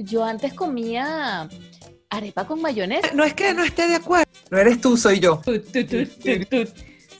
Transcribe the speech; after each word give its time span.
yo 0.00 0.24
antes 0.24 0.54
comía 0.54 1.48
arepa 2.08 2.46
con 2.46 2.60
mayonesa. 2.60 3.10
No 3.14 3.22
es 3.22 3.34
que 3.34 3.54
no 3.54 3.62
esté 3.62 3.86
de 3.86 3.96
acuerdo. 3.96 4.30
No 4.50 4.58
eres 4.58 4.80
tú, 4.80 4.96
soy 4.96 5.20
yo. 5.20 5.42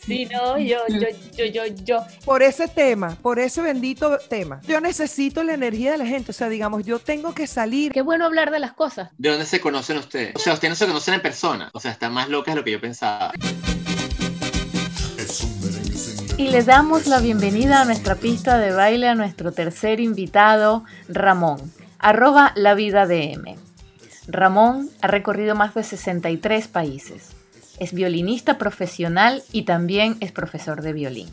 Sí, 0.07 0.27
no, 0.33 0.59
yo, 0.59 0.79
yo, 0.89 1.09
yo, 1.37 1.45
yo, 1.45 1.63
yo. 1.85 2.05
Por 2.25 2.43
ese 2.43 2.67
tema, 2.69 3.17
por 3.21 3.39
ese 3.39 3.61
bendito 3.61 4.19
tema. 4.29 4.61
Yo 4.67 4.81
necesito 4.81 5.45
la 5.45 5.53
energía 5.53 5.93
de 5.93 5.99
la 5.99 6.07
gente. 6.07 6.31
O 6.31 6.35
sea, 6.35 6.49
digamos, 6.49 6.85
yo 6.85 6.99
tengo 6.99 7.35
que 7.35 7.47
salir. 7.47 7.93
Qué 7.93 8.01
bueno 8.01 8.25
hablar 8.25 8.51
de 8.51 8.59
las 8.59 8.73
cosas. 8.73 9.11
¿De 9.19 9.29
dónde 9.29 9.45
se 9.45 9.61
conocen 9.61 9.99
ustedes? 9.99 10.35
O 10.35 10.39
sea, 10.39 10.55
ustedes 10.55 10.71
no 10.71 10.77
se 10.77 10.87
conocen 10.87 11.15
en 11.15 11.23
persona. 11.23 11.71
O 11.75 11.81
sea, 11.81 11.93
están 11.93 12.15
más 12.15 12.31
locas 12.31 12.55
de 12.55 12.61
lo 12.61 12.65
que 12.65 12.73
yo 12.73 12.81
pensaba. 12.81 13.33
Y 16.39 16.49
les 16.49 16.65
damos 16.65 17.07
la 17.07 17.21
bienvenida 17.21 17.83
a 17.83 17.85
nuestra 17.85 18.15
pista 18.15 18.59
de 18.59 18.73
baile 18.73 19.07
a 19.07 19.15
nuestro 19.15 19.53
tercer 19.53 20.01
invitado, 20.01 20.85
Ramón, 21.07 21.71
arroba 22.01 22.53
la 22.57 22.75
vida 22.75 23.07
DM. 23.07 23.57
Ramón 24.27 24.89
ha 25.03 25.07
recorrido 25.07 25.55
más 25.55 25.75
de 25.75 25.83
63 25.83 26.69
países. 26.69 27.31
Es 27.79 27.93
violinista 27.93 28.59
profesional 28.59 29.43
y 29.53 29.63
también 29.63 30.17
es 30.21 30.33
profesor 30.33 30.83
de 30.83 30.93
violín. 30.93 31.29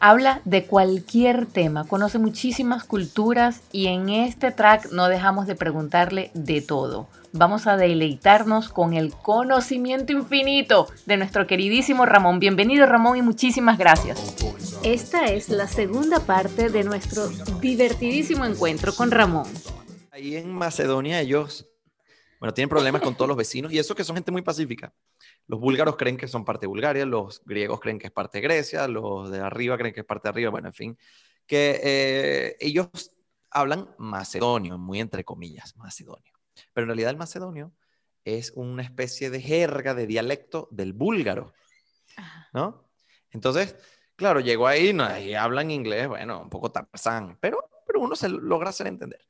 Habla 0.00 0.42
de 0.44 0.64
cualquier 0.64 1.46
tema, 1.46 1.84
conoce 1.84 2.18
muchísimas 2.18 2.84
culturas 2.84 3.62
y 3.72 3.88
en 3.88 4.10
este 4.10 4.52
track 4.52 4.92
no 4.92 5.08
dejamos 5.08 5.48
de 5.48 5.56
preguntarle 5.56 6.30
de 6.34 6.60
todo. 6.60 7.08
Vamos 7.32 7.66
a 7.66 7.76
deleitarnos 7.76 8.68
con 8.68 8.94
el 8.94 9.12
conocimiento 9.12 10.12
infinito 10.12 10.86
de 11.06 11.16
nuestro 11.16 11.48
queridísimo 11.48 12.06
Ramón. 12.06 12.38
Bienvenido 12.38 12.86
Ramón 12.86 13.16
y 13.16 13.22
muchísimas 13.22 13.76
gracias. 13.76 14.36
Esta 14.88 15.26
es 15.26 15.50
la 15.50 15.68
segunda 15.68 16.18
parte 16.18 16.70
de 16.70 16.82
nuestro 16.82 17.28
divertidísimo 17.60 18.46
encuentro 18.46 18.94
con 18.94 19.10
Ramón. 19.10 19.46
Ahí 20.10 20.34
en 20.34 20.50
Macedonia 20.50 21.20
ellos, 21.20 21.68
bueno, 22.40 22.54
tienen 22.54 22.70
problemas 22.70 23.02
con 23.02 23.14
todos 23.14 23.28
los 23.28 23.36
vecinos 23.36 23.70
y 23.70 23.78
eso 23.78 23.94
que 23.94 24.02
son 24.02 24.16
gente 24.16 24.32
muy 24.32 24.40
pacífica. 24.40 24.94
Los 25.46 25.60
búlgaros 25.60 25.98
creen 25.98 26.16
que 26.16 26.26
son 26.26 26.42
parte 26.42 26.62
de 26.62 26.68
Bulgaria, 26.68 27.04
los 27.04 27.44
griegos 27.44 27.80
creen 27.80 27.98
que 27.98 28.06
es 28.06 28.12
parte 28.14 28.38
de 28.38 28.44
Grecia, 28.44 28.88
los 28.88 29.30
de 29.30 29.40
arriba 29.40 29.76
creen 29.76 29.92
que 29.92 30.00
es 30.00 30.06
parte 30.06 30.28
de 30.28 30.30
arriba, 30.30 30.50
bueno, 30.50 30.68
en 30.68 30.74
fin, 30.74 30.98
que 31.46 31.80
eh, 31.84 32.56
ellos 32.58 32.88
hablan 33.50 33.94
macedonio, 33.98 34.78
muy 34.78 35.00
entre 35.00 35.22
comillas, 35.22 35.76
macedonio. 35.76 36.32
Pero 36.72 36.84
en 36.84 36.88
realidad 36.88 37.10
el 37.10 37.18
macedonio 37.18 37.74
es 38.24 38.52
una 38.56 38.84
especie 38.84 39.28
de 39.28 39.42
jerga, 39.42 39.92
de 39.92 40.06
dialecto 40.06 40.66
del 40.70 40.94
búlgaro, 40.94 41.52
¿no? 42.54 42.88
Entonces, 43.30 43.76
claro, 44.18 44.40
llegó 44.40 44.66
ahí, 44.66 44.92
no, 44.92 45.04
ahí 45.04 45.32
hablan 45.34 45.70
inglés, 45.70 46.08
bueno, 46.08 46.42
un 46.42 46.50
poco 46.50 46.70
tarzán, 46.70 47.38
pero, 47.40 47.70
pero 47.86 48.00
uno 48.00 48.14
se 48.16 48.28
logra 48.28 48.70
hacer 48.70 48.86
entender. 48.88 49.20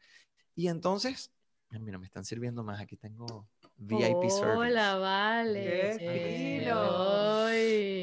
Y 0.56 0.66
entonces, 0.68 1.30
mira, 1.70 1.98
me 1.98 2.06
están 2.06 2.24
sirviendo 2.24 2.64
más, 2.64 2.80
aquí 2.80 2.96
tengo 2.96 3.46
VIP 3.76 4.28
service. 4.30 4.56
Hola, 4.56 4.96
vale. 4.96 5.92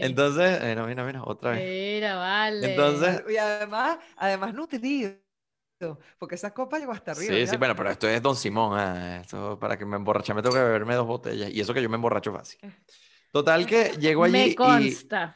Entonces, 0.01 0.61
mira, 0.61 0.85
mira, 0.85 1.03
mira, 1.05 1.23
otra 1.23 1.51
vez. 1.51 1.63
Mira, 1.65 2.15
vale. 2.15 2.67
Entonces, 2.67 3.23
Y 3.29 3.37
además, 3.37 3.97
además 4.15 4.53
nutrido. 4.53 5.11
Porque 6.17 6.35
esa 6.35 6.53
copa 6.53 6.79
llegó 6.79 6.93
hasta 6.93 7.11
arriba. 7.11 7.33
sí, 7.33 7.39
ya. 7.41 7.47
sí, 7.47 7.57
bueno, 7.57 7.75
pero 7.75 7.89
esto 7.89 8.07
es 8.07 8.21
Don 8.21 8.35
Simón, 8.35 8.79
ah, 8.79 9.19
esto 9.21 9.59
para 9.59 9.77
que 9.77 9.85
me 9.85 9.97
emborrache 9.97 10.33
me 10.33 10.41
tengo 10.41 10.55
que 10.55 10.61
beberme 10.61 10.95
dos 10.95 11.05
botellas 11.05 11.49
y 11.51 11.59
eso 11.59 11.73
que 11.73 11.81
yo 11.81 11.89
me 11.89 11.95
emborracho 11.95 12.31
fácil. 12.31 12.59
Total 13.31 13.65
que 13.65 13.91
llego 13.99 14.23
allí 14.23 14.37
Me 14.37 14.47
y, 14.49 14.55
consta. 14.55 15.35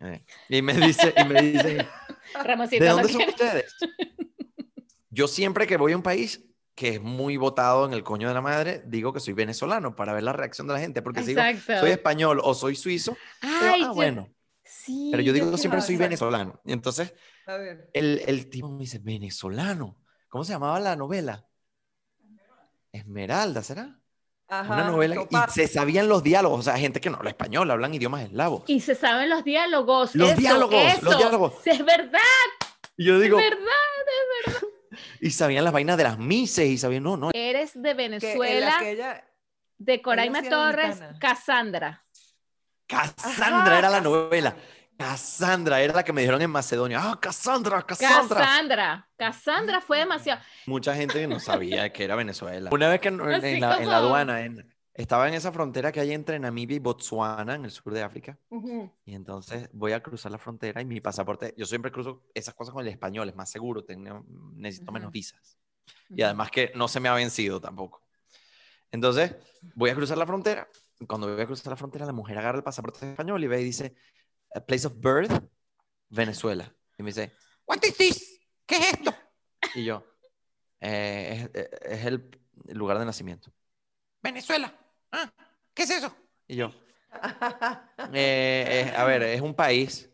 Eh, 0.00 0.24
y 0.48 0.62
me 0.62 0.74
dice, 0.74 1.14
y 1.16 1.24
me 1.24 1.40
dice, 1.42 1.86
Ramoncito, 2.44 2.84
¿de 2.84 2.90
dónde 2.90 3.08
son 3.08 3.22
ustedes? 3.28 3.74
Yo 5.10 5.26
siempre 5.28 5.66
que 5.66 5.76
voy 5.76 5.92
a 5.92 5.96
un 5.96 6.02
país 6.02 6.44
que 6.74 6.90
es 6.94 7.00
muy 7.00 7.36
votado 7.36 7.86
en 7.86 7.92
el 7.92 8.04
coño 8.04 8.28
de 8.28 8.34
la 8.34 8.40
madre, 8.40 8.82
digo 8.86 9.12
que 9.12 9.18
soy 9.20 9.34
venezolano 9.34 9.96
para 9.96 10.12
ver 10.12 10.22
la 10.22 10.32
reacción 10.32 10.68
de 10.68 10.74
la 10.74 10.80
gente, 10.80 11.02
porque 11.02 11.22
si 11.22 11.34
digo, 11.34 11.42
soy 11.80 11.90
español 11.90 12.40
o 12.44 12.54
soy 12.54 12.76
suizo, 12.76 13.16
digo, 13.42 13.74
ah, 13.74 13.76
yo- 13.80 13.94
bueno, 13.94 14.28
Sí, 14.64 15.08
pero 15.10 15.22
yo 15.22 15.32
digo 15.32 15.50
que 15.50 15.58
siempre 15.58 15.80
soy 15.80 15.96
venezolano. 15.96 16.60
Y 16.64 16.72
entonces 16.72 17.14
A 17.46 17.56
ver. 17.56 17.90
el, 17.94 18.22
el 18.26 18.48
tipo 18.50 18.70
me 18.70 18.80
dice, 18.80 18.98
venezolano. 18.98 19.96
¿Cómo 20.28 20.44
se 20.44 20.52
llamaba 20.52 20.78
la 20.78 20.94
novela? 20.94 21.46
Esmeralda, 22.92 23.62
¿será? 23.62 23.98
Ajá, 24.50 24.74
Una 24.74 24.84
novela 24.84 25.26
y 25.28 25.36
se 25.52 25.68
sabían 25.68 26.08
los 26.08 26.22
diálogos, 26.22 26.60
o 26.60 26.62
sea, 26.62 26.78
gente 26.78 27.00
que 27.02 27.10
no 27.10 27.18
habla 27.18 27.30
español, 27.30 27.70
hablan 27.70 27.92
idiomas 27.92 28.22
eslavos. 28.22 28.62
Y 28.66 28.80
se 28.80 28.94
saben 28.94 29.28
los 29.28 29.44
diálogos. 29.44 30.14
Los 30.14 30.30
eso, 30.30 30.40
diálogos, 30.40 31.02
los 31.02 31.18
diálogos. 31.18 31.52
Es 31.66 31.84
verdad, 31.84 32.18
Y 32.96 33.04
yo 33.04 33.18
digo, 33.20 33.38
es 33.38 33.50
verdad. 33.50 34.62
y 35.20 35.30
sabían 35.30 35.64
las 35.64 35.72
vainas 35.74 35.98
de 35.98 36.04
las 36.04 36.18
mises 36.18 36.66
y 36.66 36.78
sabían, 36.78 37.02
no, 37.02 37.16
no. 37.18 37.30
Eres 37.34 37.72
de 37.80 37.92
Venezuela, 37.92 38.78
aquella- 38.78 39.24
de 39.76 40.00
Coraima 40.02 40.42
Torres. 40.42 40.98
Cassandra. 41.20 42.04
Cassandra 42.86 43.46
Ajá, 43.74 43.78
era 43.78 43.90
la 43.90 43.98
Cassandra. 43.98 44.00
novela. 44.10 44.56
Cassandra 44.98 45.80
era 45.80 45.94
la 45.94 46.02
que 46.04 46.12
me 46.12 46.22
dijeron 46.22 46.42
en 46.42 46.50
Macedonia. 46.50 46.98
Ah, 47.00 47.18
Cassandra, 47.20 47.82
Cassandra. 47.82 48.36
Cassandra. 48.40 49.08
Cassandra 49.16 49.80
fue 49.80 49.98
demasiado. 50.00 50.40
Mucha 50.66 50.94
gente 50.94 51.20
que 51.20 51.26
no 51.28 51.38
sabía 51.40 51.92
que 51.92 52.02
era 52.04 52.16
Venezuela. 52.16 52.68
Una 52.72 52.88
vez 52.88 53.00
que 53.00 53.08
en, 53.08 53.18
la, 53.18 53.36
en 53.36 53.60
la 53.60 53.76
como- 53.78 53.92
aduana, 53.92 54.40
en- 54.40 54.74
estaba 54.94 55.28
en 55.28 55.34
esa 55.34 55.52
frontera 55.52 55.92
que 55.92 56.00
hay 56.00 56.12
entre 56.12 56.40
Namibia 56.40 56.74
y 56.74 56.80
Botswana, 56.80 57.54
en 57.54 57.64
el 57.64 57.70
sur 57.70 57.92
de 57.92 58.02
África. 58.02 58.36
Y 59.04 59.14
entonces 59.14 59.70
voy 59.72 59.92
a 59.92 60.02
cruzar 60.02 60.32
la 60.32 60.38
frontera 60.38 60.80
y 60.82 60.84
mi 60.84 61.00
pasaporte, 61.00 61.54
yo 61.56 61.64
siempre 61.66 61.92
cruzo 61.92 62.24
esas 62.34 62.54
cosas 62.54 62.74
con 62.74 62.82
el 62.84 62.88
español, 62.92 63.28
es 63.28 63.36
más 63.36 63.48
seguro, 63.48 63.84
tengo- 63.84 64.24
necesito 64.56 64.90
menos 64.90 65.06
Ujú. 65.06 65.12
visas. 65.12 65.56
Y 66.10 66.22
además 66.22 66.50
que 66.50 66.72
no 66.74 66.88
se 66.88 66.98
me 66.98 67.08
ha 67.08 67.14
vencido 67.14 67.60
tampoco. 67.60 68.02
Entonces 68.90 69.36
voy 69.76 69.90
a 69.90 69.94
cruzar 69.94 70.18
la 70.18 70.26
frontera. 70.26 70.68
Cuando 71.06 71.32
voy 71.32 71.40
a 71.40 71.46
cruzar 71.46 71.70
la 71.70 71.76
frontera, 71.76 72.04
la 72.04 72.12
mujer 72.12 72.36
agarra 72.38 72.58
el 72.58 72.64
pasaporte 72.64 73.08
español 73.08 73.44
y 73.44 73.46
ve 73.46 73.60
y 73.60 73.64
dice, 73.64 73.94
"A 74.54 74.60
place 74.64 74.86
of 74.86 74.94
birth, 74.96 75.32
Venezuela. 76.08 76.72
Y 76.98 77.02
me 77.02 77.10
dice, 77.10 77.32
what 77.66 77.78
is 77.84 77.96
this? 77.96 78.40
¿Qué 78.66 78.76
es 78.76 78.92
esto? 78.94 79.14
Y 79.74 79.84
yo, 79.84 80.04
"Eh, 80.80 81.48
es, 81.54 81.66
es 81.98 82.04
el 82.06 82.30
lugar 82.68 82.98
de 82.98 83.04
nacimiento. 83.04 83.52
Venezuela. 84.22 84.72
"Ah, 85.12 85.30
¿Qué 85.74 85.82
es 85.84 85.90
eso? 85.90 86.14
Y 86.46 86.56
yo, 86.56 86.70
"Eh, 88.12 88.84
es- 88.88 88.94
a 88.98 89.04
ver, 89.04 89.22
es 89.22 89.40
un 89.40 89.54
país. 89.54 90.08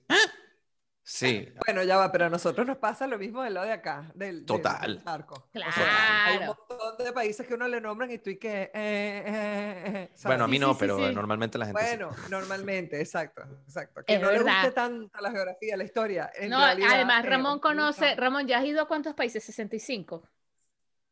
Sí, 1.06 1.52
Bueno, 1.66 1.82
ya 1.82 1.98
va, 1.98 2.10
pero 2.10 2.24
a 2.24 2.30
nosotros 2.30 2.66
nos 2.66 2.78
pasa 2.78 3.06
lo 3.06 3.18
mismo 3.18 3.42
del 3.42 3.52
lado 3.52 3.66
de 3.66 3.74
acá, 3.74 4.10
del, 4.14 4.46
Total. 4.46 4.94
del 4.96 5.04
charco. 5.04 5.34
O 5.34 5.50
Claro. 5.52 5.72
sea, 5.72 6.24
hay 6.24 6.38
un 6.38 6.46
montón 6.46 6.96
de 7.04 7.12
países 7.12 7.46
que 7.46 7.52
uno 7.54 7.68
le 7.68 7.78
nombran 7.78 8.10
y 8.10 8.16
tú 8.18 8.30
y 8.30 8.38
que... 8.38 8.62
eh, 8.62 8.70
eh, 8.74 9.82
eh, 9.86 10.10
bueno, 10.24 10.44
a 10.44 10.48
mí 10.48 10.56
Sí, 10.56 10.60
no, 10.60 10.72
sí, 10.72 10.76
pero 10.80 10.96
sí. 10.96 11.14
normalmente 11.14 11.58
la 11.58 11.66
gente 11.66 11.82
sí. 11.82 11.88
Bueno, 11.98 12.10
normalmente, 12.30 12.98
exacto, 13.00 13.42
exacto. 13.66 14.02
Que 14.02 14.14
Es 14.14 14.20
no 14.22 14.30
le 14.30 14.40
guste 14.40 14.70
tanto 14.72 15.20
la 15.20 15.30
geografía, 15.30 15.76
la 15.76 15.84
historia. 15.84 16.30
en 16.34 16.48
No, 16.48 16.58
realidad, 16.60 16.88
además 16.94 17.22
eh, 17.24 17.28
Ramón 17.28 17.58
conoce, 17.60 18.14
no. 18.16 18.20
Ramón, 18.22 18.46
¿ya 18.48 18.58
has 18.58 18.64
ido 18.64 18.80
a 18.80 18.88
cuántos 18.88 19.12
países? 19.14 19.44
65. 19.44 20.26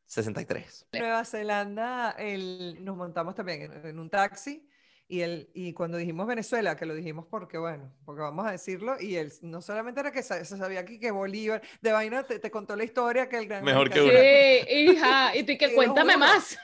63. 0.06 0.86
Nueva 0.92 1.24
Zelanda, 1.26 2.12
el- 2.18 2.82
nos 2.82 2.96
montamos 2.96 3.34
también 3.34 3.62
en, 3.70 3.86
en 3.86 3.98
un 3.98 4.08
taxi 4.10 4.66
y, 5.12 5.20
el, 5.20 5.50
y 5.52 5.72
cuando 5.74 5.98
dijimos 5.98 6.26
Venezuela, 6.26 6.74
que 6.76 6.86
lo 6.86 6.94
dijimos 6.94 7.26
porque, 7.30 7.58
bueno, 7.58 7.92
porque 8.04 8.22
vamos 8.22 8.46
a 8.46 8.50
decirlo, 8.52 8.96
y 8.98 9.16
él 9.16 9.30
no 9.42 9.60
solamente 9.60 10.00
era 10.00 10.10
que 10.10 10.22
se 10.22 10.44
sabía 10.44 10.80
aquí 10.80 10.98
que 10.98 11.10
Bolívar, 11.10 11.60
de 11.82 11.92
vaina 11.92 12.22
te, 12.22 12.38
te 12.38 12.50
contó 12.50 12.74
la 12.76 12.84
historia 12.84 13.28
que 13.28 13.36
el 13.38 13.46
gran... 13.46 13.62
Mejor 13.64 13.90
que 13.90 14.00
una. 14.00 14.10
Sí, 14.12 14.74
hija, 14.74 15.36
y 15.36 15.42
tú 15.44 15.52
y 15.52 15.58
que 15.58 15.74
cuéntame 15.74 16.16
más. 16.16 16.58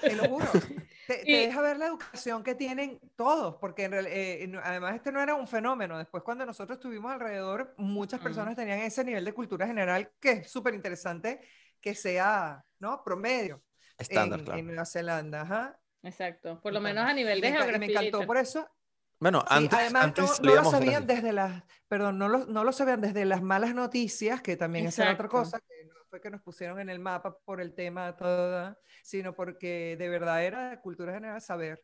Te 0.00 0.16
lo 0.16 0.24
juro. 0.24 0.46
Te, 1.06 1.16
te 1.18 1.30
Y- 1.30 1.36
deja 1.46 1.60
ver 1.60 1.76
la 1.78 1.86
educación 1.86 2.42
que 2.42 2.54
tienen 2.54 2.98
todos, 3.16 3.56
porque 3.60 3.84
en 3.84 3.92
real- 3.92 4.06
eh, 4.08 4.46
no- 4.48 4.60
además 4.62 4.94
este 4.96 5.12
no 5.12 5.20
era 5.22 5.34
un 5.34 5.46
fenómeno. 5.48 5.98
Después 5.98 6.22
cuando 6.22 6.46
nosotros 6.46 6.76
estuvimos 6.78 7.12
alrededor, 7.12 7.74
muchas 7.76 8.20
Mm. 8.20 8.24
personas 8.24 8.56
tenían 8.56 8.78
ese 8.80 9.04
nivel 9.04 9.24
de 9.24 9.32
cultura 9.34 9.66
general 9.66 10.10
que 10.20 10.30
es 10.32 10.50
súper 10.50 10.74
interesante 10.74 11.40
que 11.80 11.94
sea, 11.94 12.64
¿no? 12.78 13.02
Promedio 13.04 13.62
Estándar, 13.98 14.38
en, 14.38 14.44
claro. 14.44 14.60
en 14.60 14.66
Nueva 14.66 14.86
Zelanda. 14.86 15.40
Ajá. 15.42 15.78
Exacto, 16.02 16.60
por 16.60 16.72
lo 16.72 16.80
menos 16.80 17.04
a 17.04 17.14
nivel 17.14 17.40
de 17.40 17.48
geografía. 17.52 17.78
me 17.78 17.86
encantó 17.86 18.26
por 18.26 18.36
eso. 18.36 18.68
Bueno, 19.20 19.44
Sí, 19.46 19.48
antes, 19.54 19.78
además 19.78 20.04
antes 20.04 20.40
no, 20.40 20.46
no 20.50 20.54
lo 20.56 20.64
sabían 20.64 21.02
Brasil. 21.04 21.16
desde 21.16 21.32
las, 21.32 21.62
perdón, 21.88 22.18
no 22.18 22.28
lo, 22.28 22.46
no 22.46 22.64
lo 22.64 22.72
sabían 22.72 23.00
desde 23.00 23.24
las 23.24 23.40
malas 23.42 23.74
noticias, 23.74 24.42
que 24.42 24.56
también 24.56 24.86
era 24.86 25.12
otra 25.12 25.28
cosa, 25.28 25.60
que 25.60 25.84
no 25.84 25.94
fue 26.10 26.20
que 26.20 26.30
nos 26.30 26.42
pusieron 26.42 26.80
en 26.80 26.90
el 26.90 26.98
mapa 26.98 27.36
por 27.44 27.60
el 27.60 27.72
tema 27.74 28.16
todo, 28.16 28.76
sino 29.02 29.32
porque 29.34 29.96
de 29.96 30.08
verdad 30.08 30.44
era 30.44 30.80
cultura 30.80 31.12
general 31.14 31.40
saber, 31.40 31.82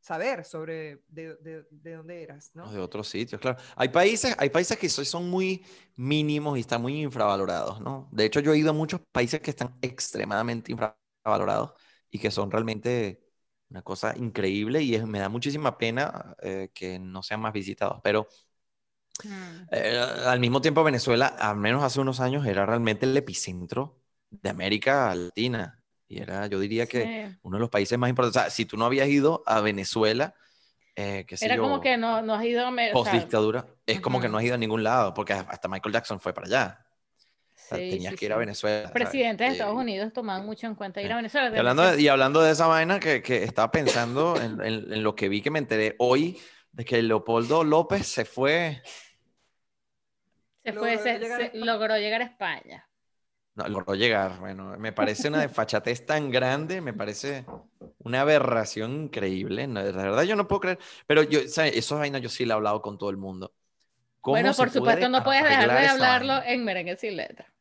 saber 0.00 0.44
sobre 0.44 1.02
de, 1.08 1.36
de, 1.36 1.64
de 1.70 1.92
dónde 1.94 2.22
eras, 2.22 2.50
¿no? 2.54 2.72
De 2.72 2.78
otros 2.80 3.08
sitios, 3.08 3.40
claro. 3.40 3.58
Hay 3.76 3.88
países, 3.90 4.34
hay 4.38 4.48
países 4.50 4.78
que 4.78 4.88
so- 4.88 5.04
son 5.04 5.28
muy 5.28 5.64
mínimos 5.96 6.56
y 6.56 6.60
están 6.62 6.80
muy 6.82 7.02
infravalorados, 7.02 7.80
¿no? 7.80 8.08
De 8.12 8.24
hecho, 8.24 8.40
yo 8.40 8.52
he 8.54 8.58
ido 8.58 8.70
a 8.70 8.72
muchos 8.72 9.00
países 9.12 9.40
que 9.40 9.50
están 9.50 9.76
extremadamente 9.82 10.72
infravalorados 10.72 11.72
y 12.10 12.18
que 12.18 12.30
son 12.30 12.50
realmente 12.50 13.27
una 13.70 13.82
cosa 13.82 14.14
increíble 14.16 14.82
y 14.82 14.94
es- 14.94 15.06
me 15.06 15.18
da 15.20 15.28
muchísima 15.28 15.78
pena 15.78 16.34
eh, 16.42 16.70
que 16.74 16.98
no 16.98 17.22
sean 17.22 17.40
más 17.40 17.52
visitados. 17.52 18.00
Pero 18.02 18.28
Mm. 19.24 19.68
eh, 19.70 19.98
al 20.26 20.40
mismo 20.40 20.60
tiempo, 20.60 20.84
Venezuela, 20.84 21.26
al 21.26 21.56
menos 21.56 21.82
hace 21.82 22.00
unos 22.00 22.20
años, 22.20 22.46
era 22.46 22.66
realmente 22.66 23.06
el 23.06 23.16
epicentro 23.16 23.98
de 24.30 24.50
América 24.50 25.14
Latina. 25.14 25.82
Y 26.08 26.20
era, 26.20 26.46
yo 26.46 26.58
diría 26.60 26.86
que 26.86 27.12
uno 27.42 27.56
de 27.56 27.60
los 27.60 27.70
países 27.70 27.98
más 27.98 28.08
importantes. 28.10 28.40
O 28.40 28.44
sea, 28.44 28.50
si 28.50 28.64
tú 28.64 28.76
no 28.76 28.84
habías 28.86 29.08
ido 29.08 29.42
a 29.46 29.60
Venezuela, 29.60 30.34
eh, 30.96 31.26
sé 31.36 31.46
Era 31.46 31.54
yo, 31.54 31.64
como 31.64 31.80
que 31.80 31.96
no, 31.96 32.22
no 32.22 32.34
has 32.34 32.44
ido 32.44 32.66
a... 32.66 32.70
o 32.70 32.74
post 32.90 33.10
sea, 33.10 33.12
dictadura, 33.12 33.66
es 33.86 34.00
como 34.00 34.20
que 34.20 34.28
no 34.28 34.38
has 34.38 34.44
ido 34.44 34.54
a 34.54 34.58
ningún 34.58 34.82
lado, 34.84 35.14
porque 35.14 35.32
hasta 35.32 35.68
Michael 35.68 35.92
Jackson 35.94 36.20
fue 36.20 36.32
para 36.34 36.46
allá. 36.46 36.86
O 37.68 37.74
sea, 37.76 37.80
sí, 37.80 37.86
tenías 37.86 38.14
sí, 38.14 38.16
que 38.16 38.26
ir 38.26 38.32
a. 38.32 38.36
Venezuela. 38.38 38.82
Los 38.84 38.92
¿sabes? 38.96 39.18
presidentes 39.18 39.46
de 39.46 39.52
Eh, 39.52 39.52
Estados 39.52 39.76
Unidos 39.76 40.12
tomaban 40.12 40.46
mucho 40.46 40.66
en 40.66 40.74
cuenta 40.74 41.02
ir 41.02 41.12
a 41.12 41.16
Venezuela. 41.16 41.50
Y 41.52 41.58
hablando, 41.58 41.82
de, 41.82 42.00
y 42.02 42.08
hablando 42.08 42.42
de 42.42 42.52
esa 42.52 42.66
vaina 42.66 43.00
que, 43.00 43.22
que 43.22 43.42
estaba 43.44 43.70
pensando 43.70 44.40
en, 44.40 44.60
en- 44.60 44.92
en 44.92 45.02
lo 45.02 45.14
que 45.14 45.28
vi 45.28 45.40
que 45.42 45.50
me 45.50 45.58
enteré 45.58 45.96
hoy, 45.98 46.38
de 46.72 46.84
que 46.84 47.02
Leopoldo 47.02 47.64
López 47.64 48.06
se 48.06 48.24
fue, 48.24 48.82
se 50.64 50.72
fue, 50.72 50.98
logró 50.98 50.98
se- 50.98 51.18
llegar 51.18 51.42
a 51.42 51.50
se- 51.50 51.50
logró 51.54 51.96
llegar 51.98 52.20
a 52.22 52.24
España. 52.24 52.88
no, 53.54 53.68
logró 53.68 53.94
llegar. 53.94 54.38
Bueno, 54.40 54.76
me 54.78 54.92
parece 54.92 55.28
una 55.28 55.40
desfachatez 55.40 56.06
tan 56.06 56.30
grande, 56.30 56.80
me 56.80 56.92
parece 56.94 57.44
una 57.98 58.20
aberración 58.22 58.92
increíble. 59.04 59.66
no, 59.66 59.82
de 59.82 59.92
verdad 59.92 60.22
yo 60.24 60.36
no 60.36 60.46
puedo 60.48 60.60
creer. 60.60 60.78
Pero 61.06 61.22
yo, 61.24 61.40
¿sabes? 61.48 61.76
Esas 61.76 61.98
vainas 61.98 62.22
yo 62.22 62.28
sí 62.28 62.44
le 62.44 62.52
he 62.52 62.54
hablado 62.54 62.80
con 62.82 62.98
todo 62.98 63.10
el 63.10 63.16
mundo. 63.16 63.52
¿Cómo 64.20 64.38
Bueno, 64.40 64.54
por 64.56 64.70
supuesto, 64.70 65.08
no 65.08 65.22
puedes 65.24 65.42
dejar 65.42 65.72
de 65.72 65.86
hablarlo 65.86 66.40
vaina? 66.40 66.44
en 66.44 66.64
merengue 66.64 66.96
sin 66.96 67.16
letra. 67.16 67.52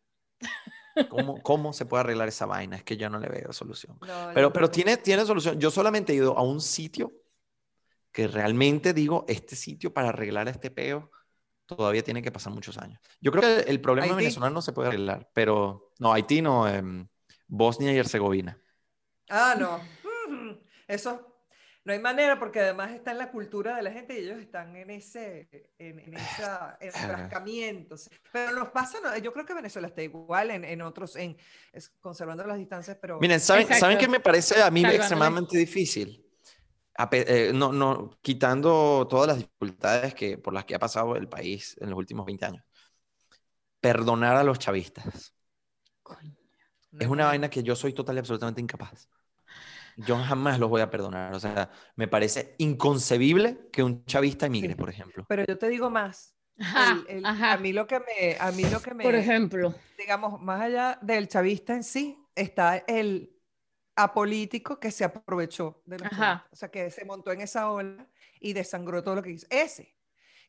¿Cómo, 1.09 1.41
¿Cómo 1.41 1.73
se 1.73 1.85
puede 1.85 2.01
arreglar 2.01 2.27
esa 2.27 2.45
vaina? 2.45 2.75
Es 2.77 2.83
que 2.83 2.97
yo 2.97 3.09
no 3.09 3.19
le 3.19 3.29
veo 3.29 3.53
solución. 3.53 3.97
No, 4.01 4.31
Pero, 4.33 4.51
pero 4.51 4.69
tiene, 4.69 4.97
tiene 4.97 5.25
solución. 5.25 5.59
Yo 5.59 5.71
solamente 5.71 6.13
he 6.13 6.15
ido 6.15 6.37
a 6.37 6.43
un 6.43 6.61
sitio 6.61 7.13
que 8.11 8.27
realmente 8.27 8.93
digo, 8.93 9.25
este 9.27 9.55
sitio 9.55 9.93
para 9.93 10.09
arreglar 10.09 10.47
este 10.47 10.71
peo 10.71 11.11
todavía 11.65 12.03
tiene 12.03 12.21
que 12.21 12.31
pasar 12.31 12.53
muchos 12.53 12.77
años. 12.77 12.99
Yo 13.21 13.31
creo 13.31 13.43
que 13.43 13.69
el 13.69 13.81
problema 13.81 14.07
Haití. 14.07 14.17
venezolano 14.17 14.55
no 14.55 14.61
se 14.61 14.73
puede 14.73 14.87
arreglar, 14.87 15.29
pero 15.33 15.91
no, 15.99 16.13
Haití 16.13 16.41
no, 16.41 16.67
em, 16.67 17.07
Bosnia 17.47 17.93
y 17.93 17.97
Herzegovina. 17.97 18.57
Ah, 19.29 19.55
no. 19.59 19.79
Eso 20.87 21.36
no 21.87 21.93
hay 21.93 21.99
manera 21.99 22.37
porque 22.37 22.59
además 22.59 22.91
está 22.91 23.11
en 23.11 23.17
la 23.17 23.31
cultura 23.31 23.77
de 23.77 23.81
la 23.81 23.91
gente 23.91 24.13
y 24.13 24.23
ellos 24.25 24.39
están 24.39 24.75
en 24.75 24.89
ese 24.89 25.47
en, 25.79 25.99
en 25.99 26.13
esa 26.15 26.77
enfrascamiento. 26.81 27.95
Pero 28.33 28.51
nos 28.51 28.69
pasa, 28.69 28.99
no, 29.01 29.17
yo 29.17 29.31
creo 29.31 29.45
que 29.45 29.53
Venezuela 29.53 29.87
está 29.87 30.03
igual 30.03 30.51
en, 30.51 30.65
en 30.65 30.81
otros, 30.81 31.15
en 31.15 31.37
es- 31.71 31.89
conservando 32.01 32.45
las 32.45 32.57
distancias, 32.57 32.97
pero 32.99 33.19
Miren, 33.21 33.39
¿saben, 33.39 33.63
Exacto. 33.63 33.79
¿saben 33.79 33.97
qué 33.97 34.09
me 34.09 34.19
parece 34.19 34.61
a 34.61 34.69
mí 34.69 34.81
Salvándole. 34.81 34.95
extremadamente 34.97 35.57
difícil? 35.57 36.23
A 36.97 37.07
eh, 37.13 37.51
no, 37.53 37.71
no, 37.71 38.09
quitando 38.21 39.07
todas 39.09 39.27
las 39.27 39.37
dificultades 39.37 40.13
que, 40.13 40.37
por 40.37 40.53
las 40.53 40.65
que 40.65 40.75
ha 40.75 40.79
pasado 40.79 41.15
el 41.15 41.29
país 41.29 41.77
en 41.79 41.89
los 41.91 41.97
últimos 41.97 42.25
20 42.25 42.45
años. 42.45 42.63
Perdonar 43.79 44.35
a 44.35 44.43
los 44.43 44.59
chavistas. 44.59 45.33
Coño. 46.03 46.35
Es 46.99 47.07
una 47.07 47.25
vaina 47.27 47.49
que 47.49 47.63
yo 47.63 47.75
soy 47.75 47.93
total 47.93 48.15
y 48.15 48.19
absolutamente 48.19 48.61
incapaz. 48.61 49.07
Yo 49.97 50.15
jamás 50.17 50.59
los 50.59 50.69
voy 50.69 50.81
a 50.81 50.89
perdonar. 50.89 51.33
O 51.33 51.39
sea, 51.39 51.69
me 51.95 52.07
parece 52.07 52.55
inconcebible 52.59 53.67
que 53.71 53.83
un 53.83 54.05
chavista 54.05 54.45
emigre, 54.45 54.69
Sí. 54.69 54.75
por 54.75 54.89
ejemplo. 54.89 55.25
Pero 55.27 55.43
yo 55.45 55.57
te 55.57 55.67
digo 55.69 55.89
más. 55.89 56.35
Ajá, 56.59 57.03
el- 57.07 57.17
el- 57.17 57.25
ajá. 57.25 57.53
A 57.53 57.57
mí 57.57 57.73
lo 57.73 57.85
que 57.87 57.99
me, 57.99 58.37
a 58.39 58.51
mí 58.51 58.63
lo 58.65 58.81
que 58.81 58.93
me, 58.93 59.03
Por 59.03 59.15
ejemplo. 59.15 59.75
digamos, 59.97 60.41
más 60.41 60.61
allá 60.61 60.97
del 61.01 61.27
chavista 61.27 61.73
en 61.73 61.83
sí, 61.83 62.17
está 62.35 62.77
el 62.77 63.35
apolítico 63.95 64.79
que 64.79 64.91
se 64.91 65.03
aprovechó 65.03 65.81
de 65.85 65.97
chavistas. 65.97 66.43
O 66.51 66.55
sea, 66.55 66.69
que 66.69 66.89
se 66.91 67.03
montó 67.05 67.31
en 67.31 67.41
esa 67.41 67.69
ola 67.71 68.07
y 68.39 68.53
desangró 68.53 69.03
todo 69.03 69.15
lo 69.15 69.23
que 69.23 69.31
hizo. 69.31 69.47
Ese, 69.49 69.96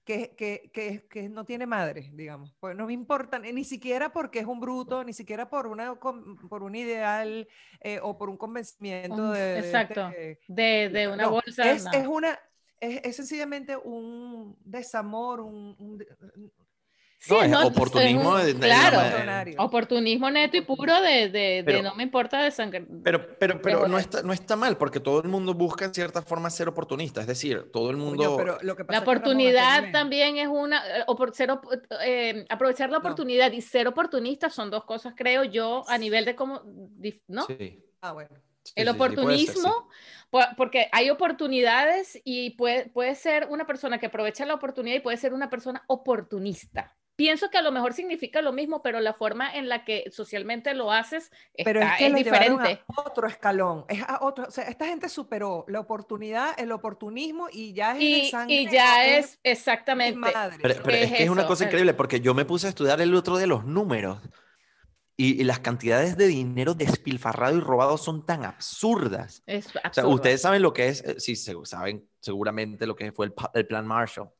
que, 0.09 0.35
que, 0.37 0.71
que, 0.73 1.07
que 1.07 1.29
no 1.29 1.45
tiene 1.45 1.67
madre, 1.67 2.11
digamos. 2.15 2.57
Pues 2.61 2.75
no 2.75 2.87
me 2.87 2.95
importa, 2.95 3.39
ni 3.39 3.63
siquiera 3.63 4.11
porque 4.11 4.39
es 4.39 4.47
un 4.47 4.59
bruto, 4.59 5.05
ni 5.05 5.13
siquiera 5.13 5.51
por, 5.51 5.67
una, 5.67 5.97
por 5.97 6.63
un 6.63 6.75
ideal 6.75 7.47
eh, 7.81 8.01
o 8.03 8.17
por 8.17 8.31
un 8.31 8.39
convencimiento 8.39 9.33
de, 9.33 9.59
exacto. 9.59 10.09
este- 10.09 10.41
De, 10.49 10.89
de 10.89 11.09
una 11.09 11.25
no, 11.25 11.33
bolsa. 11.33 11.71
Es, 11.71 11.85
no. 11.85 11.93
es 11.93 12.07
una, 12.07 12.39
es, 12.81 13.03
es 13.05 13.17
sencillamente 13.17 13.77
un 13.77 14.57
desamor, 14.65 15.43
un, 15.43 16.03
Sí, 17.21 17.35
No, 17.35 17.43
es 17.43 17.51
no, 17.51 17.67
oportunismo 17.67 18.39
es 18.39 18.55
un- 18.55 18.61
de- 18.61 18.67
de- 18.67 18.73
claro, 18.73 19.65
oportunismo 19.65 20.31
neto 20.31 20.57
y 20.57 20.61
puro 20.61 21.01
de, 21.01 21.29
de, 21.29 21.29
de 21.31 21.63
Pero- 21.65 21.83
no 21.83 21.95
me 21.97 22.05
importa 22.05 22.41
de 22.43 22.53
sangre. 22.53 22.87
Pero, 23.03 23.37
pero, 23.41 23.61
pero 23.61 23.89
no, 23.89 23.99
está, 23.99 24.23
no 24.23 24.33
está 24.33 24.55
mal, 24.55 24.79
porque 24.79 25.01
todo 25.01 25.21
el 25.23 25.29
mundo 25.29 25.53
busca 25.53 25.85
en 25.85 25.93
cierta 25.95 26.23
forma 26.23 26.49
ser 26.49 26.69
oportunista. 26.69 27.21
Es 27.21 27.27
decir, 27.27 27.71
todo 27.73 27.91
el 27.91 27.97
Coño, 27.97 28.07
mundo... 28.07 28.37
pero 28.37 28.59
lo 28.63 28.77
que 28.77 28.85
pasa 28.85 28.93
La 28.93 28.99
es 28.99 29.05
que 29.05 29.11
Ramón, 29.11 29.17
oportunidad 29.19 29.91
también 29.91 30.37
es 30.39 30.47
una, 30.47 30.79
eh, 30.99 31.05
opor- 31.09 31.33
ser 31.35 31.51
eh, 32.05 32.47
aprovechar 32.49 32.89
la 32.89 32.99
No. 32.99 33.01
oportunidad 33.01 33.51
y 33.51 33.63
ser 33.63 33.89
oportunista 33.89 34.49
son 34.49 34.71
dos 34.71 34.85
cosas, 34.85 35.15
creo 35.17 35.43
yo, 35.43 35.83
a 35.89 35.99
nivel 35.99 36.25
de 36.25 36.37
cómo, 36.37 36.63
¿no? 37.27 37.47
Sí, 37.47 37.85
Ah, 38.01 38.13
bueno. 38.13 38.31
sí, 38.63 38.75
El 38.77 38.87
sí, 38.87 38.93
sí, 38.93 38.97
puede 38.97 39.11
ser, 39.11 39.19
sí. 39.19 39.21
oportunismo, 39.25 39.89
po- 40.31 40.39
porque 40.57 40.89
hay 40.93 41.11
oportunidades 41.11 42.21
y 42.23 42.51
puede, 42.51 42.91
puede 42.91 43.17
ser 43.17 43.49
una 43.51 43.67
persona 43.67 43.99
que 43.99 44.07
aprovecha 44.07 44.47
la 44.47 44.55
oportunidad 44.55 44.97
y 44.97 45.01
puede 45.01 45.17
ser 45.17 45.33
una 45.35 45.51
persona 45.51 45.83
oportunista. 45.89 46.95
Pienso 47.19 47.51
que 47.51 47.59
a 47.59 47.63
lo 47.63 47.73
mejor 47.73 47.95
significa 47.95 48.41
lo 48.43 48.53
mismo, 48.53 48.81
pero 48.81 49.01
la 49.01 49.13
forma 49.13 49.53
en 49.53 49.69
la 49.69 49.85
que 49.85 50.09
socialmente 50.13 50.73
lo 50.73 50.93
haces 50.93 51.33
Pero 51.65 51.81
está- 51.81 51.95
es 51.95 51.99
que 51.99 52.07
es 52.07 52.13
lo 52.13 52.19
diferente. 52.19 52.81
a 52.97 53.01
otro 53.03 53.27
escalón. 53.27 53.85
Es 53.89 54.03
a 54.07 54.21
otro, 54.23 54.45
o 54.47 54.51
sea, 54.53 54.65
esta 54.69 54.87
gente 54.87 55.09
superó 55.09 55.65
la 55.67 55.81
oportunidad, 55.81 56.55
el 56.61 56.71
oportunismo 56.71 57.49
y 57.51 57.73
ya 57.73 57.97
es 57.97 58.03
Y, 58.03 58.31
sangre, 58.31 58.55
y 58.55 58.71
ya 58.71 59.05
es 59.05 59.33
de 59.43 59.51
exactamente. 59.51 60.17
madre. 60.17 60.59
Pero, 60.63 60.81
pero 60.85 60.97
es, 60.97 61.11
Es 61.11 61.13
que 61.17 61.25
es 61.25 61.29
una 61.31 61.41
eso, 61.41 61.49
cosa 61.49 61.65
es- 61.65 61.69
increíble, 61.69 61.93
porque 61.93 62.21
yo 62.21 62.35
me 62.35 62.45
puse 62.45 62.67
a 62.69 62.71
estudiar 62.71 63.01
el 63.01 63.13
otro 63.17 63.37
de 63.37 63.49
los 63.49 63.65
números. 63.65 64.21
Y, 65.21 65.41
y 65.41 65.43
las 65.43 65.59
cantidades 65.59 66.17
de 66.17 66.29
dinero 66.29 66.75
despilfarrado 66.75 67.57
y 67.57 67.61
robado 67.61 67.99
son 67.99 68.25
tan 68.25 68.45
absurdas. 68.45 69.43
Es 69.47 69.67
O 69.75 69.93
sea, 69.93 70.07
ustedes 70.07 70.41
saben 70.43 70.63
lo 70.63 70.73
que 70.73 70.87
es, 70.87 71.03
eh, 71.03 71.19
sí, 71.19 71.35
saben 71.35 72.09
seguramente 72.21 72.87
lo 72.87 72.95
que 72.95 73.11
fue 73.11 73.27
el, 73.27 73.35
el 73.55 73.67
plan 73.67 73.85
Marshall. 73.85 74.31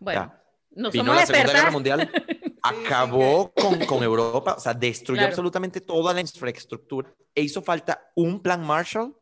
Bueno, 0.00 0.22
Ya, 0.34 0.43
no 0.76 0.90
Vino 0.90 1.04
somos 1.04 1.16
la 1.20 1.26
Segunda 1.26 1.52
Guerra. 1.52 1.70
Mundial, 1.70 2.10
acabó 2.62 3.52
con, 3.52 3.78
con 3.86 4.02
Europa, 4.02 4.54
o 4.56 4.60
sea, 4.60 4.74
destruyó 4.74 5.18
Claro. 5.20 5.30
absolutamente 5.32 5.80
toda 5.80 6.12
la 6.14 6.20
infraestructura 6.20 7.14
e 7.34 7.42
hizo 7.42 7.62
falta 7.62 8.10
un 8.14 8.40
plan 8.40 8.64
Marshall 8.64 9.16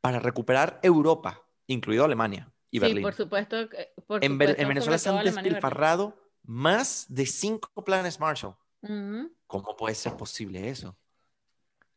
para 0.00 0.18
recuperar 0.18 0.80
Europa, 0.82 1.42
incluido 1.66 2.04
Alemania 2.04 2.52
y 2.70 2.78
Sí, 2.78 2.80
Berlín. 2.80 3.02
por 3.02 3.14
supuesto. 3.14 3.56
por 4.06 4.22
En, 4.24 4.32
supuesto, 4.32 4.60
en 4.62 4.68
Venezuela 4.68 4.98
se 4.98 5.08
han 5.08 5.24
despilfarrado 5.24 6.16
más 6.42 7.06
de 7.08 7.24
cinco 7.26 7.70
planes 7.84 8.20
Marshall. 8.20 8.54
Ujú. 8.82 9.32
¿Cómo 9.46 9.76
puede 9.76 9.94
ser 9.94 10.14
posible 10.16 10.68
eso? 10.68 10.96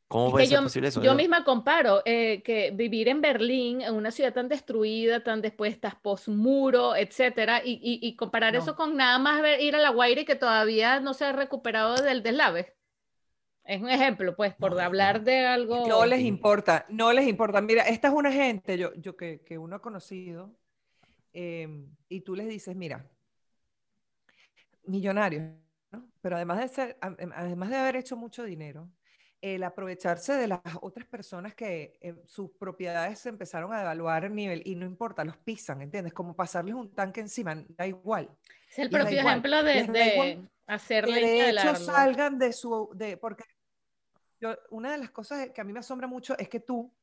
¿Cómo 0.07 0.31
puede 0.31 0.45
ser 0.45 0.57
yo, 0.57 0.63
posible 0.63 0.87
eso? 0.87 1.01
yo 1.01 1.15
misma 1.15 1.43
comparo 1.43 2.01
eh, 2.05 2.41
que 2.43 2.71
vivir 2.71 3.09
en 3.09 3.21
Berlín, 3.21 3.81
en 3.81 3.93
una 3.93 4.11
ciudad 4.11 4.33
tan 4.33 4.47
destruida, 4.47 5.23
tan 5.23 5.41
despuesta, 5.41 5.99
post-muro, 6.01 6.95
etcétera, 6.95 7.61
y, 7.63 7.73
y- 7.73 7.99
y 8.07 8.15
comparar 8.15 8.53
No. 8.53 8.59
eso 8.59 8.75
con 8.75 8.95
nada 8.95 9.19
más 9.19 9.41
ver- 9.41 9.61
ir 9.61 9.75
a 9.75 9.79
La 9.79 9.89
Guaira 9.89 10.21
y 10.21 10.25
que 10.25 10.35
todavía 10.35 10.99
no 11.01 11.13
se 11.13 11.25
ha 11.25 11.33
recuperado 11.33 11.95
del 11.95 12.23
deslave. 12.23 12.73
Es 13.65 13.81
un 13.81 13.89
ejemplo, 13.89 14.35
pues, 14.35 14.55
por 14.55 14.71
No, 14.71 14.79
hablar 14.79 15.23
de 15.23 15.45
algo. 15.45 15.87
No 15.87 16.05
les 16.05 16.21
importa, 16.21 16.85
no 16.89 17.11
les 17.13 17.27
importa. 17.27 17.61
Mira, 17.61 17.83
esta 17.83 18.07
es 18.07 18.13
una 18.13 18.31
gente 18.31 18.77
yo, 18.77 18.93
yo 18.95 19.15
que, 19.17 19.41
que 19.45 19.57
uno 19.57 19.75
ha 19.75 19.81
conocido 19.81 20.55
eh, 21.33 21.67
y 22.09 22.21
tú 22.21 22.35
les 22.35 22.47
dices, 22.47 22.75
mira, 22.75 23.05
millonarios, 24.85 25.43
¿no? 25.91 26.09
Pero 26.21 26.35
además 26.35 26.59
de 26.59 26.67
ser, 26.67 26.97
además 27.01 27.69
de 27.69 27.75
haber 27.77 27.95
hecho 27.97 28.15
mucho 28.17 28.43
dinero, 28.43 28.89
el 29.41 29.63
aprovecharse 29.63 30.33
de 30.33 30.47
las 30.47 30.61
otras 30.81 31.05
personas 31.07 31.53
que 31.53 31.97
eh, 32.01 32.15
sus 32.25 32.51
propiedades 32.51 33.19
se 33.19 33.29
empezaron 33.29 33.71
a 33.73 33.79
devaluar 33.79 34.25
el 34.25 34.33
nivel 34.35 34.61
y 34.65 34.75
no 34.75 34.85
importa, 34.85 35.23
los 35.23 35.37
pisan, 35.37 35.81
¿entiendes? 35.81 36.13
Como 36.13 36.35
pasarles 36.35 36.73
un 36.75 36.93
tanque 36.93 37.21
encima, 37.21 37.55
da 37.69 37.85
igual. 37.85 38.29
es 38.69 38.79
el 38.79 38.89
propio 38.89 39.19
igual, 39.19 39.27
ejemplo 39.37 39.63
de, 39.63 39.83
de 39.83 40.13
igual 40.13 40.49
hacer 40.65 41.05
que 41.05 41.11
de 41.13 41.49
hecho 41.49 41.75
salgan 41.75 42.39
de 42.39 42.51
su, 42.51 42.89
de, 42.95 43.17
porque 43.17 43.43
yo, 44.39 44.55
una 44.69 44.91
de 44.91 44.97
las 44.99 45.11
cosas 45.11 45.49
que 45.51 45.61
a 45.61 45.63
mí 45.63 45.73
me 45.73 45.79
asombra 45.79 46.07
mucho 46.07 46.37
es 46.37 46.49
que 46.49 46.59
tú, 46.59 46.93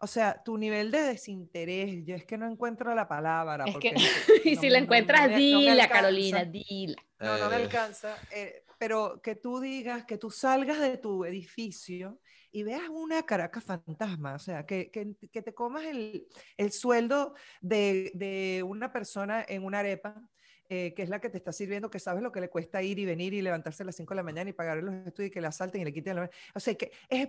o 0.00 0.06
sea, 0.06 0.42
tu 0.42 0.58
nivel 0.58 0.90
de 0.90 1.00
desinterés, 1.00 2.04
yo 2.04 2.14
es 2.14 2.24
que 2.24 2.36
no 2.36 2.46
encuentro 2.46 2.94
la 2.94 3.06
palabra. 3.08 3.64
Es 3.66 3.76
que, 3.78 3.92
porque 3.92 3.96
y 4.50 4.54
no 4.54 4.60
si 4.60 4.66
me- 4.66 4.72
la 4.72 4.78
no- 4.78 4.84
encuentras, 4.84 5.22
no 5.28 5.30
no 5.32 5.38
dila. 5.38 5.88
Carolina, 5.88 6.44
dila. 6.44 7.02
No, 7.20 7.38
no 7.38 7.48
me 7.48 7.56
Eh, 7.56 7.62
alcanza. 7.62 8.18
eh, 8.32 8.63
pero 8.84 9.18
que 9.22 9.34
tú 9.34 9.60
digas, 9.60 10.04
que 10.04 10.18
tú 10.18 10.30
salgas 10.30 10.78
de 10.78 10.98
tu 10.98 11.24
edificio 11.24 12.20
y 12.52 12.64
veas 12.64 12.86
una 12.90 13.22
Caracas 13.22 13.64
fantasma, 13.64 14.34
o 14.34 14.38
sea, 14.38 14.66
que, 14.66 14.90
que, 14.90 15.14
que 15.32 15.40
te 15.40 15.54
comas 15.54 15.84
el, 15.84 16.26
el 16.58 16.70
sueldo 16.70 17.34
de, 17.62 18.10
de 18.12 18.62
una 18.62 18.92
persona 18.92 19.42
en 19.48 19.64
una 19.64 19.78
arepa, 19.78 20.20
eh, 20.68 20.92
que 20.94 21.02
es 21.02 21.08
la 21.08 21.18
que 21.18 21.30
te 21.30 21.38
está 21.38 21.50
sirviendo, 21.50 21.88
que 21.88 21.98
sabes 21.98 22.22
lo 22.22 22.30
que 22.30 22.42
le 22.42 22.50
cuesta 22.50 22.82
ir 22.82 22.98
y 22.98 23.06
venir 23.06 23.32
y 23.32 23.40
levantarse 23.40 23.84
a 23.84 23.86
las 23.86 23.96
5 23.96 24.12
de 24.12 24.16
la 24.16 24.22
mañana 24.22 24.50
y 24.50 24.52
pagar 24.52 24.76
los 24.82 24.94
estudios 25.06 25.28
y 25.30 25.32
que 25.32 25.40
la 25.40 25.48
asalten 25.48 25.80
y 25.80 25.84
le 25.86 25.92
quiten 25.94 26.16
la... 26.16 26.30
O 26.54 26.60
sea, 26.60 26.74
que 26.74 26.92
es, 27.08 27.26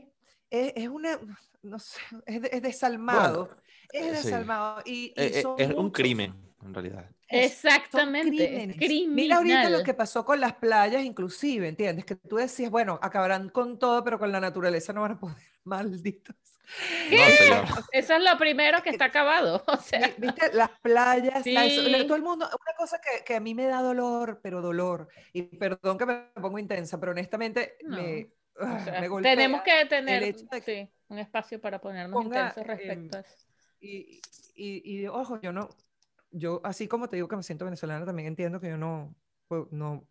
es, 0.50 0.74
es 0.76 0.90
una, 0.90 1.18
no 1.62 1.80
sé, 1.80 2.02
es, 2.26 2.42
de- 2.42 2.50
es 2.52 2.62
desalmado, 2.62 3.50
es 3.94 4.08
sí. 4.20 4.28
desalmado. 4.28 4.82
Y, 4.86 5.14
y 5.18 5.34
son 5.42 5.56
es 5.58 5.70
un 5.70 5.76
muchos. 5.86 5.92
crimen. 5.94 6.45
En 6.64 6.74
realidad. 6.74 7.10
Exactamente. 7.28 8.30
crímenes. 8.48 8.78
Criminal. 8.78 9.16
Mira 9.16 9.38
ahorita 9.38 9.70
lo 9.70 9.84
que 9.84 9.94
pasó 9.94 10.26
con 10.26 10.40
las 10.40 10.54
playas, 10.54 11.04
inclusive, 11.04 11.68
¿entiendes? 11.68 12.06
Que 12.06 12.16
tú 12.16 12.38
decías, 12.38 12.72
bueno, 12.72 13.00
acabarán 13.02 13.50
con 13.50 13.80
todo, 13.80 14.04
pero 14.04 14.20
con 14.20 14.32
la 14.32 14.40
naturaleza 14.40 14.94
no 14.94 15.02
van 15.02 15.14
a 15.14 15.20
poder. 15.20 15.38
Malditos. 15.64 16.36
No. 17.12 17.64
Eso 17.92 18.16
es 18.16 18.24
lo 18.24 18.38
primero 18.38 18.82
que 18.82 18.90
está 18.90 19.06
acabado. 19.06 19.64
O 19.68 19.78
sea, 19.78 20.08
Vi- 20.18 20.28
¿Viste? 20.28 20.54
Las 20.54 20.72
playas, 20.82 21.44
todo 21.44 22.16
el 22.16 22.24
mundo, 22.24 22.46
una 22.46 22.76
cosa 22.78 23.00
que, 23.00 23.24
que 23.24 23.36
a 23.36 23.40
mí 23.40 23.54
me 23.54 23.66
da 23.66 23.82
dolor, 23.82 24.40
pero 24.42 24.62
dolor, 24.62 25.08
y 25.34 25.44
perdón 25.44 25.98
que 25.98 26.06
me 26.06 26.16
pongo 26.34 26.58
intensa, 26.58 27.00
pero 27.00 27.12
honestamente 27.12 27.78
No. 27.84 27.98
me, 27.98 28.32
o 28.60 28.64
ah, 28.66 28.80
sea, 28.80 29.02
me 29.02 29.08
golpea. 29.08 29.36
tenemos 29.36 29.62
que 29.62 29.86
tener 29.86 30.36
sí, 30.66 30.90
un 31.10 31.20
espacio 31.20 31.60
para 31.60 31.80
ponernos 31.80 32.14
ponga, 32.24 32.48
intensos 32.48 32.66
respecto 32.66 33.18
a 33.18 33.22
eso. 33.22 33.36
Y, 33.80 34.22
y, 34.56 35.02
y, 35.02 35.08
ojo, 35.08 35.40
yo 35.42 35.52
no, 35.52 35.70
yo 36.36 36.62
así 36.64 36.88
como 36.88 37.08
te 37.08 37.16
digo 37.16 37.28
que 37.28 37.36
me 37.36 37.44
siento 37.44 37.66
venezolana, 37.66 38.06
también 38.06 38.28
entiendo 38.28 38.60
que 38.60 38.70
yo 38.70 38.78
no, 38.78 39.16
pues, 39.48 39.64
no, 39.72 40.08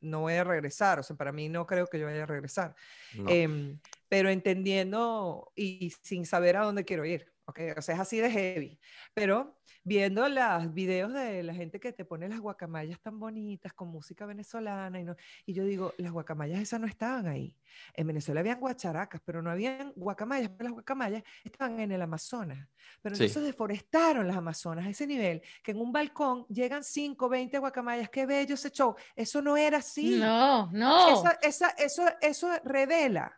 no 0.00 0.20
voy 0.20 0.34
a 0.34 0.44
regresar, 0.44 0.98
o 0.98 1.02
sea, 1.02 1.16
para 1.16 1.32
mí 1.32 1.48
no 1.48 1.66
creo 1.66 1.86
que 1.86 1.98
yo 1.98 2.06
vaya 2.06 2.24
a 2.24 2.26
regresar. 2.26 2.74
No. 3.14 3.28
Em, 3.30 3.78
pero 4.08 4.30
entendiendo 4.30 5.52
y 5.54 5.92
sin 6.02 6.26
saber 6.26 6.56
a 6.56 6.64
dónde 6.64 6.84
quiero 6.84 7.04
ir. 7.04 7.32
¿Ok? 7.48 7.60
O 7.78 7.82
sea, 7.82 7.94
es 7.94 8.00
así 8.00 8.18
de 8.20 8.30
heavy. 8.30 8.78
Pero 9.14 9.58
viendo 9.82 10.28
los 10.28 10.74
videos 10.74 11.12
de 11.14 11.42
la 11.42 11.54
gente 11.54 11.80
que 11.80 11.92
te 11.94 12.04
pone 12.04 12.28
las 12.28 12.40
guacamayas 12.40 13.00
tan 13.00 13.18
bonitas 13.18 13.72
con 13.72 13.88
música 13.88 14.26
venezolana 14.26 15.00
y, 15.00 15.04
no, 15.04 15.16
y 15.46 15.54
yo 15.54 15.64
digo, 15.64 15.94
las 15.96 16.12
guacamayas 16.12 16.60
esas 16.60 16.78
no 16.78 16.86
estaban 16.86 17.26
ahí. 17.26 17.56
En 17.94 18.06
Venezuela 18.06 18.40
habían 18.40 18.60
guacharacas, 18.60 19.22
pero 19.24 19.40
no 19.40 19.50
habían 19.50 19.92
guacamayas. 19.96 20.50
Las 20.58 20.72
guacamayas 20.72 21.22
estaban 21.42 21.80
en 21.80 21.90
el 21.90 22.02
Amazonas. 22.02 22.68
Pero 23.00 23.16
Sí. 23.16 23.24
entonces 23.24 23.44
deforestaron 23.44 24.26
las 24.28 24.36
Amazonas 24.36 24.86
a 24.86 24.90
ese 24.90 25.06
nivel 25.06 25.40
que 25.62 25.70
en 25.70 25.78
un 25.80 25.90
balcón 25.90 26.44
llegan 26.48 26.84
5, 26.84 27.28
20 27.30 27.58
guacamayas. 27.58 28.10
Qué 28.10 28.26
bello 28.26 28.54
ese 28.56 28.70
show. 28.70 28.94
Eso 29.16 29.40
no 29.40 29.56
era 29.56 29.78
así. 29.78 30.18
No, 30.18 30.70
no. 30.70 31.14
Esa- 31.18 31.38
esa- 31.42 31.70
eso, 31.78 32.02
eso 32.20 32.50
revela 32.64 33.32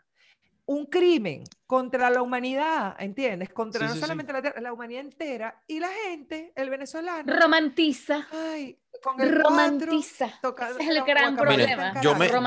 un 0.70 0.86
crimen 0.86 1.42
contra 1.66 2.10
la 2.10 2.22
humanidad, 2.22 2.94
¿entiendes? 3.00 3.48
Contra 3.50 3.80
Sí, 3.80 3.86
no 3.86 3.90
sí, 3.90 3.96
sí. 3.96 4.00
solamente 4.02 4.32
la, 4.32 4.40
tierra, 4.40 4.60
la 4.60 4.72
humanidad 4.72 5.00
entera 5.00 5.62
y 5.66 5.80
la 5.80 5.88
gente, 6.06 6.52
el 6.54 6.70
venezolano. 6.70 7.32
Romantiza. 7.40 8.28
Ay, 8.30 8.78
con 9.02 9.20
el 9.20 9.34
Romantiza. 9.34 10.32
cuatro, 10.40 10.66
Ese 10.68 10.82
es 10.84 10.88
el 10.90 10.94
la 10.94 11.04
gran 11.04 11.36
problema. 11.36 11.92
tan 11.94 12.02
yo 12.04 12.14
me-. 12.14 12.28
Yo 12.28 12.40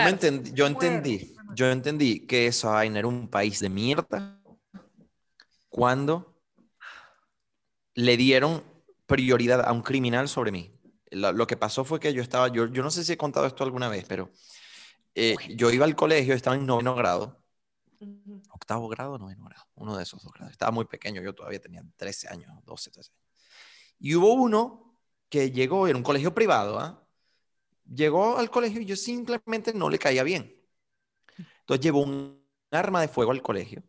me 0.00 0.08
entendí, 0.08 0.52
yo 0.54 0.66
entendí, 0.66 1.34
yo 1.54 1.66
entendí 1.70 2.26
que 2.26 2.46
esa 2.46 2.70
vaina 2.70 2.98
era 2.98 3.08
un 3.08 3.28
país 3.28 3.60
de 3.60 3.68
mierda 3.68 4.40
cuando 5.68 6.34
le 7.94 8.16
dieron 8.16 8.64
prioridad 9.04 9.60
a 9.68 9.72
un 9.72 9.82
criminal 9.82 10.28
sobre 10.30 10.50
mí. 10.50 10.72
Lo, 11.10 11.32
lo 11.32 11.46
que 11.46 11.58
pasó 11.58 11.84
fue 11.84 12.00
que 12.00 12.14
yo 12.14 12.22
estaba, 12.22 12.48
yo, 12.48 12.68
yo 12.68 12.82
no 12.82 12.90
sé 12.90 13.04
si 13.04 13.12
he 13.12 13.16
contado 13.18 13.46
esto 13.46 13.64
alguna 13.64 13.90
vez, 13.90 14.06
pero 14.08 14.30
eh, 15.14 15.36
yo 15.54 15.70
iba 15.70 15.84
al 15.84 15.94
colegio, 15.94 16.32
estaba 16.34 16.56
en 16.56 16.64
noveno 16.64 16.94
grado. 16.94 17.42
Octavo 18.50 18.88
grado, 18.88 19.18
noveno 19.18 19.44
grado, 19.44 19.64
uno 19.74 19.96
de 19.96 20.02
esos 20.02 20.22
dos 20.22 20.32
grados. 20.32 20.52
Estaba 20.52 20.72
muy 20.72 20.84
pequeño, 20.84 21.22
yo 21.22 21.34
todavía 21.34 21.60
tenía 21.60 21.82
13 21.96 22.28
años, 22.28 22.52
12, 22.64 22.90
13 22.90 23.10
años. 23.10 23.22
Y 23.98 24.14
hubo 24.14 24.32
uno 24.34 24.98
que 25.28 25.50
llegó, 25.50 25.86
era 25.86 25.96
un 25.96 26.02
colegio 26.02 26.34
privado, 26.34 26.78
¿ah? 26.78 27.02
Llegó 27.84 28.36
al 28.36 28.50
colegio 28.50 28.80
y 28.80 28.84
yo 28.84 28.96
simplemente 28.96 29.72
no 29.72 29.88
le 29.88 29.98
caía 29.98 30.22
bien. 30.22 30.54
Entonces 31.60 31.84
llevó 31.84 32.02
un 32.02 32.44
arma 32.70 33.00
de 33.00 33.08
fuego 33.08 33.30
al 33.32 33.42
colegio 33.42 33.82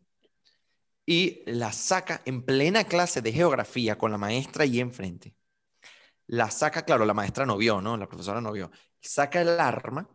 y 1.05 1.41
la 1.45 1.71
saca 1.71 2.21
en 2.25 2.43
plena 2.43 2.83
clase 2.83 3.21
de 3.21 3.31
geografía 3.31 3.97
con 3.97 4.11
la 4.11 4.17
maestra 4.17 4.63
ahí 4.63 4.79
enfrente. 4.79 5.35
La 6.27 6.51
saca, 6.51 6.83
claro, 6.83 7.05
la 7.05 7.13
maestra 7.13 7.45
no 7.45 7.57
vio, 7.57 7.81
¿no? 7.81 7.95
La 7.95 8.07
profesora 8.07 8.41
no 8.41 8.51
vio. 8.51 8.69
Saca 8.99 9.41
el 9.41 9.59
arma, 9.59 10.09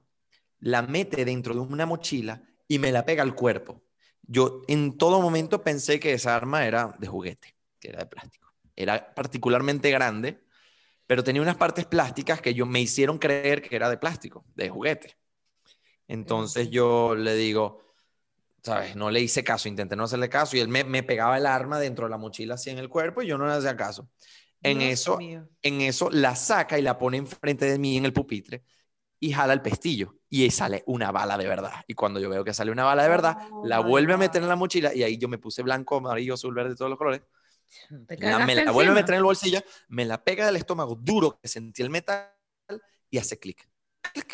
la 0.61 0.83
mete 0.83 1.25
dentro 1.25 1.55
de 1.55 1.61
una 1.61 1.87
mochila 1.87 2.43
y 2.73 2.79
me 2.79 2.91
la 2.91 3.05
pega 3.05 3.23
al 3.23 3.35
cuerpo. 3.35 3.83
Yo 4.23 4.63
en 4.67 4.97
todo 4.97 5.21
momento 5.21 5.63
pensé 5.63 6.01
que 6.01 6.15
esa 6.15 6.35
arma 6.35 6.67
era 6.67 6.97
de 6.99 7.07
juguete, 7.07 7.55
que 7.79 7.91
era 7.91 7.99
de 7.99 8.07
plástico. 8.07 8.51
Era 8.75 9.15
particularmente 9.15 9.91
grande, 9.91 10.43
pero 11.07 11.23
tenía 11.23 11.43
unas 11.43 11.59
partes 11.59 11.85
plásticas 11.85 12.41
que 12.41 12.55
yo 12.55 12.65
me 12.65 12.81
hicieron 12.81 13.19
creer 13.19 13.61
que 13.61 13.77
era 13.77 13.91
de 13.91 13.99
plástico, 13.99 14.47
de 14.55 14.71
juguete. 14.71 15.19
Entonces 16.09 16.71
yo 16.71 17.15
le 17.15 17.35
digo, 17.35 17.83
¿sabes? 18.63 18.97
No 18.97 19.11
le 19.11 19.21
hice 19.21 19.45
caso, 19.45 19.69
intenté 19.69 19.95
no 19.95 20.05
hacerle 20.05 20.31
caso 20.31 20.57
y 20.57 20.61
él 20.61 20.69
me, 20.69 20.83
me 20.83 21.03
pegaba 21.03 21.37
el 21.37 21.45
arma 21.45 21.79
dentro 21.79 22.07
de 22.07 22.11
la 22.11 22.17
mochila 22.17 22.55
así 22.55 22.71
en 22.71 22.79
el 22.79 22.89
cuerpo 22.89 23.21
y 23.21 23.27
yo 23.27 23.37
no 23.37 23.47
le 23.47 23.53
hacía 23.53 23.77
caso. 23.77 24.09
En 24.63 24.79
Dios 24.79 24.93
eso, 24.93 25.19
mío. 25.19 25.47
en 25.61 25.83
eso 25.83 26.09
la 26.09 26.37
saca 26.37 26.79
y 26.79 26.83
la 26.83 26.97
pone 26.97 27.19
enfrente 27.19 27.67
de 27.67 27.79
mí 27.79 27.99
en 27.99 28.07
el 28.07 28.15
pupitre 28.15 28.65
y 29.21 29.31
jala 29.31 29.53
el 29.53 29.61
pestillo 29.61 30.22
y 30.33 30.45
ahí 30.45 30.51
sale 30.51 30.83
una 30.87 31.13
bala 31.13 31.37
de 31.37 31.47
verdad. 31.47 31.85
Y 31.87 31.93
cuando 31.93 32.19
yo 32.19 32.31
veo 32.31 32.43
que 32.43 32.55
sale 32.55 32.71
una 32.71 32.85
bala 32.85 33.03
de 33.03 33.11
verdad, 33.11 33.37
Oh 33.51 33.67
la 33.67 33.81
vuelve 33.81 34.15
a 34.15 34.17
meter 34.17 34.43
en 34.43 34.49
la 34.49 34.57
mochila 34.57 34.95
y 34.95 35.03
ahí 35.03 35.19
yo 35.19 35.29
me 35.29 35.37
puse 35.37 35.63
blanco, 35.63 35.97
amarillo, 35.99 36.33
azul, 36.33 36.55
verde, 36.55 36.75
todos 36.75 36.89
los 36.89 36.97
colores. 36.97 37.21
La- 38.17 38.39
me 38.39 38.55
la 38.55 38.71
vuelve 38.71 38.93
a 38.93 38.95
meter 38.95 39.11
en 39.11 39.19
el 39.19 39.25
bolsillo, 39.25 39.61
me 39.89 40.07
la 40.07 40.25
pega 40.25 40.47
del 40.47 40.57
estómago 40.57 40.95
duro 40.95 41.39
que 41.39 41.49
sentí 41.49 41.83
el 41.83 41.91
metal 41.91 42.33
y 43.11 43.19
hace 43.19 43.39
clic. 43.39 43.69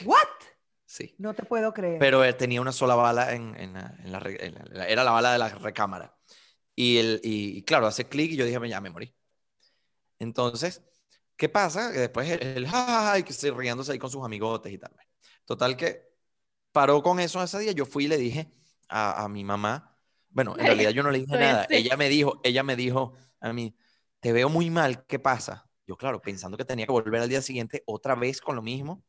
¿What? 0.04 0.18
Sí. 0.86 1.16
No 1.18 1.34
te 1.34 1.42
puedo 1.42 1.74
creer. 1.74 1.98
Pero 1.98 2.22
eh, 2.24 2.32
tenía 2.32 2.60
una 2.60 2.70
sola 2.70 2.94
bala 2.94 3.34
en, 3.34 3.56
en 3.56 3.72
la, 3.72 3.94
en 4.04 4.12
la 4.12 4.18
en 4.24 4.54
la- 4.70 4.86
era 4.86 5.02
la 5.02 5.10
bala 5.10 5.32
de 5.32 5.38
la 5.38 5.48
recámara. 5.48 6.16
Y, 6.76 6.98
el, 6.98 7.20
y, 7.24 7.58
y 7.58 7.62
claro, 7.64 7.88
hace 7.88 8.06
clic 8.08 8.30
y 8.30 8.36
yo 8.36 8.44
dije, 8.44 8.68
ya 8.68 8.80
me 8.80 8.90
morí. 8.90 9.12
Entonces, 10.20 10.80
¿qué 11.36 11.48
pasa? 11.48 11.90
Que 11.92 11.98
después 11.98 12.30
el, 12.30 12.40
el 12.42 12.68
ja, 12.68 12.86
ja, 12.86 13.02
ja, 13.10 13.18
y 13.18 13.24
que 13.24 13.32
se 13.32 13.50
riéndose 13.50 13.90
ahí 13.90 13.98
con 13.98 14.10
sus 14.10 14.24
amigotes 14.24 14.72
y 14.72 14.78
tal. 14.78 14.92
Total 15.48 15.76
que 15.78 16.04
paró 16.72 17.02
con 17.02 17.20
eso 17.20 17.42
ese 17.42 17.60
día. 17.60 17.72
Yo 17.72 17.86
fui 17.86 18.06
y 18.06 18.08
le 18.08 18.18
dije 18.18 18.52
a, 18.88 19.24
a 19.24 19.28
mi 19.30 19.44
mamá, 19.44 19.96
bueno, 20.30 20.56
en 20.58 20.66
realidad 20.66 20.92
yo 20.92 21.02
no 21.04 21.10
le 21.12 21.20
dije 21.20 21.36
estoy 21.36 21.38
nada. 21.38 21.68
así. 21.68 21.72
Ella 21.72 21.96
me 21.98 22.10
dijo, 22.10 22.40
ella 22.44 22.64
me 22.64 22.76
dijo 22.76 23.14
a 23.40 23.52
mí, 23.54 23.76
te 24.20 24.32
veo 24.32 24.50
muy 24.50 24.70
mal, 24.70 25.06
¿qué 25.06 25.18
pasa? 25.20 25.70
Yo, 25.86 25.96
claro, 25.98 26.22
pensando 26.22 26.56
que 26.58 26.66
tenía 26.66 26.86
que 26.86 26.92
volver 26.92 27.22
al 27.22 27.30
día 27.30 27.42
siguiente 27.42 27.84
otra 27.86 28.16
vez 28.16 28.40
con 28.42 28.56
lo 28.56 28.62
mismo. 28.62 29.04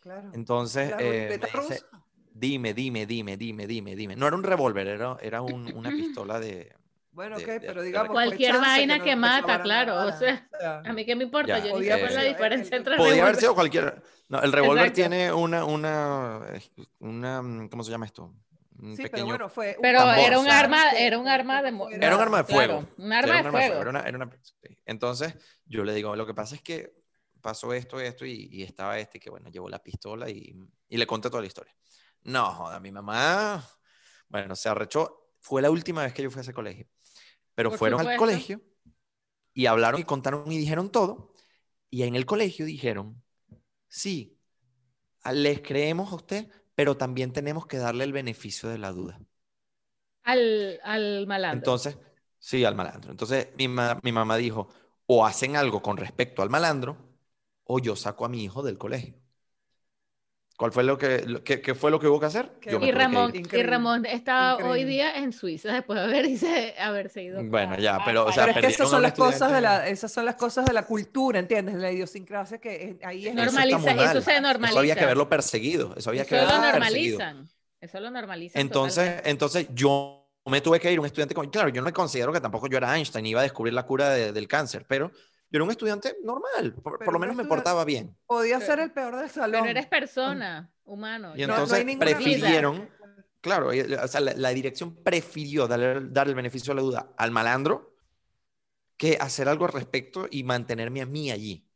claro. 0.00 0.32
Entonces, 0.32 0.94
eh, 0.98 1.36
me 1.40 1.48
dice, 1.50 1.86
dime, 2.32 2.74
dime, 2.74 3.06
dime, 3.06 3.36
dime, 3.36 3.66
dime, 3.66 3.96
dime. 3.96 4.16
No 4.16 4.26
era 4.26 4.36
un 4.36 4.42
revólver, 4.42 4.86
era, 4.88 5.16
era 5.22 5.42
un- 5.42 5.70
una 5.74 5.92
pistola 5.94 6.38
de... 6.40 6.74
Bueno, 7.16 7.38
de- 7.38 7.44
ok, 7.44 7.48
de- 7.48 7.60
pero 7.60 7.80
de- 7.80 7.86
digamos. 7.86 8.12
Cualquier 8.12 8.58
vaina 8.58 8.98
no 8.98 9.04
que 9.04 9.10
te 9.10 9.16
mata, 9.16 9.62
claro, 9.62 10.04
o 10.06 10.12
sea, 10.12 10.46
A 10.84 10.92
mí 10.92 11.04
qué 11.06 11.16
me 11.16 11.24
importa, 11.24 11.58
Ya. 11.58 11.64
yo 11.66 11.80
ni 11.80 11.88
es 11.88 12.14
la 12.14 12.22
diferencia 12.22 12.76
el- 12.76 12.80
entre 12.82 12.96
Podía 12.98 13.22
haber 13.22 13.36
sido 13.36 13.54
cualquier... 13.54 14.02
No, 14.28 14.42
el 14.42 14.52
revólver 14.52 14.92
tiene 14.92 15.32
una, 15.32 15.64
una, 15.64 16.42
eh, 16.52 16.60
una, 16.98 17.68
¿cómo 17.70 17.82
se 17.84 17.90
llama 17.90 18.04
esto? 18.04 18.34
Un 18.78 18.90
Sí, 18.94 19.02
pero 19.04 19.10
pequeño... 19.12 19.26
bueno, 19.26 19.48
fue. 19.48 19.74
un 19.76 19.82
Pero 19.82 19.98
tambor, 20.00 20.18
era 20.18 20.38
un 20.38 20.48
arma, 20.50 20.90
que- 20.90 21.06
era 21.06 21.18
un 21.18 21.24
que- 21.24 21.30
arma 21.30 21.62
que 21.62 21.70
de 21.72 21.78
fuera- 21.78 22.06
Era 22.06 22.16
un 22.16 22.22
arma 22.22 22.36
de 22.38 22.44
claro, 22.44 22.66
fuego. 22.66 22.78
un 22.78 22.86
Sí, 23.08 23.14
arma 23.14 23.16
era 23.16 23.42
de 23.42 23.46
un 23.48 23.52
fuego. 23.52 23.80
Era 23.80 23.90
una- 23.90 24.00
era 24.00 24.16
una- 24.18 24.30
sí. 24.42 24.78
Entonces, 24.84 25.34
yo 25.64 25.84
le 25.84 25.94
digo, 25.94 26.14
lo 26.16 26.26
que 26.26 26.34
pasa 26.34 26.54
es 26.54 26.60
que 26.60 26.92
pasó 27.40 27.72
esto, 27.72 27.98
esto, 27.98 28.26
y, 28.26 28.48
y 28.52 28.62
estaba 28.62 28.98
este, 28.98 29.18
que 29.18 29.30
bueno, 29.30 29.48
llevó 29.48 29.70
la 29.70 29.78
pistola 29.82 30.28
y, 30.28 30.54
y 30.88 30.96
le 30.98 31.06
conté 31.06 31.30
toda 31.30 31.40
la 31.40 31.46
historia. 31.46 31.74
No, 32.24 32.44
joda, 32.52 32.78
mi 32.80 32.92
mamá, 32.92 33.64
bueno, 34.28 34.54
se 34.54 34.68
arrechó. 34.68 35.30
Fue 35.40 35.62
la 35.62 35.70
última 35.70 36.02
vez 36.02 36.12
que 36.12 36.22
yo 36.24 36.30
fui 36.30 36.40
a 36.40 36.42
ese 36.42 36.52
colegio. 36.52 36.86
Pero 37.56 37.70
Por 37.70 37.78
fueron 37.78 38.00
al 38.02 38.14
colegio 38.16 38.62
y 39.54 39.66
hablaron 39.66 40.00
y 40.00 40.04
contaron 40.04 40.50
y 40.52 40.58
dijeron 40.58 40.90
todo. 40.90 41.32
Y 41.90 42.04
en 42.04 42.16
el 42.16 42.26
colegio 42.26 42.66
dijeron, 42.66 43.22
sí, 43.88 44.38
les 45.32 45.60
creemos 45.62 46.12
a 46.12 46.16
usted, 46.16 46.48
pero 46.74 46.96
también 46.96 47.32
tenemos 47.32 47.66
que 47.66 47.78
darle 47.78 48.04
el 48.04 48.12
beneficio 48.12 48.68
de 48.70 48.78
la 48.78 48.92
duda. 48.92 49.20
Al, 50.24 50.78
al 50.84 51.26
malandro. 51.26 51.70
Entonces, 51.70 51.98
sí, 52.38 52.64
al 52.64 52.74
malandro. 52.74 53.10
Entonces, 53.10 53.48
mi, 53.56 53.68
ma- 53.68 53.98
mi 54.02 54.12
mamá 54.12 54.36
dijo, 54.36 54.68
o 55.06 55.24
hacen 55.26 55.56
algo 55.56 55.82
con 55.82 55.96
respecto 55.96 56.42
al 56.42 56.50
malandro, 56.50 56.96
o 57.64 57.78
yo 57.78 57.96
saco 57.96 58.24
a 58.24 58.28
mi 58.28 58.42
hijo 58.44 58.62
del 58.62 58.78
colegio. 58.78 59.14
¿Cuál 60.56 60.72
fue 60.72 60.84
lo 60.84 60.96
que, 60.96 61.22
lo- 61.26 61.44
qué, 61.44 61.60
qué 61.60 61.74
fue 61.74 61.90
lo 61.90 62.00
que 62.00 62.06
hubo 62.06 62.18
que 62.18 62.26
hacer? 62.26 62.50
Yo 62.62 62.78
y 62.78 62.80
que 62.86 62.92
Ramón, 62.92 63.32
y 63.34 63.62
Ramón 63.62 64.06
está 64.06 64.56
hoy 64.56 64.80
increíble. 64.80 64.86
día 64.92 65.16
en 65.18 65.32
Suiza 65.32 65.72
después 65.72 65.98
de 65.98 66.04
haberse, 66.06 66.74
haberse 66.80 67.22
ido. 67.24 67.44
Bueno, 67.44 67.74
a- 67.74 67.78
ya, 67.78 68.00
pero, 68.06 68.24
o 68.24 68.32
sea, 68.32 68.46
Pero 68.46 68.60
es 68.60 68.66
que 68.66 68.72
esas 68.72 68.88
son 68.88 69.02
las 69.02 69.12
cosas 69.12 69.52
de 69.52 69.60
la, 69.60 69.86
esas 69.86 70.10
son 70.10 70.24
las 70.24 70.36
cosas 70.36 70.64
de 70.64 70.72
la 70.72 70.86
cultura, 70.86 71.38
¿entiendes? 71.38 71.74
De 71.74 71.80
la 71.82 71.92
idiosincrasia 71.92 72.58
que 72.58 72.96
es- 73.00 73.06
ahí 73.06 73.26
es 73.26 73.34
Eso 73.34 73.44
Normaliza- 73.44 73.90
eso 73.90 73.96
mal. 73.96 74.22
se 74.22 74.40
normaliza. 74.40 74.70
Eso 74.70 74.78
había 74.78 74.96
que 74.96 75.04
haberlo 75.04 75.28
perseguido. 75.28 75.94
Eso 75.96 76.08
había 76.10 76.24
que 76.24 76.36
Eso 76.36 76.46
lo 76.46 76.50
haberlo 76.54 76.80
perseguido. 76.80 77.18
normalizan. 77.18 77.48
Eso 77.80 78.00
lo 78.00 78.10
normalizan. 78.10 78.60
Entonces, 78.62 79.04
totalmente. 79.04 79.30
entonces 79.30 79.66
yo 79.74 80.22
me 80.46 80.60
tuve 80.62 80.80
que 80.80 80.90
ir, 80.90 80.98
un 81.00 81.06
estudiante 81.06 81.34
con... 81.34 81.50
Claro, 81.50 81.68
yo 81.68 81.82
no 81.82 81.86
me 81.86 81.92
considero 81.92 82.32
que 82.32 82.40
tampoco 82.40 82.66
yo 82.68 82.78
era 82.78 82.96
Einstein, 82.96 83.26
iba 83.26 83.40
a 83.40 83.42
descubrir 83.42 83.74
la 83.74 83.84
cura 83.84 84.08
de- 84.10 84.32
del 84.32 84.48
cáncer, 84.48 84.86
pero 84.88 85.10
yo 85.50 85.58
era 85.58 85.64
un 85.64 85.70
estudiante 85.70 86.16
normal, 86.24 86.74
por, 86.82 86.98
por 86.98 87.12
lo 87.12 87.18
menos 87.18 87.36
me 87.36 87.44
portaba 87.44 87.84
bien. 87.84 88.16
Podía 88.26 88.60
ser 88.60 88.80
el 88.80 88.92
peor 88.92 89.16
del 89.16 89.30
salón. 89.30 89.62
Pero 89.62 89.70
eres 89.70 89.86
persona, 89.86 90.72
humano. 90.84 91.34
Y 91.36 91.40
ya. 91.40 91.46
No- 91.46 91.54
no 91.56 91.62
entonces 91.62 91.96
prefirieron, 91.98 92.88
claro, 93.40 93.72
y- 93.72 93.80
o 93.80 94.08
sea, 94.08 94.20
la, 94.20 94.34
la 94.34 94.50
dirección 94.50 94.94
prefirió 94.94 95.66
darle, 95.68 96.08
dar 96.10 96.28
el 96.28 96.34
beneficio 96.34 96.72
de 96.72 96.76
la 96.76 96.82
duda 96.82 97.12
al 97.16 97.30
malandro 97.30 97.94
que 98.96 99.18
hacer 99.20 99.48
algo 99.48 99.66
al 99.66 99.72
respecto 99.72 100.26
y 100.30 100.42
mantenerme 100.42 101.02
a 101.02 101.06
mí 101.06 101.30
allí. 101.30 101.66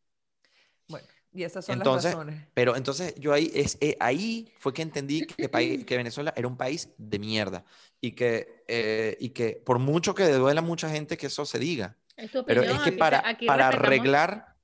Bueno, 0.89 1.07
y 1.33 1.43
esas 1.45 1.65
son 1.65 1.77
Entonces, 1.77 2.13
las 2.13 2.27
razones. 2.27 2.49
Pero 2.55 2.77
entonces 2.77 3.15
yo 3.17 3.33
ahí, 3.33 3.51
es, 3.55 3.77
eh, 3.81 3.97
ahí 4.01 4.53
fue 4.59 4.73
que 4.73 4.83
entendí 4.83 5.27
que, 5.27 5.49
país- 5.49 5.85
que 5.85 5.97
Venezuela 5.97 6.33
era 6.37 6.49
un 6.49 6.57
país 6.57 6.89
de 6.99 7.19
mierda 7.19 7.65
y 8.01 8.13
que, 8.13 8.65
eh, 8.69 9.17
y 9.21 9.31
que 9.31 9.63
por 9.65 9.79
mucho 9.79 10.15
que 10.15 10.27
duela 10.29 10.61
a 10.61 10.65
mucha 10.65 10.89
gente 10.91 11.17
que 11.17 11.27
eso 11.27 11.45
se 11.45 11.59
diga, 11.59 11.97
Es 12.21 12.31
tu 12.31 12.45
pero 12.45 12.63
es 12.63 12.79
que 12.81 12.93
para, 12.93 13.27
aquí 13.27 13.47
para 13.47 13.69
arreglar, 13.69 14.57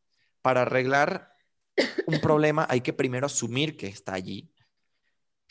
para 0.42 0.62
arreglar 0.62 1.32
un 2.06 2.20
problema 2.20 2.66
hay 2.68 2.80
que 2.80 2.92
primero 2.92 3.26
asumir 3.26 3.76
que 3.76 3.86
está 3.86 4.14
allí. 4.14 4.52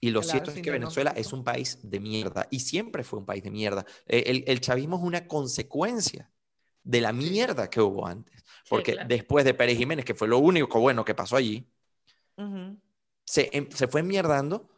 Y 0.02 0.12
lo 0.12 0.22
Claro, 0.22 0.32
cierto 0.32 0.52
es 0.52 0.62
que 0.62 0.72
Venezuela 0.72 1.12
es 1.16 1.34
un 1.34 1.44
país 1.44 1.80
de 1.82 2.00
mierda 2.00 2.48
y 2.52 2.60
siempre 2.60 3.04
fue 3.04 3.20
un 3.20 3.26
país 3.26 3.44
de 3.44 3.50
mierda. 3.50 3.86
Eh, 4.06 4.24
El, 4.28 4.44
el 4.48 4.62
chavismo 4.62 4.98
es 4.98 5.04
una 5.04 5.28
consecuencia 5.28 6.30
de 6.84 7.02
la 7.02 7.12
mierda 7.12 7.70
que 7.70 7.82
hubo 7.82 8.06
antes. 8.06 8.44
Porque 8.70 8.94
claro. 8.94 9.08
después 9.08 9.46
de 9.46 9.54
Pérez 9.54 9.78
Jiménez, 9.78 10.06
que 10.06 10.14
fue 10.14 10.28
lo 10.28 10.38
único 10.38 10.80
bueno 10.80 11.04
que 11.04 11.16
pasó 11.16 11.36
allí, 11.38 11.68
se, 13.26 13.50
em- 13.52 13.70
se 13.72 13.88
fue 13.88 14.02
enmierdando 14.02 14.70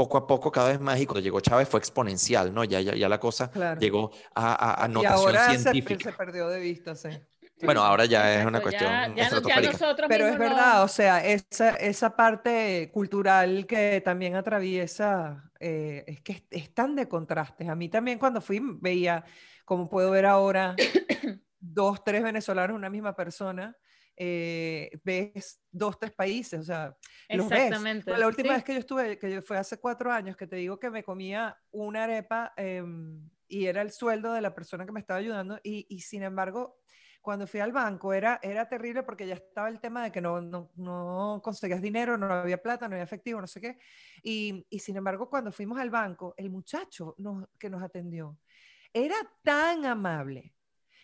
poco 0.00 0.16
a 0.18 0.26
poco, 0.26 0.50
cada 0.50 0.68
vez 0.70 0.80
más. 0.80 0.98
Y 1.00 1.06
cuando 1.06 1.20
llegó 1.20 1.40
Chávez 1.40 1.68
fue 1.68 1.78
exponencial, 1.80 2.52
¿no? 2.54 2.64
Ya, 2.64 2.80
ya, 2.80 2.94
ya 2.94 3.08
la 3.08 3.18
cosa 3.20 3.50
Claro. 3.50 3.78
llegó 3.80 4.10
a, 4.34 4.52
a, 4.54 4.84
a 4.84 4.88
Y 4.88 4.92
notación 4.92 5.18
ahora 5.36 5.50
se, 5.52 5.58
científica. 5.58 6.10
se 6.10 6.12
perdió 6.16 6.48
de 6.48 6.60
vista, 6.60 6.94
sí. 6.94 7.08
Bueno, 7.62 7.82
ahora 7.82 8.06
ya 8.06 8.40
es 8.40 8.46
una 8.46 8.62
cuestión 8.62 8.90
ya- 8.90 9.02
ya 9.02 9.08
no- 9.08 9.16
ya 9.16 9.22
estratosférica. 9.24 9.72
nosotros 9.72 10.08
Pero 10.08 10.26
es 10.28 10.32
no- 10.32 10.38
verdad, 10.38 10.82
o 10.82 10.88
sea, 10.88 11.22
esa, 11.26 11.70
esa 11.76 12.16
parte 12.16 12.90
cultural 12.94 13.66
que 13.66 14.00
también 14.02 14.34
atraviesa, 14.36 15.50
eh, 15.60 16.04
es 16.06 16.20
que 16.22 16.32
es, 16.32 16.42
es 16.50 16.72
tan 16.74 16.96
de 16.96 17.06
contrastes. 17.06 17.68
A 17.68 17.74
mí 17.74 17.90
también 17.90 18.18
cuando 18.18 18.40
fui 18.40 18.60
veía, 18.80 19.24
como 19.66 19.90
puedo 19.90 20.10
ver 20.10 20.24
ahora, 20.24 20.74
dos, 21.58 22.02
tres 22.02 22.22
venezolanos, 22.22 22.74
una 22.76 22.88
misma 22.88 23.14
persona, 23.14 23.76
eh, 24.16 24.90
ves 25.04 25.62
dos, 25.70 25.98
tres 25.98 26.12
países, 26.12 26.60
o 26.60 26.62
sea, 26.64 26.96
los 27.30 27.48
ves. 27.48 27.62
Exactamente. 27.62 28.18
La 28.18 28.26
última 28.26 28.50
sí. 28.50 28.54
vez 28.56 28.64
que 28.64 28.72
yo 28.74 28.78
estuve, 28.80 29.18
que 29.18 29.30
yo- 29.30 29.42
fue 29.42 29.56
hace 29.58 29.78
cuatro 29.78 30.12
años, 30.12 30.36
que 30.36 30.46
te 30.46 30.56
digo 30.56 30.78
que 30.78 30.90
me 30.90 31.02
comía 31.04 31.56
una 31.70 32.04
arepa 32.04 32.52
em, 32.56 33.28
y 33.48 33.66
era 33.66 33.82
el 33.82 33.90
sueldo 33.90 34.32
de 34.32 34.40
la 34.40 34.54
persona 34.54 34.84
que 34.86 34.92
me 34.92 35.00
estaba 35.00 35.18
ayudando 35.20 35.58
y, 35.62 35.86
y 35.88 36.00
sin 36.00 36.22
embargo, 36.22 36.78
cuando 37.22 37.46
fui 37.46 37.60
al 37.60 37.72
banco 37.72 38.14
era, 38.14 38.38
era 38.42 38.68
terrible 38.68 39.02
porque 39.02 39.26
ya 39.26 39.34
estaba 39.34 39.68
el 39.68 39.80
tema 39.80 40.02
de 40.04 40.12
que 40.12 40.20
no, 40.20 40.40
no, 40.40 40.70
no 40.76 41.40
conseguías 41.42 41.82
dinero, 41.82 42.16
no 42.16 42.32
había 42.32 42.62
plata, 42.62 42.88
no 42.88 42.94
había 42.94 43.04
efectivo, 43.04 43.40
no 43.40 43.46
sé 43.46 43.60
qué. 43.60 43.78
Y, 44.22 44.66
y 44.70 44.78
sin 44.78 44.96
embargo, 44.96 45.28
cuando 45.28 45.52
fuimos 45.52 45.78
al 45.78 45.90
banco, 45.90 46.34
el 46.36 46.50
muchacho 46.50 47.14
nos- 47.18 47.46
que 47.58 47.68
nos 47.70 47.82
atendió 47.82 48.38
era 48.92 49.16
tan 49.42 49.84
amable, 49.86 50.54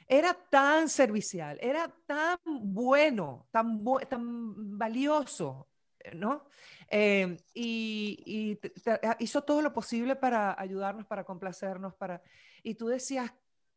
era 0.08 0.34
tan 0.34 0.88
servicial, 0.88 1.58
era 1.60 1.88
tan 2.06 2.38
bueno, 2.46 3.48
tan, 3.50 3.80
bu- 3.84 4.06
tan 4.08 4.78
valioso, 4.78 5.68
¿no? 6.14 6.48
Eh, 6.90 7.36
y 7.54 8.56
te- 8.56 8.72
hizo 9.20 9.42
todo 9.42 9.62
lo 9.62 9.72
posible 9.72 10.16
para 10.16 10.58
ayudarnos, 10.60 11.06
para 11.06 11.24
complacernos, 11.24 11.94
para... 11.94 12.22
Y 12.62 12.74
tú 12.74 12.86
decías, 12.88 13.32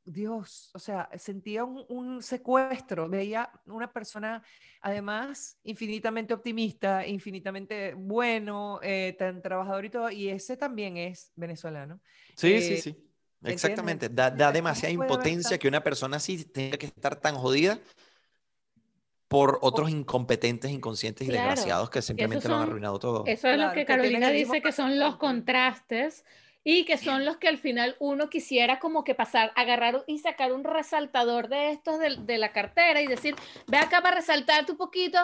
Dios, 0.06 0.72
o 0.74 0.80
sea, 0.80 1.10
sentía 1.18 1.64
un, 1.64 1.86
un 1.90 2.24
secuestro, 2.24 3.08
veía 3.10 3.52
una 3.66 3.92
persona 3.92 4.42
además 4.82 5.60
infinitamente 5.64 6.34
optimista, 6.34 7.06
infinitamente 7.06 7.94
bueno, 7.96 8.80
eh, 8.82 9.16
tan 9.20 9.42
trabajador 9.42 9.86
y 9.86 9.90
todo, 9.90 10.10
y 10.10 10.30
ese 10.30 10.58
también 10.58 10.98
es 10.98 11.32
venezolano. 11.36 12.02
Sí, 12.36 12.62
sí, 12.62 12.78
Eh, 12.78 12.82
sí. 12.84 13.09
Exactamente. 13.44 14.10
Da, 14.10 14.30
da 14.32 14.38
¿Cómo 14.48 14.52
demasiada 14.54 14.92
impotencia 14.94 15.58
que 15.58 15.68
una 15.68 15.84
persona 15.84 16.18
así 16.18 16.44
tenga 16.46 16.78
que 16.78 16.88
estar 16.88 17.16
tan 17.16 17.36
jodida 17.36 17.80
por 19.28 19.60
otros 19.62 19.90
incompetentes, 19.92 20.72
inconscientes 20.72 21.28
y 21.28 21.30
Claro, 21.30 21.48
desgraciados 21.50 21.90
que 21.90 22.02
simplemente 22.02 22.48
lo 22.48 22.56
han 22.56 22.62
son- 22.62 22.70
arruinado 22.70 23.00
todo. 23.00 23.24
Eso 23.28 23.48
es 23.48 23.56
Claro, 23.56 23.70
lo 23.70 23.74
que 23.76 23.82
que 23.82 23.86
Carolina 23.86 24.30
dice 24.32 24.62
que 24.62 24.72
son 24.72 24.98
los 25.00 25.18
contrastes 25.18 26.26
y 26.64 26.84
que 26.84 26.98
son 26.98 27.26
los 27.26 27.38
que 27.38 27.48
al 27.48 27.58
final 27.58 27.96
uno 28.00 28.30
quisiera 28.30 28.80
como 28.80 29.04
que 29.04 29.16
pasar, 29.16 29.52
agarrar 29.56 30.04
y 30.08 30.18
sacar 30.18 30.52
un 30.52 30.64
resaltador 30.64 31.48
de 31.48 31.72
estos 31.72 32.00
de, 32.00 32.18
de 32.18 32.38
la 32.38 32.52
cartera 32.52 33.02
y 33.02 33.08
decir, 33.08 33.36
ve 33.68 33.78
acá 33.78 34.02
para 34.02 34.18
resaltarte 34.18 34.72
un 34.74 34.78
poquito 34.78 35.20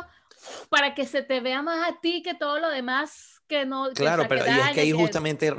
para 0.69 0.93
que 0.93 1.05
se 1.05 1.23
te 1.23 1.39
vea 1.41 1.61
más 1.63 1.89
a 1.89 1.99
ti 1.99 2.21
que 2.21 2.35
todo 2.35 2.59
lo 2.59 2.69
demás 2.69 3.41
que 3.47 3.65
no. 3.65 3.89
que, 3.89 3.95
Claro, 3.95 4.21
sea, 4.21 4.29
pero 4.29 4.45
que 4.45 4.51
y 4.51 4.53
es 4.53 4.71
que 4.71 4.81
ahí 4.81 4.91
que- 4.91 4.97
justamente 4.97 5.53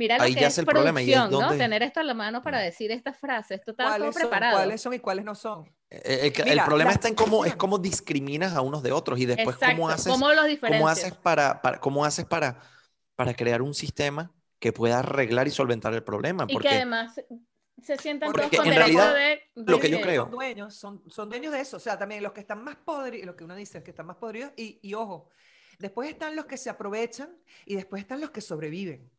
Mira 0.00 0.16
lo 0.16 0.24
ahí 0.24 0.34
que 0.34 0.40
ya 0.40 0.46
es 0.46 0.54
es 0.54 0.58
el 0.58 0.64
problema, 0.66 1.02
y 1.02 1.10
es 1.12 1.16
producción, 1.18 1.40
¿no? 1.42 1.48
donde- 1.48 1.62
Tener 1.62 1.82
esto 1.82 2.00
a 2.00 2.02
la 2.02 2.14
mano 2.14 2.42
para 2.42 2.58
decir 2.58 2.90
estas 2.90 3.18
frases. 3.18 3.58
Esto 3.60 3.72
estaba 3.72 3.90
todo 3.90 3.98
¿Cuáles 3.98 4.14
son, 4.14 4.20
preparado. 4.22 4.56
cuáles 4.56 4.80
son 4.80 4.94
y 4.94 4.98
cuáles 4.98 5.24
no 5.26 5.34
son? 5.34 5.66
eh, 5.90 6.32
el, 6.34 6.40
el 6.42 6.50
Mira, 6.52 6.64
problema 6.64 6.88
las 6.90 6.94
está 6.96 7.08
en 7.08 7.14
cómo, 7.14 7.44
es 7.44 7.54
cómo 7.56 7.76
discriminas 7.78 8.54
a 8.54 8.62
unos 8.62 8.82
de 8.82 8.92
otros 8.92 9.18
y 9.20 9.26
después 9.26 9.56
Exacto. 9.56 9.76
cómo 9.76 9.88
haces, 9.90 10.12
¿Cómo 10.12 10.32
los 10.32 10.46
cómo 10.58 10.88
haces 10.88 11.12
para, 11.14 11.60
para- 11.60 11.80
cómo 11.80 12.04
haces 12.04 12.24
para, 12.24 12.60
para 13.14 13.34
crear 13.34 13.60
un 13.60 13.74
sistema 13.74 14.32
que 14.58 14.72
pueda 14.72 15.00
arreglar 15.00 15.46
y 15.48 15.50
solventar 15.50 15.92
el 15.94 16.02
problema. 16.02 16.44
y 16.44 16.46
que 16.48 16.52
Porque 16.54 16.68
además 16.68 17.14
se 17.82 17.96
sientan 17.98 18.30
Porque 18.30 18.46
todos 18.48 18.56
con 18.58 18.66
en 18.68 18.74
derecho 18.74 18.98
realidad, 18.98 19.14
de, 19.14 19.42
lo 19.54 19.78
que 19.80 19.88
de- 19.88 19.92
yo 19.92 20.00
creo- 20.00 20.22
Son 20.24 20.30
dueños, 20.30 20.74
son, 20.76 21.02
son 21.10 21.28
dueños 21.28 21.52
de 21.52 21.60
eso. 21.60 21.76
O 21.76 21.80
sea, 21.80 21.98
también 21.98 22.22
los 22.22 22.32
que 22.32 22.40
están 22.40 22.62
más 22.62 22.76
podridos, 22.76 23.26
lo 23.26 23.36
que 23.36 23.44
uno 23.44 23.54
dice, 23.54 23.82
que 23.82 23.90
están 23.90 24.06
más 24.06 24.16
podridos, 24.16 24.52
y, 24.56 24.78
y 24.82 24.94
ojo, 24.94 25.28
después 25.78 26.10
están 26.10 26.36
los 26.36 26.44
que 26.44 26.58
se 26.58 26.68
aprovechan 26.70 27.30
y 27.64 27.74
después 27.76 28.02
están 28.02 28.20
los 28.20 28.30
que 28.30 28.42
sobreviven. 28.42 29.10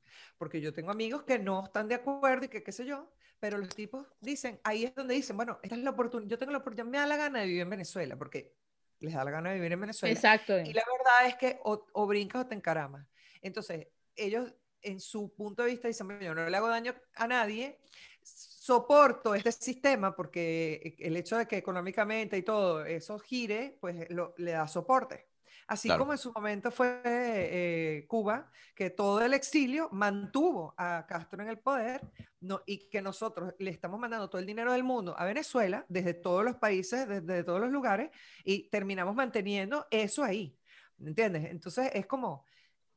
Porque 0.41 0.59
yo 0.59 0.73
tengo 0.73 0.89
amigos 0.89 1.21
que 1.21 1.37
no 1.37 1.63
están 1.63 1.87
de 1.87 1.93
acuerdo 1.93 2.45
y 2.45 2.49
que 2.49 2.63
qué 2.63 2.71
sé 2.71 2.83
yo, 2.83 3.11
pero 3.39 3.59
los 3.59 3.69
tipos 3.75 4.07
dicen, 4.21 4.59
ahí 4.63 4.85
es 4.85 4.95
donde 4.95 5.13
dicen, 5.13 5.37
bueno, 5.37 5.59
esta 5.61 5.75
es 5.75 5.83
la 5.83 5.91
oportunidad, 5.91 6.31
yo 6.31 6.39
tengo 6.39 6.51
la 6.51 6.57
oportunidad, 6.57 6.91
me 6.91 6.97
da 6.97 7.05
la 7.05 7.15
gana 7.15 7.41
de 7.41 7.45
vivir 7.45 7.61
en 7.61 7.69
Venezuela, 7.69 8.15
porque 8.17 8.55
les 9.01 9.13
da 9.13 9.23
la 9.23 9.29
gana 9.29 9.49
de 9.51 9.57
vivir 9.57 9.71
en 9.73 9.81
Venezuela. 9.81 10.11
Exacto. 10.15 10.57
Y 10.59 10.73
la 10.73 10.81
verdad 10.97 11.27
es 11.27 11.35
que 11.35 11.59
o, 11.63 11.85
o 11.93 12.07
brincas 12.07 12.41
o 12.41 12.47
te 12.47 12.55
encaramas. 12.55 13.05
Entonces, 13.43 13.87
ellos 14.15 14.51
en 14.81 14.99
su 14.99 15.31
punto 15.35 15.61
de 15.61 15.69
vista 15.69 15.87
dicen, 15.87 16.07
"Bueno, 16.07 16.23
yo 16.23 16.33
no 16.33 16.49
le 16.49 16.57
hago 16.57 16.69
daño 16.69 16.95
a 17.13 17.27
nadie, 17.27 17.79
soporto 18.23 19.35
este 19.35 19.51
sistema 19.51 20.15
porque 20.15 20.95
el 20.97 21.15
hecho 21.17 21.37
de 21.37 21.47
que 21.47 21.57
económicamente 21.57 22.35
y 22.35 22.41
todo 22.41 22.83
eso 22.83 23.19
gire, 23.19 23.77
pues 23.79 24.09
lo- 24.09 24.33
le 24.37 24.53
da 24.53 24.67
soporte. 24.67 25.27
Así 25.71 25.87
Claro. 25.87 26.01
como 26.01 26.11
en 26.11 26.17
su 26.17 26.33
momento 26.33 26.69
fue 26.69 27.01
eh, 27.05 28.05
Cuba, 28.09 28.51
que 28.75 28.89
todo 28.89 29.21
el 29.21 29.33
exilio 29.33 29.87
mantuvo 29.93 30.73
a 30.75 31.05
Castro 31.07 31.41
en 31.41 31.47
el 31.47 31.59
poder 31.59 32.01
no, 32.41 32.61
y 32.65 32.89
que 32.89 33.01
nosotros 33.01 33.53
le 33.57 33.71
estamos 33.71 33.97
mandando 33.97 34.29
todo 34.29 34.41
el 34.41 34.45
dinero 34.45 34.73
del 34.73 34.83
mundo 34.83 35.15
a 35.17 35.23
Venezuela, 35.23 35.85
desde 35.87 36.13
todos 36.13 36.43
los 36.43 36.57
países, 36.57 37.07
desde 37.07 37.45
todos 37.45 37.61
los 37.61 37.71
lugares, 37.71 38.11
y 38.43 38.67
terminamos 38.69 39.15
manteniendo 39.15 39.87
eso 39.89 40.25
ahí. 40.25 40.57
¿Entiendes? 40.99 41.49
Entonces 41.49 41.89
es 41.93 42.05
como, 42.05 42.43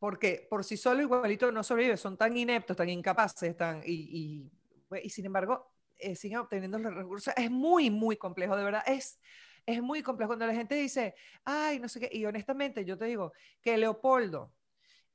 porque 0.01 0.49
por 0.51 0.65
sí 0.65 0.77
solo 0.77 1.01
igualito 1.01 1.53
no 1.53 1.63
sobrevive, 1.63 1.97
son 1.97 2.17
tan 2.17 2.37
ineptos, 2.37 2.77
tan 2.77 2.89
incapaces, 2.89 3.57
tan, 3.57 3.83
y, 3.87 4.51
y, 4.91 4.99
y 5.01 5.11
sin 5.11 5.27
embargo 5.27 5.71
eh, 5.97 6.17
siguen 6.17 6.39
obteniendo 6.39 6.77
los 6.81 6.93
recursos. 6.93 7.33
Es 7.37 7.53
muy, 7.53 7.89
muy 7.89 8.17
complejo, 8.17 8.57
de 8.57 8.65
verdad. 8.65 8.83
Es, 8.85 9.21
es 9.67 9.83
muy 9.83 10.03
complejo 10.03 10.29
cuando 10.31 10.47
la 10.47 10.55
gente 10.55 10.75
dice, 10.75 11.15
ay, 11.45 11.79
no 11.81 11.89
sé 11.89 12.01
qué, 12.01 12.11
y 12.13 12.25
honestamente 12.27 12.85
yo 12.85 12.99
te 12.99 13.07
digo 13.07 13.33
que 13.63 13.77
Leopoldo, 13.79 14.53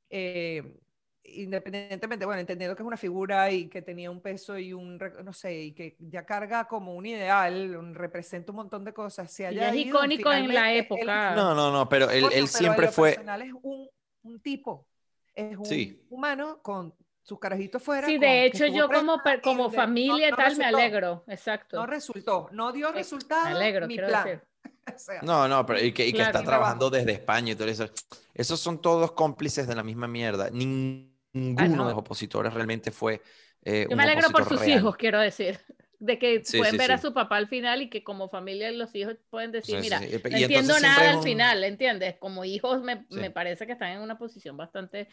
eh, 0.09 0.77
independientemente, 1.23 2.25
bueno, 2.25 2.39
entendiendo 2.41 2.75
que 2.75 2.81
es 2.81 2.88
una 2.88 2.97
figura 2.97 3.51
y 3.51 3.67
que 3.69 3.81
tenía 3.81 4.09
un 4.09 4.21
peso 4.21 4.57
y 4.57 4.73
un, 4.73 4.97
no 5.23 5.33
sé, 5.33 5.53
y 5.62 5.73
que 5.73 5.95
ya 5.99 6.25
carga 6.25 6.65
como 6.67 6.95
un 6.95 7.05
ideal, 7.05 7.75
un- 7.75 7.93
representa 7.93 8.51
un 8.51 8.57
montón 8.57 8.83
de 8.83 8.93
cosas, 8.93 9.39
Y 9.39 9.43
haya 9.43 9.69
es 9.69 9.75
ido, 9.75 9.97
icónico 9.97 10.33
en 10.33 10.47
la 10.47 10.73
él- 10.73 10.77
época. 10.79 11.35
no, 11.35 11.53
no, 11.53 11.71
no, 11.71 11.88
pero 11.89 12.09
él, 12.09 12.23
él 12.23 12.31
pero 12.31 12.47
siempre 12.47 12.85
lo 12.88 12.91
fue, 12.91 13.12
es 13.12 13.53
un, 13.62 13.88
un 14.23 14.39
tipo, 14.41 14.88
es 15.35 15.57
un 15.57 15.65
Sí. 15.65 16.01
humano 16.09 16.62
con 16.63 16.95
sus 17.29 17.39
carajitos 17.39 17.81
fuera. 17.81 18.07
Sí, 18.07 18.17
de 18.17 18.45
hecho 18.45 18.65
yo 18.65 18.89
como, 18.89 19.21
como 19.41 19.71
familia 19.71 20.31
no- 20.31 20.35
tal 20.37 20.57
me 20.57 20.65
alegro, 20.65 21.23
exacto. 21.27 21.77
No 21.77 21.85
resultó, 21.85 22.49
no 22.51 22.71
dio 22.73 22.89
Eh, 22.89 22.93
resultado. 22.93 23.45
me 23.45 23.51
alegro, 23.55 23.87
mi 23.87 23.93
quiero 23.95 24.09
plan. 24.09 24.25
decir. 24.25 24.41
O 24.95 24.97
sea, 24.97 25.21
no, 25.21 25.47
no, 25.47 25.63
pero 25.67 25.79
y 25.79 25.91
que, 25.93 26.07
y 26.07 26.11
que 26.11 26.17
Claro. 26.17 26.31
está 26.39 26.43
trabajando 26.43 26.89
desde 26.89 27.11
España 27.11 27.51
y 27.51 27.55
todo 27.55 27.67
eso. 27.67 27.85
Esos 28.33 28.59
son 28.59 28.81
todos 28.81 29.11
cómplices 29.11 29.67
de 29.67 29.75
la 29.75 29.83
misma 29.83 30.07
mierda. 30.07 30.49
Ninguno 30.49 31.55
Ah, 31.59 31.67
no. 31.67 31.83
de 31.85 31.91
los 31.91 31.99
opositores 31.99 32.51
realmente 32.53 32.89
fue 32.91 33.21
eh, 33.63 33.83
Yo 33.83 33.91
un 33.91 33.97
me 33.97 34.03
alegro 34.03 34.29
por 34.31 34.45
sus 34.47 34.59
real. 34.59 34.79
hijos, 34.79 34.97
quiero 34.97 35.19
decir, 35.19 35.59
de 35.99 36.17
que 36.17 36.43
Sí, 36.43 36.57
pueden 36.57 36.71
sí, 36.71 36.77
ver 36.79 36.91
a 36.93 36.97
su 36.97 37.13
papá 37.13 37.37
al 37.37 37.47
final 37.47 37.83
y 37.83 37.89
que 37.91 38.03
como 38.03 38.29
familia 38.29 38.71
los 38.71 38.95
hijos 38.95 39.15
pueden 39.29 39.51
decir, 39.51 39.79
mira, 39.79 39.99
sí. 39.99 40.05
Y 40.07 40.29
no 40.31 40.37
entiendo 40.37 40.79
nada 40.79 41.11
al 41.11 41.21
final, 41.21 41.63
¿entiendes? 41.63 42.15
Como 42.17 42.43
hijos 42.45 42.81
me, 42.81 43.05
Sí. 43.11 43.19
me 43.19 43.29
parece 43.29 43.67
que 43.67 43.73
están 43.73 43.89
en 43.91 43.99
una 44.01 44.17
posición 44.17 44.57
bastante 44.57 45.07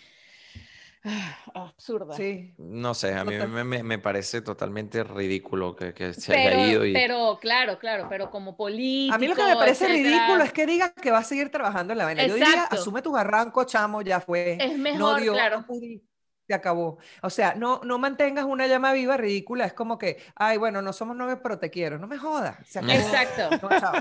absurda. 1.55 2.15
sí. 2.17 2.55
No 2.59 2.95
sé, 2.95 3.15
a 3.15 3.25
mí 3.25 3.35
me, 3.37 3.65
me- 3.65 3.83
me 3.83 3.99
parece 3.99 4.43
totalmente 4.43 5.05
ridículo 5.05 5.75
que, 5.77 5.95
que 5.95 6.13
se 6.15 6.35
haya 6.37 6.67
ido 6.69 6.85
y... 6.85 6.93
pero, 6.93 7.39
claro, 7.41 7.79
claro, 7.79 8.07
pero 8.09 8.31
como 8.31 8.57
político. 8.57 9.15
A 9.15 9.19
mí 9.19 9.27
lo 9.29 9.35
que 9.35 9.43
me 9.43 9.55
parece 9.57 9.85
etcétera, 9.87 10.09
ridículo 10.27 10.45
es 10.45 10.53
que 10.53 10.67
diga 10.67 10.93
que 10.93 11.11
va 11.11 11.19
a 11.19 11.25
seguir 11.25 11.51
trabajando 11.51 11.93
en 11.93 11.99
la 11.99 12.05
vaina. 12.07 12.27
Yo 12.27 12.35
diría, 12.35 12.65
asume 12.65 13.03
tu 13.03 13.13
barranco, 13.13 13.65
chamo, 13.65 14.03
ya 14.03 14.21
fue. 14.21 14.57
Es 14.61 14.73
no 14.73 14.79
mejor, 14.79 15.21
dio, 15.21 15.33
claro. 15.33 15.61
no 15.61 15.67
pudi- 15.67 16.03
se 16.47 16.55
acabó. 16.55 16.99
O 17.23 17.31
sea, 17.31 17.55
no, 17.57 17.81
no 17.85 17.99
mantengas 17.99 18.45
una 18.45 18.67
llama 18.69 18.93
viva 18.93 19.17
ridícula. 19.17 19.65
Es 19.67 19.73
como 19.73 19.99
que, 19.99 20.23
ay, 20.37 20.59
bueno, 20.59 20.81
no 20.83 20.93
somos 20.93 21.17
novios, 21.17 21.41
pero 21.43 21.59
te 21.59 21.71
quiero. 21.71 21.99
No 21.99 22.07
me 22.07 22.19
jodas. 22.19 22.57
se 22.69 22.79
acabó. 22.79 22.93
Exacto. 22.93 23.51
No, 23.63 23.81
chao. 23.81 23.93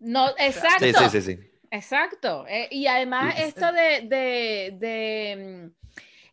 No, 0.00 0.28
exacto. 0.38 0.84
Sí, 0.86 0.92
sí, 0.94 1.10
sí, 1.10 1.22
sí. 1.22 1.50
Exacto. 1.70 2.46
Eh, 2.48 2.68
y 2.70 2.86
además 2.86 3.34
Sí. 3.36 3.42
esto 3.42 3.72
de, 3.72 4.00
de, 4.08 4.76
de, 4.78 5.70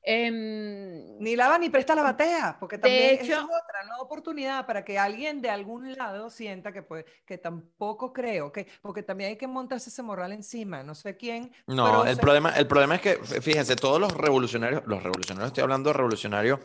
em, 0.08 1.18
Ni 1.20 1.36
lava 1.36 1.58
ni 1.58 1.70
presta 1.70 1.94
la 1.96 2.04
batea, 2.04 2.58
porque 2.60 2.78
también 2.78 3.16
hecho- 3.20 3.34
es 3.34 3.40
otra 3.44 3.84
nueva 3.88 4.02
oportunidad 4.02 4.66
para 4.66 4.86
que 4.86 4.98
alguien 4.98 5.42
de 5.42 5.50
algún 5.50 5.94
lado 5.96 6.30
sienta 6.30 6.72
que 6.72 6.82
puede, 6.82 7.06
que 7.26 7.38
tampoco 7.38 8.14
creo, 8.14 8.52
que, 8.52 8.68
porque 8.82 9.04
también 9.04 9.32
hay 9.32 9.38
que 9.38 9.48
montarse 9.48 9.90
ese 9.90 10.02
moral 10.04 10.32
encima, 10.32 10.84
no 10.84 10.96
sé 10.96 11.18
quién. 11.18 11.52
No, 11.68 11.84
pero 11.86 12.06
el 12.06 12.16
se- 12.16 12.22
problema, 12.22 12.52
el 12.52 12.68
problema 12.68 12.96
es 12.96 13.02
que, 13.02 13.16
fíjense, 13.42 13.76
todos 13.76 14.00
los 14.00 14.14
revolucionarios, 14.14 14.84
los 14.86 15.04
revolucionarios, 15.04 15.48
estoy 15.50 15.64
hablando 15.64 15.90
de 15.90 15.94
revolucionarios 15.94 16.60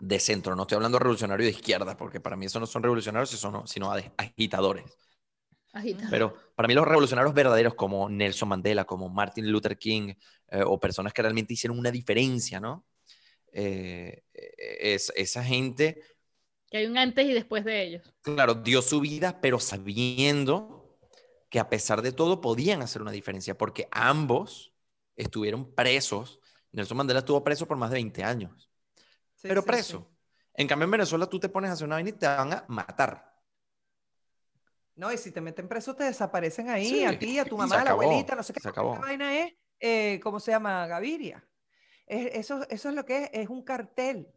de 0.00 0.18
centro, 0.18 0.56
no 0.56 0.62
estoy 0.62 0.76
hablando 0.76 0.98
de 0.98 1.04
revolucionarios 1.04 1.46
de 1.52 1.58
izquierda, 1.58 1.96
porque 1.96 2.20
para 2.20 2.36
mí 2.36 2.46
eso 2.46 2.58
no 2.60 2.66
son 2.66 2.82
revolucionarios, 2.82 3.30
sino, 3.30 3.66
sino 3.66 3.92
ag- 3.94 4.12
agitadores. 4.16 4.84
Agita. 5.78 6.06
Pero 6.10 6.34
para 6.54 6.66
mí 6.66 6.74
los 6.74 6.86
revolucionarios 6.86 7.34
verdaderos 7.34 7.74
como 7.74 8.08
Nelson 8.08 8.48
Mandela, 8.48 8.84
como 8.84 9.08
Martin 9.08 9.50
Luther 9.50 9.78
King, 9.78 10.14
eh, 10.48 10.62
o 10.64 10.78
personas 10.78 11.12
que 11.12 11.22
realmente 11.22 11.54
hicieron 11.54 11.78
una 11.78 11.90
diferencia, 11.90 12.60
¿no? 12.60 12.86
Eh, 13.52 14.22
es, 14.32 15.12
esa 15.16 15.42
gente, 15.42 16.02
que 16.70 16.78
hay 16.78 16.86
un 16.86 16.98
antes 16.98 17.26
y 17.26 17.32
después 17.32 17.64
de 17.64 17.82
ellos. 17.82 18.14
claro, 18.22 18.54
dio 18.54 18.82
su 18.82 19.00
vida, 19.00 19.40
pero 19.40 19.60
sabiendo 19.60 20.98
que 21.48 21.60
a 21.60 21.68
pesar 21.68 22.02
de 22.02 22.12
todo 22.12 22.40
podían 22.40 22.82
hacer 22.82 23.02
una 23.02 23.12
diferencia, 23.12 23.56
porque 23.56 23.88
ambos 23.92 24.74
estuvieron 25.14 25.72
presos. 25.74 26.40
Nelson 26.72 26.96
Mandela 26.96 27.20
estuvo 27.20 27.42
preso 27.44 27.66
por 27.66 27.76
más 27.76 27.90
de 27.90 27.94
20 27.94 28.24
años, 28.24 28.70
sí, 29.34 29.48
pero 29.48 29.62
sí, 29.62 29.66
preso. 29.66 30.08
sí. 30.10 30.16
En 30.54 30.66
cambio, 30.66 30.84
en 30.84 30.90
Venezuela 30.90 31.26
tú 31.26 31.38
te 31.38 31.48
pones 31.48 31.70
a 31.70 31.74
hacer 31.74 31.86
una 31.86 31.96
vaina 31.96 32.10
y 32.10 32.14
te 32.14 32.26
van 32.26 32.52
a 32.52 32.64
matar. 32.68 33.35
No, 34.96 35.12
y 35.12 35.18
si 35.18 35.30
te 35.30 35.40
meten 35.42 35.68
preso, 35.68 35.94
te 35.94 36.04
desaparecen 36.04 36.70
ahí, 36.70 36.86
Sí, 36.88 37.04
a 37.04 37.18
ti, 37.18 37.38
a 37.38 37.44
tu 37.44 37.56
mamá, 37.58 37.74
a 37.80 37.84
la 37.84 37.90
acabó, 37.90 38.02
abuelita, 38.02 38.34
no 38.34 38.42
sé 38.42 38.52
qué. 38.54 38.60
se 38.60 38.68
acabó. 38.68 38.94
Esta 38.94 39.06
vaina 39.06 39.38
es, 39.38 39.52
eh, 39.80 40.20
¿cómo 40.22 40.40
se 40.40 40.52
llama? 40.52 40.86
Gaviria. 40.86 41.46
Es- 42.06 42.34
eso, 42.34 42.62
eso 42.70 42.88
es 42.90 42.94
lo 42.94 43.04
que 43.04 43.24
es, 43.24 43.30
es 43.32 43.48
un 43.50 43.62
cartel. 43.64 44.28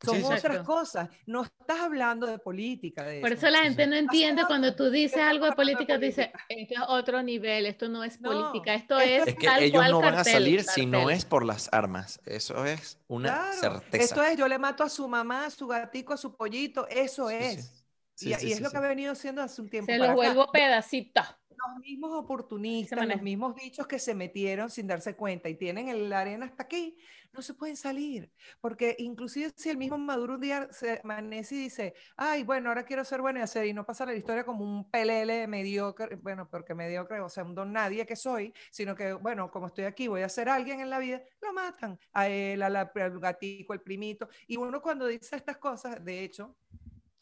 Son 0.00 0.16
Sí, 0.16 0.22
otras 0.24 0.38
Exacto. 0.38 0.64
cosas. 0.64 1.08
No 1.26 1.42
estás 1.44 1.80
hablando 1.80 2.26
de 2.26 2.38
política. 2.38 3.04
De 3.04 3.20
Por 3.20 3.32
eso. 3.32 3.46
eso 3.46 3.50
la 3.50 3.62
gente 3.64 3.84
sí. 3.84 3.90
no 3.90 3.96
entiende 3.96 4.44
cuando 4.46 4.74
tú 4.76 4.90
dices 4.90 5.18
algo 5.18 5.46
de 5.46 5.52
política, 5.52 5.98
te 5.98 6.06
dice, 6.06 6.22
política. 6.32 6.44
esto 6.48 6.74
es 6.74 6.80
otro 6.88 7.22
nivel, 7.22 7.66
esto 7.66 7.88
no 7.88 8.04
es 8.04 8.20
No, 8.20 8.30
política, 8.30 8.74
esto 8.74 8.98
esto 9.00 9.22
es 9.22 9.28
Es 9.30 9.34
que 9.36 9.46
tal 9.46 9.62
ellos 9.64 9.72
cual 9.82 9.90
no 9.92 10.02
van 10.02 10.14
a 10.14 10.24
cartel, 10.24 10.32
salir 10.34 10.62
si 10.64 10.86
no 10.86 10.98
cartel". 11.00 11.16
es 11.16 11.24
por 11.24 11.44
las 11.44 11.68
armas. 11.72 12.20
Eso 12.26 12.64
es 12.64 12.98
una 13.08 13.30
Claro, 13.34 13.52
certeza. 13.52 14.04
Esto 14.04 14.22
es, 14.22 14.36
yo 14.38 14.48
le 14.48 14.58
mato 14.58 14.84
a 14.84 14.88
su 14.88 15.08
mamá, 15.08 15.46
a 15.46 15.50
su 15.50 15.66
gatico, 15.66 16.12
a 16.14 16.16
su 16.16 16.36
pollito, 16.36 16.86
eso 16.88 17.28
Sí, 17.28 17.44
sí. 17.44 17.44
es. 17.44 17.77
Sí, 18.18 18.30
y 18.30 18.34
sí, 18.34 18.48
y 18.48 18.50
es 18.50 18.56
sí, 18.58 18.62
lo 18.64 18.68
sí. 18.70 18.72
que 18.72 18.78
ha 18.78 18.88
venido 18.88 19.14
siendo 19.14 19.42
hace 19.42 19.62
un 19.62 19.68
tiempo. 19.70 19.92
Se 19.92 19.96
los 19.98 20.12
vuelvo 20.12 20.50
pedacitos. 20.50 21.24
Los 21.50 21.78
mismos 21.80 22.12
oportunistas, 22.14 23.06
los 23.06 23.22
mismos 23.22 23.54
bichos 23.54 23.86
que 23.86 23.98
se 23.98 24.14
metieron 24.14 24.70
sin 24.70 24.86
darse 24.86 25.16
cuenta 25.16 25.48
y 25.48 25.56
tienen 25.56 25.88
el- 25.88 26.08
la 26.08 26.20
arena 26.20 26.46
hasta 26.46 26.62
aquí, 26.64 26.96
no 27.32 27.42
se 27.42 27.54
pueden 27.54 27.76
salir. 27.76 28.32
Porque 28.60 28.94
inclusive 28.98 29.50
si 29.56 29.68
el 29.70 29.76
mismo 29.76 29.98
Maduro 29.98 30.34
un 30.34 30.40
día 30.40 30.68
se 30.70 31.00
amanece 31.02 31.56
y 31.56 31.58
dice, 31.58 31.94
ay, 32.16 32.44
bueno, 32.44 32.68
ahora 32.68 32.84
quiero 32.84 33.04
ser 33.04 33.20
bueno 33.20 33.40
y 33.40 33.42
hacer, 33.42 33.66
y 33.66 33.72
no 33.72 33.84
pasar 33.84 34.06
la 34.08 34.14
historia 34.14 34.44
como 34.44 34.64
un 34.64 34.88
pelele 34.90 35.46
mediocre, 35.48 36.16
bueno, 36.16 36.48
porque 36.48 36.74
mediocre, 36.74 37.20
o 37.20 37.28
sea, 37.28 37.44
un 37.44 37.54
don 37.56 37.72
nadie 37.72 38.06
que 38.06 38.14
soy, 38.16 38.52
sino 38.70 38.94
que, 38.94 39.12
bueno, 39.14 39.50
como 39.50 39.66
estoy 39.68 39.84
aquí, 39.84 40.06
voy 40.08 40.22
a 40.22 40.28
ser 40.28 40.48
alguien 40.48 40.80
en 40.80 40.90
la 40.90 40.98
vida, 41.00 41.22
lo 41.40 41.52
matan 41.52 41.98
a 42.12 42.28
él, 42.28 42.62
a 42.62 42.68
la- 42.70 42.90
al 42.94 43.18
gatico, 43.20 43.72
al 43.72 43.80
primito. 43.82 44.28
Y 44.46 44.56
uno 44.56 44.80
cuando 44.80 45.06
dice 45.06 45.34
estas 45.36 45.56
cosas, 45.58 46.04
de 46.04 46.22
hecho, 46.24 46.56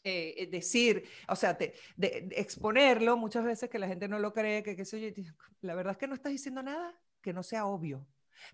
eh, 0.07 0.35
eh, 0.43 0.47
decir, 0.47 1.03
o 1.27 1.35
sea, 1.35 1.57
te- 1.57 1.73
de, 1.95 2.23
de 2.29 2.35
exponerlo 2.39 3.17
muchas 3.17 3.43
veces 3.43 3.69
que 3.69 3.79
la 3.79 3.87
gente 3.87 4.07
no 4.07 4.19
lo 4.19 4.33
cree, 4.33 4.63
que 4.63 4.75
qué 4.75 4.85
sé 4.85 5.13
yo, 5.15 5.33
la 5.61 5.75
verdad 5.75 5.91
es 5.91 5.97
que 5.97 6.07
no 6.07 6.15
estás 6.15 6.31
diciendo 6.31 6.61
nada 6.63 6.99
que 7.21 7.33
no 7.33 7.43
sea 7.43 7.65
obvio, 7.65 8.07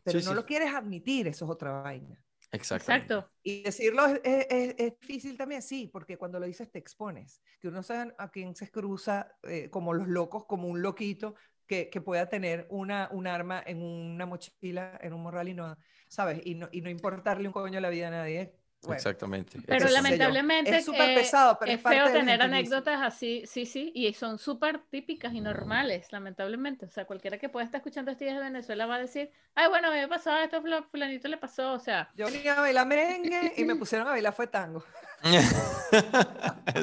pero 0.03 0.19
Sí, 0.19 0.25
no 0.25 0.31
sí. 0.31 0.35
lo 0.35 0.45
quieres 0.45 0.73
admitir, 0.73 1.27
eso 1.27 1.45
es 1.45 1.51
otra 1.51 1.71
vaina. 1.81 2.23
Exactamente. 2.51 3.05
Exacto. 3.13 3.31
Y 3.43 3.63
decirlo 3.63 4.05
es, 4.05 4.21
es- 4.23 4.47
es- 4.49 4.75
es 4.77 4.99
difícil 4.99 5.37
también, 5.37 5.61
sí, 5.61 5.89
porque 5.91 6.17
cuando 6.17 6.39
lo 6.39 6.45
dices 6.45 6.71
te 6.71 6.79
expones, 6.79 7.41
que 7.59 7.67
uno 7.67 7.81
sabe 7.83 8.13
a 8.17 8.29
quién 8.29 8.55
se 8.55 8.69
cruza 8.69 9.35
eh, 9.43 9.69
como 9.69 9.93
los 9.93 10.07
locos, 10.07 10.45
como 10.45 10.67
un 10.67 10.81
loquito 10.81 11.35
que, 11.65 11.89
que 11.89 12.01
pueda 12.01 12.29
tener 12.29 12.67
una, 12.69 13.09
un 13.11 13.25
arma 13.27 13.63
en 13.65 13.81
una 13.81 14.25
mochila, 14.25 14.99
en 15.01 15.13
un 15.13 15.23
morral 15.23 15.49
y 15.49 15.53
no, 15.53 15.75
¿sabes? 16.09 16.41
Y 16.45 16.55
no, 16.55 16.69
y 16.71 16.81
no 16.81 16.89
importarle 16.89 17.47
un 17.47 17.53
coño 17.53 17.79
la 17.79 17.89
vida 17.89 18.09
a 18.09 18.11
nadie. 18.11 18.53
Bueno, 18.83 18.97
Exactamente. 18.97 19.59
Pero 19.65 19.87
yo. 19.87 19.93
lamentablemente 19.93 20.77
Es 20.77 20.85
súper 20.85 21.09
eh, 21.09 21.15
pesado, 21.15 21.57
pero 21.59 21.71
es 21.71 21.77
es 21.77 21.83
feo 21.83 22.11
tener 22.11 22.41
anécdotas 22.41 23.01
así, 23.01 23.43
sí, 23.45 23.65
sí, 23.65 23.91
y 23.95 24.11
son 24.13 24.37
súper 24.37 24.79
típicas 24.89 25.33
y 25.33 25.39
normales, 25.41 26.11
lamentablemente. 26.11 26.85
O 26.85 26.89
sea, 26.89 27.05
cualquiera 27.05 27.37
que 27.37 27.47
pueda 27.49 27.65
estar 27.65 27.79
escuchando 27.79 28.11
este 28.11 28.25
día 28.25 28.33
de 28.35 28.41
Venezuela 28.41 28.85
va 28.85 28.95
a 28.95 28.99
decir, 28.99 29.31
ay, 29.55 29.69
bueno, 29.69 29.89
me 29.89 30.07
pasó 30.07 30.35
esto, 30.37 30.61
fula- 30.61 30.83
fulanito 30.83 31.27
le 31.27 31.37
pasó, 31.37 31.73
o 31.73 31.79
sea, 31.79 32.11
Yo 32.15 32.25
venía 32.25 32.53
a 32.57 32.61
bailar 32.61 32.85
merengue 32.87 33.53
y 33.55 33.63
me 33.63 33.75
pusieron 33.75 34.07
a 34.07 34.11
bailar 34.11 34.33
fue 34.33 34.47
tango. 34.47 34.83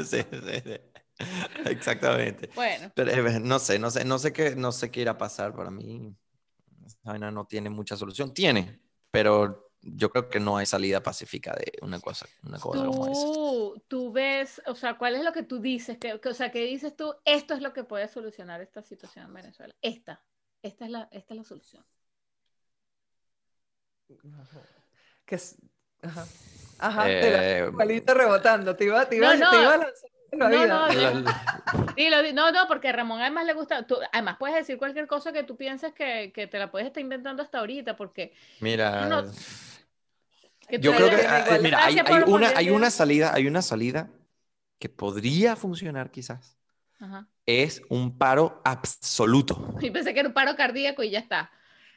sí, 0.04 0.22
sí, 0.30 0.62
sí. 0.64 0.80
Exactamente. 1.66 2.50
bueno, 2.54 2.90
Pero 2.94 3.10
eh, 3.28 3.40
no 3.40 3.58
sé, 3.58 3.78
no 3.78 3.90
sé, 3.90 4.04
no 4.04 4.18
sé 4.18 4.32
qué, 4.32 4.56
no 4.56 4.72
sé 4.72 4.90
qué 4.90 5.02
irá 5.02 5.12
a 5.12 5.18
pasar 5.18 5.54
para 5.54 5.70
mí. 5.70 6.14
Esa 6.86 6.98
vaina 7.04 7.30
no 7.30 7.44
tiene 7.44 7.68
mucha 7.70 7.96
solución. 7.96 8.32
Tiene, 8.32 8.80
pero 9.10 9.69
yo 9.82 10.10
creo 10.10 10.28
que 10.28 10.40
no 10.40 10.56
hay 10.56 10.66
salida 10.66 11.02
pacífica 11.02 11.52
de 11.54 11.72
una 11.82 11.98
cosa, 12.00 12.26
una 12.46 12.58
cosa 12.58 12.84
como 12.84 13.06
esa. 13.06 13.22
tú, 13.22 13.82
tú 13.88 14.12
ves, 14.12 14.60
o 14.66 14.74
sea, 14.74 14.98
¿cuál 14.98 15.14
es 15.16 15.24
lo 15.24 15.32
que 15.32 15.42
tú 15.42 15.58
dices? 15.60 15.96
Que, 15.98 16.20
que- 16.20 16.28
o 16.28 16.34
sea, 16.34 16.50
¿qué 16.50 16.64
dices 16.64 16.94
tú? 16.96 17.14
Esto 17.24 17.54
es 17.54 17.62
lo 17.62 17.72
que 17.72 17.84
puede 17.84 18.06
solucionar 18.08 18.60
esta 18.60 18.82
situación 18.82 19.26
en 19.26 19.34
Venezuela. 19.34 19.74
Esta, 19.80 20.22
esta 20.62 20.84
es 20.84 20.90
la, 20.90 21.08
esta 21.12 21.34
es 21.34 21.38
la 21.38 21.44
solución. 21.44 21.84
Que 25.24 25.34
es- 25.36 25.56
Ajá. 26.02 26.26
Ajá, 26.78 27.04
te 27.04 27.30
la- 27.30 27.44
Eh, 27.44 27.66
igualito 27.68 28.14
rebotando, 28.14 28.74
te 28.74 28.84
iba, 28.84 29.06
te 29.08 29.16
iba, 29.16 29.34
No, 29.34 29.50
te 29.50 29.56
no. 29.56 29.62
iba 29.62 29.74
a 29.74 29.76
lanzar 29.76 30.10
en 30.32 30.38
la 30.38 30.48
No, 30.48 30.58
vida. 30.60 31.22
no, 31.24 31.32
Dilo, 31.94 32.22
di- 32.22 32.32
no, 32.32 32.50
no, 32.52 32.66
porque 32.68 32.88
a 32.88 32.92
Ramón 32.92 33.20
además 33.20 33.44
le 33.44 33.52
gusta, 33.52 33.86
tú- 33.86 33.98
además 34.12 34.36
puedes 34.38 34.56
decir 34.56 34.78
cualquier 34.78 35.06
cosa 35.06 35.32
que 35.32 35.42
tú 35.42 35.56
pienses 35.56 35.92
que, 35.92 36.32
que 36.34 36.46
te 36.46 36.58
la 36.58 36.70
puedes 36.70 36.86
estar 36.86 37.00
inventando 37.02 37.42
hasta 37.42 37.58
ahorita, 37.58 37.96
porque 37.96 38.32
mira, 38.60 39.06
No, 39.08 39.22
yo 40.78 40.94
creo 40.94 41.10
que, 41.10 41.26
ah, 41.26 41.44
igual, 41.46 41.62
mira, 41.62 41.84
hay, 41.84 41.98
hay 41.98 42.22
una, 42.26 42.48
hay 42.56 42.68
a- 42.68 42.72
una 42.72 42.90
salida, 42.90 43.32
hay 43.34 43.46
una 43.46 43.62
salida 43.62 44.10
que 44.78 44.88
podría 44.88 45.56
funcionar 45.56 46.10
quizás. 46.10 46.56
Ajá. 47.00 47.26
Es 47.46 47.82
un 47.88 48.16
paro 48.18 48.60
absoluto. 48.64 49.74
Y 49.80 49.90
pensé 49.90 50.12
que 50.14 50.20
era 50.20 50.28
un 50.28 50.34
paro 50.34 50.54
cardíaco 50.56 51.02
y 51.02 51.10
ya 51.10 51.18
está. 51.18 51.50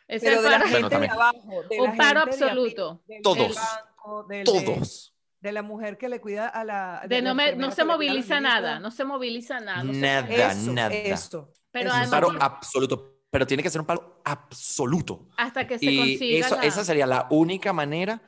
Ese 0.08 0.26
Pero 0.26 0.38
es 0.38 0.44
de 0.44 0.50
la 0.50 0.58
paro- 0.58 0.68
gente 0.70 0.82
Bueno, 0.82 1.00
de 1.00 1.08
abajo. 1.10 1.64
de 1.70 1.78
la 1.78 1.84
un 1.84 1.98
paro 1.98 2.26
de 2.26 2.32
absoluto. 2.32 3.02
del- 3.08 3.16
del 3.16 3.22
Todos. 3.22 3.56
banco, 3.56 4.24
del- 4.30 4.44
de- 4.46 4.52
Todos. 4.52 5.10
De, 5.40 5.52
la 5.52 5.62
mujer 5.62 5.98
que 5.98 6.08
le 6.08 6.22
cuida 6.22 6.48
a 6.48 6.64
la. 6.64 7.04
De 7.08 7.22
la 7.22 7.30
no, 7.30 7.36
me- 7.36 7.56
no 7.56 7.72
se 7.72 7.84
moviliza 7.84 8.40
nada, 8.40 8.80
no 8.80 8.92
se 8.92 9.04
moviliza 9.04 9.60
nada. 9.60 9.84
no 9.84 9.92
Nada. 9.94 10.52
Eso, 10.52 10.72
nada. 10.72 10.94
eso. 10.94 11.52
Pero 11.72 11.88
eso 11.90 11.96
un 11.96 12.02
además 12.02 12.10
paro 12.10 12.28
por- 12.28 12.44
absoluto. 12.44 13.10
Pero 13.30 13.48
tiene 13.48 13.64
que 13.64 13.70
ser 13.70 13.82
un 13.82 13.88
paro 13.88 14.22
absoluto. 14.24 15.28
hasta 15.38 15.66
que 15.68 15.80
se 15.80 15.86
Y 15.86 15.98
consiga 15.98 16.46
eso, 16.48 16.56
la- 16.56 16.64
esa 16.64 16.86
sería 16.86 17.06
la 17.08 17.28
única 17.32 17.74
manera 17.74 18.22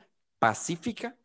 pacífica 0.48 1.16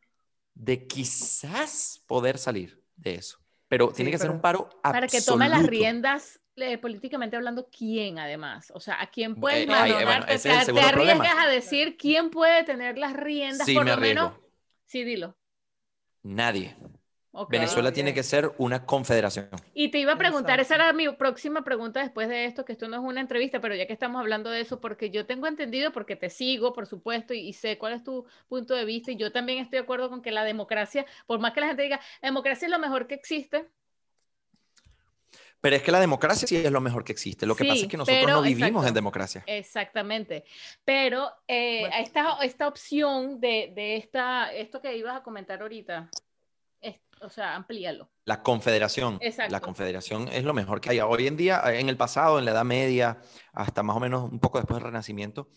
de 0.54 0.88
quizás 0.88 2.04
poder 2.08 2.38
salir 2.38 2.82
de 2.96 3.16
eso. 3.16 3.38
Pero 3.68 3.88
Sí, 3.90 3.96
tiene 3.96 4.12
que 4.12 4.18
ser 4.18 4.32
un 4.32 4.42
paro 4.42 4.70
absoluto. 4.84 4.92
para 4.92 5.08
que 5.08 5.22
tome 5.22 5.50
las 5.50 5.66
riendas 5.66 6.40
eh, 6.58 6.78
políticamente 6.78 7.36
hablando, 7.38 7.70
¿quién 7.70 8.20
además? 8.20 8.72
O 8.76 8.80
sea, 8.80 9.02
¿a 9.02 9.10
quién 9.10 9.36
puedes 9.36 9.60
Eh, 9.60 9.72
eh, 10.02 10.06
bueno, 10.06 10.26
te, 10.26 10.34
arriesgas 10.52 10.92
problema. 10.92 11.44
a 11.44 11.48
decir 11.48 11.98
quién 11.98 12.30
puede 12.30 12.64
tener 12.64 12.98
las 12.98 13.14
riendas, 13.14 13.66
Sí, 13.66 13.74
por 13.76 13.86
me 13.86 13.92
lo 13.92 13.98
menos. 13.98 14.34
Sí, 14.86 15.04
dilo. 15.04 15.38
Nadie. 16.24 16.76
Venezuela 17.50 17.94
tiene 17.94 18.14
que 18.14 18.24
ser 18.24 18.52
una 18.58 18.86
confederación. 18.86 19.50
Y 19.74 19.90
te 19.90 20.00
iba 20.00 20.14
a 20.14 20.18
preguntar, 20.18 20.60
esa 20.60 20.76
era 20.76 20.92
mi 20.92 21.08
próxima 21.10 21.64
pregunta 21.64 22.02
después 22.02 22.28
de 22.28 22.44
esto, 22.46 22.66
que 22.66 22.74
esto 22.74 22.88
no 22.90 22.98
es 22.98 23.02
una 23.04 23.22
entrevista, 23.22 23.62
pero 23.62 23.74
ya 23.74 23.88
que 23.88 23.94
estamos 23.94 24.20
hablando 24.20 24.50
de 24.50 24.60
eso, 24.62 24.82
porque 24.82 25.12
yo 25.12 25.26
tengo 25.26 25.48
entendido, 25.48 25.92
porque 25.94 26.16
te 26.18 26.30
sigo, 26.30 26.74
por 26.74 26.88
supuesto, 26.88 27.34
y, 27.34 27.40
y 27.48 27.54
sé 27.54 27.78
cuál 27.78 27.94
es 27.94 28.04
tu 28.04 28.26
punto 28.50 28.76
de 28.76 28.84
vista, 28.84 29.12
y 29.12 29.16
yo 29.16 29.32
también 29.32 29.60
estoy 29.60 29.78
de 29.80 29.84
acuerdo 29.84 30.10
con 30.10 30.22
que 30.22 30.32
la 30.32 30.44
democracia, 30.44 31.06
por 31.26 31.40
más 31.40 31.54
que 31.54 31.62
la 31.62 31.68
gente 31.68 31.84
diga, 31.84 32.02
la 32.22 32.28
democracia 32.28 32.66
es 32.66 32.72
lo 32.72 32.80
mejor 32.80 33.08
que 33.08 33.16
existe, 33.16 33.70
Pero 35.62 35.76
es 35.76 35.84
que 35.84 35.92
la 35.92 36.00
democracia 36.00 36.48
sí 36.48 36.56
es 36.58 36.72
lo 36.72 36.82
mejor 36.82 37.04
que 37.04 37.12
existe. 37.12 37.46
Lo 37.46 37.56
que 37.56 37.64
pasa 37.66 37.84
es 37.84 37.88
que 37.88 37.96
nosotros 37.96 38.24
pero- 38.26 38.36
no 38.38 38.42
vivimos 38.42 38.70
exacto. 38.70 38.88
en 38.88 38.94
democracia. 38.96 39.44
exactamente, 39.46 40.44
pero 40.84 41.32
eh, 41.48 41.82
Bueno. 41.82 41.96
esta, 42.00 42.38
esta 42.44 42.68
opción 42.68 43.40
de, 43.40 43.72
de 43.76 43.96
esta, 43.98 44.52
esto 44.52 44.82
que 44.82 44.98
ibas 44.98 45.16
a 45.16 45.22
comentar 45.24 45.62
ahorita, 45.62 46.10
o 47.22 47.30
sea, 47.30 47.56
amplíalo. 47.56 48.10
La 48.26 48.42
confederación. 48.44 49.18
Exacto. 49.22 49.52
La 49.52 49.62
confederación 49.62 50.28
es 50.28 50.44
lo 50.44 50.54
mejor 50.54 50.82
que 50.82 50.90
hay. 50.90 51.00
Hoy 51.00 51.28
en 51.28 51.38
día, 51.38 51.62
en 51.66 51.90
el 51.90 51.98
pasado, 51.98 52.40
en 52.40 52.46
la 52.46 52.52
Edad 52.52 52.66
Media, 52.66 53.20
hasta 53.54 53.84
más 53.84 53.98
o 53.98 54.00
menos 54.00 54.32
un 54.32 54.40
poco 54.40 54.58
después 54.58 54.78
del 54.78 54.86
Renacimiento, 54.86 55.50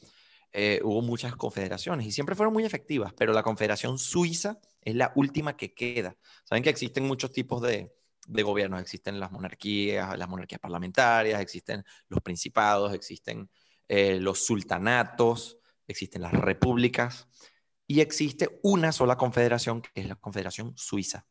eh, 0.53 0.81
hubo 0.85 1.03
muchas 1.03 1.35
confederaciones 1.35 2.07
y 2.07 2.12
siempre 2.12 2.37
fueron 2.37 2.53
muy 2.53 2.64
efectivas, 2.64 3.12
pero 3.14 3.33
la 3.33 3.42
Confederación 3.42 3.98
Suiza 3.98 4.59
es 4.81 4.94
la 4.94 5.12
última 5.16 5.57
que 5.57 5.74
queda. 5.74 6.16
Saben 6.44 6.62
que 6.62 6.70
existen 6.70 7.05
muchos 7.07 7.33
tipos 7.33 7.61
de, 7.61 7.92
de 8.29 8.42
gobiernos, 8.42 8.81
existen 8.81 9.18
las 9.18 9.33
monarquías, 9.33 10.16
las 10.16 10.29
monarquías 10.29 10.61
parlamentarias, 10.61 11.40
existen 11.40 11.85
los 12.09 12.20
principados, 12.20 12.94
existen 12.94 13.50
eh, 13.88 14.18
los 14.20 14.44
sultanatos, 14.44 15.59
existen 15.87 16.22
las 16.22 16.33
repúblicas 16.33 17.29
y 17.87 18.00
existe 18.00 18.61
una 18.62 18.92
sola 18.92 19.16
confederación 19.16 19.83
que 19.83 19.90
es 19.94 20.09
la 20.09 20.16
Confederación 20.16 20.72
Suiza. 20.77 21.27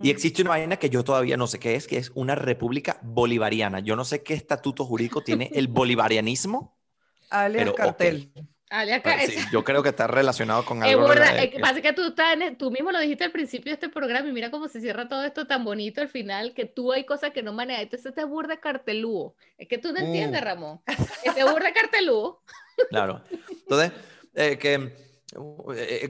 Y 0.00 0.10
existe 0.10 0.42
una 0.42 0.50
vaina 0.50 0.76
que 0.76 0.90
yo 0.90 1.04
todavía 1.04 1.36
no 1.36 1.46
sé 1.46 1.58
qué 1.58 1.74
es, 1.76 1.86
que 1.86 1.98
es 1.98 2.10
una 2.14 2.34
república 2.34 2.98
bolivariana. 3.02 3.80
Yo 3.80 3.96
no 3.96 4.04
sé 4.04 4.22
qué 4.22 4.34
estatuto 4.34 4.84
jurídico 4.84 5.22
tiene 5.22 5.50
el 5.54 5.68
bolivarianismo. 5.68 6.76
Alias 7.30 7.72
cartel. 7.74 8.30
Alias 8.70 9.02
ca- 9.02 9.16
Pero 9.20 9.32
sí, 9.32 9.38
yo 9.52 9.62
creo 9.62 9.82
que 9.84 9.90
está 9.90 10.06
relacionado 10.08 10.64
con 10.64 10.78
es 10.82 10.84
algo. 10.88 11.12
es 11.12 11.50
que 11.50 11.60
pasa 11.60 11.80
que 11.80 11.92
tú, 11.92 12.08
estás 12.08 12.34
en- 12.34 12.56
tú 12.58 12.70
mismo 12.72 12.90
lo 12.90 12.98
dijiste 12.98 13.22
al 13.24 13.30
principio 13.30 13.70
de 13.70 13.74
este 13.74 13.88
programa 13.88 14.28
y 14.28 14.32
mira 14.32 14.50
cómo 14.50 14.66
se 14.68 14.80
cierra 14.80 15.08
todo 15.08 15.22
esto 15.24 15.46
tan 15.46 15.64
bonito 15.64 16.00
al 16.00 16.08
final, 16.08 16.54
que 16.54 16.64
tú 16.64 16.92
hay 16.92 17.04
cosas 17.04 17.30
que 17.30 17.42
no 17.42 17.52
manejas. 17.52 17.82
Entonces 17.84 18.06
este 18.06 18.22
es 18.22 18.26
burda 18.28 18.56
cartelúo. 18.58 19.36
Es 19.58 19.68
que 19.68 19.78
tú 19.78 19.92
no 19.92 19.98
entiendes, 20.00 20.40
Mm. 20.40 20.44
Ramón. 20.44 20.80
Este 21.22 21.40
es 21.40 21.50
burda 21.50 21.72
cartelúo. 21.72 22.42
Claro. 22.90 23.22
Entonces, 23.48 23.92
eh, 24.34 24.58
que 24.58 24.96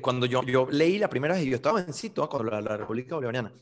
cuando 0.00 0.26
yo, 0.26 0.42
yo 0.42 0.66
leí 0.70 0.98
la 0.98 1.08
primera 1.08 1.34
vez, 1.34 1.44
y 1.44 1.50
yo 1.50 1.56
estaba 1.56 1.80
en 1.80 1.92
sitio 1.92 2.28
con 2.28 2.46
la, 2.46 2.60
la 2.60 2.76
República 2.76 3.14
Bolivariana. 3.14 3.52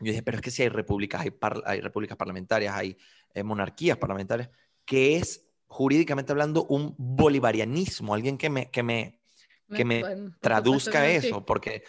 Yo 0.00 0.10
dije, 0.10 0.22
pero 0.22 0.38
es 0.38 0.42
que 0.42 0.50
si 0.50 0.62
hay 0.62 0.68
repúblicas, 0.68 1.20
hay, 1.20 1.30
par- 1.30 1.62
hay 1.66 1.80
repúblicas 1.80 2.16
parlamentarias, 2.16 2.74
hay 2.74 2.96
eh, 3.32 3.42
monarquías 3.42 3.96
parlamentarias, 3.98 4.50
que 4.84 5.16
es 5.16 5.46
jurídicamente 5.66 6.32
hablando 6.32 6.64
un 6.66 6.94
bolivarianismo, 6.98 8.14
alguien 8.14 8.36
que 8.38 8.50
me, 8.50 8.70
que 8.70 8.82
me 8.82 9.20
que 9.74 9.84
me 9.84 10.00
supuesto 10.00 10.38
traduzca 10.40 11.08
eso, 11.08 11.44
porque 11.44 11.84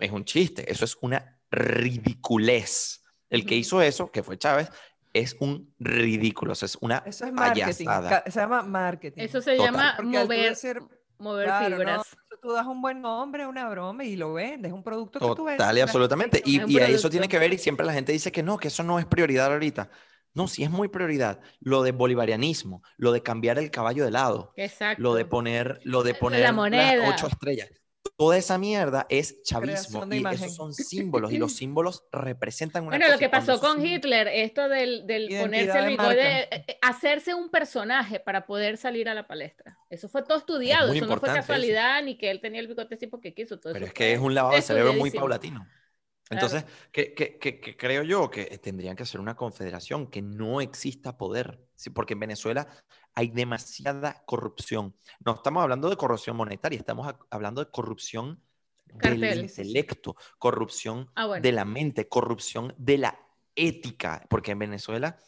es 0.00 0.10
un 0.10 0.24
chiste, 0.24 0.70
eso 0.72 0.84
es 0.84 0.96
una 1.02 1.38
ridiculez. 1.50 3.04
El 3.30 3.44
que 3.44 3.54
hizo 3.54 3.82
eso, 3.82 4.10
que 4.10 4.22
fue 4.22 4.38
Chávez, 4.38 4.70
es 5.12 5.36
un 5.40 5.72
ridículo, 5.78 6.52
eso 6.52 6.64
es 6.66 6.76
una 6.80 7.02
Eso 7.06 7.26
es 7.26 7.32
marketing. 7.32 7.84
payasada. 7.86 8.24
Se 8.30 8.40
llama 8.40 8.62
marketing. 8.62 9.20
Eso 9.22 9.40
se 9.42 9.56
Total. 9.56 9.72
llama 9.72 9.98
mover, 10.02 10.50
decir, 10.50 10.80
mover 11.18 11.46
claro, 11.46 11.68
no, 11.70 11.76
fibras. 11.76 12.16
Tú 12.40 12.52
das 12.52 12.66
un 12.66 12.80
buen 12.80 13.00
nombre 13.00 13.42
a 13.44 13.48
una 13.48 13.68
broma 13.68 14.04
y 14.04 14.16
lo 14.16 14.32
vendes, 14.34 14.70
es 14.70 14.74
un 14.74 14.82
producto 14.82 15.18
que 15.18 15.26
tú 15.34 15.44
vendes. 15.44 15.58
Total 15.58 15.78
y 15.78 15.80
absolutamente. 15.80 16.42
Y, 16.44 16.70
y 16.72 16.78
a 16.78 16.88
eso 16.88 17.10
tiene 17.10 17.28
que 17.28 17.38
ver 17.38 17.52
y 17.52 17.58
siempre 17.58 17.84
la 17.86 17.92
gente 17.92 18.12
dice 18.12 18.32
que 18.32 18.42
no, 18.42 18.58
que 18.58 18.68
eso 18.68 18.82
no 18.82 18.98
es 18.98 19.06
prioridad 19.06 19.52
ahorita. 19.52 19.90
No, 20.34 20.46
sí 20.46 20.62
es 20.62 20.70
muy 20.70 20.88
prioridad. 20.88 21.40
Lo 21.60 21.82
de 21.82 21.92
bolivarianismo, 21.92 22.82
lo 22.96 23.12
de 23.12 23.22
cambiar 23.22 23.58
el 23.58 23.70
caballo 23.70 24.04
de 24.04 24.10
lado, 24.10 24.52
Exacto. 24.56 25.02
lo 25.02 25.14
de 25.14 25.24
poner, 25.24 25.80
lo 25.84 26.02
de 26.02 26.12
La 26.12 26.18
poner 26.18 26.40
las 26.42 26.54
moneda. 26.54 27.08
ocho 27.08 27.26
estrellas. 27.26 27.68
Toda 28.18 28.36
esa 28.36 28.58
mierda 28.58 29.06
es 29.08 29.42
chavismo 29.44 30.04
y 30.10 30.16
imagen. 30.16 30.38
esos 30.42 30.54
son 30.56 30.74
símbolos 30.74 31.32
y 31.32 31.38
los 31.38 31.52
símbolos 31.52 32.04
representan 32.12 32.84
una 32.84 32.96
Bueno, 32.96 33.06
cosa 33.06 33.14
lo 33.14 33.18
que 33.20 33.28
pasó 33.28 33.60
con 33.60 33.84
Hitler, 33.86 34.28
esto 34.28 34.68
del, 34.68 35.04
ponerse 35.36 35.78
el 35.78 35.84
de 35.84 35.90
bigote, 35.90 36.54
eh, 36.54 36.64
eh, 36.68 36.78
hacerse 36.82 37.34
un 37.34 37.50
personaje 37.50 38.18
para 38.20 38.46
poder 38.46 38.76
salir 38.76 39.08
a 39.08 39.14
la 39.14 39.26
palestra. 39.26 39.78
Eso 39.90 40.08
fue 40.08 40.22
todo 40.24 40.38
estudiado, 40.38 40.92
eso 40.92 41.06
no 41.06 41.16
fue 41.18 41.28
eso. 41.28 41.36
casualidad, 41.36 42.02
ni 42.02 42.18
que 42.18 42.30
él 42.30 42.40
tenía 42.40 42.60
el 42.60 42.66
bigote 42.68 42.94
así 42.96 43.06
porque 43.06 43.34
quiso. 43.34 43.58
Todo 43.60 43.72
Pero 43.72 43.84
eso 43.84 43.86
es 43.86 43.92
que 43.94 44.12
es 44.12 44.20
un 44.20 44.34
lavado 44.34 44.56
de 44.56 44.62
cerebro 44.62 44.94
muy 44.94 45.10
paulatino. 45.10 45.66
Entonces, 46.30 46.64
que, 46.92 47.14
que- 47.14 47.38
que- 47.38 47.60
que 47.60 47.76
creo 47.76 48.02
yo 48.02 48.30
que 48.30 48.44
tendrían 48.58 48.96
que 48.96 49.06
ser 49.06 49.20
una 49.20 49.36
confederación, 49.36 50.10
que 50.10 50.22
no 50.22 50.60
exista 50.60 51.16
poder, 51.18 51.60
¿sí? 51.74 51.90
porque 51.90 52.14
en 52.14 52.20
Venezuela 52.20 52.68
hay 53.14 53.28
demasiada 53.30 54.22
corrupción. 54.26 54.94
No 55.24 55.34
estamos 55.34 55.62
hablando 55.62 55.88
de 55.90 55.96
corrupción 55.96 56.36
monetaria, 56.36 56.78
estamos 56.78 57.12
hablando 57.30 57.64
de 57.64 57.70
corrupción 57.70 58.40
del 58.86 59.20
Cartel. 59.20 59.40
intelecto, 59.40 60.16
corrupción 60.38 61.10
Ah, 61.14 61.26
bueno. 61.26 61.42
de 61.42 61.52
la 61.52 61.64
mente, 61.64 62.08
corrupción 62.08 62.74
de 62.78 62.98
la 62.98 63.18
ética, 63.54 64.24
porque 64.30 64.52
en 64.52 64.60
Venezuela 64.60 65.18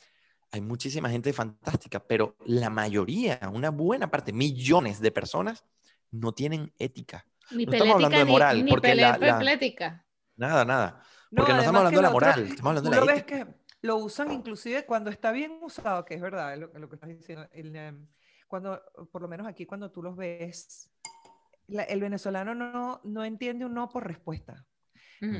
hay 0.52 0.60
muchísima 0.60 1.10
gente 1.10 1.32
fantástica, 1.32 2.00
pero 2.00 2.36
la 2.46 2.70
mayoría, 2.70 3.38
una 3.52 3.70
buena 3.70 4.10
parte, 4.10 4.32
millones 4.32 5.00
de 5.00 5.10
personas 5.12 5.64
no 6.10 6.32
tienen 6.32 6.72
ética. 6.78 7.26
Ni 7.52 7.66
no 7.66 7.72
estamos 7.72 7.94
hablando 7.96 8.18
de 8.18 8.24
ni- 8.24 8.30
moral, 8.32 8.64
ni 8.64 8.70
porque 8.70 8.94
la- 8.94 9.18
la-. 9.18 10.04
Nada, 10.36 10.64
nada. 10.64 11.02
No, 11.32 11.42
Porque 11.42 11.52
no, 11.52 11.58
estamos 11.60 11.60
además 11.60 11.76
hablando 11.78 11.98
de 11.98 12.02
la 12.02 12.08
otro 12.08 12.14
moral, 12.16 12.42
es- 12.44 12.50
estamos 12.50 12.68
hablando 12.70 12.90
de 12.90 13.06
la 13.06 13.12
ética. 13.16 13.44
que 13.46 13.59
lo 13.82 13.96
usan 13.96 14.30
inclusive 14.32 14.84
cuando 14.84 15.10
está 15.10 15.32
bien 15.32 15.58
usado, 15.62 16.04
que 16.04 16.14
es 16.14 16.20
verdad, 16.20 16.56
lo, 16.58 16.66
lo 16.78 16.88
que 16.88 16.96
estás 16.96 17.08
diciendo. 17.10 17.48
el, 17.52 17.74
em, 17.74 18.06
cuando, 18.46 18.80
por 19.12 19.22
lo 19.22 19.28
menos 19.28 19.46
aquí, 19.46 19.64
cuando 19.64 19.90
tú 19.90 20.02
los 20.02 20.16
ves, 20.16 20.90
la- 21.68 21.84
el 21.84 22.00
venezolano 22.00 22.54
no, 22.54 23.00
no 23.04 23.24
entiende 23.24 23.64
un 23.64 23.74
no 23.74 23.88
por 23.88 24.06
respuesta. 24.06 24.66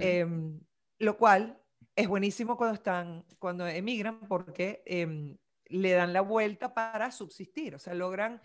Em, 0.01 0.61
lo 0.99 1.17
cual 1.17 1.61
es 1.97 2.07
buenísimo 2.09 2.57
cuando 2.57 2.75
están, 2.75 3.25
cuando 3.39 3.67
emigran, 3.67 4.21
porque 4.29 4.83
em, 4.87 5.37
le 5.67 5.93
dan 5.93 6.13
la 6.13 6.21
vuelta 6.21 6.73
para 6.75 7.11
subsistir, 7.11 7.75
o 7.75 7.79
sea, 7.79 7.95
logran 7.95 8.41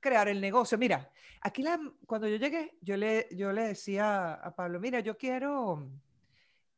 crear 0.00 0.28
el 0.28 0.40
negocio. 0.40 0.76
Mira, 0.78 1.10
aquí 1.40 1.62
la- 1.62 1.80
cuando 2.06 2.26
yo 2.28 2.36
llegué, 2.36 2.76
yo 2.80 2.96
le, 2.96 3.28
yo 3.32 3.52
le 3.52 3.68
decía 3.68 4.34
a 4.34 4.54
Pablo, 4.54 4.80
mira, 4.80 5.00
yo 5.00 5.16
quiero, 5.16 5.90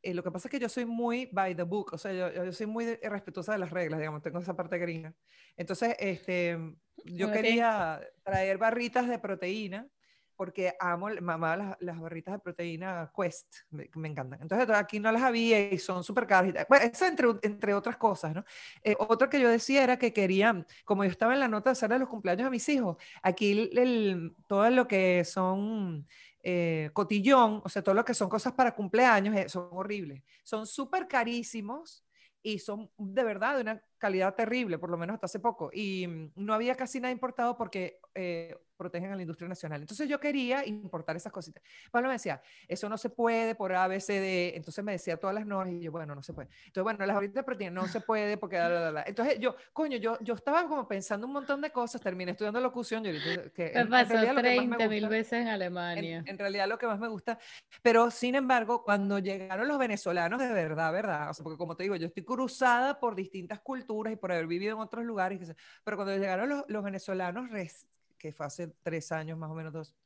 eh, 0.02 0.14
lo 0.14 0.22
que 0.22 0.30
pasa 0.30 0.48
es 0.48 0.52
que 0.52 0.58
yo 0.58 0.68
soy 0.68 0.84
muy 0.86 1.28
by 1.32 1.54
the 1.54 1.62
book, 1.62 1.90
o 1.92 1.98
sea, 1.98 2.12
yo, 2.12 2.44
yo 2.44 2.52
soy 2.52 2.66
muy 2.66 2.84
de- 2.84 3.00
respetuosa 3.02 3.52
de 3.52 3.58
las 3.58 3.70
reglas, 3.70 3.98
digamos, 4.00 4.22
tengo 4.22 4.38
esa 4.38 4.56
parte 4.56 4.78
gringa. 4.78 5.14
Entonces, 5.56 5.94
este, 5.98 6.58
yo 7.04 7.26
Ok. 7.26 7.32
quería 7.32 8.00
traer 8.22 8.58
barritas 8.58 9.08
de 9.08 9.18
proteína 9.18 9.88
porque 10.36 10.74
amo, 10.80 11.08
mamá, 11.20 11.54
las, 11.54 11.76
las 11.80 12.00
barritas 12.00 12.32
de 12.32 12.38
proteína 12.38 13.12
Quest, 13.14 13.56
me, 13.68 13.90
me 13.94 14.08
encantan. 14.08 14.40
Entonces 14.40 14.70
aquí 14.70 14.98
no 14.98 15.12
las 15.12 15.20
había 15.20 15.70
y 15.70 15.76
son 15.78 16.02
súper 16.02 16.26
caras. 16.26 16.54
Bueno, 16.66 16.86
eso 16.90 17.04
entre, 17.04 17.28
entre 17.42 17.74
otras 17.74 17.98
cosas, 17.98 18.34
¿no? 18.34 18.42
Eh, 18.82 18.96
otro 18.98 19.28
que 19.28 19.38
yo 19.38 19.50
decía 19.50 19.84
era 19.84 19.98
que 19.98 20.14
quería, 20.14 20.64
como 20.86 21.04
yo 21.04 21.10
estaba 21.10 21.34
en 21.34 21.40
la 21.40 21.48
nota 21.48 21.68
de 21.68 21.72
hacerle 21.72 21.98
los 21.98 22.08
cumpleaños 22.08 22.46
a 22.46 22.50
mis 22.50 22.66
hijos, 22.70 22.96
aquí 23.22 23.52
el- 23.52 23.78
el- 23.78 24.34
todo 24.46 24.70
lo 24.70 24.88
que 24.88 25.26
son 25.26 26.06
eh, 26.42 26.90
cotillón, 26.92 27.62
o 27.64 27.68
sea, 27.68 27.82
todo 27.82 27.94
lo 27.94 28.04
que 28.04 28.14
son 28.14 28.28
cosas 28.28 28.52
para 28.54 28.74
cumpleaños, 28.74 29.36
eh, 29.36 29.48
son 29.48 29.68
horribles. 29.72 30.22
Son 30.44 30.66
súper 30.66 31.06
carísimos 31.08 32.04
y 32.42 32.58
son 32.58 32.90
de 32.96 33.24
verdad 33.24 33.56
de 33.56 33.62
una 33.62 33.82
calidad 33.98 34.34
terrible, 34.34 34.78
por 34.78 34.90
lo 34.90 34.96
menos 34.96 35.14
hasta 35.14 35.26
hace 35.26 35.40
poco. 35.40 35.70
Y 35.72 36.06
mm, 36.06 36.32
no 36.36 36.54
había 36.54 36.74
casi 36.74 37.00
nada 37.00 37.12
importado 37.12 37.56
porque 37.56 37.98
eh, 38.14 38.56
protegen 38.80 39.12
a 39.12 39.16
la 39.16 39.20
industria 39.22 39.46
nacional. 39.48 39.82
Entonces 39.82 40.08
yo 40.08 40.18
quería 40.18 40.66
importar 40.66 41.14
esas 41.14 41.30
cositas. 41.32 41.62
Pablo 41.90 42.08
me 42.08 42.14
decía, 42.14 42.40
eso 42.66 42.88
no 42.88 42.96
se 42.96 43.10
puede 43.10 43.54
por 43.54 43.72
ABCD. 43.74 44.56
Entonces 44.56 44.82
me 44.82 44.92
decía 44.92 45.18
todas 45.18 45.34
las 45.34 45.44
normas 45.46 45.74
y 45.74 45.80
yo, 45.82 45.92
bueno, 45.92 46.14
no 46.14 46.22
se 46.22 46.32
puede. 46.32 46.48
Entonces, 46.66 46.82
bueno, 46.82 47.04
las 47.04 47.14
barritas 47.14 47.34
de 47.34 47.42
proteína 47.42 47.72
no 47.82 47.86
se 47.86 48.00
puede 48.00 48.38
porque... 48.38 48.56
la, 48.56 48.68
la, 48.70 48.90
la. 48.90 49.02
Entonces 49.06 49.38
yo, 49.38 49.54
coño, 49.74 49.98
yo, 49.98 50.18
yo 50.22 50.34
estaba 50.34 50.66
como 50.66 50.88
pensando 50.88 51.26
un 51.26 51.34
montón 51.34 51.60
de 51.60 51.70
cosas, 51.70 52.00
terminé 52.00 52.32
estudiando 52.32 52.58
locución. 52.60 53.04
Yo, 53.04 53.10
ahorita 53.10 53.50
que 53.50 53.64
Me 53.64 53.70
en- 53.72 53.78
en 53.80 53.88
pasó 53.90 54.12
realidad 54.14 54.34
lo 54.34 54.42
que 54.42 54.56
más 54.56 54.66
me 54.66 54.76
30 54.76 54.88
mil 54.88 55.08
veces 55.08 55.32
en 55.34 55.40
en, 55.42 55.48
Alemania. 55.48 56.22
en 56.26 56.38
realidad 56.38 56.66
lo 56.68 56.78
que 56.78 56.86
más 56.86 56.98
me 56.98 57.08
gusta. 57.08 57.38
Pero 57.82 58.10
sin 58.10 58.34
embargo, 58.34 58.82
cuando 58.82 59.18
llegaron 59.18 59.68
los 59.68 59.78
venezolanos 59.78 60.40
de 60.40 60.52
verdad, 60.52 60.92
¿verdad? 60.92 61.30
O 61.30 61.34
sea, 61.34 61.42
porque 61.44 61.58
como 61.58 61.76
te 61.76 61.82
digo, 61.82 61.96
yo 61.96 62.06
estoy 62.06 62.24
cruzada 62.24 62.98
por 62.98 63.14
distintas 63.14 63.60
culturas 63.60 64.12
y 64.12 64.16
por 64.16 64.32
haber 64.32 64.46
vivido 64.46 64.74
en 64.76 64.80
otros 64.80 65.04
lugares. 65.04 65.54
Pero 65.84 65.96
cuando 65.96 66.16
llegaron 66.16 66.48
los, 66.48 66.64
los 66.68 66.82
venezolanos, 66.82 67.50
res- 67.50 67.86
que 68.20 68.32
fue 68.32 68.46
hace 68.46 68.68
tres 68.84 69.12
años 69.12 69.38
más 69.38 69.50
o 69.50 69.54
menos 69.56 69.72
dos, 69.72 69.96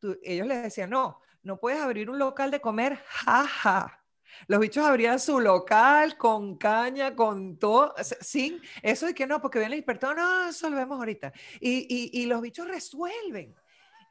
tú- 0.00 0.18
ellos 0.22 0.46
les 0.46 0.62
decían, 0.62 0.90
no, 0.90 1.20
no 1.42 1.58
puedes 1.58 1.80
abrir 1.80 2.10
un 2.10 2.18
local 2.18 2.50
de 2.50 2.60
comer, 2.60 2.96
jaja. 3.06 3.98
Los 4.48 4.60
bichos 4.60 4.84
abrían 4.86 5.20
su 5.20 5.40
local 5.40 6.16
con 6.16 6.56
caña, 6.56 7.14
con 7.14 7.58
todo, 7.58 7.94
sin 8.20 8.60
eso 8.82 9.06
de 9.06 9.14
que 9.14 9.26
no, 9.26 9.40
porque 9.42 9.58
viene 9.58 9.74
el 9.74 9.78
inspector, 9.80 10.16
no, 10.16 10.48
eso 10.48 10.70
lo 10.70 10.76
vemos 10.76 10.98
ahorita. 10.98 11.32
Y, 11.60 11.86
y, 11.88 12.22
y 12.22 12.26
los 12.26 12.40
bichos 12.40 12.66
resuelven. 12.66 13.54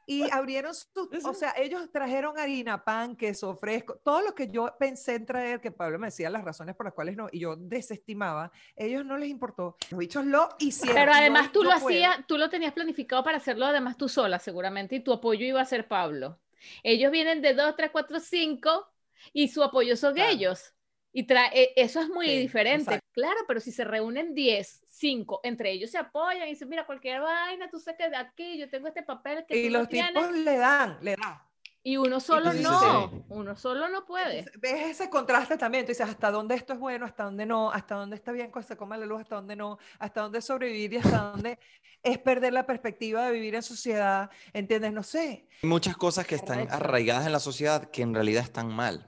Y 0.06 0.28
abrieron 0.30 0.74
su, 0.74 0.86
o 1.24 1.34
sea, 1.34 1.54
ellos 1.56 1.90
trajeron 1.92 2.38
harina, 2.38 2.82
pan, 2.84 3.16
queso 3.16 3.56
fresco, 3.56 3.96
todo 4.04 4.20
lo 4.22 4.34
que 4.34 4.48
yo 4.48 4.74
pensé 4.78 5.14
en 5.14 5.26
traer, 5.26 5.60
que 5.60 5.70
Pablo 5.70 5.98
me 5.98 6.08
decía 6.08 6.28
las 6.30 6.44
razones 6.44 6.74
por 6.74 6.86
las 6.86 6.94
cuales 6.94 7.16
no, 7.16 7.28
y 7.30 7.40
yo 7.40 7.56
desestimaba, 7.56 8.50
ellos 8.76 9.04
no 9.04 9.16
les 9.16 9.28
importó. 9.28 9.76
Los 9.90 9.98
bichos 9.98 10.24
lo 10.26 10.48
hicieron. 10.58 10.94
Pero 10.96 11.12
además 11.12 11.46
yo- 11.46 11.52
tú 11.52 11.62
yo 11.64 11.70
lo 11.72 11.80
puedo. 11.80 11.86
hacías, 11.96 12.26
tú 12.26 12.38
lo 12.38 12.50
tenías 12.50 12.72
planificado 12.72 13.22
para 13.22 13.36
hacerlo 13.38 13.66
además 13.66 13.96
tú 13.96 14.08
sola, 14.08 14.38
seguramente, 14.38 14.96
y 14.96 15.00
tu 15.00 15.12
apoyo 15.12 15.44
iba 15.44 15.60
a 15.60 15.64
ser 15.64 15.86
Pablo. 15.88 16.38
Ellos 16.82 17.10
vienen 17.10 17.42
de 17.42 17.54
2, 17.54 17.74
3, 17.76 17.90
4, 17.92 18.20
5 18.20 18.88
y 19.32 19.48
su 19.48 19.62
apoyo 19.62 19.96
son 19.96 20.14
Claro. 20.14 20.30
ellos. 20.32 20.74
Y 21.12 21.26
tra- 21.26 21.50
e- 21.52 21.72
eso 21.76 22.00
es 22.00 22.08
muy 22.08 22.26
Sí, 22.26 22.38
diferente. 22.38 22.84
exacto. 22.94 23.06
Claro, 23.12 23.38
pero 23.46 23.60
si 23.60 23.70
se 23.70 23.84
reúnen 23.84 24.34
10, 24.34 24.82
5, 24.88 25.40
entre 25.42 25.70
ellos 25.70 25.90
se 25.90 25.98
apoyan 25.98 26.46
y 26.48 26.52
dicen, 26.52 26.68
mira, 26.68 26.86
cualquier 26.86 27.20
vaina, 27.20 27.68
tú 27.70 27.78
sé 27.78 27.94
que 27.96 28.08
de 28.08 28.16
aquí 28.16 28.58
yo 28.58 28.70
tengo 28.70 28.88
este 28.88 29.02
papel 29.02 29.44
que 29.46 29.58
Y 29.58 29.66
tú 29.66 29.72
no 29.72 29.78
los 29.80 29.88
tipos 29.88 30.10
tienes. 30.12 30.36
le 30.38 30.56
dan, 30.56 30.98
le 31.02 31.16
dan. 31.16 31.38
Y 31.84 31.96
uno 31.96 32.20
solo 32.20 32.50
dices, 32.52 32.62
no, 32.70 33.10
sí. 33.10 33.22
uno 33.28 33.56
solo 33.56 33.88
no 33.88 34.06
puede. 34.06 34.38
Entonces, 34.38 34.60
ves 34.60 34.86
ese 35.00 35.10
contraste 35.10 35.56
también, 35.58 35.84
tú 35.84 35.88
dices, 35.90 36.08
hasta 36.08 36.30
dónde 36.30 36.54
esto 36.54 36.72
es 36.74 36.78
bueno, 36.78 37.04
hasta 37.04 37.24
dónde 37.24 37.44
no, 37.44 37.72
hasta 37.72 37.96
dónde 37.96 38.14
está 38.14 38.30
bien 38.30 38.52
se 38.62 38.76
coma 38.76 38.96
la 38.96 39.04
luz, 39.04 39.20
hasta 39.22 39.34
dónde 39.34 39.56
no, 39.56 39.78
hasta 39.98 40.20
dónde 40.22 40.40
sobrevivir 40.40 40.92
y 40.94 40.96
hasta 40.98 41.18
dónde 41.32 41.58
es 42.04 42.18
perder 42.18 42.52
la 42.52 42.66
perspectiva 42.66 43.26
de 43.26 43.32
vivir 43.32 43.56
en 43.56 43.62
sociedad, 43.64 44.30
¿entiendes? 44.52 44.92
No 44.92 45.02
sé. 45.02 45.48
Hay 45.62 45.68
muchas 45.68 45.96
cosas 45.96 46.24
que 46.26 46.36
están 46.36 46.68
arraigadas 46.70 47.26
en 47.26 47.32
la 47.32 47.40
sociedad 47.40 47.90
que 47.90 48.02
en 48.02 48.14
realidad 48.14 48.44
están 48.44 48.68
mal. 48.68 49.04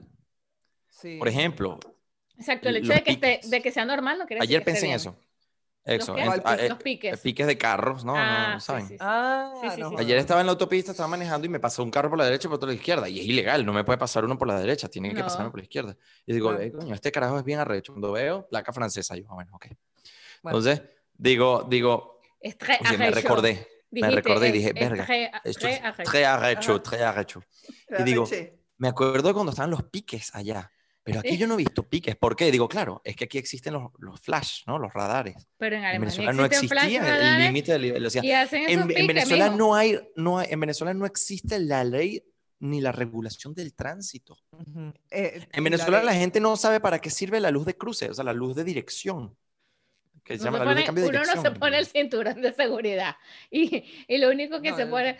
Sí. 0.89 1.17
Por 1.17 1.29
ejemplo, 1.29 1.79
Exacto, 2.37 2.69
el 2.69 2.77
hecho 2.77 2.93
de 2.93 3.03
que, 3.03 3.11
esté- 3.11 3.35
piques. 3.37 3.49
de 3.49 3.61
que 3.61 3.71
sea 3.71 3.85
normal 3.85 4.17
no 4.17 4.25
quiere 4.25 4.41
decir 4.41 4.57
ayer 4.57 4.63
que 4.63 4.71
esté 4.71 4.81
pensé 4.81 4.85
en 4.85 4.89
bien. 4.89 4.95
eso. 4.95 5.25
¿Los 5.87 5.95
Eso, 6.01 6.15
qué? 6.15 6.21
en- 6.23 6.29
ah, 6.43 6.55
eh, 6.59 6.69
Los 6.69 6.77
piques. 6.81 7.19
piques 7.21 7.45
de 7.45 7.57
carros, 7.59 8.03
¿no? 8.03 8.15
Ah, 8.17 8.53
no 8.55 8.59
saben. 8.59 8.87
sí, 8.87 8.93
sí. 8.93 8.97
Ah, 8.99 9.53
Sí, 9.61 9.67
sí, 9.75 9.81
no. 9.81 9.97
Ayer 9.99 10.17
estaba 10.17 10.39
en 10.41 10.47
la 10.47 10.53
autopista, 10.53 10.91
estaba 10.91 11.07
manejando 11.07 11.45
y 11.45 11.49
me 11.49 11.59
pasó 11.59 11.83
un 11.83 11.91
carro 11.91 12.09
por 12.09 12.17
la 12.17 12.25
derecha 12.25 12.47
y 12.47 12.51
por 12.51 12.63
la 12.67 12.73
izquierda. 12.73 13.07
Y 13.07 13.19
es 13.19 13.25
ilegal, 13.27 13.63
no 13.65 13.71
me 13.71 13.83
puede 13.83 13.99
pasar 13.99 14.25
uno 14.25 14.35
por 14.35 14.47
la 14.47 14.59
derecha, 14.59 14.89
tiene 14.89 15.09
que 15.09 15.15
No. 15.19 15.25
pasarme 15.25 15.51
por 15.51 15.59
la 15.59 15.63
izquierda. 15.63 15.95
Y 16.25 16.33
digo. 16.33 16.53
"Eh, 16.57 16.71
coño, 16.71 16.95
este 16.95 17.11
carajo 17.11 17.37
es 17.37 17.43
bien 17.45 17.59
arrecho. 17.59 17.93
Cuando 17.93 18.11
veo 18.13 18.47
placa 18.47 18.73
francesa, 18.73 19.15
yo, 19.15 19.25
ah, 19.29 19.35
bueno, 19.35 19.51
ok. 19.55 19.67
Bueno. 20.41 20.57
Entonces, 20.57 20.81
digo, 21.13 21.65
digo, 21.69 22.19
Es 22.41 22.57
oye, 22.87 22.97
me 22.97 23.11
recordé, 23.11 23.67
me 23.91 24.01
Dijiste, 24.01 24.15
recordé 24.15 24.45
y 24.47 24.49
es- 24.49 24.53
dije, 24.53 24.67
es 24.69 24.73
verga, 24.89 25.05
très- 25.05 25.31
esto 25.43 25.67
es 25.67 25.81
arrecho. 26.25 26.81
arrecho, 27.05 27.43
y 27.99 28.03
digo. 28.03 28.27
Me 28.77 28.87
acuerdo 28.89 29.33
cuando 29.33 29.51
estaban 29.51 29.69
los 29.71 29.83
piques 29.83 30.33
allá. 30.35 30.69
Pero 31.05 31.19
aquí 31.19 31.37
yo 31.37 31.45
no 31.47 31.53
he 31.53 31.57
visto 31.57 31.83
piques. 31.87 32.15
¿Por 32.15 32.35
qué? 32.35 32.51
Digo, 32.51 32.67
claro, 32.67 32.99
es 33.05 33.15
que 33.15 33.25
aquí 33.25 33.37
existen 33.37 33.73
los, 33.73 33.91
los 33.99 34.19
flash, 34.19 34.63
¿no? 34.65 34.79
Los 34.79 34.91
radares. 34.91 35.47
Pero 35.57 35.75
en 35.75 35.81
En 35.83 35.85
Alemania 35.85 35.99
Venezuela 36.17 36.33
no 36.33 36.45
existía 36.45 37.37
el 37.37 37.43
límite 37.45 37.77
de 37.77 38.09
sea, 38.09 38.25
y 38.25 38.31
hacen 38.31 38.63
esos 38.63 38.73
en, 38.73 38.79
en 38.81 38.87
piques, 38.87 39.07
Venezuela 39.07 39.45
mijo. 39.45 39.57
no 39.57 39.75
hay, 39.75 39.99
no 40.15 40.39
hay- 40.39 40.47
en 40.49 40.59
Venezuela 40.59 40.93
no 40.95 41.05
existe 41.05 41.59
la 41.59 41.83
ley 41.83 42.23
ni 42.59 42.81
la 42.81 42.91
regulación 42.91 43.53
del 43.53 43.75
tránsito. 43.75 44.37
Ujú. 44.51 44.93
Eh, 45.11 45.45
En 45.51 45.63
Venezuela 45.63 46.01
la, 46.01 46.11
ley- 46.11 46.19
gente 46.19 46.39
no 46.39 46.57
sabe 46.57 46.79
para 46.79 46.99
qué 46.99 47.11
sirve 47.11 47.39
la 47.39 47.51
luz 47.51 47.65
de 47.67 47.77
cruce, 47.77 48.09
o 48.09 48.13
sea, 48.15 48.23
la 48.23 48.33
luz 48.33 48.55
de 48.55 48.63
dirección. 48.63 49.37
Que 50.23 50.39
se 50.39 50.43
llama 50.45 50.57
la 50.57 50.65
luz 50.65 50.75
de 50.77 50.83
cambio 50.85 51.03
de 51.03 51.09
uno 51.11 51.19
dirección. 51.19 51.43
no 51.43 51.51
se 51.51 51.59
pone 51.59 51.77
el 51.77 51.85
cinturón 51.85 52.41
de 52.41 52.51
seguridad. 52.51 53.15
Y, 53.51 53.83
y 54.07 54.17
lo 54.17 54.31
único 54.31 54.59
que 54.59 54.71
No, 54.71 54.77
se 54.77 54.85
no. 54.85 54.89
pone, 54.91 55.19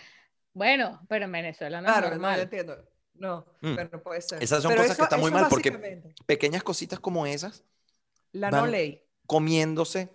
bueno, 0.54 1.06
pero 1.08 1.26
en 1.26 1.32
Venezuela 1.32 1.80
no 1.80 1.86
Claro, 1.86 2.08
es 2.08 2.12
no, 2.14 2.16
yo 2.18 2.22
normal. 2.22 2.40
entiendo. 2.40 2.90
No, 3.18 3.46
Mm. 3.62 3.76
pero 3.76 3.90
no 3.94 4.02
puede 4.04 4.22
ser. 4.22 4.44
Esas 4.44 4.62
son 4.62 4.72
Pero 4.72 4.82
cosas 4.84 4.98
que 4.98 5.04
están 5.04 5.20
muy 5.20 5.30
eso 5.30 5.40
mal 5.40 5.48
porque- 5.50 6.04
Pequeñas 6.26 6.64
cositas 6.64 7.00
como 7.00 7.26
esas 7.26 7.64
La 8.34 8.52
no 8.52 8.66
ley. 8.68 9.02
comiéndose, 9.26 10.12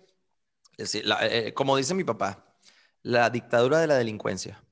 es 0.77 0.91
decir, 0.93 1.05
la- 1.05 1.25
eh, 1.27 1.53
como 1.53 1.75
dice 1.77 1.93
mi 1.93 2.03
papá, 2.03 2.55
la 3.03 3.29
dictadura 3.29 3.79
de 3.79 3.87
la 3.87 3.95
delincuencia. 3.95 4.63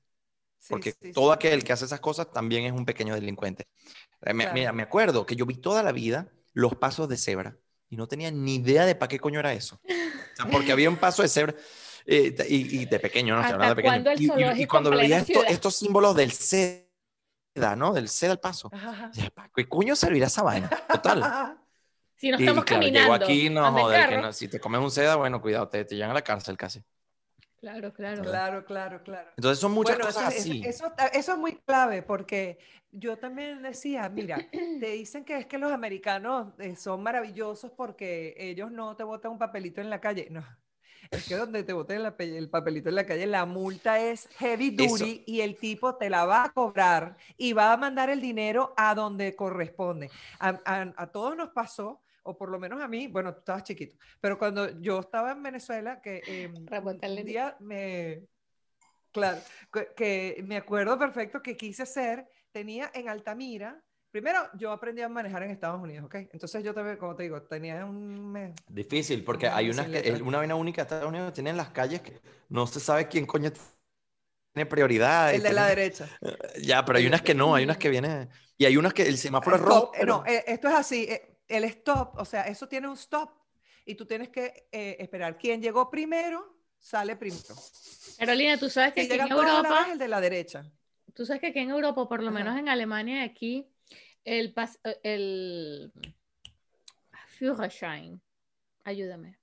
Sí, 0.58 0.66
Porque 0.70 0.92
sí, 0.92 1.12
todo 1.12 1.30
sí. 1.32 1.34
aquel 1.34 1.64
que 1.64 1.72
hace 1.72 1.86
esas 1.86 2.00
cosas 2.00 2.30
también 2.32 2.64
es 2.64 2.72
un 2.72 2.84
pequeño 2.84 3.14
delincuente. 3.14 3.64
Eh, 4.22 4.34
Claro. 4.34 4.52
Mira, 4.52 4.72
me 4.72 4.82
acuerdo 4.82 5.24
que 5.26 5.34
yo 5.34 5.46
vi 5.46 5.54
toda 5.56 5.82
la 5.82 5.90
vida 5.92 6.28
los 6.52 6.74
pasos 6.76 7.08
de 7.08 7.16
cebra 7.16 7.56
y 7.88 7.96
no 7.96 8.06
tenía 8.06 8.30
ni 8.30 8.56
idea 8.56 8.84
de 8.86 8.94
para 8.94 9.08
qué 9.08 9.18
coño 9.18 9.40
era 9.40 9.52
eso. 9.54 9.80
O 9.84 10.36
sea, 10.36 10.46
porque 10.50 10.70
había 10.72 10.88
un 10.90 10.96
paso 10.98 11.22
de 11.22 11.28
cebra 11.28 11.54
eh, 12.06 12.34
y, 12.48 12.80
y 12.82 12.84
de 12.86 13.00
pequeño, 13.00 13.34
¿no? 13.34 13.40
Estoy 13.40 13.54
¿Hasta 13.54 13.54
hablando 13.54 13.74
de 13.74 13.82
pequeño. 13.82 14.10
Y- 14.16 14.22
y- 14.22 14.24
Y, 14.24 14.28
zoológico 14.28 14.70
cuando 14.70 14.90
veía 14.90 15.18
esto- 15.18 15.44
estos 15.44 15.76
símbolos 15.76 16.14
del 16.16 16.32
seda, 17.54 17.76
¿no? 17.76 17.92
Del 17.92 18.08
seda 18.08 18.32
al 18.32 18.40
paso. 18.40 18.70
Ajá, 18.72 18.90
ajá. 18.90 19.08
decía, 19.08 19.30
¿Para 19.30 19.50
qué 19.54 19.68
coño 19.68 19.96
servirá 19.96 20.26
esa 20.26 20.42
vaina? 20.42 20.68
Total. 20.92 21.56
Si 22.20 22.30
no 22.30 22.36
Y, 22.36 22.40
estamos 22.40 22.64
claro, 22.66 22.82
caminando. 22.82 23.00
llegó 23.00 23.14
aquí, 23.14 23.48
no, 23.48 23.72
joder, 23.72 24.06
que 24.10 24.18
no, 24.18 24.30
si 24.34 24.46
te 24.46 24.60
comes 24.60 24.78
un 24.82 24.90
seda, 24.90 25.16
bueno, 25.16 25.40
cuidado, 25.40 25.66
te, 25.70 25.86
te 25.86 25.94
llevan 25.96 26.10
a 26.10 26.14
la 26.14 26.20
cárcel 26.22 26.54
casi. 26.54 26.84
Claro, 27.58 27.94
claro. 27.94 28.22
Claro, 28.22 28.64
claro, 28.66 29.02
claro. 29.02 29.30
Entonces 29.38 29.58
son 29.58 29.72
muchas 29.72 29.96
Bueno, 29.96 30.06
cosas 30.06 30.34
eso, 30.34 30.40
así. 30.40 30.60
Eso, 30.62 30.84
eso- 30.88 31.10
eso 31.14 31.32
es 31.32 31.38
muy 31.38 31.56
clave 31.56 32.02
porque 32.02 32.58
yo 32.92 33.16
también 33.18 33.62
decía, 33.62 34.06
mira, 34.10 34.36
te 34.52 34.90
dicen 34.90 35.24
que 35.24 35.38
es 35.38 35.46
que 35.46 35.56
los 35.56 35.72
americanos 35.72 36.48
eh, 36.58 36.76
son 36.76 37.02
maravillosos 37.02 37.70
porque 37.72 38.34
ellos 38.36 38.70
no 38.70 38.94
te 38.96 39.02
botan 39.04 39.32
un 39.32 39.38
papelito 39.38 39.80
en 39.80 39.88
la 39.88 40.02
calle. 40.02 40.28
No, 40.30 40.44
es 41.10 41.26
que 41.28 41.36
donde 41.36 41.62
te 41.62 41.72
boten 41.72 42.02
la 42.02 42.14
el 42.18 42.50
papelito 42.50 42.88
en 42.88 42.94
la 42.96 43.06
calle, 43.06 43.26
la 43.26 43.46
multa 43.46 44.00
es 44.00 44.28
heavy 44.38 44.74
Eso- 44.78 44.98
duty 45.04 45.24
y 45.26 45.40
el 45.40 45.56
tipo 45.56 45.96
te 45.96 46.10
la 46.10 46.24
va 46.24 46.44
a 46.44 46.52
cobrar 46.52 47.16
y 47.36 47.52
va 47.52 47.72
a 47.72 47.76
mandar 47.76 48.10
el 48.10 48.20
dinero 48.20 48.74
a 48.76 48.94
donde 48.94 49.34
corresponde. 49.36 50.10
A, 50.38 50.58
a- 50.64 50.94
a 50.96 51.06
todos 51.12 51.36
nos 51.36 51.50
pasó. 51.50 52.02
O 52.22 52.36
por 52.36 52.50
lo 52.50 52.58
menos 52.58 52.82
a 52.82 52.86
mí, 52.86 53.06
bueno, 53.08 53.32
tú 53.32 53.38
estabas 53.38 53.62
chiquito, 53.64 53.96
pero 54.20 54.38
cuando 54.38 54.78
yo 54.82 55.00
estaba 55.00 55.32
en 55.32 55.42
Venezuela, 55.42 56.02
que 56.02 56.50
Ramón 56.66 57.00
un- 57.02 57.24
día 57.24 57.56
me, 57.60 58.26
Claro, 59.10 59.40
que, 59.72 59.88
que 59.96 60.44
me 60.46 60.58
acuerdo 60.58 60.98
perfecto 60.98 61.42
que 61.42 61.56
quise 61.56 61.82
hacer, 61.82 62.28
tenía 62.52 62.90
en 62.94 63.08
Altamira, 63.08 63.82
primero 64.10 64.40
yo 64.54 64.72
aprendí 64.72 65.02
a 65.02 65.08
manejar 65.08 65.42
en 65.42 65.50
Estados 65.50 65.80
Unidos, 65.80 66.06
¿ok? 66.06 66.14
Entonces 66.32 66.62
yo 66.64 66.74
también, 66.74 66.96
como 66.96 67.14
te 67.16 67.24
digo, 67.24 67.42
tenía 67.42 67.84
un... 67.84 68.30
me- 68.32 68.54
Difícil, 68.68 69.24
porque 69.24 69.48
Una 69.48 69.56
hay 69.56 69.68
unas 69.70 69.88
que, 69.90 69.98
es 69.98 70.20
una 70.20 70.38
vaina 70.38 70.54
única 70.54 70.82
de 70.82 70.84
Estados 70.84 71.08
Unidos, 71.08 71.32
tienen 71.32 71.56
las 71.56 71.70
calles 71.70 72.00
que 72.02 72.20
no 72.48 72.66
se 72.68 72.78
sabe 72.78 73.08
quién 73.08 73.26
coño 73.26 73.50
tiene 74.52 74.66
prioridad. 74.66 75.34
el 75.34 75.42
de 75.42 75.52
la 75.52 75.66
derecha. 75.66 76.08
Ya, 76.62 76.84
pero 76.84 76.98
hay 76.98 77.06
unas 77.06 77.22
que 77.22 77.34
no, 77.34 77.54
hay 77.54 77.64
unas 77.64 77.78
que 77.78 77.88
vienen, 77.88 78.28
y 78.58 78.64
hay 78.66 78.76
unas 78.76 78.92
que 78.94 79.02
el 79.04 79.18
semáforo 79.18 79.56
es 79.56 79.62
Stop, 79.62 79.62
rojo. 79.62 79.92
eh, 79.94 80.06
no, 80.06 80.22
pero- 80.22 80.26
eh, 80.26 80.44
esto 80.46 80.68
es 80.68 80.74
así, 80.74 81.04
eh, 81.04 81.38
el 81.48 81.64
stop, 81.64 82.16
o 82.18 82.24
sea, 82.24 82.42
eso 82.46 82.68
tiene 82.68 82.88
un 82.88 82.94
stop 82.94 83.30
y 83.84 83.94
tú 83.94 84.06
tienes 84.06 84.28
que 84.28 84.68
eh, 84.70 84.96
esperar. 85.00 85.36
Quien 85.38 85.60
llegó 85.62 85.90
primero, 85.90 86.56
sale 86.78 87.16
primero. 87.16 87.54
Carolina, 88.16 88.58
tú 88.58 88.68
sabes 88.70 88.92
que 88.94 89.00
Si 89.02 89.12
aquí 89.12 89.14
en 89.16 89.28
Europa, 89.28 89.78
vez, 89.78 89.88
el 89.92 89.98
de 89.98 90.08
la 90.08 90.20
derecha. 90.20 90.70
tú 91.14 91.26
sabes 91.26 91.40
que 91.40 91.48
aquí 91.48 91.58
en 91.60 91.70
Europa, 91.70 92.08
por 92.08 92.22
lo 92.22 92.30
Ajá. 92.30 92.32
menos 92.32 92.58
en 92.58 92.68
Alemania 92.68 93.22
y 93.24 93.28
aquí, 93.28 93.68
el, 94.24 94.54
pas- 94.54 94.78
eh, 94.84 94.98
el 95.02 95.92
Führerschein, 97.38 98.20
ayúdame, 98.84 99.38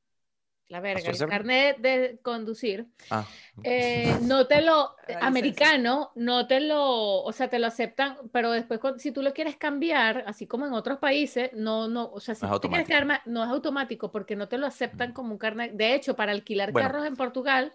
la 0.69 0.79
verga, 0.81 0.99
¿Paso 0.99 1.11
de 1.11 1.23
el 1.25 1.29
carnet 1.29 1.77
de 1.79 2.19
conducir, 2.21 2.87
Ah, 3.09 3.25
eh, 3.63 4.17
no 4.21 4.47
te 4.47 4.61
lo, 4.61 4.95
americano, 5.21 6.11
no 6.15 6.47
te 6.47 6.59
lo, 6.59 7.23
o 7.23 7.31
sea, 7.31 7.49
te 7.49 7.59
lo 7.59 7.67
aceptan, 7.67 8.17
pero 8.31 8.51
después 8.51 8.79
si 8.97 9.11
tú 9.11 9.21
lo 9.21 9.33
quieres 9.33 9.55
cambiar, 9.55 10.23
así 10.27 10.45
como 10.45 10.65
en 10.65 10.73
otros 10.73 10.99
países, 10.99 11.51
no, 11.53 11.87
no, 11.87 12.11
o 12.11 12.19
sea, 12.19 12.35
si 12.35 12.45
No 12.45 12.55
es 12.55 12.61
tú 12.61 12.69
quieres 12.69 12.87
quedar 12.87 13.21
no 13.25 13.43
es 13.43 13.49
automático 13.49 14.11
porque 14.11 14.35
no 14.35 14.47
te 14.47 14.57
lo 14.57 14.67
aceptan 14.67 15.13
como 15.13 15.31
un 15.31 15.37
carnet. 15.37 15.71
De 15.73 15.95
hecho, 15.95 16.15
para 16.15 16.31
alquilar 16.33 16.71
Bueno. 16.73 16.89
carros 16.89 17.05
en 17.05 17.15
Portugal, 17.15 17.73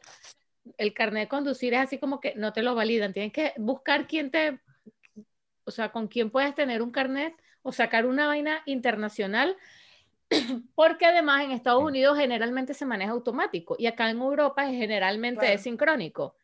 el 0.78 0.94
carnet 0.94 1.24
de 1.24 1.28
conducir 1.28 1.74
es 1.74 1.80
así 1.80 1.98
como 1.98 2.20
que 2.20 2.34
no 2.36 2.52
te 2.52 2.62
lo 2.62 2.74
validan. 2.74 3.12
Tienes 3.12 3.32
que 3.32 3.52
buscar 3.56 4.06
quién 4.06 4.30
te, 4.30 4.60
o 5.64 5.70
sea, 5.70 5.90
con 5.92 6.08
quién 6.08 6.30
puedes 6.30 6.54
tener 6.54 6.82
un 6.82 6.90
carnet 6.90 7.34
o 7.62 7.72
sacar 7.72 8.06
una 8.06 8.26
vaina 8.26 8.62
internacional. 8.66 9.56
Porque 10.74 11.06
además 11.06 11.44
en 11.44 11.50
Estados. 11.52 11.82
Unidos 11.82 12.18
generalmente 12.18 12.74
se 12.74 12.86
maneja 12.86 13.12
automático 13.12 13.76
y 13.78 13.86
acá 13.86 14.08
en 14.10 14.18
Europa 14.18 14.64
es 14.68 14.76
generalmente 14.76 15.52
es 15.52 15.62
sincrónico. 15.62 16.36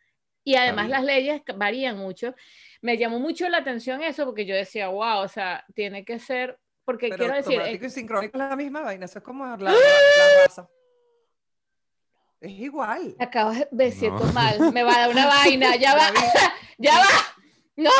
Y 0.44 0.56
además 0.56 0.88
las 0.88 1.04
leyes 1.04 1.42
varían 1.56 1.98
mucho. 1.98 2.34
Me 2.80 2.96
llamó 2.96 3.18
mucho 3.18 3.48
la 3.48 3.58
atención 3.58 4.02
eso 4.02 4.24
porque 4.24 4.46
yo 4.46 4.54
decía, 4.54 4.88
wow, 4.88 5.18
o 5.20 5.28
sea, 5.28 5.64
tiene 5.74 6.04
que 6.04 6.18
ser, 6.18 6.58
porque 6.84 7.08
Pero 7.08 7.18
quiero 7.18 7.34
decir, 7.34 7.52
eh, 7.54 7.56
automático 7.56 7.86
y 7.86 7.90
sincrónico 7.90 8.38
es 8.38 8.48
la 8.48 8.56
misma 8.56 8.80
vaina, 8.80 9.04
eso 9.04 9.18
es 9.18 9.24
como 9.24 9.44
la, 9.44 9.56
la- 9.58 9.72
la 9.72 10.42
raza. 10.44 10.68
Es 12.40 12.52
igual. 12.52 13.16
acabas 13.18 13.66
de 13.70 13.90
siento 13.90 14.24
No. 14.24 14.32
mal, 14.32 14.72
me 14.72 14.82
va 14.84 14.94
a 14.94 14.98
dar 15.00 15.10
una 15.10 15.26
vaina, 15.44 15.76
ya 15.76 15.94
va, 15.94 16.12
ya 16.78 16.92
va, 16.98 17.04
no. 17.76 17.90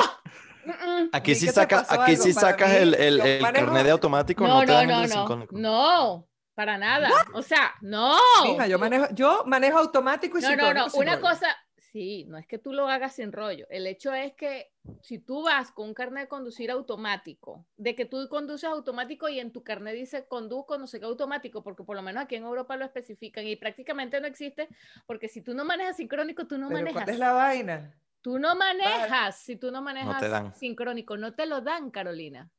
Aquí 1.12 1.34
sí 1.34 1.48
sacas, 1.48 1.90
aquí 1.90 2.16
sí 2.16 2.32
sacas 2.32 2.72
el, 2.74 2.94
el, 2.94 3.20
el 3.20 3.42
carnet 3.52 3.84
de 3.84 3.90
automático, 3.90 4.46
no, 4.46 4.60
No, 4.60 4.66
te 4.66 4.86
no, 4.86 5.06
no, 5.06 5.26
no, 5.28 5.46
no, 5.50 6.28
para 6.54 6.78
nada. 6.78 7.10
O 7.34 7.42
sea, 7.42 7.74
no. 7.80 8.16
Mija, 8.44 8.66
yo 8.66 8.78
manejo, 8.78 9.06
yo 9.12 9.44
manejo 9.46 9.78
automático 9.78 10.38
y 10.38 10.42
No, 10.42 10.48
no, 10.50 10.56
no, 10.56 10.88
sincrónico 10.88 10.90
sin 10.90 11.02
una 11.02 11.12
rollo. 11.16 11.22
cosa, 11.28 11.56
sí, 11.76 12.24
no 12.28 12.36
es 12.38 12.46
que 12.46 12.58
tú 12.58 12.72
lo 12.72 12.88
hagas 12.88 13.14
sin 13.14 13.32
rollo. 13.32 13.66
El 13.70 13.86
hecho 13.86 14.12
es 14.12 14.32
que 14.34 14.70
si 15.02 15.18
tú 15.18 15.42
vas 15.44 15.70
con 15.70 15.88
un 15.88 15.94
carnet 15.94 16.24
de 16.24 16.28
conducir 16.28 16.70
automático, 16.70 17.66
de 17.76 17.94
que 17.94 18.06
tú 18.06 18.26
conduces 18.28 18.68
automático 18.68 19.28
y 19.28 19.38
en 19.38 19.52
tu 19.52 19.62
carnet 19.62 19.94
dice 19.94 20.26
conduzco 20.26 20.78
no 20.78 20.86
sé 20.86 20.98
qué 20.98 21.06
automático, 21.06 21.62
porque 21.62 21.84
por 21.84 21.94
lo 21.96 22.02
menos 22.02 22.24
aquí 22.24 22.36
en 22.36 22.44
Europa 22.44 22.76
lo 22.76 22.84
especifican 22.86 23.46
y 23.46 23.56
prácticamente 23.56 24.20
no 24.20 24.26
existe, 24.26 24.68
porque 25.06 25.28
si 25.28 25.42
tú 25.42 25.54
no 25.54 25.64
manejas 25.64 25.96
sincrónico, 25.96 26.46
tú 26.46 26.58
no 26.58 26.68
Pero 26.68 26.80
manejas. 26.80 27.02
¿cuál 27.04 27.14
es 27.14 27.18
la 27.18 27.32
vaina? 27.32 27.94
Tú 28.22 28.38
no 28.38 28.54
manejas, 28.56 29.36
si 29.38 29.56
tú 29.56 29.70
no 29.70 29.80
manejas 29.82 30.30
dan. 30.30 30.52
sincrónico, 30.54 31.16
no 31.16 31.34
te 31.34 31.46
lo 31.46 31.60
dan, 31.60 31.90
Carolina. 31.90 32.50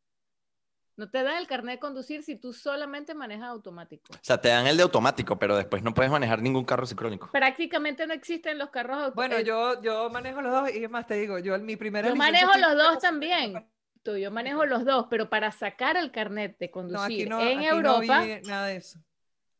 No 0.97 1.09
te 1.09 1.23
dan 1.23 1.37
el 1.37 1.47
carnet 1.47 1.75
de 1.75 1.79
conducir 1.79 2.23
si 2.23 2.35
tú 2.35 2.51
solamente 2.51 3.13
manejas 3.13 3.47
automático. 3.49 4.13
O 4.13 4.17
sea, 4.21 4.39
te 4.41 4.49
dan 4.49 4.67
el 4.67 4.75
de 4.75 4.83
automático, 4.83 5.39
pero 5.39 5.55
después 5.55 5.81
no 5.81 5.93
puedes 5.93 6.11
manejar 6.11 6.41
ningún 6.41 6.65
carro 6.65 6.85
sincrónico. 6.85 7.29
Prácticamente 7.31 8.05
no 8.05 8.13
existen 8.13 8.57
los 8.57 8.69
carros 8.69 8.97
auto- 8.97 9.15
Bueno, 9.15 9.39
eh, 9.39 9.45
yo, 9.45 9.81
yo 9.81 10.10
manejo 10.10 10.41
los 10.41 10.51
dos 10.51 10.69
y 10.73 10.83
es 10.83 10.89
más 10.89 11.07
te 11.07 11.15
digo, 11.15 11.39
yo 11.39 11.55
en 11.55 11.65
mi 11.65 11.75
primera 11.77 12.10
Yo 12.10 12.15
manejo 12.15 12.51
los 12.57 12.75
dos 12.75 12.99
también. 12.99 13.65
tú, 14.03 14.17
Yo 14.17 14.31
manejo 14.31 14.65
los 14.65 14.83
dos, 14.85 15.07
pero 15.10 15.29
para 15.29 15.51
sacar 15.51 15.95
el 15.97 16.12
carnet 16.12 16.57
de 16.57 16.67
No, 16.67 16.71
conducir 16.71 17.27
aquí 17.27 17.29
no, 17.29 17.39
en 17.41 17.60
aquí 17.60 17.65
no 17.65 17.75
Europa, 17.75 18.21
vi 18.21 18.41
nada 18.47 18.67
de 18.67 18.75
eso. 18.77 18.99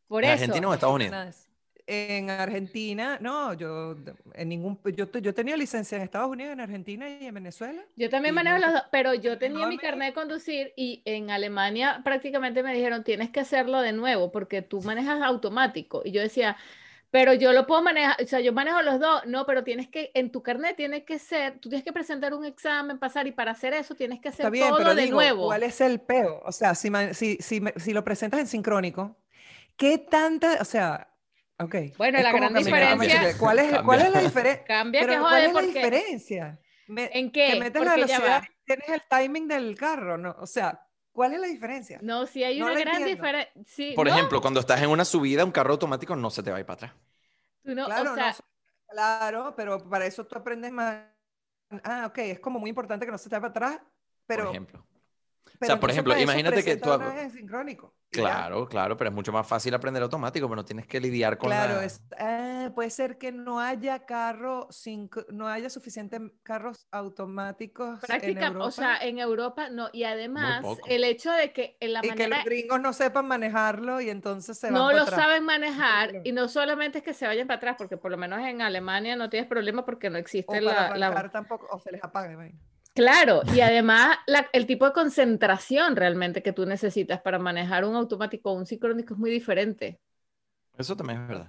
por 0.08 0.24
¿En 0.24 0.32
eso, 0.32 0.42
Argentina 0.44 0.68
o 0.68 0.74
Estados 0.74 0.96
Unidos? 0.96 1.48
En 1.92 2.30
Argentina, 2.30 3.18
no, 3.20 3.54
yo 3.54 3.96
en 4.36 4.50
ningún, 4.50 4.80
yo, 4.96 5.12
yo 5.12 5.34
tenía 5.34 5.58
licencia 5.58 5.96
en 5.98 6.04
Estados 6.04 6.30
Unidos, 6.30 6.54
en 6.54 6.60
Argentina 6.62 7.10
y 7.10 7.26
en 7.26 7.34
Venezuela. 7.34 7.84
Yo 7.96 8.10
también 8.10 8.34
manejo 8.34 8.58
nunca- 8.58 8.68
los 8.68 8.74
dos, 8.74 8.84
pero 8.92 9.14
yo 9.14 9.38
tenía 9.38 9.68
mi 9.68 9.76
me- 9.76 9.82
carnet 9.82 10.10
de 10.10 10.14
conducir 10.14 10.74
y 10.78 11.02
en 11.06 11.32
Alemania 11.32 12.02
prácticamente 12.04 12.64
me 12.64 12.74
dijeron, 12.74 13.04
tienes 13.04 13.30
que 13.30 13.42
hacerlo 13.42 13.82
de 13.82 13.92
nuevo 13.92 14.32
porque 14.32 14.62
tú 14.62 14.82
manejas 14.82 15.22
automático. 15.22 16.02
Y 16.06 16.12
yo 16.12 16.22
decía, 16.22 16.56
pero 17.12 17.34
yo 17.34 17.52
lo 17.54 17.68
puedo 17.68 17.82
manejar, 17.82 18.16
o 18.24 18.28
sea, 18.28 18.40
yo 18.40 18.54
manejo 18.54 18.82
los 18.84 19.00
dos, 19.00 19.26
no, 19.26 19.46
pero 19.46 19.64
tienes 19.66 19.90
que, 19.90 20.12
en 20.14 20.32
tu 20.32 20.44
carnet 20.44 20.78
tiene 20.78 21.04
que 21.06 21.20
ser, 21.20 21.60
tú 21.60 21.70
tienes 21.70 21.84
que 21.84 21.92
presentar 21.94 22.34
un 22.34 22.46
examen, 22.46 23.00
pasar 23.00 23.28
y 23.28 23.32
para 23.34 23.52
hacer 23.52 23.74
eso 23.74 23.96
tienes 23.96 24.22
que 24.22 24.30
hacer 24.30 24.46
Está 24.46 24.50
bien, 24.52 24.70
todo 24.70 24.78
pero 24.78 24.96
de 24.96 25.02
digo, 25.04 25.16
nuevo. 25.16 25.46
¿cuál 25.48 25.64
es 25.64 25.82
el 25.82 26.00
peo? 26.02 26.42
O 26.46 26.52
sea, 26.54 26.76
si, 26.76 26.90
si, 27.14 27.38
si, 27.42 27.62
si 27.78 27.94
lo 27.94 28.04
presentas 28.04 28.40
en 28.40 28.48
sincrónico, 28.48 29.18
¿qué 29.78 29.98
tanta, 29.98 30.60
o 30.62 30.66
sea, 30.66 31.09
ok. 31.60 31.76
Bueno, 31.98 32.18
es 32.18 32.24
la 32.24 32.32
gran 32.32 32.54
que 32.54 32.60
me 32.60 32.66
diferencia- 32.66 33.38
¿Cuál 33.38 33.60
es, 33.60 33.82
cuál 33.82 34.02
es 34.02 34.12
la 34.12 34.20
diferencia? 34.22 34.66
Cambia 34.66 35.02
que 35.02 35.08
Pero 35.08 35.22
jode 35.22 35.30
¿cuál 35.32 35.44
es 35.44 35.54
la 35.54 35.62
porque 35.62 35.74
diferencia? 35.80 36.60
Me- 36.88 37.10
¿En 37.14 37.32
que 37.32 37.52
qué? 37.54 37.60
metes 37.60 37.84
la 37.86 37.92
velocidad 37.96 38.42
va. 38.42 38.48
y 38.48 38.66
tienes 38.66 38.90
el 38.90 39.02
timing 39.10 39.48
del 39.48 39.76
carro, 39.78 40.18
¿no? 40.18 40.36
O 40.40 40.48
sea, 40.48 40.88
¿cuál 41.12 41.34
es 41.34 41.40
la 41.40 41.48
diferencia? 41.48 42.00
No, 42.02 42.26
sí 42.26 42.44
hay 42.44 42.60
No 42.60 42.66
una 42.66 42.80
gran 42.80 43.04
diferencia. 43.06 43.52
Sí, 43.66 43.94
Por 43.96 44.08
no, 44.08 44.14
ejemplo, 44.16 44.42
cuando 44.42 44.60
estás 44.60 44.82
en 44.82 44.90
una 44.90 45.06
subida, 45.06 45.46
un 45.46 45.52
carro 45.52 45.74
automático 45.74 46.16
no 46.16 46.30
se 46.30 46.42
te 46.44 46.52
va 46.52 46.58
a 46.58 46.60
ir 46.62 46.66
para 46.66 46.76
atrás. 46.76 46.94
no, 47.64 47.86
Claro, 47.86 48.16
sea, 48.16 48.36
claro, 48.88 49.54
pero 49.56 49.88
para 49.90 50.06
eso 50.06 50.26
tú 50.26 50.38
aprendes 50.38 50.72
más. 50.72 51.04
Ah, 51.84 52.06
ok, 52.08 52.18
es 52.20 52.40
como 52.40 52.60
muy 52.60 52.70
importante 52.70 53.06
que 53.06 53.12
no 53.12 53.18
se 53.18 53.30
te 53.30 53.36
vaya 53.38 53.54
para 53.54 53.68
atrás, 53.68 53.88
pero... 54.26 54.46
por 54.46 54.54
ejemplo. 54.56 54.86
Pero 55.60 55.80
por 55.80 55.90
entonces 55.90 55.92
ejemplo, 55.92 56.18
imagínate 56.18 56.64
que 56.64 56.78
tú 56.78 56.92
en 56.94 57.32
sincrónico. 57.32 57.96
y 58.12 58.22
ya. 58.24 58.52
Claro, 58.52 58.68
claro, 58.68 58.98
pero 58.98 59.10
es 59.12 59.16
mucho 59.16 59.32
más 59.32 59.48
fácil 59.48 59.74
aprender 59.76 60.02
automático, 60.04 60.48
pero 60.48 60.56
no 60.58 60.66
tienes 60.66 60.88
que 60.88 61.00
lidiar 61.00 61.38
con 61.38 61.58
Claro, 61.58 61.80
la... 61.82 61.82
es, 61.82 62.04
ah, 62.20 62.72
puede 62.76 62.90
ser 62.90 63.18
que 63.18 63.32
no 63.32 63.62
haya 63.62 64.06
carro, 64.06 64.68
sincro- 64.72 65.26
no 65.32 65.48
haya 65.48 65.70
suficientes 65.70 66.22
carros 66.44 66.86
automáticos 66.92 68.18
en 68.20 68.38
práctica, 68.38 68.38
Europa 68.38 68.66
o 68.66 68.72
sea, 68.72 68.98
en 68.98 69.20
Europa 69.20 69.70
no, 69.70 69.90
y 69.94 70.04
además 70.04 70.82
el 70.86 71.04
hecho 71.06 71.32
de 71.32 71.54
que 71.54 71.78
en 71.80 71.94
la 71.94 72.02
y 72.02 72.14
que 72.16 72.28
manera 72.28 72.28
los 72.28 72.44
gringos 72.44 72.80
no 72.82 72.94
sepan 72.94 73.28
manejarlo 73.28 74.02
y 74.02 74.10
entonces 74.10 74.58
se 74.58 74.72
van 74.72 74.88
no 74.88 74.90
para 74.90 75.00
lo 75.00 75.02
atrás. 75.02 75.26
saben 75.26 75.44
manejar 75.46 76.20
y 76.24 76.32
no 76.32 76.48
solamente 76.48 77.00
es 77.00 77.04
que 77.04 77.14
se 77.14 77.28
vayan 77.28 77.48
para 77.48 77.58
atrás, 77.58 77.76
porque 77.78 77.98
por 77.98 78.12
lo 78.12 78.18
menos 78.18 78.40
en 78.42 78.62
Alemania 78.62 79.16
no 79.16 79.30
tienes 79.30 79.50
problema 79.50 79.86
porque 79.86 80.10
no 80.10 80.18
O 80.46 80.56
existe 80.58 80.62
para 80.62 80.82
la, 80.82 80.92
la- 80.94 81.12
arrancar 81.12 81.32
tampoco, 81.32 81.68
o 81.72 81.80
se 81.80 81.92
les 81.94 82.04
apaga. 82.04 82.34
imagino. 82.34 82.60
Claro, 83.00 83.42
y 83.56 83.62
además 83.62 84.18
la- 84.28 84.50
el 84.52 84.66
tipo 84.66 84.86
de 84.86 84.92
concentración 84.92 85.96
realmente 85.96 86.44
que 86.44 86.52
tú 86.52 86.66
necesitas 86.66 87.22
para 87.22 87.40
manejar 87.40 87.86
un 87.86 87.96
automático 87.96 88.52
o 88.52 88.56
un 88.56 88.66
sincrónico 88.66 89.14
es 89.14 89.20
muy 89.20 89.32
diferente. 89.32 90.00
Eso 90.78 90.98
también 90.98 91.22
es 91.22 91.28
verdad. 91.30 91.48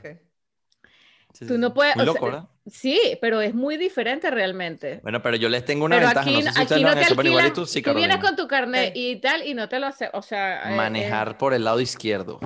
Sí, 1.33 1.47
Tú 1.47 1.59
no 1.59 1.75
puedes- 1.75 1.97
Muy 1.97 2.03
o 2.03 2.07
sea, 2.07 2.15
loco, 2.15 2.27
¿verdad? 2.27 2.49
Sí, 2.67 3.01
pero 3.21 3.41
es 3.41 3.53
muy 3.53 3.77
diferente 3.77 4.31
realmente. 4.31 5.01
Bueno, 5.03 5.21
pero 5.23 5.37
yo 5.37 5.49
les 5.49 5.65
tengo 5.65 5.87
una 5.87 5.97
Pero 5.97 6.07
ventaja, 6.07 6.29
aquí, 6.29 6.35
no 6.35 6.41
sé 6.41 6.45
si 6.45 6.51
aquí 6.51 6.63
ustedes 6.63 6.83
no 6.83 6.89
lo 6.89 6.95
te 6.95 7.01
pero 7.01 7.11
igual 7.11 7.45
y 7.45 7.49
alquilan, 7.49 7.53
tú 7.55 7.67
sí, 7.67 7.83
tú 7.83 7.95
vienes 7.95 8.19
con 8.19 8.37
tu 8.37 8.47
carnet 8.47 8.93
y 8.95 9.17
tal 9.21 9.45
y 9.47 9.55
no 9.55 9.69
te 9.69 9.81
lo 9.81 9.87
hace, 9.89 10.09
o 10.13 10.23
sea, 10.23 10.71
eh, 10.71 10.73
eh, 10.73 10.77
Manejar 10.77 11.37
por 11.39 11.53
el 11.55 11.65
lado 11.65 11.81
izquierdo. 11.81 12.39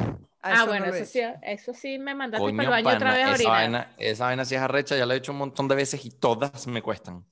Ah, 0.42 0.52
eso 0.52 0.60
no 0.66 0.70
bueno, 0.70 0.86
eso 0.86 1.04
sí, 1.06 1.20
eso 1.42 1.74
sí 1.74 1.98
me 1.98 2.14
mandaste 2.14 2.44
Coño, 2.44 2.56
para 2.56 2.78
el 2.78 2.84
baño 2.84 2.96
otra 2.96 3.10
pana, 3.10 3.16
vez 3.16 3.26
a 3.26 3.34
esa 3.34 3.34
orinar. 3.50 3.52
vaina, 3.52 3.94
esa 3.98 4.24
vaina 4.26 4.44
sí 4.44 4.54
es 4.54 4.60
arrecha, 4.60 4.96
ya 4.96 5.06
la 5.06 5.14
he 5.14 5.16
hecho 5.16 5.32
un 5.32 5.38
montón 5.38 5.68
de 5.68 5.74
veces 5.74 6.04
y 6.04 6.10
todas 6.10 6.66
me 6.66 6.82
cuestan. 6.82 7.24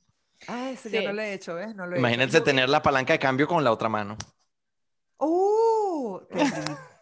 Ah, 0.47 0.70
ese 0.70 0.90
yo 0.90 1.03
Sí. 1.03 1.03
no 1.03 1.12
lo 1.12 1.22
he 1.22 1.32
hecho, 1.34 1.55
¿ves? 1.57 1.74
No 1.74 1.86
lo 1.86 1.97
he 1.97 2.03
Imagínense 2.03 2.40
hecho. 2.40 2.43
tener 2.43 2.68
la 2.70 2.82
palanca 2.82 3.12
de 3.14 3.18
cambio 3.20 3.49
con 3.49 3.64
la 3.64 3.72
otra 3.72 3.88
mano. 3.88 4.16
¡Uh! 5.20 6.20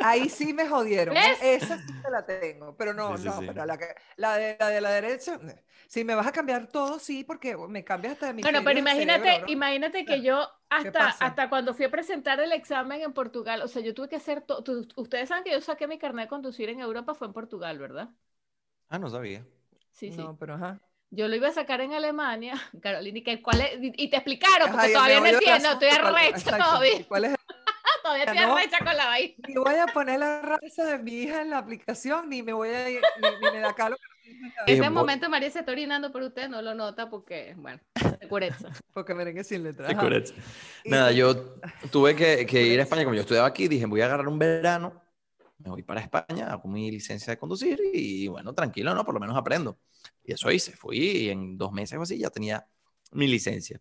Ahí 0.00 0.28
sí 0.30 0.52
me 0.52 0.68
jodieron. 0.68 1.18
¿Ves? 1.18 1.38
Esa 1.40 1.78
sí 1.78 1.84
te 2.02 2.10
la 2.10 2.26
tengo, 2.26 2.76
pero 2.76 2.92
no, 2.94 3.16
Sí, 3.16 3.18
sí, 3.18 3.30
no, 3.30 3.32
sí. 3.32 3.46
pero 3.46 3.64
la, 3.66 3.78
que- 3.78 3.94
la, 4.16 4.36
de, 4.36 4.56
la 4.58 4.68
de 4.68 4.80
la 4.80 4.90
derecha, 4.90 5.38
si 5.88 6.04
me 6.04 6.14
vas 6.14 6.26
a 6.26 6.32
cambiar 6.32 6.68
todo, 6.68 6.98
sí, 6.98 7.24
porque 7.24 7.56
me 7.56 7.84
cambias 7.84 8.14
hasta 8.14 8.26
de 8.28 8.34
mi 8.34 8.42
Bueno, 8.42 8.62
pero 8.64 8.78
imagínate, 8.80 9.42
imagínate 9.46 10.04
que 10.04 10.20
yo 10.22 10.48
hasta, 10.68 11.10
hasta 11.10 11.48
cuando 11.48 11.74
fui 11.74 11.84
a 11.86 11.90
presentar 11.90 12.40
el 12.40 12.52
examen 12.52 13.00
en 13.02 13.12
Portugal, 13.12 13.62
o 13.62 13.68
sea, 13.68 13.82
yo 13.82 13.94
tuve 13.94 14.08
que 14.08 14.16
hacer 14.16 14.42
todo. 14.42 14.62
Ustedes 14.96 15.28
saben 15.28 15.44
que 15.44 15.52
yo 15.52 15.60
saqué 15.60 15.86
mi 15.86 15.98
carnet 15.98 16.24
de 16.26 16.28
conducir 16.28 16.68
en 16.68 16.80
Europa, 16.80 17.14
fue 17.14 17.28
en 17.28 17.32
Portugal, 17.34 17.78
¿verdad? 17.78 18.10
Ah, 18.88 18.98
no 18.98 19.08
sabía. 19.10 19.44
Sí, 19.92 20.12
sí. 20.12 20.22
No, 20.22 20.36
pero 20.38 20.54
ajá. 20.54 20.80
Yo 21.14 21.28
lo 21.28 21.36
iba 21.36 21.48
a 21.48 21.52
sacar 21.52 21.80
en 21.82 21.92
Alemania, 21.92 22.54
Carolina, 22.82 23.18
y, 23.18 23.22
que, 23.22 23.42
¿cuál 23.42 23.60
es? 23.60 23.78
y 23.80 24.08
te 24.08 24.16
explicaron, 24.16 24.70
porque 24.70 24.88
Ajá, 24.88 24.92
todavía 24.92 25.20
no 25.20 25.26
entiendo, 25.26 25.68
estoy 25.68 25.88
asunto, 25.88 26.02
¿cuál- 26.02 26.16
arrecha 26.16 26.56
todavía, 26.58 27.04
¿Cuál 27.08 27.24
es? 27.26 27.34
todavía 28.02 28.24
estoy 28.24 28.38
no. 28.38 28.56
arrecha 28.56 28.78
con 28.78 28.96
la 28.96 29.06
vaina. 29.06 29.34
Ni 29.46 29.54
voy 29.54 29.74
a 29.74 29.86
poner 29.88 30.20
la 30.20 30.42
raza 30.42 30.84
de 30.84 30.98
mi 30.98 31.12
hija 31.12 31.42
en 31.42 31.50
la 31.50 31.58
aplicación, 31.58 32.28
ni 32.28 32.42
me 32.42 32.52
voy 32.52 32.70
a 32.70 32.88
ir, 32.90 33.00
ni, 33.20 33.28
ni 33.28 33.50
me 33.52 33.60
da 33.60 33.74
calo. 33.74 33.96
En 34.66 34.68
este 34.74 34.90
momento 34.90 35.28
María 35.28 35.50
se 35.50 35.58
está 35.60 35.72
orinando, 35.72 36.12
pero 36.12 36.26
usted 36.26 36.48
no 36.48 36.62
lo 36.62 36.74
nota 36.74 37.10
porque, 37.10 37.54
bueno, 37.56 37.80
de 38.20 38.28
cureza. 38.28 38.70
Porque 38.94 39.14
merengue 39.14 39.42
sin 39.42 39.62
letra. 39.64 39.88
Nada, 40.86 41.12
yo 41.12 41.34
tuve 41.90 42.14
que, 42.14 42.46
que 42.46 42.62
ir 42.62 42.78
a. 42.80 42.82
España, 42.82 43.04
como 43.04 43.14
yo 43.14 43.22
estudiaba 43.22 43.48
aquí, 43.48 43.68
dije, 43.68 43.86
voy 43.86 44.00
a 44.02 44.06
agarrar 44.06 44.28
un 44.28 44.38
verano, 44.38 45.02
me 45.58 45.70
voy 45.70 45.82
para 45.82 46.00
España, 46.00 46.52
hago 46.52 46.68
mi 46.68 46.90
licencia 46.90 47.32
de 47.32 47.38
conducir 47.38 47.80
y 47.94 48.28
bueno, 48.28 48.52
tranquilo, 48.54 48.94
¿no? 48.94 49.04
Por 49.04 49.14
lo 49.14 49.20
menos 49.20 49.36
aprendo. 49.36 49.78
Y 50.24 50.32
eso 50.32 50.50
hice, 50.50 50.72
fui 50.72 50.98
y 50.98 51.30
en 51.30 51.56
dos 51.56 51.72
meses 51.72 51.98
o 51.98 52.02
así 52.02 52.18
ya 52.18 52.30
tenía 52.30 52.66
mi 53.12 53.26
licencia. 53.26 53.80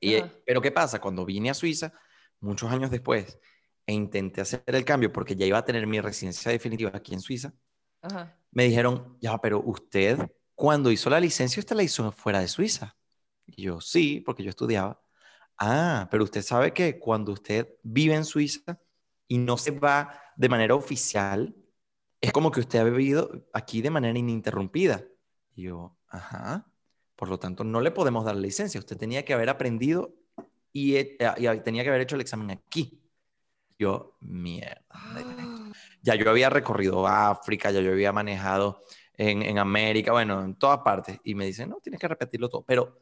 Y, 0.00 0.16
Ajá. 0.16 0.32
pero 0.46 0.60
¿qué 0.60 0.70
pasa? 0.70 1.00
Cuando 1.00 1.24
vine 1.24 1.50
a 1.50 1.54
Suiza, 1.54 1.92
muchos 2.40 2.70
años 2.70 2.90
después, 2.90 3.38
e 3.86 3.92
intenté 3.92 4.40
hacer 4.40 4.62
el 4.66 4.84
cambio 4.84 5.12
porque 5.12 5.36
ya 5.36 5.46
iba 5.46 5.58
a 5.58 5.64
tener 5.64 5.86
mi 5.86 6.00
residencia 6.00 6.50
definitiva 6.50 6.90
aquí 6.94 7.14
en 7.14 7.20
Suiza, 7.20 7.52
Ajá. 8.02 8.38
me 8.50 8.64
dijeron, 8.64 9.16
ya, 9.20 9.38
pero 9.38 9.62
usted, 9.64 10.18
cuando 10.54 10.90
hizo 10.90 11.10
la 11.10 11.20
licencia, 11.20 11.60
usted 11.60 11.76
la 11.76 11.82
hizo 11.82 12.10
fuera 12.12 12.40
de 12.40 12.48
Suiza. 12.48 12.96
Y 13.46 13.62
yo, 13.62 13.80
sí, 13.80 14.20
porque 14.20 14.42
yo 14.42 14.50
estudiaba. 14.50 15.00
Ah, 15.58 16.08
pero 16.10 16.24
usted 16.24 16.42
sabe 16.42 16.72
que 16.72 16.98
cuando 16.98 17.32
usted 17.32 17.68
vive 17.82 18.14
en 18.14 18.24
Suiza 18.24 18.80
y 19.28 19.38
no 19.38 19.56
se 19.56 19.70
va 19.70 20.20
de 20.36 20.48
manera 20.48 20.74
oficial, 20.74 21.54
es 22.20 22.32
como 22.32 22.50
que 22.50 22.60
usted 22.60 22.78
ha 22.78 22.84
vivido 22.84 23.46
aquí 23.52 23.82
de 23.82 23.90
manera 23.90 24.18
ininterrumpida. 24.18 25.04
Y 25.54 25.64
yo, 25.64 25.96
ajá. 26.08 26.66
Por 27.16 27.28
lo 27.28 27.38
tanto, 27.38 27.64
no 27.64 27.80
le 27.80 27.90
podemos 27.90 28.24
dar 28.24 28.34
la 28.34 28.42
licencia. 28.42 28.80
Usted 28.80 28.96
tenía 28.96 29.24
que 29.24 29.34
haber 29.34 29.48
aprendido 29.48 30.14
y, 30.72 30.96
eh, 30.96 31.16
y 31.38 31.60
tenía 31.60 31.82
que 31.82 31.88
haber 31.88 32.02
hecho 32.02 32.16
el 32.16 32.20
examen 32.20 32.50
aquí. 32.50 33.00
Yo, 33.78 34.16
mierda. 34.20 34.82
¿dónde 35.14 35.20
está 35.20 35.42
esto? 35.42 35.64
ya 36.02 36.14
yo 36.16 36.30
había 36.30 36.50
recorrido 36.50 37.06
África, 37.06 37.70
ya 37.70 37.80
yo 37.80 37.92
había 37.92 38.12
manejado 38.12 38.82
en, 39.14 39.42
en 39.42 39.58
América, 39.58 40.12
bueno, 40.12 40.44
en 40.44 40.54
todas 40.54 40.80
partes. 40.80 41.18
Y 41.24 41.34
me 41.34 41.46
dicen, 41.46 41.70
no, 41.70 41.78
tienes 41.82 42.00
que 42.00 42.08
repetirlo 42.08 42.48
todo. 42.48 42.64
Pero 42.64 43.00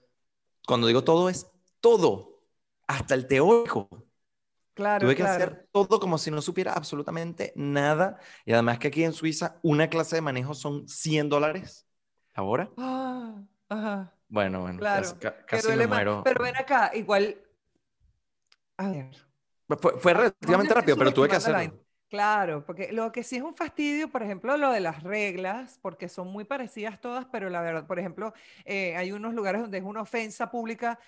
cuando 0.66 0.86
digo 0.86 1.03
todo 1.03 1.28
es 1.28 1.50
todo, 1.80 2.44
hasta 2.86 3.14
el 3.14 3.26
teórico. 3.26 3.88
Claro, 4.74 5.07
Tuve 5.07 5.16
que 5.16 5.22
hacer 5.22 5.68
todo 5.70 6.00
como 6.00 6.16
si 6.16 6.30
no 6.30 6.40
supiera 6.40 6.72
absolutamente 6.72 7.53
nada. 7.57 8.18
Y 8.46 8.53
además 8.53 8.78
que 8.78 8.88
aquí 8.88 9.05
en 9.05 9.12
Suiza 9.12 9.59
una 9.62 9.88
clase 9.88 10.16
de 10.16 10.22
manejo 10.22 10.55
son 10.55 10.88
100 10.88 11.28
dólares 11.28 11.86
la 12.36 12.42
hora. 12.42 12.70
Ah, 12.76 13.42
ajá. 13.68 14.12
Bueno, 14.28 14.62
bueno, 14.62 14.78
Claro, 14.78 15.02
casi, 15.02 15.14
ca- 15.16 15.46
casi 15.46 15.72
me 15.72 15.86
muero. 15.86 16.22
Pero 16.24 16.42
ven 16.44 16.56
acá, 16.56 16.90
igual. 16.94 17.36
A 18.78 18.88
ver. 18.90 19.10
Fue, 19.68 19.98
fue 19.98 20.14
relativamente 20.14 20.48
¿dónde 20.52 20.74
rápido, 20.74 20.96
pero 20.98 21.14
tuve 21.14 21.28
que 21.28 21.36
hacerlo. 21.36 21.78
Claro, 22.08 22.66
porque 22.66 22.92
lo 22.92 23.10
que 23.10 23.22
sí 23.22 23.36
es 23.36 23.42
un 23.42 23.54
fastidio, 23.56 24.10
por 24.10 24.22
ejemplo, 24.22 24.54
lo 24.58 24.70
de 24.70 24.80
las 24.80 25.02
reglas, 25.02 25.78
porque 25.80 26.10
son 26.10 26.28
muy 26.28 26.44
parecidas 26.44 27.00
todas, 27.00 27.24
pero 27.32 27.48
la 27.48 27.62
verdad, 27.62 27.86
por 27.86 27.98
ejemplo, 27.98 28.34
eh, 28.66 28.94
hay 28.96 29.12
unos 29.12 29.32
lugares 29.32 29.62
donde 29.62 29.78
es 29.78 29.84
una 29.84 30.02
ofensa 30.02 30.50
pública. 30.50 30.98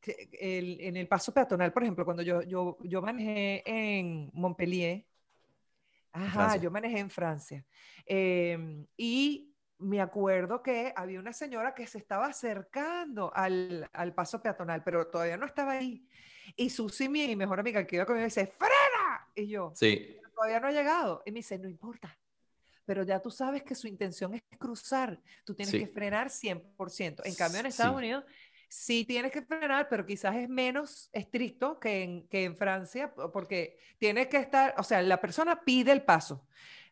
que 0.00 0.28
el- 0.40 0.80
en 0.80 0.96
el 0.96 1.08
paso 1.08 1.34
peatonal, 1.34 1.72
por 1.72 1.82
ejemplo, 1.82 2.04
cuando 2.04 2.22
yo, 2.22 2.42
yo, 2.42 2.78
yo 2.82 3.02
manejé 3.02 3.62
en 3.66 4.30
Montpellier, 4.34 5.04
ajá, 6.12 6.32
Francia. 6.32 6.60
yo 6.62 6.70
manejé 6.70 6.98
en 6.98 7.10
Francia, 7.10 7.64
em, 8.06 8.86
y 8.96 9.52
me 9.78 10.00
acuerdo 10.00 10.62
que 10.62 10.92
había 10.96 11.20
una 11.20 11.32
señora 11.32 11.74
que 11.74 11.86
se 11.86 11.98
estaba 11.98 12.26
acercando 12.26 13.30
al, 13.34 13.88
al 13.92 14.14
paso 14.14 14.40
peatonal, 14.42 14.82
pero 14.82 15.06
todavía 15.08 15.36
no 15.36 15.46
estaba 15.46 15.72
ahí. 15.72 16.06
Y 16.56 16.70
Susi, 16.70 17.08
mi 17.08 17.36
mejor 17.36 17.60
amiga 17.60 17.86
que 17.86 17.96
iba 17.96 18.06
conmigo, 18.06 18.24
dice, 18.24 18.46
¡frena! 18.46 19.28
Y 19.34 19.48
yo, 19.48 19.72
Sí, 19.74 20.16
todavía 20.34 20.60
no 20.60 20.68
ha 20.68 20.72
llegado. 20.72 21.22
Y 21.26 21.32
me 21.32 21.40
dice, 21.40 21.58
no 21.58 21.68
importa. 21.68 22.18
Pero 22.84 23.02
ya 23.02 23.20
tú 23.20 23.30
sabes 23.30 23.64
que 23.64 23.74
su 23.74 23.88
intención 23.88 24.32
es 24.34 24.42
cruzar. 24.58 25.20
Tú 25.44 25.54
tienes 25.54 25.72
Sí. 25.72 25.80
que 25.80 25.88
frenar 25.88 26.30
100%. 26.30 27.22
En 27.24 27.34
cambio, 27.34 27.60
en 27.60 27.66
Estados 27.66 27.92
Sí. 27.94 27.98
Unidos 27.98 28.24
sí 28.68 29.04
tienes 29.04 29.30
que 29.32 29.42
frenar, 29.42 29.88
pero 29.88 30.06
quizás 30.06 30.36
es 30.36 30.48
menos 30.48 31.08
estricto 31.12 31.78
que 31.80 32.02
en, 32.02 32.28
que 32.28 32.44
en 32.44 32.56
Francia, 32.56 33.12
po- 33.14 33.30
porque 33.32 33.78
tienes 33.98 34.28
que 34.28 34.38
estar, 34.38 34.74
o 34.78 34.82
sea, 34.82 35.02
la 35.02 35.20
persona 35.20 35.62
pide 35.64 35.92
el 35.92 36.02
paso, 36.02 36.46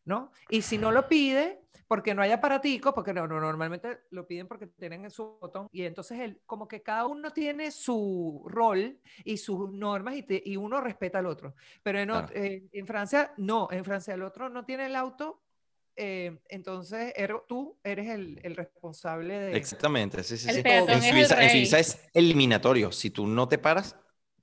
¿no? 0.04 0.30
Y 0.48 0.62
si 0.62 0.78
no 0.78 0.90
lo 0.92 1.08
pide, 1.08 1.60
porque 1.86 2.14
no 2.14 2.22
hay 2.22 2.30
aparatico, 2.32 2.94
porque 2.94 3.12
no, 3.12 3.26
no, 3.26 3.40
normalmente 3.40 4.00
lo 4.10 4.26
piden 4.26 4.48
porque 4.48 4.66
tienen 4.66 5.10
su 5.10 5.38
botón, 5.40 5.68
y 5.70 5.82
entonces 5.84 6.18
el, 6.20 6.40
como 6.46 6.66
que 6.66 6.82
cada 6.82 7.06
uno 7.06 7.32
tiene 7.32 7.70
su 7.70 8.42
rol 8.46 8.98
y 9.24 9.36
sus 9.36 9.70
normas 9.70 10.16
y, 10.16 10.22
te- 10.22 10.42
y 10.44 10.56
uno 10.56 10.80
respeta 10.80 11.18
al 11.18 11.26
otro. 11.26 11.54
Pero 11.82 11.98
en, 12.00 12.10
eh, 12.34 12.64
en 12.72 12.86
Francia, 12.86 13.32
no, 13.36 13.68
en 13.70 13.84
Francia 13.84 14.14
el 14.14 14.22
otro 14.22 14.48
no 14.48 14.64
tiene 14.64 14.86
el 14.86 14.96
auto 14.96 15.40
eh, 15.96 16.40
entonces 16.48 17.14
er- 17.16 17.44
tú 17.46 17.78
eres 17.84 18.08
el, 18.08 18.40
el 18.42 18.56
responsable 18.56 19.38
de... 19.38 19.56
Exactamente, 19.56 20.24
sí, 20.24 20.36
sí, 20.36 20.48
El 20.48 20.56
sí. 20.56 20.62
peatón 20.64 20.90
En 20.90 20.96
es 20.96 21.30
el 21.30 21.44
en. 21.44 21.50
Suiza 21.50 21.78
es 21.78 22.08
eliminatorio. 22.12 22.90
Si 22.90 23.10
tú 23.10 23.28
no 23.28 23.46
te 23.46 23.58
paras, 23.58 23.96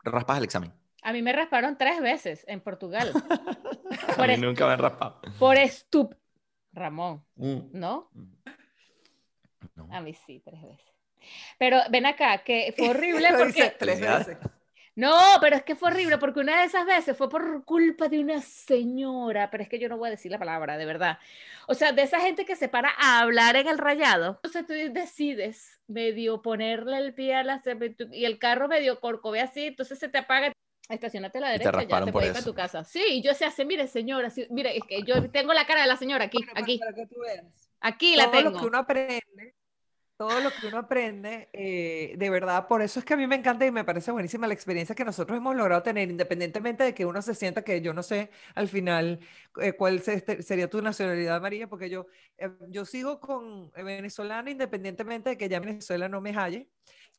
raspas 0.03 0.37
el 0.37 0.45
examen. 0.45 0.71
A 1.01 1.13
mí 1.13 1.21
me 1.21 1.33
rasparon 1.33 1.77
tres 1.77 1.99
veces 2.01 2.43
en 2.47 2.61
Portugal. 2.61 3.11
A 4.07 4.13
Por, 4.15 4.27
mí 4.27 4.33
est- 4.33 4.43
nunca 4.43 4.65
me 4.67 4.73
han 4.73 4.79
raspado. 4.79 5.21
por 5.39 5.57
estup... 5.57 6.15
Ramón, 6.73 7.25
Mm. 7.35 7.59
¿no? 7.73 8.09
No. 9.75 9.87
A 9.91 9.99
mí 10.01 10.13
sí, 10.13 10.41
tres 10.43 10.61
veces. 10.61 10.85
Pero 11.57 11.79
ven 11.89 12.05
acá, 12.05 12.43
que 12.43 12.73
fue 12.77 12.89
horrible 12.89 13.27
porque... 13.37 13.75
tres 13.77 13.99
veces. 13.99 14.37
No, 14.95 15.13
pero 15.39 15.55
es 15.55 15.63
que 15.63 15.75
fue 15.75 15.89
horrible 15.89 16.17
porque 16.17 16.41
una 16.41 16.59
de 16.59 16.65
esas 16.65 16.85
veces 16.85 17.15
fue 17.17 17.29
por 17.29 17.63
culpa 17.65 18.07
de 18.09 18.19
una 18.19 18.41
señora, 18.41 19.49
pero 19.49 19.63
es 19.63 19.69
que 19.69 19.79
yo 19.79 19.87
no 19.89 19.97
voy 19.97 20.07
a 20.07 20.11
decir 20.11 20.31
la 20.31 20.37
palabra, 20.39 20.77
de 20.77 20.85
verdad. 20.85 21.17
O 21.67 21.73
sea, 21.73 21.93
de 21.93 22.01
esa 22.01 22.19
gente 22.19 22.45
que 22.45 22.55
se 22.57 22.67
para 22.67 22.89
a 22.97 23.19
hablar 23.21 23.55
en 23.55 23.67
el 23.67 23.77
rayado. 23.77 24.39
Entonces 24.43 24.65
tú 24.65 24.73
decides 24.93 25.79
medio 25.87 26.41
ponerle 26.41 26.97
el 26.97 27.13
pie 27.13 27.35
a 27.35 27.43
la 27.43 27.61
y 28.11 28.25
el 28.25 28.37
carro 28.37 28.67
medio 28.67 28.99
corcovea 28.99 29.45
así, 29.45 29.67
entonces 29.67 29.97
se 29.99 30.09
te 30.09 30.17
apaga. 30.17 30.51
Estacionate 30.91 31.37
a 31.37 31.41
la 31.41 31.47
Y 31.55 31.57
te 31.57 31.59
derecha, 31.59 31.71
ya 31.71 31.77
rasparon 31.77 32.05
te 32.07 32.11
por 32.11 32.21
puedes 32.21 32.31
ir 32.35 32.37
a 32.37 32.39
eso. 32.39 32.49
tu 32.51 32.55
casa. 32.55 32.83
Sí, 32.83 33.03
y 33.09 33.21
yo 33.23 33.33
se 33.33 33.45
hace, 33.45 33.65
mire 33.65 33.87
señora, 33.87 34.29
sí, 34.29 34.45
mire, 34.49 34.77
es 34.77 34.83
que 34.87 35.03
yo 35.03 35.29
tengo 35.31 35.53
la 35.53 35.65
cara 35.65 35.81
de 35.81 35.87
la 35.87 35.97
señora 35.97 36.25
aquí, 36.25 36.39
para- 36.43 36.59
aquí, 36.61 36.77
para 36.79 36.93
que 36.93 37.05
tú 37.07 37.19
veas. 37.21 37.45
aquí 37.79 38.15
la 38.15 38.25
todo 38.25 38.41
lo 38.41 38.49
tengo. 38.49 38.59
que 38.59 38.65
uno 38.65 38.77
aprende, 38.77 39.55
todo 40.17 40.39
lo 40.39 40.53
que 40.53 40.67
uno 40.67 40.77
aprende, 40.77 41.49
eh, 41.53 42.13
de 42.15 42.29
verdad, 42.29 42.67
por 42.67 42.81
eso 42.83 42.99
es 42.99 43.05
que 43.05 43.15
a 43.15 43.17
mí 43.17 43.25
me 43.25 43.35
encanta 43.35 43.65
y 43.65 43.71
me 43.71 43.83
parece 43.83 44.11
buenísima 44.11 44.47
la 44.47 44.53
experiencia 44.53 44.93
que 44.95 45.03
nosotros 45.03 45.35
hemos 45.37 45.55
logrado 45.55 45.81
tener, 45.83 46.09
independientemente 46.11 46.83
de 46.83 46.93
que 46.93 47.05
uno 47.07 47.21
se 47.23 47.33
sienta 47.35 47.63
que 47.63 47.81
yo 47.81 47.93
no 47.93 48.03
sé 48.03 48.29
al 48.53 48.67
final 48.67 49.19
eh, 49.61 49.73
cuál 49.73 49.99
se- 50.01 50.13
este- 50.15 50.43
sería 50.43 50.69
tu 50.69 50.81
nacionalidad, 50.81 51.41
María, 51.41 51.67
porque 51.67 51.89
yo, 51.89 52.05
eh, 52.37 52.51
yo 52.69 52.85
sigo 52.85 53.19
con 53.19 53.71
venezolana 53.71 54.51
independientemente 54.51 55.31
de 55.31 55.37
que 55.37 55.49
ya 55.49 55.59
Venezuela 55.59 56.07
no 56.07 56.21
me 56.21 56.33
halle. 56.33 56.69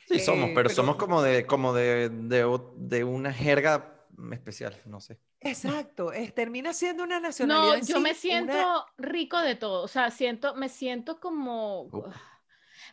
Sí, 0.09 0.18
somos, 0.20 0.50
Eh, 0.50 0.53
pero, 0.55 0.68
pero- 0.68 0.74
somos 0.74 0.96
como 0.96 1.22
de, 1.22 1.46
como 1.46 1.72
de, 1.72 2.09
de, 2.11 2.61
de 2.76 3.05
una 3.05 3.32
jerga 3.32 3.94
especial, 4.32 4.76
no 4.86 5.00
sé. 5.00 5.18
Exacto, 5.40 6.12
es, 6.12 6.34
termina 6.34 6.72
siendo 6.72 7.03
una 7.03 7.18
nacionalidad. 7.18 7.66
No, 7.68 7.74
en 7.74 7.80
yo 7.80 7.96
sí, 7.96 8.03
me 8.03 8.11
una- 8.11 8.14
siento 8.14 8.86
rico 8.98 9.38
de 9.40 9.57
todo, 9.57 9.82
o 9.82 9.88
sea, 9.88 10.11
siento, 10.11 10.55
me 10.55 10.68
siento 10.68 11.18
como, 11.18 11.82
Uf. 11.84 12.14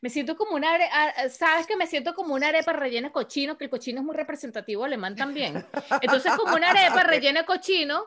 me 0.01 0.09
siento 0.09 0.35
como 0.35 0.55
una, 0.55 0.71
are- 0.73 0.89
a- 0.91 1.29
sabes 1.29 1.67
que 1.67 1.75
me 1.75 1.85
siento 1.87 2.15
como 2.15 2.33
una 2.33 2.47
arepa 2.47 2.73
rellena 2.73 3.09
de 3.09 3.13
cochino, 3.13 3.57
que 3.57 3.65
el 3.65 3.69
cochino 3.69 3.99
es 3.99 4.05
muy 4.05 4.15
representativo 4.15 4.83
alemán 4.85 5.15
también. 5.15 5.65
Entonces 6.01 6.31
como 6.37 6.55
una 6.55 6.71
arepa 6.71 7.03
rellena 7.03 7.41
de 7.41 7.45
cochino, 7.45 8.05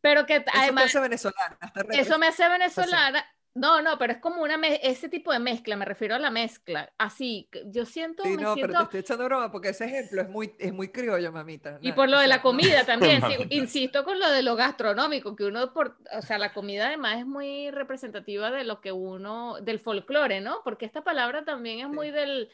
pero 0.00 0.26
que 0.26 0.36
Eso 0.36 0.44
te 0.44 0.50
además 0.58 0.84
hace 0.86 1.00
venezolana. 1.00 1.58
eso 1.92 2.18
me 2.18 2.26
hace 2.28 2.48
venezolana. 2.48 3.24
No, 3.54 3.82
no, 3.82 3.98
pero 3.98 4.12
es 4.12 4.18
como 4.20 4.42
una 4.42 4.54
ese 4.66 5.08
tipo 5.08 5.32
de 5.32 5.38
mezcla, 5.38 5.76
me 5.76 5.84
refiero 5.84 6.14
a 6.14 6.18
la 6.18 6.30
mezcla. 6.30 6.92
Así, 6.98 7.48
que 7.50 7.64
yo 7.66 7.84
siento, 7.84 8.22
Sí, 8.22 8.36
me 8.36 8.42
no, 8.42 8.54
pero 8.54 8.72
te 8.72 8.82
estoy 8.82 9.00
echando 9.00 9.24
broma 9.24 9.50
porque 9.50 9.70
ese 9.70 9.86
ejemplo 9.86 10.22
es 10.22 10.28
muy, 10.28 10.54
es 10.58 10.72
muy 10.72 10.88
criollo, 10.88 11.32
mamita. 11.32 11.78
Y 11.80 11.92
por 11.92 12.08
lo 12.08 12.18
de 12.18 12.28
la 12.28 12.40
comida 12.42 12.84
también, 12.84 13.22
sí, 13.22 13.36
insisto 13.50 14.04
con 14.04 14.18
lo 14.18 14.30
de 14.30 14.42
lo 14.42 14.54
gastronómico, 14.54 15.34
que 15.34 15.44
uno, 15.44 15.72
por, 15.72 15.96
o 16.16 16.22
sea, 16.22 16.38
la 16.38 16.52
comida 16.52 16.88
además 16.88 17.18
es 17.18 17.26
muy 17.26 17.70
representativa 17.70 18.50
de 18.50 18.64
lo 18.64 18.80
que 18.80 18.92
uno, 18.92 19.56
del 19.60 19.80
folclore, 19.80 20.40
¿no? 20.40 20.60
Porque 20.62 20.86
esta 20.86 21.02
palabra 21.02 21.44
también 21.44 21.80
es 21.80 21.88
muy 21.88 22.10
del... 22.10 22.50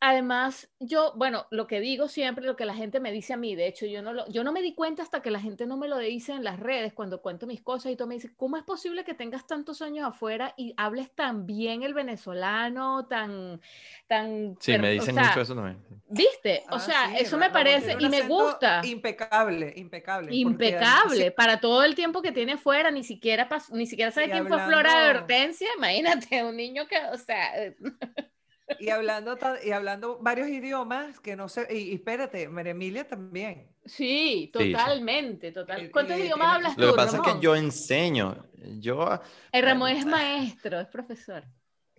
Además, 0.00 0.70
yo, 0.78 1.12
bueno, 1.16 1.46
lo 1.50 1.66
que 1.66 1.80
digo 1.80 2.06
siempre, 2.06 2.44
lo 2.46 2.54
que 2.54 2.64
la 2.64 2.74
gente 2.74 3.00
me 3.00 3.10
dice 3.10 3.32
a 3.32 3.36
mí, 3.36 3.56
de 3.56 3.66
hecho, 3.66 3.84
yo 3.84 4.00
no, 4.00 4.12
lo, 4.12 4.28
yo 4.28 4.44
no 4.44 4.52
me 4.52 4.62
di 4.62 4.72
cuenta 4.74 5.02
hasta 5.02 5.22
que 5.22 5.30
la 5.32 5.40
gente 5.40 5.66
no 5.66 5.76
me 5.76 5.88
lo 5.88 5.98
dice 5.98 6.32
en 6.32 6.44
las 6.44 6.60
redes, 6.60 6.92
cuando 6.92 7.20
cuento 7.20 7.48
mis 7.48 7.60
cosas 7.62 7.90
y 7.90 7.96
todo 7.96 8.06
me 8.06 8.14
dice, 8.14 8.30
¿cómo 8.36 8.56
es 8.56 8.62
posible 8.62 9.04
que 9.04 9.14
tengas 9.14 9.46
tantos 9.48 9.82
años 9.82 10.06
afuera 10.06 10.54
y 10.56 10.72
hables 10.76 11.10
tan 11.14 11.46
bien 11.46 11.82
el 11.82 11.94
venezolano, 11.94 13.06
tan... 13.06 13.60
tan 14.06 14.56
Sí, 14.60 14.78
me 14.78 14.88
o 14.88 14.92
dicen 14.92 15.16
sea, 15.16 15.24
mucho 15.24 15.40
eso 15.40 15.54
también. 15.56 15.78
¿Viste? 16.08 16.62
O 16.70 16.78
sea, 16.78 17.08
sí, 17.10 17.16
eso 17.18 17.36
me 17.36 17.50
parece 17.50 17.96
y 17.98 18.08
me 18.08 18.22
gusta. 18.22 18.80
Impecable, 18.84 19.72
impecable. 19.76 20.34
Impecable 20.34 21.30
para 21.32 21.60
todo 21.60 21.82
el 21.82 21.94
tiempo 21.96 22.22
que 22.22 22.30
tiene 22.32 22.56
fuera, 22.56 22.90
ni 22.92 23.02
siquiera 23.02 23.48
pas- 23.48 23.70
ni 23.70 23.86
siquiera 23.86 24.10
sabe 24.12 24.28
Y 24.28 24.30
quién 24.30 24.46
fue 24.46 24.58
Flora 24.60 25.00
de 25.02 25.10
Hortensia, 25.10 25.68
imagínate, 25.76 26.44
un 26.44 26.56
niño 26.56 26.86
que, 26.86 26.96
o 27.12 27.18
sea, 27.18 27.52
Y 28.76 28.90
hablando, 28.90 29.36
y 29.64 29.70
hablando 29.72 30.18
varios 30.20 30.48
idiomas 30.48 31.20
que 31.20 31.36
no 31.36 31.48
sé. 31.48 31.66
Y, 31.70 31.90
y 31.90 31.94
espérate, 31.94 32.48
María 32.48 32.72
Emilia 32.72 33.06
también. 33.06 33.68
sí, 33.84 34.50
sí. 34.56 34.72
totalmente, 34.72 35.52
total. 35.52 35.86
Eh, 35.86 35.90
¿Cuántos 35.90 36.16
eh, 36.16 36.20
idiomas 36.20 36.48
eh, 36.48 36.54
hablas 36.56 36.78
tú, 36.78 36.86
Lo 36.86 36.92
que 36.92 36.94
pasa 36.94 37.16
es 37.18 37.22
Ramón? 37.22 37.40
que 37.40 37.40
yo 37.40 37.56
enseño. 37.56 38.46
Yo. 38.80 39.20
El 39.52 39.62
Ramón 39.64 39.90
es 39.90 40.04
maestro, 40.06 40.80
es 40.80 40.88
profesor. 40.88 41.44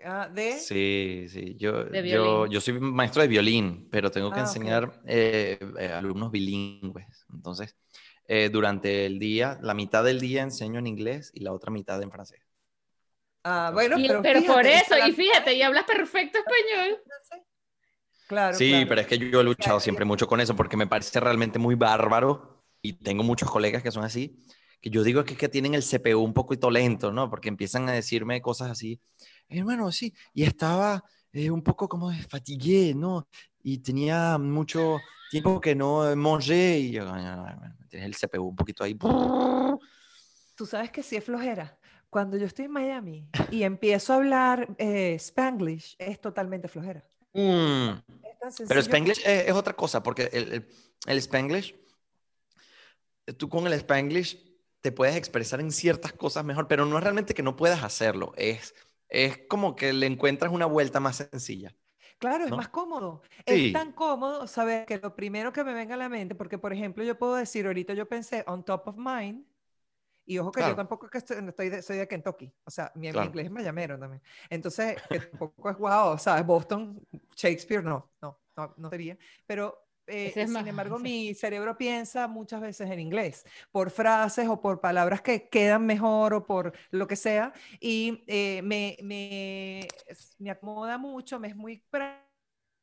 Ah, 0.04 0.30
de. 0.34 0.60
Sí, 0.60 1.26
sí. 1.30 1.56
Yo, 1.58 1.84
De 1.86 2.08
yo, 2.08 2.46
yo 2.48 2.62
soy 2.62 2.80
maestro 2.80 3.22
de 3.22 3.28
violín, 3.28 3.88
pero 3.92 4.10
tengo 4.12 4.32
que 4.32 4.40
Ah, 4.40 4.44
enseñar 4.44 5.02
eh, 5.06 5.60
eh, 5.78 5.88
alumnos 5.92 6.32
bilingües. 6.32 7.26
Entonces, 7.34 7.76
eh, 8.26 8.50
durante 8.50 9.06
el 9.06 9.20
día, 9.20 9.58
la 9.62 9.74
mitad 9.74 10.04
del 10.04 10.20
día 10.22 10.44
enseño 10.44 10.80
en 10.80 10.88
inglés 10.88 11.32
y 11.34 11.42
la 11.42 11.52
otra 11.52 11.72
mitad 11.72 12.02
en 12.02 12.12
francés. 12.12 12.40
Ah, 13.44 13.72
bueno, 13.74 13.98
Y- 13.98 14.08
pero, 14.08 14.22
pero 14.22 14.42
por 14.42 14.66
fíjate, 14.66 14.74
eso, 14.80 14.96
esa 14.96 15.08
y 15.10 15.12
fíjate, 15.14 15.54
y 15.54 15.62
hablas 15.62 15.86
perfecto 15.86 16.40
español. 16.40 17.00
Claro. 18.28 18.58
Sí, 18.58 18.70
claro. 18.70 18.88
pero 18.90 19.02
es 19.02 19.08
que 19.08 19.18
yo 19.18 19.42
he 19.42 19.44
luchado 19.44 19.58
Claro, 19.58 19.80
siempre 19.80 20.06
mucho 20.06 20.28
con 20.28 20.40
eso 20.40 20.56
porque 20.56 20.78
me 20.78 20.88
parece 20.88 21.20
realmente 21.20 21.58
muy 21.60 21.76
bárbaro 21.76 22.64
y 22.82 22.94
tengo 22.94 23.24
muchos 23.24 23.50
colegas 23.50 23.82
que 23.84 23.92
son 23.92 24.04
así, 24.04 24.40
que 24.82 24.90
yo 24.90 25.04
digo 25.04 25.24
que 25.24 25.34
es 25.34 25.40
que 25.40 25.50
tienen 25.50 25.74
el 25.74 25.84
CPU 25.84 26.24
un 26.24 26.34
poquito 26.34 26.70
lento, 26.70 27.12
¿no? 27.12 27.30
Porque 27.30 27.50
empiezan 27.50 27.90
a 27.90 27.94
decirme 27.94 28.42
cosas 28.42 28.70
así, 28.72 29.00
hermano, 29.50 29.92
sí, 29.92 30.14
y 30.34 30.44
estaba 30.44 31.04
eh, 31.34 31.50
un 31.52 31.64
poco 31.64 31.88
como 31.90 32.12
fatigué, 32.30 32.94
¿no? 32.96 33.28
Y 33.64 33.80
tenía 33.80 34.38
mucho 34.38 35.00
tiempo 35.32 35.60
que 35.60 35.76
no 35.76 36.16
mangé 36.16 36.80
y 36.80 36.92
yo, 36.92 37.06
"Coño, 37.06 37.36
no, 37.36 37.44
bueno, 37.44 37.76
tienes 37.90 38.08
el 38.08 38.16
CPU 38.16 38.48
un 38.50 38.56
poquito 38.56 38.84
ahí. 38.84 38.96
Tú 40.56 40.66
sabes 40.66 40.92
que 40.92 41.04
sí 41.04 41.16
es 41.16 41.24
flojera. 41.24 41.78
Cuando 42.10 42.38
yo 42.38 42.46
estoy 42.46 42.66
en 42.66 42.72
Miami 42.72 43.28
y 43.52 43.64
empiezo 43.64 44.14
a 44.14 44.16
hablar 44.18 44.68
eh, 44.78 45.16
Spanglish, 45.16 45.96
es 46.00 46.20
totalmente 46.20 46.68
flojera. 46.68 47.04
Mm. 47.34 47.90
Es 48.48 48.68
Pero 48.68 48.80
Spanglish 48.80 49.20
es, 49.20 49.48
es 49.48 49.54
otra 49.54 49.74
cosa, 49.74 50.02
porque 50.02 50.30
el, 50.34 50.54
el, 50.54 50.68
el 51.06 51.18
Spanglish, 51.20 51.76
tú 53.38 53.48
con 53.50 53.68
el 53.68 53.74
Spanglish 53.74 54.50
te 54.82 54.92
puedes 54.92 55.16
expresar 55.16 55.60
en 55.60 55.72
ciertas 55.72 56.14
cosas 56.14 56.46
mejor, 56.46 56.68
pero 56.68 56.86
no 56.86 56.98
es 56.98 57.04
realmente 57.04 57.34
que 57.34 57.44
no 57.44 57.56
puedas 57.56 57.84
hacerlo, 57.84 58.34
es, 58.38 58.74
es 59.10 59.38
como 59.50 59.76
que 59.76 59.94
le 59.94 60.06
encuentras 60.06 60.52
una 60.52 60.66
vuelta 60.66 61.00
más 61.00 61.18
sencilla. 61.18 61.76
Claro, 62.18 62.44
es 62.44 62.50
¿no? 62.50 62.58
más 62.58 62.68
cómodo. 62.68 63.22
Sí. 63.48 63.68
Es 63.68 63.74
tan 63.74 63.94
cómodo 63.94 64.46
saber 64.46 64.86
que 64.86 64.98
lo 64.98 65.16
primero 65.16 65.54
que 65.54 65.64
me 65.64 65.74
venga 65.74 65.96
a 65.96 65.98
la 65.98 66.10
mente, 66.10 66.36
porque 66.36 66.58
por 66.58 66.74
ejemplo 66.74 67.04
yo 67.04 67.18
puedo 67.18 67.36
decir, 67.36 67.66
ahorita 67.66 67.94
yo 67.94 68.08
pensé 68.08 68.44
on 68.48 68.64
top 68.64 68.88
of 68.90 68.98
mind, 68.98 69.46
y 70.30 70.38
ojo 70.38 70.52
que 70.52 70.60
Claro. 70.60 70.74
yo 70.74 70.78
tampoco 70.78 71.06
es 71.08 71.12
que 71.12 71.18
estoy, 71.18 71.38
estoy 71.48 71.70
de, 71.70 71.82
soy 71.82 71.98
de 71.98 72.08
Kentucky, 72.08 72.54
o 72.64 72.70
sea, 72.72 72.92
mi, 72.96 73.08
mi 73.08 73.12
Claro. 73.12 73.30
inglés 73.30 73.46
es 73.48 73.52
mayamero 73.52 73.98
también. 74.00 74.22
Entonces, 74.50 75.02
que 75.10 75.20
tampoco 75.20 75.70
es 75.72 75.78
guau, 75.78 76.18
¿sabes? 76.20 76.46
Boston, 76.46 77.02
Shakespeare, 77.36 77.84
no, 77.84 78.12
no, 78.22 78.40
no, 78.56 78.74
no 78.78 78.90
sería. 78.90 79.18
Pero, 79.48 79.88
eh, 80.06 80.32
sin 80.48 80.50
más- 80.52 80.68
embargo, 80.68 81.00
mi 81.04 81.34
cerebro 81.34 81.76
piensa 81.78 82.28
muchas 82.28 82.62
veces 82.62 82.90
en 82.92 83.00
inglés, 83.00 83.44
por 83.72 83.90
frases 83.90 84.48
o 84.48 84.62
por 84.62 84.80
palabras 84.82 85.22
que 85.22 85.50
quedan 85.50 85.86
mejor 85.86 86.34
o 86.36 86.46
por 86.46 86.74
lo 86.92 87.08
que 87.08 87.16
sea, 87.16 87.52
y 87.80 88.24
eh, 88.28 88.62
me, 88.64 88.98
me, 89.02 89.88
me 90.38 90.52
acomoda 90.52 90.98
mucho, 91.00 91.40
me 91.40 91.48
es 91.50 91.56
muy 91.56 91.84
prá- 91.92 92.24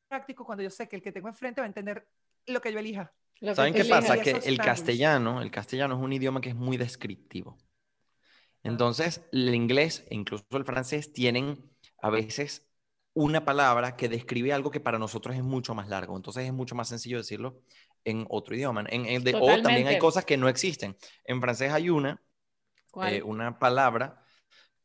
práctico 0.09 0.45
cuando 0.45 0.63
yo 0.63 0.69
sé 0.69 0.87
que 0.87 0.95
el 0.97 1.01
que 1.01 1.11
tengo 1.11 1.27
enfrente 1.29 1.61
va 1.61 1.65
a 1.65 1.67
entender 1.69 2.07
lo 2.47 2.61
que 2.61 2.71
yo 2.73 2.79
elija. 2.79 3.13
Lo 3.41 3.55
¿Saben 3.55 3.73
qué 3.73 3.85
pasa? 3.85 4.19
Que 4.21 4.31
el 4.31 4.57
castellano, 4.57 5.41
el 5.41 5.51
castellano 5.51 5.95
es 5.95 6.01
un 6.01 6.13
idioma 6.13 6.41
que 6.41 6.49
es 6.49 6.55
muy 6.55 6.77
descriptivo. 6.77 7.57
Ah. 7.59 7.63
Entonces, 8.63 9.21
el 9.31 9.53
inglés 9.53 10.05
e 10.09 10.15
incluso 10.15 10.45
el 10.51 10.65
francés 10.65 11.13
tienen 11.13 11.69
a 12.01 12.09
veces 12.09 12.67
una 13.13 13.45
palabra 13.45 13.95
que 13.95 14.09
describe 14.09 14.53
algo 14.53 14.69
que 14.69 14.79
para 14.79 14.99
nosotros 14.99 15.35
es 15.35 15.43
mucho 15.43 15.73
más 15.73 15.87
largo. 15.89 16.15
Entonces 16.15 16.45
es 16.45 16.53
mucho 16.53 16.75
más 16.75 16.87
sencillo 16.89 17.17
decirlo 17.17 17.61
en 18.03 18.25
otro 18.29 18.55
idioma. 18.55 18.81
En- 18.89 19.05
en- 19.05 19.23
de- 19.23 19.33
o 19.35 19.39
también 19.63 19.87
hay 19.87 19.93
cosas 19.99 20.25
que 20.25 20.37
no 20.37 20.49
existen. 20.49 20.95
En 21.23 21.41
francés 21.41 21.71
hay 21.71 21.89
una, 21.89 22.21
eh, 23.17 23.23
una 23.23 23.57
palabra 23.59 24.23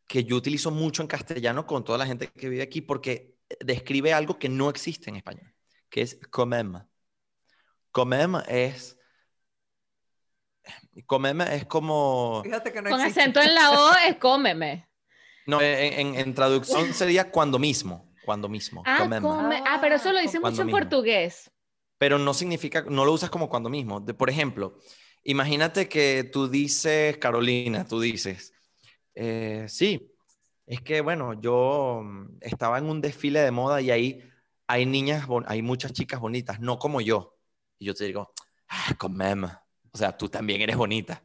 que 0.07 0.25
yo 0.25 0.37
utilizo 0.37 0.71
mucho 0.71 1.03
en 1.03 1.09
castellano 1.09 1.67
con 1.67 1.85
toda 1.85 1.99
la 1.99 2.07
gente 2.07 2.29
que 2.29 2.49
vive 2.49 2.63
aquí 2.63 2.81
porque 2.81 3.37
describe 3.61 4.13
algo 4.13 4.39
que 4.39 4.49
no 4.49 4.71
existe 4.71 5.11
en 5.11 5.17
español, 5.17 5.55
que 5.91 6.03
es 6.03 6.19
comem. 6.31 6.75
Comem 7.93 8.37
es... 8.49 8.99
Comem 11.07 11.41
es 11.43 11.67
como... 11.67 12.43
Fíjate 12.43 12.73
que 12.73 12.83
no 12.83 12.91
Con 12.91 13.01
existe. 13.01 13.21
acento 13.21 13.41
en 13.41 13.55
la 13.55 13.71
O 13.71 13.93
es 14.09 14.17
cómeme. 14.17 14.89
No, 15.47 15.61
en, 15.61 16.01
en- 16.01 16.15
en 16.15 16.35
traducción 16.35 16.93
sería 16.95 17.31
cuando 17.31 17.59
mismo. 17.59 18.09
Cuando 18.25 18.49
mismo. 18.49 18.83
Ah, 18.87 18.99
come- 19.21 19.63
ah, 19.67 19.79
pero 19.81 19.97
eso 19.97 20.13
lo 20.13 20.21
dice 20.21 20.41
Cuando 20.41 20.51
mucho 20.51 20.63
en 20.63 20.67
mismo. 20.67 20.79
portugués. 20.79 21.51
Pero 21.99 22.19
no 22.19 22.35
significa, 22.35 22.85
no 22.89 23.05
lo 23.05 23.13
usas 23.13 23.31
como 23.31 23.49
cuando 23.49 23.69
mismo. 23.69 24.01
De- 24.01 24.15
por 24.15 24.31
ejemplo, 24.31 24.79
imagínate 25.25 25.89
que 25.89 26.25
tú 26.25 26.49
dices, 26.49 27.17
Carolina, 27.19 27.85
tú 27.87 28.01
dices, 28.01 28.53
Eh, 29.15 29.67
sí, 29.69 30.11
es 30.67 30.81
que 30.81 31.01
bueno, 31.03 31.35
yo 31.41 32.01
mm, 32.03 32.39
estaba 32.41 32.79
en 32.79 32.87
un 32.87 33.01
desfile 33.03 33.41
de 33.41 33.51
moda 33.51 33.81
y 33.81 33.91
ahí 33.91 34.23
hay 34.67 34.87
niñas, 34.87 35.27
hay 35.47 35.61
muchas 35.63 35.93
chicas 35.93 36.21
bonitas, 36.21 36.61
no 36.61 36.79
como 36.79 37.01
yo. 37.03 37.37
Y 37.83 37.87
yo 37.87 37.95
te 37.95 38.05
digo, 38.05 38.33
ah, 38.69 38.95
comem. 38.99 39.45
O 39.45 39.99
sea, 39.99 40.17
tú 40.17 40.29
también 40.29 40.61
eres 40.63 40.77
bonita, 40.77 41.23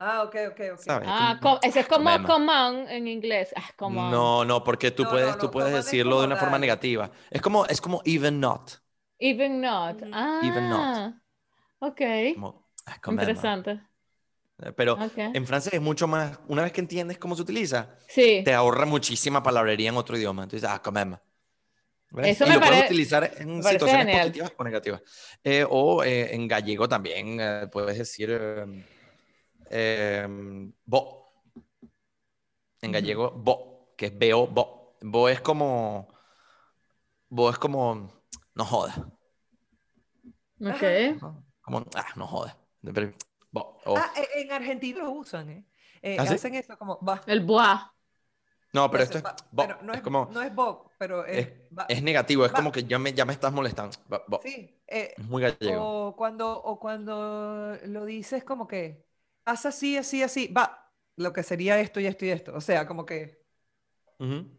Ah, 0.00 0.22
ok, 0.24 0.34
ok, 0.52 0.60
ok. 0.74 0.86
¿sabes? 0.86 1.06
Ah, 1.06 1.38
ese 1.62 1.80
es 1.80 1.88
como 1.88 2.10
Comem. 2.18 2.24
come 2.24 2.52
on 2.52 2.88
en 2.88 3.08
inglés. 3.08 3.52
Ah, 3.56 3.70
come 3.76 4.00
on. 4.00 4.14
No, 4.14 4.44
no, 4.44 4.62
porque 4.64 4.90
tú 4.90 5.04
No, 5.04 5.08
puedes, 5.08 5.36
no, 5.36 5.36
tú 5.38 5.50
no, 5.50 5.50
puedes 5.50 5.72
coman 5.72 5.88
es 5.88 5.96
decirlo 5.96 6.02
como 6.02 6.20
de 6.20 6.26
una 6.26 6.36
forma 6.36 6.58
negativa. 6.58 7.10
Es 7.30 7.40
como, 7.40 7.64
es 7.66 7.80
como 7.80 8.02
even 8.04 8.38
not. 8.40 8.72
Even 9.20 9.60
not. 9.60 10.02
Ah, 10.12 10.40
Even 10.40 10.68
not. 10.68 10.98
ok. 11.80 12.00
Como, 12.32 12.66
ah. 12.86 12.98
Interesante. 13.06 13.80
Pero 14.76 14.98
Ok. 14.98 15.18
en 15.32 15.46
francés 15.46 15.74
es 15.74 15.80
mucho 15.80 16.08
más, 16.08 16.38
una 16.48 16.62
vez 16.62 16.72
que 16.72 16.80
entiendes 16.80 17.18
cómo 17.18 17.36
se 17.36 17.42
utiliza, 17.42 17.94
Sí. 18.06 18.28
te 18.42 18.54
ahorra 18.54 18.86
muchísima 18.86 19.42
palabrería 19.42 19.90
en 19.90 19.96
otro 19.96 20.16
idioma. 20.16 20.42
Entonces, 20.44 20.68
ah, 20.68 20.82
comem. 20.82 21.16
¿Ves? 22.10 22.28
Eso 22.28 22.46
y 22.46 22.48
me 22.48 22.54
lo 22.54 22.60
puedes 22.60 22.84
utilizar 22.86 23.24
en 23.38 23.62
situaciones 23.62 24.06
genial. 24.06 24.20
positivas 24.20 24.52
o 24.56 24.64
negativas. 24.64 25.02
Eh, 25.44 25.64
o 25.68 26.02
eh, 26.02 26.34
en 26.34 26.48
gallego 26.48 26.88
también 26.88 27.38
eh, 27.40 27.68
puedes 27.70 27.98
decir 27.98 28.30
eh, 28.32 28.84
eh, 29.70 30.26
bo. 30.84 31.32
En 32.80 32.92
gallego, 32.92 33.32
bo, 33.32 33.92
que 33.96 34.06
es 34.06 34.18
veo, 34.18 34.46
bo. 34.46 34.96
Bo 35.00 35.28
es 35.28 35.40
como. 35.40 36.08
Bo 37.28 37.50
es 37.50 37.58
como. 37.58 38.10
No 38.54 38.64
joda. 38.64 38.94
Ok. 40.60 41.20
Como, 41.60 41.84
ah, 41.94 42.06
no 42.16 42.26
joda. 42.26 42.56
Pero, 42.82 43.12
bo, 43.50 43.78
Ah, 43.84 44.12
e- 44.16 44.40
en 44.40 44.52
Argentina 44.52 45.02
lo 45.02 45.10
usan, 45.10 45.50
¿eh? 45.50 45.64
Eh, 46.00 46.16
¿Ah, 46.18 46.26
sí? 46.26 46.34
Hacen 46.34 46.54
eso 46.54 46.78
como 46.78 46.98
va. 47.00 47.20
El 47.26 47.40
bois. 47.40 47.80
No, 48.72 48.90
pero 48.90 49.04
esto 49.04 49.18
es. 49.18 49.24
no 49.82 49.92
es 49.94 50.00
es, 50.00 50.02
como. 50.02 50.30
no 50.30 50.42
es 50.42 50.54
Bob, 50.54 50.90
pero 50.98 51.24
es, 51.24 51.48
es- 51.88 52.02
negativo, 52.02 52.44
es 52.46 52.52
va. 52.52 52.58
como 52.58 52.72
que 52.72 52.84
ya 52.84 52.98
me, 52.98 53.12
ya 53.12 53.24
me 53.24 53.32
estás 53.32 53.52
molestando. 53.52 53.96
Sí, 54.40 54.80
eh, 54.86 55.14
Es 55.16 55.24
muy 55.24 55.42
gallego. 55.42 55.92
o 56.08 56.14
cuando, 56.16 56.62
o 56.62 56.78
cuando 56.78 57.76
lo 57.86 58.04
dices 58.04 58.44
como 58.44 58.66
que 58.68 59.04
haz 59.44 59.66
así, 59.66 59.96
así, 59.96 60.22
así, 60.22 60.48
va, 60.48 60.92
lo 61.16 61.32
que 61.32 61.42
sería 61.42 61.80
esto 61.80 61.98
y 62.00 62.06
esto 62.06 62.24
y 62.24 62.30
esto. 62.30 62.54
O 62.54 62.60
sea, 62.60 62.86
como 62.86 63.04
que 63.04 63.44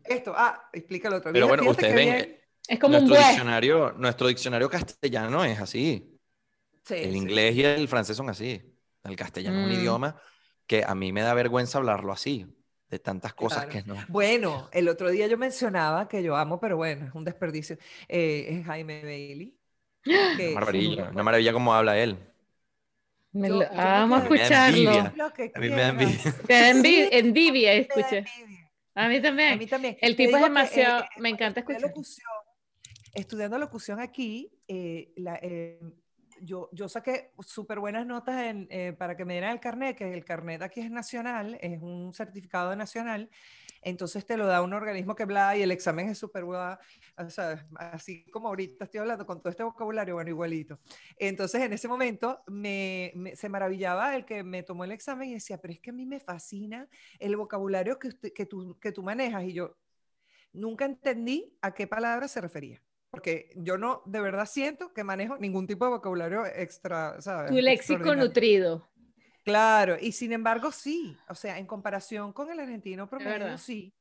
esto, 0.03 0.34
ah, 0.36 0.70
explica 0.74 1.10
lo 1.10 1.18
otro. 1.18 1.32
Pero 1.32 1.47
bueno, 1.47 1.64
ustedes 1.70 1.93
ven, 1.95 2.05
bien. 2.05 2.39
Es 2.68 2.80
como 2.80 2.97
un 2.97 3.01
nuestro 3.01 3.10
buey. 3.10 3.24
diccionario, 3.26 3.91
nuestro 3.93 4.28
diccionario 4.28 4.70
castellano 4.70 5.43
es 5.45 5.60
así. 5.60 6.20
Sí, 6.84 6.95
El 7.01 7.16
sí. 7.16 7.18
inglés 7.18 7.55
y 7.55 7.64
el 7.64 7.88
francés 7.88 8.18
son 8.18 8.30
así. 8.30 8.62
El 9.03 9.16
castellano 9.16 9.60
es 9.60 9.66
un 9.66 9.72
Mm. 9.72 9.74
idioma 9.74 10.22
que 10.68 10.84
a 10.86 10.95
mí 10.95 11.12
me 11.14 11.22
da 11.22 11.34
vergüenza 11.34 11.78
hablarlo 11.80 12.14
así, 12.14 12.47
de 12.90 13.00
tantas 13.00 13.34
cosas 13.34 13.66
Claro. 13.66 13.70
que 13.70 13.84
no. 13.84 13.96
Bueno, 14.08 14.70
el 14.72 14.88
otro 14.90 15.10
día 15.12 15.28
yo 15.28 15.38
mencionaba 15.38 16.08
que 16.08 16.24
yo 16.24 16.36
amo, 16.36 16.60
pero 16.60 16.78
bueno, 16.78 17.06
es 17.08 17.14
un 17.16 17.24
desperdicio, 17.26 17.78
eh, 18.08 18.48
es 18.50 18.66
Jaime 18.66 19.04
Bailey. 19.04 19.56
que 20.04 20.52
Una 20.52 20.60
maravilla, 20.62 20.96
seguro- 20.96 21.12
una 21.12 21.24
maravilla 21.24 21.54
como 21.54 21.74
habla 21.74 21.98
él. 22.00 22.18
Me 23.32 23.50
lo- 23.50 23.62
yo 23.62 23.70
a 23.80 24.06
Me 24.08 24.16
da 24.16 24.24
escucharlo. 24.24 24.78
envidia. 24.92 25.14
Lo 25.16 25.34
que 25.34 25.52
A 25.54 25.60
mí 25.60 25.70
me 25.70 25.76
da 25.82 25.90
envidia. 25.90 26.36
Te 26.48 26.54
da 26.54 26.70
envidia, 27.20 27.72
me 27.72 27.78
da 27.78 27.82
escuché. 27.82 28.18
envidia. 28.20 28.72
A 28.96 29.08
mí 29.08 29.16
A 29.18 29.22
también. 29.22 29.60
mí 29.60 29.68
también. 29.68 29.98
El 30.02 30.16
tipo 30.16 30.32
es 30.38 30.38
que, 30.38 30.44
demasiado- 30.50 31.04
eh, 31.04 31.08
me 31.20 31.30
encanta 31.30 31.60
escuchar. 31.62 31.82
locución, 31.84 32.28
estudiando 33.14 33.58
locución 33.58 34.00
aquí, 34.00 34.52
eh, 34.68 35.14
la- 35.18 35.40
eh, 35.42 35.80
yo, 36.42 36.70
saqué 36.90 37.32
súper 37.46 37.80
buenas 37.80 38.06
notas 38.06 38.42
en, 38.44 38.68
eh, 38.70 38.94
para 38.98 39.16
que 39.18 39.26
me 39.26 39.34
dieran 39.34 39.52
el 39.52 39.60
carnet, 39.60 39.98
que 39.98 40.14
el 40.14 40.26
carnet 40.26 40.62
aquí 40.62 40.82
es 40.82 40.92
nacional, 40.92 41.58
es 41.62 41.82
un 41.82 42.14
certificado 42.14 42.76
nacional, 42.76 43.30
entonces 43.82 44.26
te 44.26 44.38
lo 44.38 44.46
da 44.46 44.62
un 44.62 44.74
organismo 44.74 45.16
que 45.16 45.26
bla 45.26 45.56
y 45.58 45.62
el 45.62 45.72
examen 45.72 46.10
es 46.10 46.18
súper 46.18 46.46
bla, 46.46 46.80
o 47.18 47.30
sea, 47.30 47.66
así 47.78 48.26
como 48.32 48.50
ahorita 48.50 48.86
estoy 48.86 49.00
hablando 49.00 49.26
con 49.26 49.40
todo 49.42 49.50
este 49.50 49.64
vocabulario, 49.64 50.16
bueno, 50.16 50.30
igualito. 50.30 50.80
Entonces 51.18 51.62
en 51.62 51.74
ese 51.74 51.88
momento 51.88 52.42
me, 52.48 53.12
me- 53.16 53.36
se 53.36 53.50
maravillaba 53.50 54.16
el 54.16 54.26
que 54.26 54.44
me 54.44 54.64
tomó 54.64 54.84
el 54.84 54.92
examen 54.92 55.30
y 55.30 55.34
decía, 55.36 55.58
pero 55.60 55.74
es 55.74 55.80
que 55.80 55.92
a 55.92 55.94
mí 55.94 56.06
me 56.06 56.20
fascina 56.20 56.88
el 57.20 57.36
vocabulario 57.38 57.98
que, 58.00 58.10
usted- 58.10 58.34
que, 58.34 58.46
tú, 58.46 58.78
que 58.80 58.92
tú 58.92 59.04
manejas 59.04 59.44
y 59.46 59.54
yo 59.54 59.78
nunca 60.54 60.86
entendí 60.86 61.58
a 61.62 61.74
qué 61.74 61.88
palabra 61.88 62.28
se 62.28 62.42
refería. 62.42 62.82
Porque 63.12 63.51
yo 63.55 63.78
no, 63.78 64.03
de 64.05 64.22
verdad 64.22 64.45
siento 64.45 64.93
que 64.93 65.03
manejo 65.03 65.38
ningún 65.38 65.66
tipo 65.66 65.86
de 65.86 65.91
vocabulario 65.91 66.45
extra, 66.45 67.20
¿sabes? 67.22 67.51
Tu 67.51 67.57
léxico 67.57 68.16
nutrido. 68.16 68.88
Claro, 69.43 69.97
y 69.99 70.12
sin 70.12 70.32
embargo 70.32 70.72
sí, 70.72 71.18
o 71.28 71.34
sea, 71.34 71.57
en 71.57 71.66
comparación 71.66 72.34
con 72.34 72.51
el 72.51 72.60
argentino 72.60 73.10
promedio, 73.10 73.57
sí. 73.57 73.93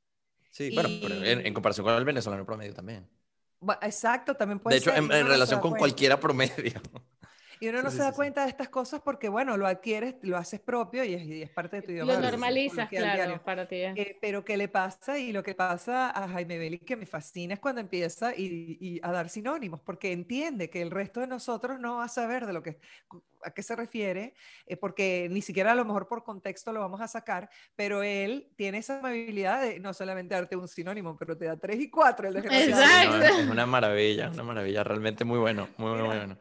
Sí, 0.51 0.75
bueno, 0.75 0.89
pero 1.01 1.15
en, 1.25 1.55
comparación 1.55 1.87
con 1.87 1.95
el 1.95 2.05
venezolano 2.05 2.45
promedio 2.45 2.75
también. 2.75 3.09
Exacto, 3.83 4.35
también 4.35 4.59
puede 4.59 4.75
De 4.75 4.81
hecho, 4.81 4.91
ser, 4.91 4.99
en, 4.99 5.09
no 5.09 5.29
relación 5.29 5.61
con 5.61 5.71
cuenta. 5.71 5.79
cualquiera 5.81 6.21
promedio. 6.21 6.81
Y 7.61 7.69
uno 7.69 7.83
no 7.83 7.91
Sí, 7.91 7.97
se 7.97 8.03
sí, 8.03 8.05
da 8.05 8.11
sí, 8.11 8.17
cuenta 8.17 8.43
de 8.45 8.49
estas 8.51 8.69
cosas 8.69 9.01
porque, 9.05 9.29
bueno, 9.29 9.57
lo 9.57 9.67
adquieres, 9.67 10.17
lo 10.23 10.37
haces 10.37 10.61
propio 10.61 11.05
y 11.05 11.15
es, 11.15 11.23
y 11.27 11.43
es 11.43 11.51
parte 11.51 11.77
de 11.77 11.83
tu 11.83 11.93
idioma. 11.93 12.13
Lo 12.15 12.21
normalizas, 12.21 12.89
claro, 12.89 13.43
para 13.45 13.67
ti. 13.67 13.77
eh. 13.77 13.93
Eh, 13.97 14.19
pero 14.21 14.45
¿qué 14.45 14.57
le 14.57 14.69
pasa? 14.69 15.19
Y 15.19 15.33
lo 15.33 15.43
que 15.43 15.55
pasa 15.55 16.11
a 16.11 16.29
Jaime 16.29 16.59
Belli 16.59 16.79
que 16.79 16.97
me 16.97 17.07
fascina 17.07 17.55
es 17.55 17.61
cuando 17.61 17.81
empieza 17.81 18.35
y, 18.37 18.79
y 18.81 19.01
a 19.03 19.11
dar 19.13 19.29
sinónimos, 19.29 19.81
porque 19.81 20.13
entiende 20.13 20.71
que 20.71 20.83
el 20.83 20.91
resto 20.91 21.21
de 21.21 21.27
nosotros 21.27 21.81
no 21.81 21.97
va 21.97 22.05
a 22.05 22.09
saber 22.09 22.47
de 22.47 22.53
lo 22.53 22.63
que, 22.63 22.79
a 23.45 23.51
qué 23.53 23.63
se 23.63 23.75
refiere, 23.77 24.35
eh, 24.67 24.77
porque 24.77 25.29
ni 25.31 25.41
siquiera 25.43 25.73
a 25.73 25.75
lo 25.75 25.85
mejor 25.85 26.09
por 26.09 26.25
contexto 26.25 26.73
lo 26.73 26.81
vamos 26.81 27.01
a 27.01 27.09
sacar, 27.09 27.49
pero 27.77 28.03
él 28.03 28.53
tiene 28.57 28.79
esa 28.79 28.99
amabilidad 28.99 29.63
de 29.63 29.81
no 29.81 29.93
solamente 29.95 30.35
darte 30.35 30.57
un 30.57 30.69
sinónimo, 30.69 31.17
pero 31.17 31.37
te 31.37 31.47
da 31.47 31.57
tres 31.57 31.81
y 31.81 31.91
cuatro. 31.91 32.29
El. 32.29 32.37
Exacto. 32.37 33.17
No, 33.19 33.23
es, 33.23 33.49
una 33.49 33.67
maravilla, 33.67 34.31
una 34.31 34.43
maravilla, 34.43 34.85
realmente 34.85 35.25
muy 35.25 35.39
bueno, 35.39 35.69
muy 35.77 35.91
bueno, 35.91 36.07
muy 36.07 36.17
bueno. 36.17 36.39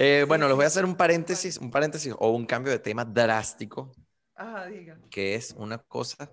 Eh, 0.00 0.24
bueno, 0.28 0.46
les 0.46 0.54
voy 0.54 0.62
a 0.62 0.68
hacer 0.68 0.84
un 0.84 0.94
paréntesis, 0.94 1.58
un 1.58 1.72
paréntesis 1.72 2.14
o 2.16 2.30
un 2.30 2.46
cambio 2.46 2.70
de 2.70 2.78
tema 2.78 3.04
drástico, 3.04 3.92
Ajá, 4.36 4.66
diga. 4.66 4.96
que 5.10 5.34
es 5.34 5.56
una 5.58 5.78
cosa 5.78 6.32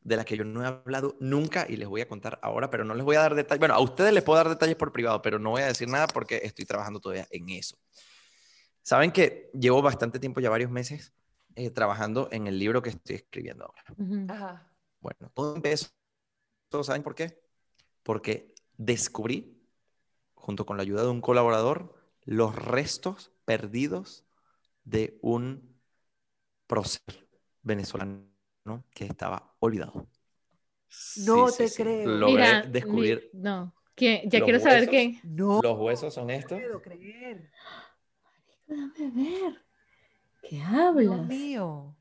de 0.00 0.16
la 0.16 0.24
que 0.24 0.36
yo 0.36 0.44
no 0.44 0.64
he 0.64 0.66
hablado 0.66 1.16
nunca 1.20 1.64
y 1.68 1.76
les 1.76 1.86
voy 1.86 2.00
a 2.00 2.08
contar 2.08 2.40
ahora, 2.42 2.70
pero 2.70 2.84
no 2.84 2.92
les 2.92 3.04
voy 3.04 3.14
a 3.14 3.20
dar 3.20 3.36
detalles. 3.36 3.60
Bueno, 3.60 3.74
a 3.74 3.80
ustedes 3.80 4.12
les 4.12 4.24
puedo 4.24 4.36
dar 4.38 4.48
detalles 4.48 4.74
por 4.74 4.90
privado, 4.90 5.22
pero 5.22 5.38
no 5.38 5.50
voy 5.50 5.62
a 5.62 5.66
decir 5.66 5.88
nada 5.88 6.08
porque 6.08 6.40
estoy 6.42 6.64
trabajando 6.64 6.98
todavía 6.98 7.28
en 7.30 7.48
eso. 7.50 7.78
Saben 8.82 9.12
que 9.12 9.48
llevo 9.54 9.80
bastante 9.80 10.18
tiempo, 10.18 10.40
ya 10.40 10.50
varios 10.50 10.72
meses, 10.72 11.12
eh, 11.54 11.70
trabajando 11.70 12.28
en 12.32 12.48
el 12.48 12.58
libro 12.58 12.82
que 12.82 12.90
estoy 12.90 13.14
escribiendo 13.14 13.64
ahora. 13.64 14.34
Ajá. 14.34 14.72
Bueno, 14.98 15.30
todo 15.32 15.54
empezó, 15.54 15.86
¿todos 16.68 16.86
saben 16.86 17.04
por 17.04 17.14
qué? 17.14 17.40
Porque 18.02 18.52
descubrí, 18.76 19.64
junto 20.34 20.66
con 20.66 20.76
la 20.76 20.82
ayuda 20.82 21.02
de 21.02 21.10
un 21.10 21.20
colaborador, 21.20 21.93
los 22.24 22.54
restos 22.56 23.32
perdidos 23.44 24.24
de 24.84 25.18
un 25.22 25.78
prócer 26.66 27.28
venezolano 27.62 28.24
que 28.94 29.04
estaba 29.06 29.54
olvidado. 29.60 30.06
No 31.26 31.50
te 31.50 31.70
creo. 31.70 32.08
Logré 32.08 32.32
Mira, 32.44 32.62
mi- 32.64 32.70
descubrir 32.72 33.30
no. 33.32 33.74
¿Quién? 33.94 34.28
Ya 34.28 34.40
quiero 34.42 34.58
saber 34.58 34.88
quién. 34.88 35.20
No 35.24 35.60
los 35.62 35.78
huesos 35.78 36.12
son 36.14 36.30
estos. 36.30 36.58
puedo 36.58 36.82
creer. 36.82 37.50
Déjame 38.66 39.10
ver. 39.10 39.64
¿Qué 40.42 40.56
Dios 40.56 40.66
hablas? 40.68 41.26
mío. 41.26 41.96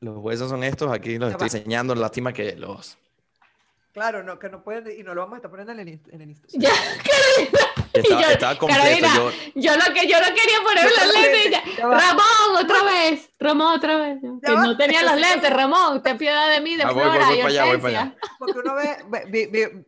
Los 0.00 0.18
huesos 0.18 0.50
son 0.50 0.62
estos, 0.62 0.90
aquí 0.92 1.18
los 1.18 1.30
Ya 1.30 1.32
estoy 1.32 1.48
va. 1.48 1.56
enseñando, 1.58 1.94
lástima 1.94 2.32
que 2.32 2.54
los... 2.54 2.98
Claro, 3.92 4.22
no, 4.22 4.38
que 4.38 4.48
no 4.50 4.62
pueden, 4.62 4.98
y 4.98 5.02
no 5.02 5.14
lo 5.14 5.22
vamos 5.22 5.34
a 5.34 5.36
estar 5.38 5.50
poniendo 5.50 5.72
en 5.72 5.80
el, 5.80 6.00
en 6.10 6.20
el 6.20 6.28
Instagram. 6.30 6.60
Ya, 6.60 6.70
Estaba, 8.02 8.22
yo- 8.22 8.28
estaba 8.30 8.58
completo, 8.58 8.82
Carolina, 8.82 9.14
yo, 9.14 9.30
yo 9.54 9.76
lo 9.76 9.94
que 9.94 10.06
yo 10.08 10.16
no 10.20 10.26
quería 10.26 10.58
poner 10.64 10.84
los 10.84 11.14
lentes. 11.14 11.62
y. 11.78 11.80
Ramón, 11.80 12.64
otra 12.64 12.82
vez. 12.84 13.30
Ramón, 13.38 13.74
otra 13.76 13.96
vez. 13.96 14.18
Que 14.20 14.52
no 14.52 14.76
tenía 14.76 15.02
los 15.02 15.16
lentes, 15.16 15.50
Ramón. 15.52 16.02
Ten 16.02 16.16
piedad 16.18 16.50
de 16.50 16.60
mí, 16.60 16.76
de 16.76 16.82
Ah, 16.84 16.92
voy, 16.92 17.02
Flora 17.02 17.18
voy, 17.18 17.26
voy 17.26 17.34
y 17.36 17.42
para 17.42 17.48
allá, 17.48 17.64
voy 17.64 17.78
para 17.78 17.98
Hortensia. 18.00 18.00
allá. 18.00 18.36
Porque 18.38 18.58
uno 18.58 18.74
ve, 18.74 19.24
ve- 19.30 19.48
ve- 19.52 19.84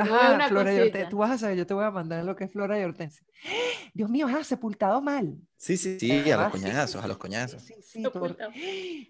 Ajá, 0.00 0.34
una 0.34 0.48
Flora 0.48 0.72
y 0.72 0.76
cosita. 0.78 0.84
Hortensia. 0.86 1.08
Tú 1.10 1.18
vas 1.18 1.30
a 1.30 1.38
saber, 1.38 1.56
yo 1.58 1.64
te 1.66 1.72
voy 1.74 1.84
a 1.84 1.90
mandar 1.92 2.24
lo 2.24 2.34
que 2.34 2.42
es 2.44 2.50
Flora 2.52 2.76
y 2.80 2.82
Hortensia. 2.82 3.24
Dios 3.94 4.10
mío, 4.10 4.26
ah, 4.28 4.42
sepultado 4.42 5.00
mal. 5.00 5.34
Sí, 5.56 5.76
sí, 5.76 5.96
sí, 6.00 6.10
a 6.32 6.36
los 6.36 6.52
sí, 6.52 6.58
sí, 6.58 6.64
coñazos, 6.64 6.90
sí, 6.90 6.98
a 7.04 7.06
los 7.06 7.16
sí, 7.16 7.20
coñazos. 7.20 7.62
Sí, 7.62 7.74
sí, 7.82 8.02
por- 8.02 8.12
Sepultado. 8.12 8.50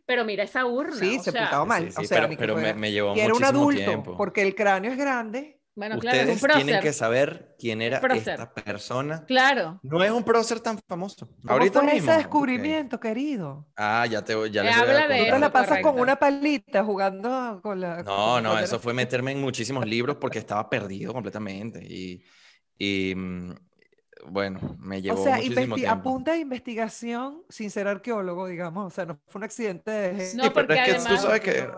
Pero 0.06 0.24
mira 0.26 0.44
esa 0.44 0.66
urna. 0.66 0.94
Sí, 0.96 1.16
o 1.18 1.22
sea, 1.22 1.32
sepultado 1.32 1.64
mal. 1.64 1.84
Sí, 1.86 1.92
sí, 1.92 2.04
o 2.04 2.08
sea, 2.08 2.28
pero, 2.28 2.36
pero 2.38 2.56
me, 2.56 2.74
me 2.74 2.92
llevó 2.92 3.16
Y 3.16 3.20
era 3.20 3.32
un 3.32 3.38
muchísimo 3.40 3.58
adulto, 3.62 3.84
tiempo. 3.84 4.16
porque 4.18 4.42
el 4.42 4.54
cráneo 4.54 4.92
es 4.92 4.98
grande. 4.98 5.58
Bueno, 5.76 5.98
claro, 6.00 6.22
es 6.22 6.28
Ustedes 6.28 6.42
un 6.42 6.48
tienen 6.48 6.80
que 6.80 6.92
saber 6.92 7.54
quién 7.58 7.82
era 7.82 8.00
prócer. 8.00 8.32
esta 8.32 8.52
persona. 8.54 9.24
Claro. 9.26 9.80
No 9.82 10.02
es 10.02 10.10
un 10.10 10.24
prócer 10.24 10.60
tan 10.60 10.78
famoso. 10.88 11.28
¿Cómo 11.46 11.52
Ahorita 11.54 11.80
fue 11.82 11.92
mismo. 11.92 12.10
ese 12.10 12.18
descubrimiento, 12.18 12.98
querido? 13.00 13.68
Ah, 13.76 14.06
ya 14.06 14.24
te 14.24 14.32
ya 14.50 14.62
Eh, 14.62 14.64
les 14.64 14.76
voy 14.76 14.94
a 14.94 15.00
habla 15.00 15.08
de 15.08 15.18
Tú 15.30 15.38
la 15.38 15.52
pasas 15.52 15.80
con 15.80 15.98
una 16.00 16.16
palita 16.18 16.84
jugando 16.84 17.60
con 17.62 17.80
la... 17.80 18.02
No, 18.02 18.04
con- 18.04 18.42
no, 18.42 18.50
cuando 18.50 18.64
eso 18.64 18.78
fue 18.78 18.94
meterme 18.94 19.32
en 19.32 19.40
muchísimos 19.40 19.86
libros 19.86 20.16
porque 20.20 20.38
estaba 20.38 20.68
perdido 20.70 21.12
completamente. 21.12 21.80
Y, 21.84 22.22
y, 22.78 23.14
mm, 23.14 23.52
bueno, 24.30 24.76
me 24.80 24.96
O 24.96 25.00
llevó 25.00 25.24
sea, 25.24 25.36
muchísimo 25.36 25.60
investi- 25.60 25.74
tiempo. 25.80 25.90
apunta 26.10 26.32
a 26.32 26.36
investigación 26.36 27.42
sin 27.48 27.70
ser 27.70 27.86
arqueólogo, 27.88 28.46
digamos. 28.46 28.86
O 28.86 28.90
sea, 28.94 29.06
no 29.06 29.18
fue 29.26 29.38
un 29.40 29.44
accidente 29.44 29.90
de... 29.90 30.34
No, 30.34 30.42
pero 30.52 30.66
porque 30.66 30.74
es 30.74 30.80
que 30.86 30.94
tú 30.94 31.00
además- 31.06 31.22
sabes 31.22 31.40
que. 31.40 31.68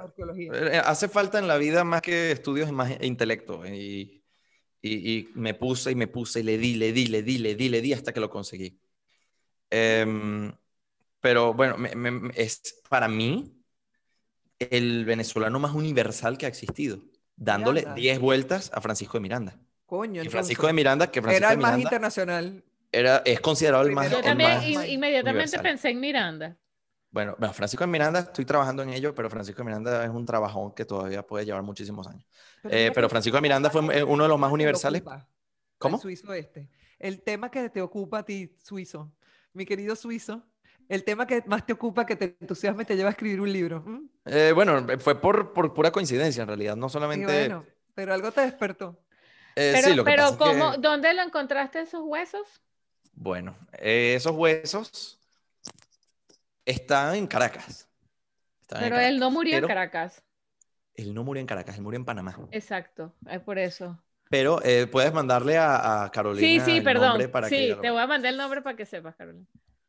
Eh, 0.76 0.82
Hace 0.84 1.09
falta 1.09 1.38
en 1.38 1.46
la 1.49 1.57
vida 1.59 1.84
más 1.84 2.03
que 2.03 2.30
estudios, 2.32 2.70
más 2.72 2.92
intelecto. 3.03 3.66
Y, 3.66 4.22
y, 4.82 5.12
y 5.18 5.28
me 5.34 5.55
puse 5.55 5.90
y 5.90 5.94
me 5.94 6.07
puse 6.07 6.40
y 6.40 6.42
le 6.44 6.59
di, 6.59 6.74
le 6.74 6.92
di, 6.92 7.07
le 7.07 7.22
di, 7.22 7.38
le 7.38 7.55
di, 7.55 7.68
le 7.68 7.80
di 7.80 7.92
hasta 7.92 8.12
que 8.12 8.20
lo 8.20 8.30
conseguí. 8.30 8.80
Em, 9.70 10.53
pero 11.20 11.53
bueno, 11.55 11.76
me- 11.76 11.94
me- 11.94 12.32
es 12.34 12.80
para 12.88 13.09
mí 13.09 13.55
el 14.59 15.05
venezolano 15.05 15.59
más 15.59 15.74
universal 15.74 16.38
que 16.38 16.46
ha 16.46 16.49
existido, 16.49 17.01
dándole 17.36 17.80
Miranda. 17.80 18.01
10 18.01 18.18
vueltas 18.20 18.70
a 18.74 18.80
Francisco 18.80 19.18
de 19.18 19.22
Miranda. 19.22 19.61
Coño, 19.89 20.22
Y 20.22 20.28
Francisco 20.28 20.62
entonces, 20.62 20.68
de 20.68 20.72
Miranda, 20.74 21.11
que 21.11 21.22
Francisco 21.22 21.47
Era 21.47 21.49
de 21.49 21.55
el 21.55 21.61
más 21.61 21.72
Miranda 21.72 21.82
internacional. 21.84 22.64
era, 22.93 23.22
es 23.24 23.41
considerado 23.41 23.84
el 23.84 23.93
más, 23.93 24.11
Yo 24.11 24.18
el 24.18 24.22
también 24.22 24.51
más- 24.74 24.89
inmediatamente 24.89 25.59
universal. 25.59 25.62
pensé 25.62 25.91
en 25.91 26.01
Miranda. 26.01 26.57
Bueno, 27.11 27.34
bueno, 27.39 27.55
Francisco 27.55 27.84
de 27.84 27.91
Miranda, 27.91 28.20
estoy 28.20 28.45
trabajando 28.45 28.82
en 28.82 28.91
ello, 28.91 29.14
pero 29.14 29.30
Francisco 29.30 29.59
de 29.62 29.64
Miranda 29.64 30.05
es 30.05 30.11
un 30.11 30.26
trabajón 30.26 30.74
que 30.74 30.84
todavía 30.84 31.26
puede 31.26 31.47
llevar 31.47 31.62
muchísimos 31.62 32.07
años. 32.07 32.24
Eh, 32.68 32.91
mira 32.91 32.93
pero 32.93 33.09
Francisco 33.09 33.36
de 33.36 33.43
Miranda 33.43 33.70
fue 33.70 33.80
el 33.97 34.05
uno 34.05 34.24
de 34.24 34.28
los 34.28 34.39
más 34.39 34.53
universales. 34.53 35.01
ocupa, 35.01 35.16
el 35.18 35.28
¿Cómo? 35.78 35.99
suizo 35.99 36.32
este. 36.34 36.68
El 36.99 37.22
tema 37.22 37.51
que 37.51 37.70
te 37.70 37.80
ocupa 37.80 38.18
a 38.18 38.24
ti, 38.24 38.55
suizo. 38.59 39.12
Mi 39.55 39.64
querido 39.64 39.97
suizo. 39.97 40.45
El 40.89 41.05
tema 41.05 41.26
que 41.26 41.43
más 41.47 41.64
te 41.66 41.72
ocupa, 41.72 42.05
que 42.07 42.16
te 42.16 42.36
entusiasma 42.41 42.82
y 42.82 42.86
te 42.86 42.97
lleva 42.97 43.09
a 43.11 43.12
escribir 43.12 43.41
un 43.41 43.53
libro. 43.53 43.82
¿m? 43.86 44.09
Eh, 44.26 44.53
bueno, 44.55 44.86
fue 45.01 45.20
por, 45.20 45.53
por 45.53 45.72
pura 45.74 45.91
coincidencia 45.91 46.43
en 46.43 46.49
realidad, 46.49 46.76
no 46.76 46.89
Y 46.89 46.91
solamente... 46.91 47.24
bueno, 47.24 47.66
pero 47.95 48.14
algo 48.14 48.32
te 48.32 48.43
despertó. 48.43 48.99
Eh, 49.59 49.72
Pero, 49.74 49.88
sí, 49.88 49.94
lo 49.94 50.04
que 50.04 50.11
pero 50.11 50.22
pasa 50.22 50.32
es 50.34 50.38
que- 50.38 50.38
¿cómo, 50.38 50.76
¿dónde 50.78 51.14
lo 51.14 51.22
encontraste 51.22 51.80
esos 51.80 52.02
huesos? 52.04 52.46
bueno, 53.14 53.56
eh, 53.72 54.14
esos 54.16 54.32
huesos 54.32 55.18
están 56.64 57.14
en 57.16 57.26
Caracas. 57.26 57.88
Están 58.62 58.84
en 58.84 58.90
Pero 58.90 59.00
él 59.00 59.18
no 59.18 59.30
murió 59.30 59.54
pero 59.56 59.66
en 59.66 59.68
Caracas. 59.68 60.22
Él 60.94 61.14
no 61.14 61.24
murió 61.24 61.40
en 61.40 61.46
Caracas, 61.46 61.76
él 61.76 61.82
murió 61.82 61.98
en 61.98 62.04
Panamá. 62.04 62.36
Exacto, 62.50 63.12
es 63.30 63.40
por 63.40 63.59
eso. 63.59 63.96
Pero 64.30 64.61
eh, 64.62 64.86
puedes 64.86 65.12
mandarle 65.12 65.56
a, 65.56 66.04
a 66.04 66.11
Carolina 66.11 66.46
Sí, 66.46 66.61
sí, 66.61 66.76
el 66.78 66.84
perdón. 66.84 67.12
nombre 67.12 67.28
para 67.28 67.48
que 67.48 67.56
Sí, 67.56 67.74
te 67.80 67.90
voy 67.90 68.00
a 68.00 68.06
mandar 68.06 68.32
el 68.32 68.38
nombre 68.38 68.62
para 68.62 68.76
que 68.76 68.84
sepas, 68.84 69.14
Carolina. 69.16 69.46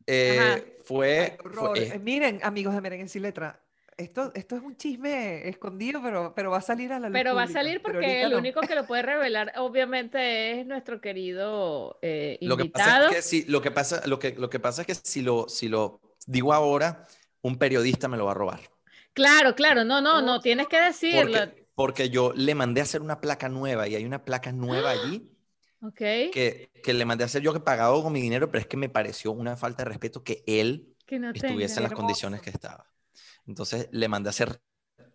Eh, 0.08 0.78
fue, 0.86 1.38
Ay, 1.38 1.38
Eh, 1.76 1.92
eh, 1.94 2.00
miren, 2.00 2.40
amigos 2.44 2.74
de 2.74 2.82
Merengue 2.82 3.08
sin 3.08 3.22
letra, 3.24 3.60
esto, 4.00 4.32
esto 4.34 4.56
es 4.56 4.64
un 4.64 4.76
chisme 4.78 5.48
escondido, 5.48 6.02
pero, 6.02 6.34
pero 6.36 6.52
va 6.52 6.58
a 6.58 6.62
salir 6.62 6.92
a 6.94 7.00
la 7.00 7.10
luz 7.10 7.14
Pero 7.14 7.36
va 7.36 7.44
a 7.44 7.48
salir 7.48 7.82
porque 7.82 8.24
el 8.24 8.32
no. 8.32 8.38
único 8.38 8.62
que 8.62 8.74
lo 8.74 8.86
puede 8.88 9.02
revelar, 9.04 9.54
obviamente, 9.58 10.60
es 10.60 10.66
nuestro 10.66 11.02
querido 11.02 12.00
eh, 12.02 12.38
Lo 12.42 12.58
que 12.58 12.66
pasa 12.66 13.08
es 13.10 13.16
que 13.16 13.22
si, 13.22 13.44
lo 13.46 13.62
que 13.62 13.72
pasa, 13.72 14.02
lo 14.06 14.18
que, 14.18 14.32
lo 14.32 14.50
que 14.50 14.60
pasa 14.60 14.82
es 14.82 14.88
que 14.88 14.96
si 14.96 15.22
lo, 15.22 15.50
si 15.50 15.68
lo 15.68 16.02
digo 16.26 16.54
ahora, 16.54 17.06
un 17.42 17.58
periodista 17.58 18.08
me 18.08 18.18
lo 18.18 18.26
va 18.26 18.32
a 18.32 18.36
robar. 18.36 18.62
Claro, 19.14 19.54
claro, 19.54 19.84
no, 19.84 20.02
no, 20.02 20.22
no, 20.22 20.40
tienes 20.40 20.68
que 20.68 20.80
decirlo. 20.80 21.38
Porque, 21.38 21.68
porque 21.76 22.10
yo 22.10 22.32
le 22.34 22.56
mandé 22.56 22.82
a 22.82 22.84
hacer 22.84 23.02
una 23.02 23.20
placa 23.20 23.50
nueva 23.50 23.88
y 23.88 23.96
hay 23.96 24.06
una 24.06 24.24
placa 24.24 24.52
nueva 24.52 24.92
allí 24.92 25.30
que, 25.98 26.72
que 26.84 26.94
le 26.94 27.06
mandé 27.06 27.24
a 27.24 27.26
hacer 27.26 27.42
yo 27.42 27.52
que 27.52 27.60
he 27.60 27.62
pagado 27.62 28.02
con 28.02 28.14
mi 28.14 28.22
dinero, 28.22 28.50
pero 28.50 28.62
es 28.62 28.68
que 28.68 28.78
me 28.78 28.90
pareció 28.90 29.32
una 29.32 29.58
falta 29.58 29.84
de 29.84 29.90
respeto 29.90 30.24
que 30.24 30.44
él 30.48 30.96
Que 31.06 31.20
no 31.20 31.32
estuviese 31.32 31.78
en 31.80 31.84
las 31.84 31.94
condiciones 31.94 32.42
que 32.42 32.50
estaba. 32.50 32.90
Entonces 33.50 33.90
le 33.92 34.08
mandé 34.08 34.30
a 34.30 34.32
hacer 34.32 34.62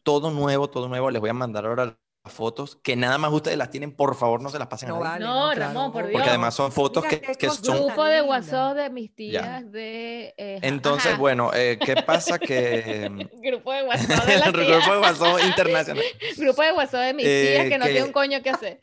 todo 0.03 0.30
nuevo, 0.32 0.68
todo 0.68 0.89
nuevo. 0.89 1.09
Les 1.11 1.20
voy 1.20 1.30
a 1.30 1.35
mandar 1.35 1.66
ahora 1.66 1.85
las 1.87 2.32
fotos 2.32 2.76
que 2.82 2.97
nada 2.97 3.16
más 3.16 3.32
ustedes 3.32 3.57
las 3.57 3.70
tienen, 3.70 3.95
por 3.95 4.16
favor, 4.16 4.43
no 4.43 4.49
se 4.51 4.59
las 4.59 4.66
pasen 4.66 4.89
No 4.89 4.97
a 4.97 4.99
nadie. 5.18 5.24
vale, 5.24 5.24
No, 5.24 5.51
claro, 5.55 5.72
Ramón, 5.74 5.93
por. 5.93 6.03
Dios. 6.03 6.12
Porque 6.14 6.28
además 6.30 6.55
son 6.55 6.72
fotos 6.72 7.05
Mira 7.05 7.20
que, 7.20 7.35
que 7.37 7.49
son 7.51 7.87
Grupo 7.87 8.05
de. 8.05 8.22
WhatsApp 8.22 8.76
de 8.76 8.91
mis 8.91 9.11
Ya. 9.11 9.14
tías 9.14 9.70
de... 9.72 10.35
eh, 10.37 10.59
Entonces, 10.62 11.12
ajá. 11.12 11.20
bueno, 11.20 11.51
eh, 11.55 11.78
¿qué 11.78 11.95
pasa? 12.07 12.39
Que 12.41 13.28
Grupo 13.41 13.72
de 13.72 13.85
WhatsApp 13.85 14.24
de 14.26 14.39
las 14.39 14.53
grupo 14.53 14.93
de 14.93 14.99
WhatsApp 14.99 15.41
internacional 15.45 16.05
Grupo 16.37 16.62
de 16.62 16.72
WhatsApp 16.72 17.01
de 17.03 17.14
mis 17.14 17.26
Eh, 17.26 17.53
tías 17.53 17.68
que 17.68 17.78
no 17.78 17.85
que- 17.85 17.91
tiene 17.93 18.07
un 18.07 18.12
coño 18.12 18.43
que 18.43 18.51
hacer. 18.51 18.80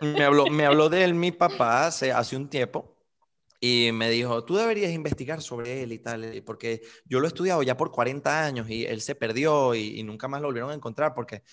me 0.00 0.24
habló, 0.24 0.46
me 0.46 0.66
habló 0.66 0.88
de 0.88 1.04
él 1.04 1.14
mi 1.14 1.30
papá 1.30 1.86
hace, 1.86 2.10
hace 2.12 2.34
un 2.36 2.48
tiempo 2.48 2.91
y 3.64 3.92
me 3.92 4.10
dijo, 4.10 4.44
tú 4.44 4.56
deberías 4.56 4.90
investigar 4.90 5.40
sobre 5.40 5.84
él 5.84 5.92
y 5.92 6.00
tal, 6.00 6.42
porque 6.44 6.82
yo 7.04 7.20
lo 7.20 7.26
he 7.26 7.28
estudiado 7.28 7.62
ya 7.62 7.76
por 7.76 7.92
40 7.92 8.44
años 8.44 8.68
y 8.68 8.84
él 8.84 9.00
se 9.00 9.14
perdió 9.14 9.76
y, 9.76 10.02
nunca 10.02 10.26
más 10.26 10.40
lo 10.40 10.48
volvieron 10.48 10.72
a 10.72 10.74
encontrar 10.74 11.14
porque 11.14 11.44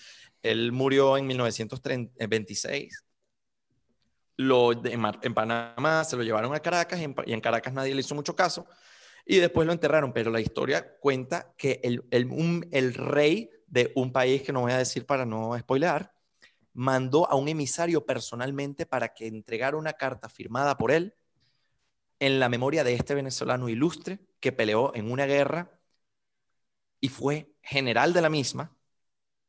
él 0.42 0.72
murió 0.72 1.16
en 1.16 1.28
1926. 1.28 3.04
Lo, 4.38 4.72
en, 4.72 5.02
en 5.22 5.34
Panamá 5.34 6.02
se 6.02 6.16
lo 6.16 6.24
llevaron 6.24 6.52
a 6.52 6.58
Caracas 6.58 6.98
y 6.98 7.32
en, 7.32 7.40
Caracas 7.40 7.72
nadie 7.72 7.94
le 7.94 8.00
hizo 8.00 8.16
mucho 8.16 8.34
caso 8.34 8.66
y 9.24 9.36
después 9.36 9.64
lo 9.64 9.72
enterraron, 9.72 10.12
pero 10.12 10.32
la 10.32 10.40
historia 10.40 10.96
cuenta 10.98 11.54
que 11.56 11.78
el, 11.84 12.02
el, 12.10 12.28
el 12.72 12.94
rey 12.94 13.50
de 13.68 13.92
un 13.94 14.12
país 14.12 14.42
que 14.42 14.52
no 14.52 14.62
voy 14.62 14.72
a 14.72 14.78
decir 14.78 15.06
para 15.06 15.24
no 15.24 15.56
spoilear, 15.56 16.12
mandó 16.72 17.30
a 17.30 17.36
un 17.36 17.46
emisario 17.46 18.04
personalmente 18.04 18.84
para 18.84 19.14
que 19.14 19.28
entregara 19.28 19.76
una 19.76 19.92
carta 19.92 20.28
firmada 20.28 20.76
por 20.76 20.90
él 20.90 21.14
en 22.20 22.38
la 22.38 22.48
memoria 22.48 22.84
de 22.84 22.94
este 22.94 23.14
venezolano 23.14 23.68
ilustre 23.68 24.20
que 24.40 24.52
peleó 24.52 24.94
en 24.94 25.10
una 25.10 25.26
guerra 25.26 25.80
y 27.00 27.08
fue 27.08 27.52
general 27.62 28.12
de 28.12 28.22
la 28.22 28.30
misma, 28.30 28.76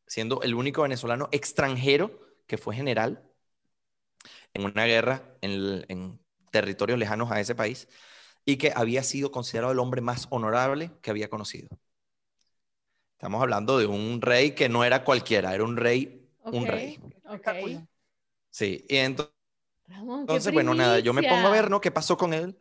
siendo 0.08 0.42
el 0.42 0.56
único 0.56 0.84
venezolano 0.84 1.30
extranjero 1.32 2.20
que 2.48 2.58
fue 2.58 2.76
general 2.76 3.24
en 4.54 4.66
una 4.66 4.86
guerra 4.86 5.24
en, 5.42 6.20
territorios 6.52 7.00
lejanos 7.00 7.32
a 7.32 7.40
ese 7.40 7.56
país 7.56 7.88
y 8.44 8.58
que 8.58 8.74
había 8.76 9.04
sido 9.04 9.32
considerado 9.32 9.72
el 9.72 9.80
hombre 9.80 10.02
más 10.02 10.28
honorable 10.32 10.92
que 11.02 11.10
había 11.10 11.30
conocido. 11.30 11.70
Estamos 13.14 13.42
hablando 13.42 13.78
de 13.78 13.86
un 13.86 14.20
rey 14.22 14.52
que 14.52 14.68
no 14.68 14.84
era 14.84 15.04
cualquiera, 15.06 15.54
era 15.56 15.64
un 15.64 15.78
rey, 15.78 16.28
un 16.44 16.68
rey. 16.68 17.00
ok. 17.24 17.36
Espectacular. 17.38 17.88
Sí, 18.50 18.86
y 18.90 18.96
ento- 18.96 19.32
Ramón, 19.88 20.28
qué 20.28 20.34
entonces, 20.34 20.54
bueno, 20.54 20.74
nada, 20.74 21.00
yo 21.00 21.14
me 21.14 21.24
pongo 21.24 21.48
a 21.48 21.52
ver, 21.52 21.70
¿no? 21.70 21.80
¿Qué 21.80 21.92
pasó 21.92 22.18
con 22.18 22.34
él? 22.34 22.58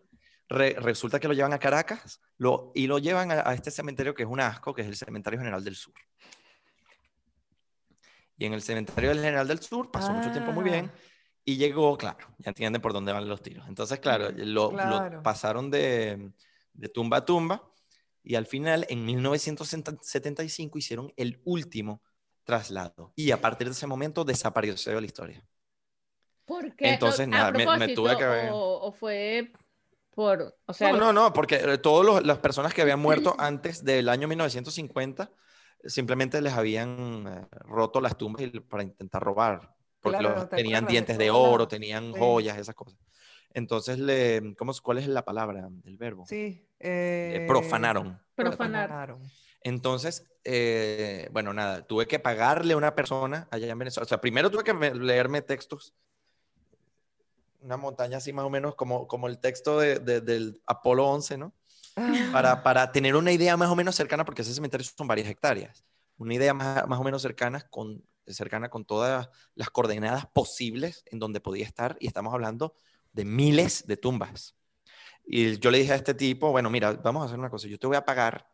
Re- 0.51 0.75
resulta 0.81 1.21
que 1.21 1.29
lo 1.29 1.35
llevan 1.35 1.53
a 1.53 1.59
Caracas 1.61 2.21
lo, 2.37 2.73
y 2.75 2.87
lo 2.89 2.99
llevan 2.99 3.31
a, 3.31 3.49
a 3.49 3.55
este 3.55 3.71
cementerio 3.71 4.15
que 4.15 4.25
es 4.25 4.29
un 4.29 4.41
asco, 4.41 4.75
que 4.75 4.83
es 4.83 4.89
el 4.89 4.97
Cementerio 4.97 5.39
General 5.39 5.63
del 5.63 5.77
Sur. 5.77 5.95
Y 8.37 8.47
en 8.47 8.53
el 8.55 8.63
Cementerio 8.63 9.11
del 9.11 9.21
General 9.21 9.47
del 9.47 9.61
Sur 9.61 9.91
pasó 9.91 10.13
mucho 10.13 10.31
tiempo 10.31 10.51
muy 10.53 10.65
bien 10.65 10.91
Ah, 10.93 10.99
y 11.45 11.57
llegó, 11.57 11.97
claro, 11.97 12.27
ya 12.39 12.51
entienden 12.51 12.83
por 12.83 12.93
dónde 12.93 13.13
van 13.13 13.29
los 13.29 13.43
tiros. 13.43 13.67
Entonces, 13.69 13.99
claro, 14.01 14.31
lo, 14.31 14.71
lo 14.71 14.71
Claro. 14.71 15.23
pasaron 15.23 15.71
de, 15.71 16.33
de 16.75 16.89
tumba 16.89 17.19
a 17.19 17.25
tumba 17.25 17.71
y 18.23 18.35
al 18.35 18.47
final, 18.47 18.87
en 18.89 19.05
1975, 19.05 20.79
hicieron 20.79 21.13
el 21.17 21.41
último 21.45 22.03
traslado. 22.45 23.13
Y 23.17 23.31
a 23.31 23.41
partir 23.41 23.67
de 23.69 23.73
ese 23.73 23.87
momento 23.87 24.25
desapareció 24.25 24.93
de 24.95 25.01
la 25.01 25.07
historia. 25.07 25.47
¿Por 26.45 26.75
qué? 26.77 26.91
Entonces, 26.93 27.27
nada, 27.29 27.53
me- 27.53 27.79
me 27.79 27.89
tuve 27.95 28.17
que 28.17 28.27
ver. 28.27 28.51
O, 28.53 28.81
o 28.83 28.93
fue 28.93 29.53
por, 30.21 30.55
o 30.67 30.73
sea, 30.75 30.93
no, 30.93 30.99
no, 30.99 31.13
no, 31.15 31.33
porque 31.33 31.55
eh, 31.57 31.79
todas 31.79 32.23
las 32.27 32.39
personas 32.39 32.75
que 32.75 32.83
habían 32.83 33.01
muerto 33.01 33.35
antes 33.39 33.83
del 33.85 34.09
año 34.11 34.29
1950 34.29 35.31
eh, 35.83 35.89
simplemente 35.89 36.43
les 36.43 36.53
habían 36.53 37.27
eh, 37.27 37.47
roto 37.65 38.03
las 38.03 38.19
tumbas 38.19 38.43
para 38.69 38.83
intentar 38.83 39.23
robar. 39.23 39.75
Porque 40.01 40.19
Claro, 40.19 40.35
los- 40.37 40.49
¿te 40.51 40.57
tenían 40.57 40.85
dientes 40.87 41.17
de 41.17 41.31
oro, 41.31 41.67
tenían 41.69 42.13
Sí. 42.13 42.19
joyas, 42.19 42.59
esas 42.59 42.75
cosas. 42.75 42.99
Entonces, 43.55 43.99
le, 43.99 44.55
¿cómo, 44.59 44.73
es- 44.73 44.81
¿cuál 44.83 44.99
es 44.99 45.09
la 45.09 45.25
palabra, 45.25 45.69
el 45.85 45.97
verbo? 45.97 46.27
Sí. 46.27 46.67
Eh, 46.79 47.39
eh, 47.43 47.45
profanaron. 47.49 48.21
profanar. 48.35 48.89
profanaron. 48.89 49.23
Entonces, 49.63 50.25
eh, 50.45 51.29
bueno, 51.33 51.53
nada, 51.55 51.87
tuve 51.87 52.07
que 52.07 52.19
pagarle 52.19 52.75
a 52.75 52.77
una 52.77 52.95
persona 52.95 53.49
allá 53.51 53.67
en 53.71 53.79
Venezuela. 53.79 54.05
O 54.05 54.09
sea, 54.09 54.21
primero 54.21 54.51
tuve 54.51 54.65
que 54.65 54.75
me- 54.75 54.95
leerme 54.95 55.43
textos, 55.43 55.95
una 57.63 57.77
montaña 57.77 58.19
así 58.19 58.33
más 58.33 58.45
o 58.45 58.51
menos 58.51 58.75
como, 58.75 59.07
como 59.09 59.29
el 59.29 59.39
texto 59.41 59.79
de- 59.79 59.99
de- 60.01 60.21
del 60.21 60.63
Apolo 60.67 61.07
11, 61.09 61.39
¿no? 61.39 61.55
Ah, 61.97 62.15
Para, 62.31 62.63
para 62.63 62.93
tener 62.93 63.17
una 63.17 63.33
idea 63.33 63.57
más 63.57 63.71
o 63.71 63.77
menos 63.77 63.97
cercana, 63.97 64.25
porque 64.25 64.43
ese 64.43 64.55
cementerio 64.55 64.87
son 64.97 65.09
varias 65.09 65.29
hectáreas, 65.29 65.85
una 66.19 66.35
idea 66.35 66.55
más, 66.55 66.87
más 66.89 67.01
o 67.01 67.05
menos 67.05 67.23
cercana 67.23 67.61
con, 67.71 68.05
cercana 68.27 68.69
con 68.71 68.85
todas 68.85 69.29
las 69.55 69.71
coordenadas 69.71 70.27
posibles 70.27 71.05
en 71.07 71.19
donde 71.19 71.41
podía 71.41 71.67
estar, 71.67 71.97
y 72.01 72.07
estamos 72.07 72.33
hablando 72.35 72.75
de 73.13 73.25
miles 73.25 73.87
de 73.87 73.97
tumbas. 73.97 74.57
Y 75.27 75.59
yo 75.59 75.71
le 75.71 75.79
dije 75.79 75.93
a 75.93 75.97
este 75.97 76.15
tipo, 76.15 76.51
bueno, 76.53 76.71
mira, 76.71 76.93
vamos 76.95 77.23
a 77.23 77.27
hacer 77.27 77.39
una 77.39 77.51
cosa, 77.51 77.69
yo 77.69 77.79
te 77.79 77.87
voy 77.87 77.97
a 77.97 78.05
pagar 78.05 78.49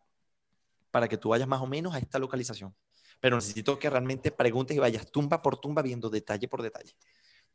para 0.91 1.09
que 1.09 1.19
tú 1.19 1.31
vayas 1.31 1.49
más 1.49 1.61
o 1.61 1.67
menos 1.67 1.95
a 1.95 1.99
esta 1.99 2.19
localización, 2.19 2.75
pero 3.21 3.37
necesito 3.37 3.79
que 3.79 3.91
realmente 3.91 4.31
preguntes 4.31 4.77
y 4.77 4.81
vayas 4.81 5.11
tumba 5.11 5.43
por 5.43 5.59
tumba 5.61 5.83
viendo 5.83 6.09
detalle 6.11 6.49
por 6.49 6.63
detalle. 6.63 6.95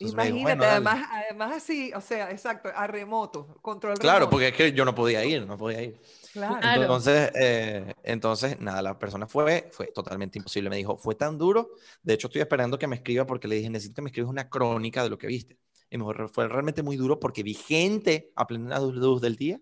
Entonces 0.02 0.16
me 0.16 0.24
dijo, 0.26 0.38
Imagínate, 0.38 0.66
además, 0.66 1.08
además 1.12 1.58
así, 1.58 1.92
o 1.94 2.02
sea, 2.02 2.32
exacto, 2.32 2.70
a 2.76 2.88
remoto, 2.88 3.58
control 3.62 4.00
Claro, 4.00 4.20
remoto. 4.20 4.32
porque 4.32 4.48
es 4.50 4.54
que 4.56 4.74
yo 4.74 4.86
no 4.86 4.96
podía 4.96 5.24
ir, 5.26 5.46
no 5.46 5.58
podía 5.58 5.82
ir. 5.84 6.02
Claro. 6.34 6.60
Entonces, 6.82 7.32
eh, 7.36 7.94
entonces, 8.04 8.60
nada, 8.60 8.82
la 8.82 8.98
persona 8.98 9.28
fue, 9.28 9.70
fue 9.72 9.88
totalmente 9.88 10.40
imposible. 10.40 10.70
Me 10.70 10.78
dijo, 10.78 10.98
fue 10.98 11.16
tan 11.16 11.38
duro. 11.38 11.72
De 12.02 12.14
hecho, 12.14 12.28
estoy 12.28 12.42
esperando 12.42 12.80
que 12.80 12.88
me 12.88 12.96
escriba 12.96 13.26
porque 13.26 13.48
le 13.48 13.56
dije, 13.58 13.70
necesito 13.70 13.96
que 13.96 14.02
me 14.04 14.10
escribas 14.10 14.30
una 14.32 14.50
crónica 14.50 15.04
de 15.04 15.10
lo 15.10 15.18
que 15.18 15.28
viste. 15.28 15.60
y 15.90 15.98
me 15.98 16.06
fue 16.30 16.48
realmente 16.48 16.84
muy 16.84 16.96
duro 16.98 17.20
porque 17.20 17.44
vi 17.44 17.54
gente 17.54 18.32
a 18.36 18.48
plena 18.48 18.80
luz 18.80 19.22
del 19.22 19.36
día 19.36 19.60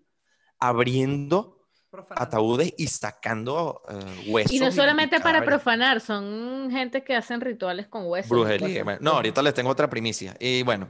abriendo 0.58 1.59
Profanando. 1.90 2.22
ataúdes 2.22 2.72
y 2.78 2.86
sacando 2.86 3.82
eh, 3.88 4.24
huesos. 4.28 4.52
Y 4.52 4.60
no 4.60 4.70
solamente 4.70 5.16
para 5.18 5.40
cadáveres. 5.40 5.48
profanar, 5.48 6.00
son 6.00 6.68
gente 6.70 7.02
que 7.04 7.16
hacen 7.16 7.40
rituales 7.40 7.88
con 7.88 8.06
huesos. 8.06 8.30
Brujería. 8.30 8.84
bueno, 8.84 8.98
No, 9.02 9.10
ahorita 9.12 9.42
les 9.42 9.54
tengo 9.54 9.70
otra 9.70 9.90
primicia. 9.90 10.36
Y 10.38 10.62
bueno, 10.62 10.88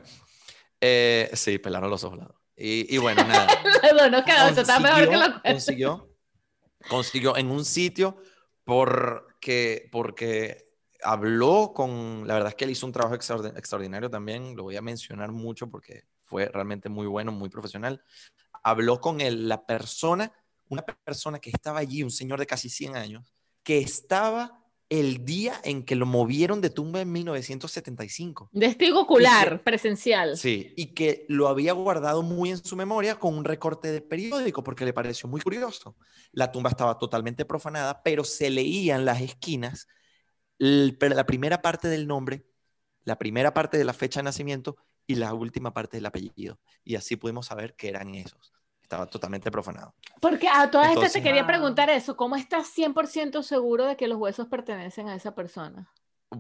eh, 0.80 1.30
sí, 1.32 1.59
pelaron 1.59 1.90
los 1.90 2.05
ojos. 2.05 2.20
Y, 2.57 2.94
y 2.94 2.98
bueno, 2.98 3.24
nada. 3.24 3.46
no, 4.11 4.18
eso 4.51 4.61
está 4.61 4.78
mejor 4.80 5.09
que 5.09 5.16
lo 5.16 5.42
consiguió, 5.42 6.11
consiguió 6.88 7.36
en 7.38 7.51
un 7.51 7.64
sitio 7.64 8.18
porque, 8.64 9.88
porque 9.90 10.68
habló 11.03 11.72
con, 11.74 12.26
la 12.26 12.34
verdad 12.34 12.51
es 12.51 12.55
que 12.57 12.64
él 12.64 12.70
hizo 12.72 12.84
un 12.86 12.92
trabajo 12.92 13.14
extraordi- 13.16 13.57
extraordinario 13.57 14.11
también, 14.11 14.55
lo 14.57 14.64
voy 14.64 14.76
a 14.76 14.82
mencionar 14.82 15.32
mucho 15.32 15.70
porque 15.70 16.05
fue 16.24 16.46
realmente 16.46 16.88
muy 16.88 17.07
bueno, 17.07 17.32
muy 17.32 17.48
profesional. 17.48 18.03
Habló 18.62 19.01
con 19.01 19.20
él, 19.22 19.48
la 19.48 19.64
persona, 19.64 20.30
una 20.71 20.83
persona 20.83 21.39
que 21.39 21.51
estaba 21.51 21.81
allí, 21.81 22.03
un 22.03 22.11
señor 22.11 22.39
de 22.41 22.47
casi 22.47 22.71
100 22.71 22.97
años, 22.97 23.35
que 23.62 23.79
estaba 23.79 24.57
el 24.89 25.25
día 25.25 25.61
en 25.62 25.85
que 25.85 25.95
lo 25.95 26.05
movieron 26.07 26.61
de 26.61 26.71
tumba 26.71 27.01
en 27.01 27.12
1975. 27.12 28.51
Testigo 28.53 29.03
ocular, 29.03 29.62
presencial. 29.62 30.37
Sí, 30.37 30.73
y 30.77 30.95
que 30.95 31.27
lo 31.29 31.47
había 31.47 31.73
guardado 31.75 32.23
muy 32.23 32.51
en 32.51 32.64
su 32.64 32.75
memoria 32.75 33.16
con 33.18 33.37
un 33.37 33.45
recorte 33.45 33.93
de 33.93 34.01
periódico 34.01 34.64
porque 34.64 34.85
le 34.85 34.93
pareció 34.93 35.29
muy 35.29 35.41
curioso. 35.43 35.97
La 36.33 36.51
tumba 36.51 36.71
estaba 36.71 36.99
totalmente 36.99 37.45
profanada, 37.45 38.03
pero 38.03 38.25
se 38.25 38.51
leían 38.51 39.05
las 39.05 39.21
esquinas 39.21 39.87
el- 40.59 40.99
la 41.01 41.25
primera 41.25 41.62
parte 41.62 41.89
del 41.89 42.07
nombre, 42.07 42.45
la 43.05 43.16
primera 43.16 43.55
parte 43.55 43.79
de 43.79 43.85
la 43.85 43.93
fecha 43.95 44.21
de 44.21 44.25
nacimiento 44.25 44.77
y 45.07 45.14
la 45.14 45.33
última 45.35 45.73
parte 45.73 45.97
del 45.97 46.07
apellido. 46.07 46.61
Y 46.85 46.97
así 46.97 47.16
pudimos 47.16 47.47
saber 47.47 47.75
que 47.77 47.89
eran 47.89 48.14
esos. 48.14 48.53
Estaba 48.91 49.07
totalmente 49.07 49.53
profanado. 49.53 49.95
Porque 50.20 50.49
a 50.49 50.68
todas 50.68 50.91
estas 50.91 51.12
te 51.12 51.22
quería 51.22 51.47
preguntar 51.47 51.88
eso, 51.91 52.16
¿cómo 52.16 52.34
estás 52.34 52.66
100% 52.74 53.45
seguro 53.45 53.86
de 53.86 53.97
que 53.97 54.09
los 54.09 54.18
huesos 54.18 54.49
pertenecen 54.49 55.09
a 55.09 55.14
esa 55.14 55.32
persona? 55.32 55.88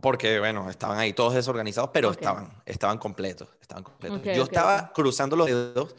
Porque, 0.02 0.40
bueno, 0.40 0.68
estaban 0.68 0.98
ahí 0.98 1.12
todos 1.12 1.34
desorganizados, 1.34 1.90
pero 1.94 2.08
Ok. 2.08 2.16
estaban, 2.16 2.60
estaban 2.66 2.98
completos, 2.98 3.48
estaban 3.60 3.84
completos. 3.84 4.20
Yo 4.24 4.42
estaba 4.42 4.92
cruzando 4.92 5.36
los 5.36 5.46
dedos 5.46 5.94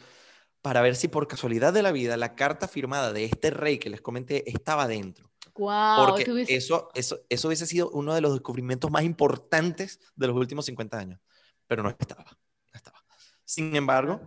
para 0.60 0.82
ver 0.82 0.94
si 0.94 1.08
por 1.08 1.26
casualidad 1.26 1.72
de 1.72 1.80
la 1.82 1.90
vida 1.90 2.18
la 2.18 2.34
carta 2.34 2.68
firmada 2.68 3.14
de 3.14 3.24
este 3.24 3.48
rey 3.48 3.78
que 3.78 3.88
les 3.88 4.02
comenté 4.02 4.46
estaba 4.50 4.86
dentro. 4.86 5.30
Wow, 5.54 6.04
Porque 6.06 6.30
hubiese- 6.30 6.54
eso, 6.54 6.90
eso, 6.92 7.20
eso 7.30 7.48
hubiese 7.48 7.64
sido 7.66 7.88
uno 7.92 8.12
de 8.14 8.20
los 8.20 8.32
descubrimientos 8.34 8.90
más 8.90 9.04
importantes 9.04 10.00
de 10.16 10.26
los 10.26 10.36
últimos 10.36 10.66
50 10.66 10.98
años. 10.98 11.18
Pero 11.66 11.82
no 11.82 11.88
estaba. 11.88 12.24
no 12.24 12.74
estaba. 12.74 13.02
Sin 13.42 13.74
embargo, 13.74 14.20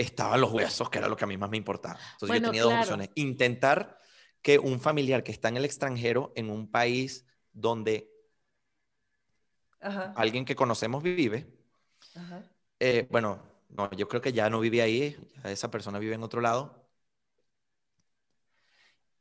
estaban 0.00 0.40
los 0.40 0.52
huesos, 0.52 0.90
que 0.90 0.98
era 0.98 1.08
lo 1.08 1.16
que 1.16 1.24
a 1.24 1.26
mí 1.28 1.36
más 1.36 1.50
me 1.50 1.56
importaba. 1.56 1.98
Entonces 2.12 2.32
Bueno, 2.32 2.40
yo 2.40 2.42
tenía 2.42 2.62
dos 2.62 2.74
claro. 2.74 2.76
opciones. 2.76 3.10
Intentar 3.14 3.98
que 4.42 4.58
un 4.58 4.80
familiar 4.80 5.22
que 5.22 5.32
está 5.32 5.48
en 5.48 5.56
el 5.58 5.64
extranjero, 5.64 6.32
en 6.36 6.50
un 6.50 6.70
país 6.70 7.26
donde 7.52 8.10
Ajá, 9.80 10.06
alguien 10.14 10.44
que 10.44 10.54
conocemos 10.54 11.02
vive, 11.02 11.48
ajá. 12.14 12.42
eh, 12.78 13.06
bueno, 13.10 13.42
no, 13.70 13.90
yo 13.92 14.08
creo 14.08 14.20
que 14.22 14.32
ya 14.32 14.50
no 14.50 14.60
vive 14.60 14.82
ahí, 14.82 15.16
ya 15.44 15.50
esa 15.50 15.70
persona 15.70 15.98
vive 15.98 16.14
en 16.14 16.22
otro 16.22 16.40
lado. 16.40 16.88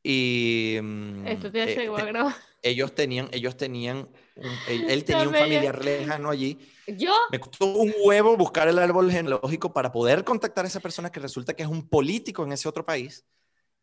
Y 0.03 0.77
mm, 0.81 1.25
Esto 1.25 1.51
te 1.51 1.65
eh, 1.65 1.81
llegó 1.81 1.97
a 1.97 2.05
grabar. 2.05 2.35
Ellos 2.61 2.93
tenían, 2.95 3.29
ellos 3.31 3.57
tenían, 3.57 4.09
un- 4.35 4.61
él, 4.65 4.85
él 4.87 5.03
tenía 5.05 5.27
un 5.29 5.35
familiar 5.35 5.83
lejano 5.83 6.29
allí. 6.29 6.59
Yo, 6.87 7.13
Me 7.31 7.39
costó 7.39 7.65
un 7.75 7.93
huevo 8.03 8.35
buscar 8.37 8.67
el 8.67 8.79
árbol 8.79 9.11
genealógico 9.11 9.71
para 9.73 9.91
poder 9.91 10.23
contactar 10.23 10.65
a 10.65 10.67
esa 10.67 10.79
persona 10.79 11.11
que 11.11 11.19
resulta 11.19 11.53
que 11.55 11.63
es 11.63 11.69
un 11.69 11.87
político 11.87 12.43
en 12.43 12.53
ese 12.53 12.67
otro 12.69 12.85
país 12.85 13.25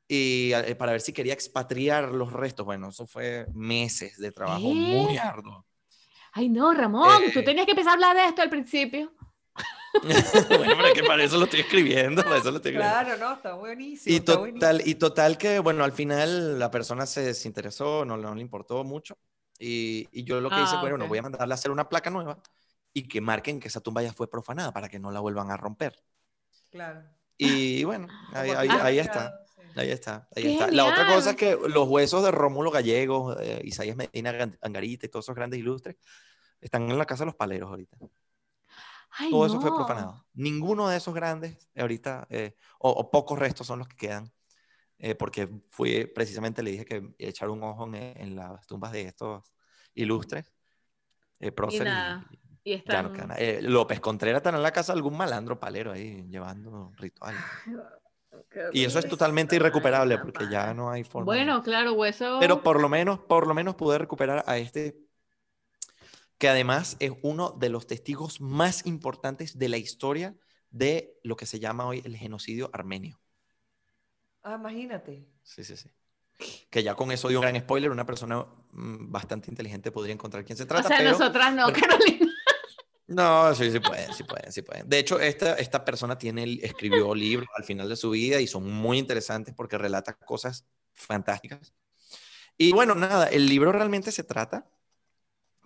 y 0.08 0.52
eh, 0.54 0.74
para 0.76 0.92
ver 0.92 1.00
si 1.00 1.12
quería 1.12 1.34
expatriar 1.34 2.10
los 2.12 2.32
restos. 2.32 2.66
Bueno, 2.66 2.88
eso 2.90 3.06
fue 3.06 3.46
meses 3.54 4.18
de 4.18 4.32
trabajo 4.32 4.74
muy 4.74 5.16
arduo. 5.18 5.66
ay 6.32 6.48
no, 6.48 6.72
Ramón, 6.74 7.32
tú 7.32 7.40
Eh. 7.40 7.42
tenías 7.42 7.66
que 7.66 7.72
empezar 7.72 7.92
a 7.92 7.94
hablar 7.94 8.16
de 8.16 8.24
esto 8.26 8.42
al 8.42 8.50
principio. 8.50 9.12
bueno, 10.48 10.74
pero 10.76 10.86
es 10.88 10.94
que 10.94 11.02
para 11.04 11.24
eso 11.24 11.38
lo 11.38 11.44
estoy 11.44 11.60
escribiendo, 11.60 12.22
para 12.22 12.36
eso 12.36 12.50
lo 12.50 12.56
estoy 12.58 12.72
escribiendo. 12.72 13.00
Claro, 13.00 13.16
no, 13.18 13.34
está 13.34 13.54
buenísimo. 13.54 14.12
Y 14.14 14.18
está 14.18 14.36
buenísimo. 14.36 14.60
total, 14.60 14.82
y 14.86 14.94
total 14.96 15.38
que, 15.38 15.58
bueno, 15.58 15.84
al 15.84 15.92
final 15.92 16.58
la 16.58 16.70
persona 16.70 17.06
se 17.06 17.22
desinteresó, 17.22 18.04
no, 18.04 18.16
no 18.16 18.34
le 18.34 18.40
importó 18.42 18.84
mucho. 18.84 19.18
Y, 19.58 20.06
y 20.12 20.24
yo 20.24 20.40
lo 20.40 20.50
que 20.50 20.56
hice 20.56 20.74
Ah, 20.76 20.80
fue, 20.80 20.90
bueno, 20.90 21.06
ok. 21.06 21.08
voy 21.08 21.18
a 21.18 21.22
mandarle 21.22 21.54
a 21.54 21.56
hacer 21.56 21.70
una 21.70 21.88
placa 21.88 22.10
nueva 22.10 22.38
y 22.92 23.08
que 23.08 23.20
marquen 23.22 23.58
que 23.58 23.68
esa 23.68 23.80
tumba 23.80 24.02
ya 24.02 24.12
fue 24.12 24.28
profanada 24.28 24.72
para 24.72 24.88
que 24.88 24.98
no 24.98 25.10
la 25.10 25.20
vuelvan 25.20 25.50
a 25.50 25.56
romper. 25.56 25.96
Claro. 26.70 27.02
Y 27.38 27.84
bueno, 27.84 28.06
ahí, 28.34 28.50
ahí- 28.50 28.68
ahí 28.68 28.98
está. 28.98 29.40
Ahí 29.78 29.90
está, 29.90 30.26
ahí 30.34 30.42
¡Qué 30.42 30.52
está. 30.54 30.70
La 30.70 30.86
otra 30.86 31.06
cosa 31.06 31.30
es 31.30 31.36
que 31.36 31.54
los 31.68 31.86
huesos 31.86 32.24
de 32.24 32.30
Rómulo 32.30 32.70
Gallegos, 32.70 33.36
eh, 33.42 33.60
Isaías 33.62 33.94
Medina 33.94 34.50
Angarita 34.62 35.04
y 35.04 35.08
todos 35.10 35.26
esos 35.26 35.34
grandes 35.34 35.60
ilustres 35.60 35.96
están 36.62 36.90
en 36.90 36.96
la 36.96 37.04
casa 37.04 37.24
de 37.24 37.26
los 37.26 37.34
paleros 37.34 37.68
ahorita. 37.68 37.98
Ay, 39.18 39.30
Todo 39.30 39.46
eso 39.46 39.60
fue 39.60 39.70
no. 39.70 39.76
profanado. 39.76 40.26
Ninguno 40.34 40.88
de 40.88 40.96
esos 40.96 41.14
grandes 41.14 41.68
ahorita, 41.76 42.26
eh, 42.30 42.54
o, 42.78 42.90
o 42.90 43.10
pocos 43.10 43.38
restos 43.38 43.66
son 43.66 43.78
los 43.78 43.88
que 43.88 43.96
quedan, 43.96 44.30
eh, 44.98 45.14
porque 45.14 45.48
fui, 45.70 46.06
precisamente 46.06 46.62
le 46.62 46.70
dije 46.72 46.84
que 46.84 47.14
echar 47.18 47.48
un 47.50 47.62
ojo 47.62 47.86
en, 47.86 47.94
en 47.94 48.36
las 48.36 48.66
tumbas 48.66 48.92
de 48.92 49.02
estos 49.02 49.52
ilustres. 49.94 50.52
Eh, 51.40 51.52
Y 51.70 51.78
nada, 51.80 52.26
y 52.64 52.72
están... 52.72 53.12
no. 53.12 53.34
Eh, 53.36 53.60
López 53.62 54.00
Contreras 54.00 54.38
está 54.40 54.50
en 54.50 54.62
la 54.62 54.72
casa 54.72 54.92
de 54.92 54.98
algún 54.98 55.16
malandro 55.16 55.60
palero 55.60 55.92
ahí 55.92 56.26
llevando 56.28 56.92
rituales. 56.96 57.40
Y 58.72 58.84
eso 58.84 58.98
es 58.98 59.08
totalmente 59.08 59.56
irrecuperable 59.56 60.18
porque 60.18 60.48
ya 60.50 60.74
no 60.74 60.90
hay 60.90 61.04
forma. 61.04 61.26
Bueno, 61.26 61.62
claro, 61.62 61.92
hueso... 61.92 62.38
Pero 62.40 62.62
por 62.62 62.80
lo 62.80 62.88
menos, 62.88 63.18
por 63.18 63.46
lo 63.46 63.54
menos 63.54 63.74
pude 63.76 63.98
recuperar 63.98 64.44
a 64.46 64.58
este 64.58 65.05
que 66.38 66.48
además 66.48 66.96
es 67.00 67.12
uno 67.22 67.50
de 67.50 67.68
los 67.70 67.86
testigos 67.86 68.40
más 68.40 68.86
importantes 68.86 69.58
de 69.58 69.68
la 69.68 69.78
historia 69.78 70.36
de 70.70 71.18
lo 71.22 71.36
que 71.36 71.46
se 71.46 71.58
llama 71.60 71.86
hoy 71.86 72.02
el 72.04 72.16
genocidio 72.16 72.70
armenio. 72.72 73.20
Ah, 74.42 74.56
imagínate. 74.60 75.26
Sí, 75.42 75.64
sí, 75.64 75.76
sí. 75.76 75.90
Que 76.70 76.82
ya 76.82 76.94
con 76.94 77.10
eso 77.10 77.28
dio 77.28 77.38
un 77.38 77.42
gran 77.46 77.58
spoiler, 77.58 77.90
una 77.90 78.04
persona 78.04 78.44
mm, 78.72 79.10
bastante 79.10 79.50
inteligente 79.50 79.90
podría 79.90 80.12
encontrar 80.12 80.44
quién 80.44 80.56
se 80.56 80.64
o 80.64 80.66
trata. 80.66 80.88
sea, 80.88 80.98
pero... 80.98 81.12
nosotras 81.12 81.54
no, 81.54 81.66
pero- 81.72 81.80
Carolina. 81.88 82.32
No, 83.08 83.54
sí, 83.54 83.70
sí 83.70 83.78
pueden, 83.78 84.12
sí 84.12 84.24
pueden, 84.24 84.52
sí 84.52 84.62
pueden. 84.62 84.88
De 84.88 84.98
hecho, 84.98 85.20
esta, 85.20 85.54
esta 85.54 85.84
persona 85.84 86.18
tiene, 86.18 86.58
escribió 86.60 87.14
libros 87.14 87.48
al 87.56 87.64
final 87.64 87.88
de 87.88 87.96
su 87.96 88.10
vida 88.10 88.40
y 88.40 88.46
son 88.48 88.70
muy 88.70 88.98
interesantes 88.98 89.54
porque 89.54 89.78
relata 89.78 90.14
cosas 90.18 90.66
fantásticas. 90.92 91.72
Y 92.58 92.72
bueno, 92.72 92.94
nada, 92.94 93.28
el 93.28 93.46
libro 93.48 93.70
realmente 93.70 94.10
se 94.10 94.24
trata, 94.24 94.68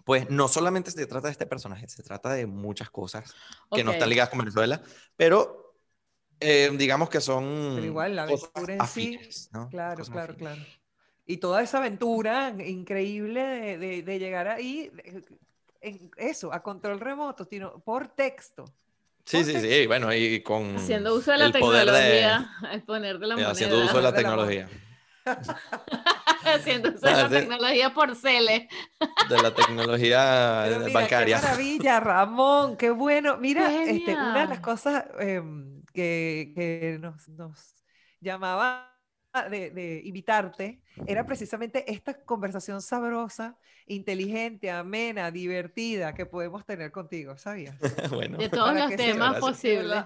pues 0.05 0.29
no 0.31 0.49
solamente 0.49 0.91
se 0.91 1.07
trata 1.07 1.29
de 1.29 1.33
este 1.33 1.47
personaje, 1.47 1.89
se 1.89 2.03
trata 2.03 2.33
de 2.33 2.47
muchas 2.47 2.91
cosas 2.91 3.35
que 3.73 3.85
no 3.85 3.93
están 3.93 4.09
ligadas 4.09 4.31
con 4.31 4.39
Venezuela, 4.41 4.83
pero 5.17 5.75
eh, 6.41 6.71
digamos 6.77 7.09
que 7.11 7.21
son 7.21 7.73
Pero 7.75 7.87
igual, 7.87 8.17
la 8.17 8.23
aventura 8.23 8.75
en 8.75 8.87
sí. 8.87 9.19
Claro, 9.71 9.97
Cosas 9.97 10.15
claro, 10.15 10.33
afines. 10.35 10.57
claro. 10.57 10.71
Y 11.27 11.37
toda 11.37 11.63
esa 11.63 11.79
aventura 11.79 12.55
increíble 12.67 13.41
de, 13.43 13.79
de- 13.79 14.03
de 14.03 14.19
llegar 14.19 14.49
ahí, 14.49 14.91
en 15.81 16.11
eso, 16.17 16.53
a 16.53 16.63
control 16.63 16.99
remoto, 17.01 17.45
sino 17.45 17.79
por 17.81 18.09
texto. 18.09 18.65
Sí, 19.25 19.45
sí, 19.45 19.61
sí, 19.61 19.87
bueno, 19.87 20.13
y 20.13 20.43
con 20.43 20.77
Haciendo 20.77 21.15
uso 21.15 21.31
de 21.31 21.39
la 21.39 21.47
de- 21.47 21.53
tecnología, 21.53 22.51
al 22.63 22.83
poner 22.83 23.19
de 23.19 23.27
la 23.29 23.35
eh, 23.35 23.37
moneda. 23.37 23.51
haciendo 23.53 23.77
uso 23.85 23.97
de 23.97 24.03
la 24.03 24.11
De 24.11 24.13
la 24.13 24.19
tecnología. 24.19 24.69
Haciendo 26.45 26.91
uso 26.91 27.07
de 27.07 27.13
la 27.13 27.29
tecnología 27.29 27.93
por 27.93 28.17
Cele. 28.17 28.69
de 29.29 29.43
la 29.43 29.55
tecnología 29.55 30.65
mira, 30.67 31.01
bancaria. 31.01 31.37
Qué 31.37 31.43
maravilla, 31.43 32.01
Ramón, 32.01 32.77
qué 32.77 32.91
bueno. 32.91 33.37
Mira, 33.37 33.69
Qué 33.69 33.91
este, 33.91 34.15
una 34.15 34.41
de 34.41 34.47
las 34.47 34.61
cosas 34.61 35.05
em, 35.19 35.83
que, 35.93 36.53
que 36.55 36.99
nos, 37.01 37.29
nos 37.29 37.75
llamaba 38.21 38.91
de, 39.51 39.71
de 39.71 40.03
invitarte 40.05 40.83
era 41.07 41.25
precisamente 41.25 41.91
esta 41.91 42.15
conversación 42.25 42.83
sabrosa, 42.83 43.57
inteligente, 43.87 44.71
amena, 44.71 45.31
divertida 45.31 46.15
que 46.15 46.27
podemos 46.27 46.65
tener 46.65 46.91
contigo, 46.91 47.37
¿sabías? 47.37 47.77
bueno, 48.11 48.39
De 48.39 48.49
todos 48.49 48.75
los 48.75 48.97
temas 48.97 49.39
posibles. 49.39 50.05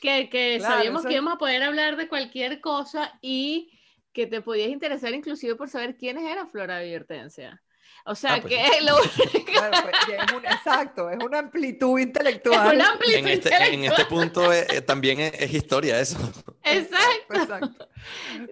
Que, 0.00 0.28
que 0.28 0.56
Claro, 0.58 0.76
sabíamos 0.76 1.00
eso 1.00 1.08
que 1.08 1.14
íbamos 1.14 1.34
a 1.34 1.38
poder 1.38 1.62
hablar 1.62 1.96
de 1.96 2.08
cualquier 2.08 2.60
cosa 2.60 3.18
y 3.22 3.75
que 4.16 4.26
te 4.26 4.40
podías 4.40 4.70
interesar 4.70 5.12
inclusive 5.12 5.56
por 5.56 5.68
saber 5.68 5.94
quiénes 5.94 6.24
eran 6.24 6.48
Flora 6.48 6.82
y 6.86 6.94
Hortensia. 6.94 7.62
O 8.06 8.14
sea, 8.14 8.36
Ah, 8.36 8.38
pues 8.40 8.54
que 8.54 8.64
sí. 8.64 8.84
lo 8.86 8.96
Claro, 9.44 9.76
pues, 9.82 10.18
es 10.18 10.32
un- 10.32 10.46
exacto, 10.46 11.10
es 11.10 11.22
una 11.22 11.38
amplitud 11.40 11.98
intelectual. 11.98 12.76
una 12.76 12.92
amplitud 12.92 13.14
en 13.18 13.28
este, 13.28 13.54
en 13.54 13.84
este 13.84 14.06
punto 14.06 14.50
eh, 14.54 14.66
eh, 14.70 14.80
también 14.80 15.20
es, 15.20 15.34
es 15.38 15.52
historia 15.52 16.00
eso. 16.00 16.16
Exacto. 16.62 17.34
Exacto. 17.34 17.88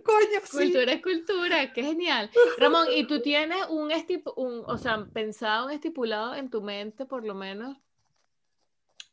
Coño, 0.05 0.41
sí. 0.45 0.59
Cultura 0.59 0.93
es 0.93 1.03
cultura, 1.03 1.73
qué 1.73 1.83
genial. 1.83 2.31
Ramón, 2.59 2.89
¿y 2.95 3.07
tú 3.07 3.23
tienes 3.23 3.65
un, 3.71 3.91
estip 3.91 4.27
un 4.37 4.65
o 4.67 4.77
sea, 4.77 5.07
pensado, 5.15 5.65
un 5.67 5.73
estipulado 5.73 6.35
en 6.35 6.51
tu 6.51 6.61
mente, 6.61 7.07
por 7.07 7.25
lo 7.25 7.35
menos, 7.35 7.79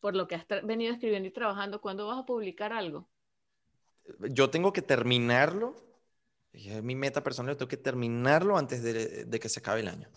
por 0.02 0.18
lo 0.18 0.28
que 0.28 0.36
has 0.36 0.46
venido 0.64 0.92
escribiendo 0.94 1.30
y 1.30 1.32
trabajando, 1.32 1.80
¿cuándo 1.80 2.08
vas 2.08 2.20
a 2.20 2.26
publicar 2.26 2.74
algo? 2.74 3.08
Yo 4.20 4.50
tengo 4.50 4.74
que 4.74 4.82
terminarlo. 4.82 5.91
Es 6.54 6.84
mi 6.84 6.96
meta 6.96 7.24
personal, 7.24 7.56
tengo 7.58 7.70
que 7.70 7.78
terminarlo 7.78 8.58
antes 8.58 8.84
de, 8.84 9.26
de 9.26 9.40
que 9.40 9.50
se 9.50 9.60
acabe 9.60 9.82
el 9.82 9.88
año. 9.88 10.10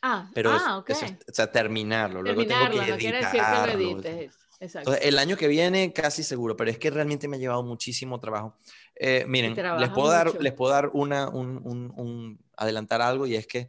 Ah, 0.00 0.30
Pero 0.34 0.50
ah, 0.52 0.78
ok. 0.78 0.90
eso 0.90 1.04
es- 1.04 1.12
o 1.12 1.32
sea, 1.32 1.50
terminarlo. 1.50 2.22
Luego 2.22 2.42
tengo 2.42 2.48
Terminarlo, 2.60 2.84
que 2.84 2.90
no 2.92 2.98
quiere 2.98 3.18
decir 3.18 3.30
que 3.32 3.38
lo 3.38 3.44
editarlo. 3.44 3.82
edites. 4.12 4.38
Exacto. 4.60 4.90
Entonces, 4.90 5.06
el 5.08 5.18
año 5.18 5.36
que 5.36 5.48
viene 5.48 5.92
casi 5.92 6.22
seguro, 6.22 6.56
pero 6.56 6.70
es 6.70 6.78
que 6.78 6.90
realmente 6.90 7.26
me 7.26 7.36
ha 7.36 7.40
llevado 7.40 7.62
muchísimo 7.64 8.20
trabajo. 8.20 8.56
Eh, 8.94 9.24
miren, 9.26 9.54
les 9.56 9.90
puedo 9.90 10.08
dar, 10.08 10.40
les 10.40 10.52
puedo 10.52 10.72
dar 10.72 10.90
una, 10.92 11.28
un, 11.28 11.60
un- 11.64 11.92
un- 11.96 12.44
adelantar 12.56 13.02
algo 13.02 13.26
y 13.26 13.34
es 13.34 13.46
que 13.48 13.68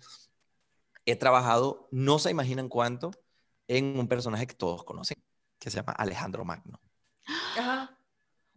he 1.05 1.15
trabajado, 1.15 1.87
no 1.91 2.19
se 2.19 2.29
imaginan 2.31 2.69
cuánto, 2.69 3.11
en 3.67 3.97
un 3.97 4.07
personaje 4.07 4.45
que 4.45 4.53
todos 4.55 4.83
conocen, 4.83 5.17
que 5.59 5.69
se 5.71 5.77
llama 5.77 5.93
Alejandro 5.93 6.45
Magno. 6.45 6.79
Ajá. 7.57 7.97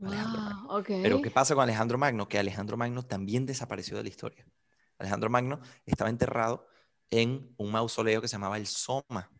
Alejandro 0.03 0.40
Wow, 0.40 0.82
Magno. 0.82 0.84
Pero 0.86 1.22
¿qué 1.22 1.30
pasa 1.30 1.55
con 1.55 1.64
Alejandro 1.64 1.99
Magno? 1.99 2.28
Que 2.28 2.38
Alejandro 2.38 2.76
Magno 2.76 3.03
también 3.05 3.47
desapareció 3.47 3.97
de 3.97 4.03
la 4.03 4.09
historia. 4.09 4.47
Alejandro 4.99 5.30
Magno 5.30 5.61
estaba 5.84 6.11
enterrado 6.11 6.66
en 7.11 7.55
un 7.57 7.70
mausoleo 7.72 8.20
que 8.20 8.28
se 8.28 8.32
llamaba 8.34 8.57
el 8.57 8.66
Soma, 8.66 9.30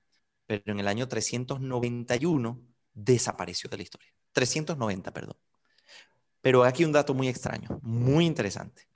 pero 0.47 0.63
en 0.67 0.81
el 0.81 0.89
año 0.89 1.09
391 1.09 2.63
desapareció 2.93 3.69
de 3.69 3.77
la 3.77 3.83
historia. 3.83 4.13
390, 4.33 5.13
perdón. 5.13 5.37
Pero 6.41 6.65
aquí 6.65 6.85
un 6.85 6.93
dato 6.93 7.15
muy 7.15 7.29
extraño, 7.29 7.81
muy 7.83 8.25
interesante. 8.25 8.89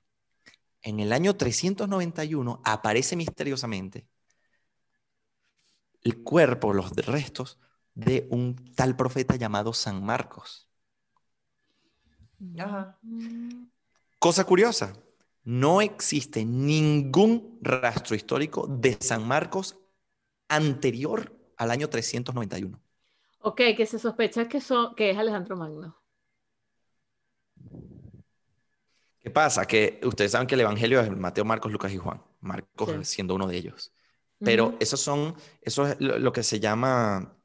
En 0.81 0.99
el 0.99 1.13
año 1.13 1.35
391 1.35 2.61
aparece 2.63 3.15
misteriosamente 3.15 4.07
el 6.03 6.23
cuerpo, 6.23 6.73
los 6.73 6.91
restos 6.95 7.59
de 7.93 8.27
un 8.31 8.73
tal 8.75 8.95
profeta 8.95 9.35
llamado 9.35 9.73
San 9.73 10.03
Marcos. 10.03 10.70
Ajá. 12.57 12.97
Cosa 14.19 14.43
curiosa, 14.45 14.93
no 15.43 15.81
existe 15.81 16.45
ningún 16.45 17.59
rastro 17.61 18.15
histórico 18.15 18.67
de 18.67 18.97
San 18.99 19.27
Marcos 19.27 19.77
anterior 20.47 21.35
al 21.57 21.71
año 21.71 21.89
391. 21.89 22.79
Ok, 23.39 23.61
que 23.75 23.85
se 23.85 23.97
sospecha 23.99 24.47
que, 24.47 24.59
que 24.95 25.09
es 25.11 25.17
Alejandro 25.17 25.55
Magno. 25.57 25.97
¿Qué 29.19 29.29
pasa? 29.29 29.65
Que 29.65 29.99
ustedes 30.03 30.31
saben 30.31 30.47
que 30.47 30.55
el 30.55 30.61
Evangelio 30.61 30.99
es 30.99 31.09
Mateo, 31.11 31.45
Marcos, 31.45 31.71
Lucas 31.71 31.91
y 31.91 31.97
Juan. 31.97 32.21
Marcos 32.39 32.89
Sí. 32.89 33.05
siendo 33.05 33.35
uno 33.35 33.47
de 33.47 33.57
ellos. 33.57 33.93
Pero 34.39 34.75
esos 34.79 34.99
son, 34.99 35.35
eso 35.61 35.87
es 35.87 36.01
lo, 36.01 36.17
lo 36.17 36.33
que 36.33 36.41
se 36.41 36.59
llama 36.59 37.37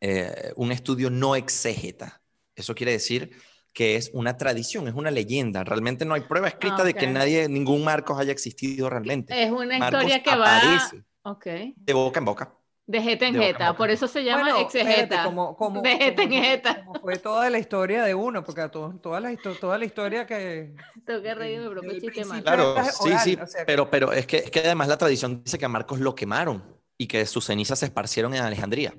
eh, 0.00 0.52
un 0.56 0.72
estudio 0.72 1.10
no 1.10 1.36
exégeta. 1.36 2.22
Eso 2.54 2.74
quiere 2.74 2.92
decir 2.92 3.36
que 3.72 3.96
es 3.96 4.10
una 4.14 4.36
tradición, 4.36 4.88
es 4.88 4.94
una 4.94 5.10
leyenda. 5.10 5.64
Realmente 5.64 6.04
no 6.04 6.14
hay 6.14 6.22
prueba 6.22 6.48
escrita 6.48 6.82
Ah, 6.82 6.84
de 6.84 6.94
que 6.94 7.06
nadie, 7.06 7.48
ningún 7.48 7.84
Marcos 7.84 8.18
haya 8.18 8.32
existido 8.32 8.90
realmente. 8.90 9.34
Es 9.34 9.50
una 9.50 9.78
Marcos 9.78 10.04
historia 10.04 10.22
que 10.22 10.36
va 10.36 10.46
aparece 10.56 11.04
ok, 11.22 11.46
de 11.76 11.92
boca 11.94 12.18
en 12.20 12.24
boca. 12.26 12.54
de 12.86 13.00
jeta 13.02 13.26
en 13.26 13.34
de 13.34 13.40
jeta. 13.40 13.68
boca. 13.68 13.78
Por 13.78 13.90
eso 13.90 14.08
se 14.08 14.24
llama 14.24 14.52
Bueno, 14.52 14.58
espérate, 14.74 15.14
exegeta. 15.14 15.22
como, 15.24 15.56
como, 15.56 15.80
de 15.82 15.96
jeta 15.96 16.22
en 16.22 16.30
jeta. 16.32 16.84
como 16.84 17.00
fue 17.00 17.18
toda 17.18 17.48
la 17.50 17.58
historia 17.58 18.02
de 18.04 18.14
uno, 18.14 18.44
porque 18.44 18.68
to- 18.68 18.98
toda, 19.02 19.20
la, 19.20 19.32
histo- 19.32 19.58
toda 19.58 19.78
la 19.78 19.84
historia 19.84 20.26
que... 20.26 20.74
Tengo 21.06 21.22
que 21.22 21.34
reír 21.34 21.60
de 21.60 21.68
mi 21.68 21.70
propio 21.74 22.00
chiste 22.00 22.24
mal. 22.24 22.42
Claro, 22.42 22.74
Pero 22.74 22.86
es 22.88 22.96
sí, 22.96 23.08
oral, 23.08 23.18
sí, 23.18 23.38
o 23.42 23.46
sea, 23.46 23.64
pero, 23.66 23.90
pero 23.90 24.12
es, 24.12 24.26
que, 24.26 24.38
es 24.38 24.50
que 24.50 24.60
además 24.60 24.88
la 24.88 24.98
tradición 24.98 25.42
dice 25.44 25.58
que 25.58 25.64
a 25.66 25.68
Marcos 25.68 26.00
lo 26.00 26.14
quemaron 26.14 26.64
y 26.98 27.06
que 27.06 27.24
sus 27.26 27.44
cenizas 27.46 27.78
se 27.78 27.86
esparcieron 27.86 28.34
en 28.34 28.42
Alejandría. 28.42 28.94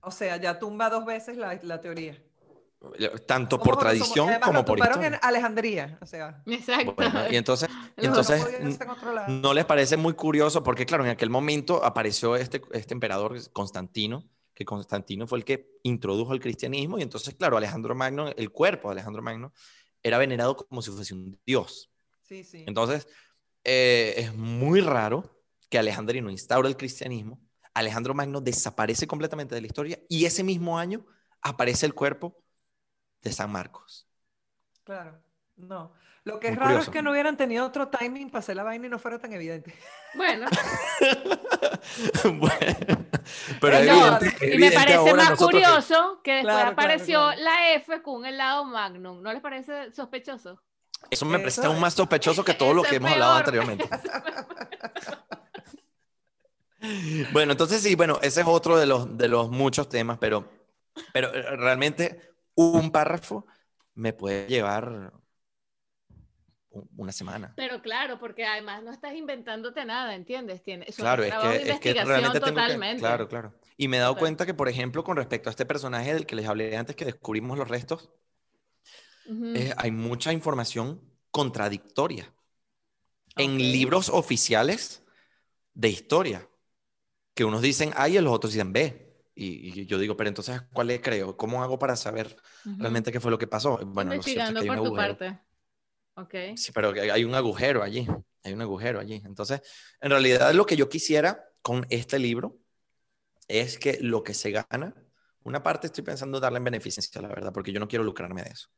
O 0.00 0.10
sea, 0.10 0.38
ya 0.38 0.58
tumba 0.58 0.88
dos 0.88 1.04
veces 1.04 1.36
la, 1.36 1.58
la 1.62 1.80
teoría. 1.82 2.16
Tanto 3.26 3.58
por 3.58 3.76
tradición 3.78 4.30
como 4.42 4.64
por 4.64 4.78
historia. 4.78 5.08
en 5.08 5.18
Alejandría, 5.22 5.98
o 6.00 6.06
sea... 6.06 6.42
Exacto. 6.46 6.94
Bueno, 6.94 7.20
y 7.30 7.36
entonces, 7.36 7.68
y 7.96 8.06
entonces. 8.06 8.44
¿no 9.28 9.54
les 9.54 9.64
parece 9.64 9.96
muy 9.96 10.14
curioso? 10.14 10.62
Porque 10.62 10.86
claro, 10.86 11.04
en 11.04 11.10
aquel 11.10 11.30
momento 11.30 11.84
apareció 11.84 12.36
este, 12.36 12.62
este 12.72 12.94
emperador 12.94 13.36
Constantino, 13.52 14.24
que 14.54 14.64
Constantino 14.64 15.26
fue 15.26 15.38
el 15.38 15.44
que 15.44 15.78
introdujo 15.82 16.32
el 16.32 16.40
cristianismo 16.40 16.98
y 16.98 17.02
entonces, 17.02 17.34
claro, 17.34 17.56
Alejandro 17.56 17.94
Magno, 17.94 18.28
el 18.28 18.50
cuerpo 18.50 18.88
de 18.88 18.92
Alejandro 18.92 19.22
Magno, 19.22 19.52
era 20.02 20.18
venerado 20.18 20.56
como 20.56 20.82
si 20.82 20.90
fuese 20.90 21.14
un 21.14 21.38
dios. 21.44 21.90
Sí, 22.22 22.44
sí. 22.44 22.64
Entonces, 22.66 23.06
eh, 23.64 24.14
es 24.16 24.34
muy 24.34 24.80
raro 24.80 25.42
que 25.68 25.78
Alejandrino 25.78 26.30
instaura 26.30 26.68
el 26.68 26.76
cristianismo, 26.76 27.40
Alejandro 27.76 28.14
Magno 28.14 28.40
desaparece 28.40 29.06
completamente 29.06 29.54
de 29.54 29.60
la 29.60 29.66
historia 29.66 30.00
y 30.08 30.24
ese 30.24 30.42
mismo 30.42 30.78
año 30.78 31.04
aparece 31.42 31.84
el 31.84 31.92
cuerpo 31.92 32.42
de 33.26 33.32
San 33.32 33.50
Marcos. 33.52 34.06
Claro, 34.84 35.20
no. 35.56 35.92
Lo 36.24 36.40
que 36.40 36.48
es 36.48 36.56
raro 36.56 36.78
curioso. 36.78 36.80
es 36.80 36.88
que 36.90 37.02
no 37.02 37.10
hubieran 37.12 37.36
tenido 37.36 37.64
otro 37.66 37.88
timing 37.88 38.30
para 38.30 38.40
hacer 38.40 38.56
la 38.56 38.62
vaina 38.64 38.86
y 38.86 38.90
no 38.90 38.98
fuera 38.98 39.18
tan 39.18 39.32
evidente. 39.32 39.74
Bueno, 40.12 40.46
Bueno, 42.24 43.06
pero 43.60 43.76
Eh, 43.76 43.80
es 43.80 43.86
no, 43.86 44.18
evidente, 44.18 44.36
y 44.40 44.58
me 44.58 44.70
parece 44.72 45.14
más 45.14 45.30
nosotros 45.30 45.38
curioso 45.38 46.20
que 46.22 46.32
después 46.34 46.64
Claro, 46.64 46.70
apareció 46.70 47.20
claro. 47.20 47.40
la 47.42 47.72
F 47.74 48.02
con 48.02 48.16
un 48.16 48.26
helado 48.26 48.64
Magnum. 48.64 49.22
¿No 49.22 49.32
les 49.32 49.42
parece 49.42 49.92
sospechoso? 49.92 50.62
Eso 51.10 51.26
me 51.26 51.38
parece 51.38 51.60
Eso 51.60 51.68
aún 51.68 51.80
más 51.80 51.94
sospechoso 51.94 52.44
que 52.44 52.54
todo 52.54 52.74
lo 52.74 52.82
que 52.82 52.96
hemos 52.96 53.10
hablado 53.12 53.34
anteriormente. 53.34 53.88
Bueno, 57.32 57.52
entonces 57.52 57.82
sí, 57.82 57.94
bueno, 57.94 58.18
ese 58.22 58.42
es 58.42 58.46
otro 58.46 58.76
de 58.78 58.86
los, 58.86 59.16
de 59.16 59.28
los 59.28 59.50
muchos 59.50 59.88
temas, 59.88 60.18
pero, 60.18 60.48
pero 61.12 61.34
eh, 61.34 61.56
realmente 61.56 62.35
un 62.56 62.90
párrafo 62.90 63.46
me 63.94 64.12
puede 64.12 64.48
llevar 64.48 65.12
una 66.96 67.12
semana. 67.12 67.52
Pero 67.56 67.80
claro, 67.80 68.18
porque 68.18 68.44
además 68.44 68.82
no 68.82 68.90
estás 68.90 69.14
inventándote 69.14 69.84
nada, 69.84 70.14
¿entiendes? 70.14 70.62
Tiene, 70.62 70.84
eso 70.88 71.02
Claro, 71.02 71.22
es 71.22 71.30
de 71.32 71.38
que, 71.38 71.70
es 71.72 71.80
que 71.80 72.04
realmente 72.04 72.40
que... 72.40 72.46
totalmente. 72.50 73.00
Claro, 73.00 73.28
claro. 73.28 73.54
Y 73.76 73.88
me 73.88 73.96
he 73.96 74.00
dado 74.00 74.16
cuenta 74.16 74.46
que, 74.46 74.54
por 74.54 74.68
ejemplo, 74.68 75.04
con 75.04 75.16
respecto 75.16 75.48
a 75.48 75.52
este 75.52 75.66
personaje 75.66 76.12
del 76.12 76.26
que 76.26 76.36
les 76.36 76.46
hablé 76.46 76.76
antes, 76.76 76.96
que 76.96 77.04
descubrimos 77.04 77.58
los 77.58 77.68
restos, 77.68 78.10
eh, 79.28 79.72
hay 79.76 79.90
mucha 79.90 80.32
información 80.32 81.00
contradictoria 81.30 82.32
en 83.36 83.58
libros 83.58 84.08
oficiales 84.08 85.02
de 85.74 85.88
historia, 85.88 86.48
que 87.34 87.44
unos 87.44 87.60
dicen 87.60 87.92
A 87.96 88.08
y 88.08 88.18
los 88.18 88.32
otros 88.32 88.52
dicen 88.52 88.72
B. 88.72 89.05
Y, 89.36 89.80
y 89.82 89.86
yo 89.86 89.98
digo, 89.98 90.16
pero 90.16 90.28
entonces, 90.28 90.62
¿cuál 90.72 90.88
le 90.88 91.00
creo? 91.02 91.36
¿Cómo 91.36 91.62
hago 91.62 91.78
para 91.78 91.96
saber 91.96 92.36
Ujú. 92.64 92.76
realmente 92.80 93.12
qué 93.12 93.20
fue 93.20 93.30
lo 93.30 93.38
que 93.38 93.46
pasó? 93.46 93.78
Bueno, 93.86 94.14
lo 94.14 94.22
cierto 94.22 94.52
es 94.52 94.56
que 94.58 94.64
hay 94.64 94.70
un 94.70 94.74
por 94.74 94.82
tu 94.82 94.88
agujero. 94.88 95.18
parte. 95.18 95.40
Ok. 96.16 96.34
Sí, 96.54 96.72
pero 96.72 96.90
hay 96.90 97.24
un 97.24 97.34
agujero 97.34 97.82
allí, 97.82 98.06
hay 98.42 98.52
un 98.52 98.62
agujero 98.62 98.98
allí. 99.00 99.22
Entonces, 99.24 99.60
en 100.00 100.10
realidad 100.10 100.54
lo 100.54 100.64
que 100.66 100.76
yo 100.76 100.88
quisiera 100.88 101.44
con 101.62 101.86
este 101.90 102.18
libro 102.18 102.58
es 103.48 103.78
que 103.78 103.98
lo 104.00 104.22
que 104.24 104.34
se 104.34 104.52
gana, 104.52 104.94
una 105.44 105.62
parte 105.62 105.88
estoy 105.88 106.04
pensando 106.04 106.40
darle 106.40 106.58
en 106.58 106.64
beneficencia, 106.64 107.22
la 107.22 107.28
verdad, 107.28 107.52
porque 107.52 107.72
yo 107.72 107.80
no 107.80 107.88
quiero 107.88 108.04
lucrarme 108.04 108.42
de 108.42 108.50
eso. 108.50 108.68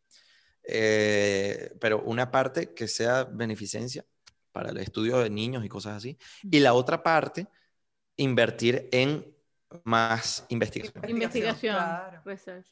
Eh, 0.65 1.73
pero 1.81 2.03
una 2.03 2.31
parte 2.31 2.75
que 2.75 2.89
sea 2.89 3.25
beneficencia 3.25 4.05
para 4.53 4.71
el 4.71 4.79
estudio 4.79 5.19
de 5.21 5.31
niños 5.31 5.65
y 5.65 5.69
cosas 5.69 5.97
así, 5.97 6.19
y 6.43 6.61
la 6.61 6.75
otra 6.75 7.03
parte 7.03 7.49
invertir 8.17 8.89
en 8.93 9.27
más 9.85 10.45
investigación. 10.49 11.09
Investigación. 11.09 11.77
claro. 11.77 12.23
research. 12.25 12.67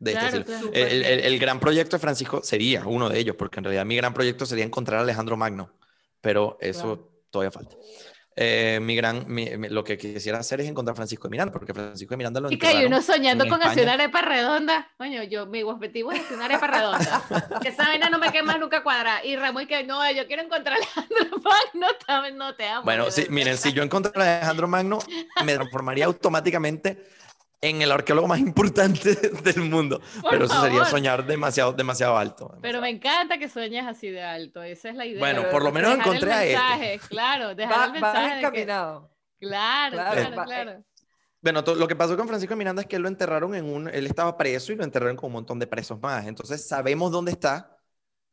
de 0.00 0.12
este 0.12 0.20
Claro, 0.20 0.38
estilo. 0.38 0.70
claro. 0.70 0.86
El, 0.86 1.04
el- 1.04 1.20
el 1.20 1.38
gran 1.38 1.58
proyecto 1.60 1.96
de 1.96 2.00
Francisco 2.00 2.40
sería 2.42 2.86
uno 2.86 3.08
de 3.08 3.18
ellos, 3.18 3.36
porque 3.36 3.58
en 3.60 3.64
realidad 3.64 3.84
mi 3.84 3.96
gran 3.96 4.14
proyecto 4.14 4.46
sería 4.46 4.64
encontrar 4.64 5.00
a 5.00 5.02
Alejandro 5.02 5.36
Magno, 5.36 5.72
pero 6.20 6.56
eso 6.60 6.82
Claro. 6.96 7.12
todavía 7.30 7.50
falta. 7.50 7.76
Eh, 8.40 8.78
mi 8.80 8.94
gran, 8.94 9.24
mi- 9.26 9.56
mi- 9.56 9.68
lo 9.68 9.82
que 9.82 9.98
quisiera 9.98 10.38
hacer 10.38 10.60
es 10.60 10.68
encontrar 10.68 10.92
a 10.92 10.94
Francisco 10.94 11.26
de 11.26 11.32
Miranda, 11.32 11.52
porque 11.52 11.74
Francisco 11.74 12.12
de 12.12 12.18
Miranda 12.18 12.38
lo 12.40 12.52
Y 12.52 12.56
que 12.56 12.68
hay 12.68 12.74
enterraron 12.76 12.92
uno 12.92 13.02
soñando 13.02 13.48
con 13.48 13.60
hacer 13.64 13.82
una 13.82 13.94
arepa 13.94 14.22
redonda. 14.22 14.88
Coño, 14.96 15.24
yo, 15.24 15.46
mi 15.46 15.64
objetivo 15.64 16.12
es 16.12 16.20
hacer 16.20 16.36
una 16.36 16.44
arepa 16.44 16.68
redonda. 16.68 17.22
que 17.62 17.68
esa 17.70 17.82
vaina 17.88 18.08
no 18.10 18.20
me 18.20 18.30
quema 18.30 18.56
nunca 18.56 18.84
cuadrada. 18.84 19.24
Y 19.24 19.34
Ramón, 19.34 19.66
que 19.66 19.82
no, 19.82 20.08
yo 20.12 20.24
quiero 20.28 20.42
encontrar 20.42 20.76
a 20.76 21.00
Alejandro 21.00 21.38
Magno, 21.42 22.36
no 22.36 22.54
te 22.54 22.68
amo. 22.68 22.84
Bueno, 22.84 23.10
sí, 23.10 23.26
miren, 23.28 23.58
si 23.58 23.72
yo 23.72 23.82
encontrara 23.82 24.22
a 24.24 24.36
Alejandro 24.38 24.68
Magno, 24.68 25.00
me 25.44 25.54
transformaría 25.54 26.04
automáticamente 26.04 27.08
en 27.60 27.82
el 27.82 27.90
arqueólogo 27.92 28.28
más 28.28 28.38
importante 28.48 29.14
del 29.16 29.60
mundo. 29.70 30.00
Por 30.22 30.30
pero 30.30 30.44
eso 30.46 30.54
sería 30.60 30.78
favor. 30.78 30.90
soñar 30.90 31.26
demasiado, 31.26 31.72
demasiado 31.72 32.16
alto. 32.16 32.56
Pero 32.62 32.80
me 32.80 32.90
encanta 32.90 33.38
que 33.38 33.48
sueñes 33.48 33.86
así 33.86 34.08
de 34.10 34.22
alto. 34.22 34.62
Esa 34.62 34.90
es 34.90 34.94
la 34.96 35.06
idea. 35.06 35.18
Bueno, 35.20 35.44
por 35.50 35.62
lo 35.64 35.72
menos 35.72 35.90
Dejar 35.92 36.06
el 36.06 36.12
encontré 36.14 36.32
a 36.32 36.44
este. 36.44 36.56
mensaje, 36.58 37.00
Claro, 37.08 37.54
dejar 37.54 37.78
Va, 37.78 37.84
el 37.86 37.92
mensaje. 37.92 38.26
de 38.26 38.30
que- 38.40 38.46
encaminado. 38.46 39.10
Claro, 39.40 39.94
Claro, 39.96 40.12
claro, 40.20 40.36
va- 40.36 40.44
claro. 40.44 40.84
Bueno, 41.40 41.62
to- 41.62 41.76
lo 41.76 41.86
que 41.86 41.94
pasó 41.94 42.16
con 42.16 42.26
Francisco 42.26 42.56
Miranda 42.56 42.82
es 42.82 42.88
que 42.88 42.96
él 42.96 43.02
lo 43.02 43.08
enterraron 43.08 43.54
en 43.54 43.64
un, 43.64 43.88
él 43.88 44.06
estaba 44.06 44.36
preso 44.36 44.72
y 44.72 44.76
lo 44.76 44.82
enterraron 44.82 45.14
con 45.16 45.28
un 45.28 45.34
montón 45.34 45.58
de 45.60 45.68
presos 45.68 46.00
más. 46.00 46.26
Entonces 46.26 46.66
sabemos 46.66 47.12
dónde 47.12 47.30
está, 47.30 47.76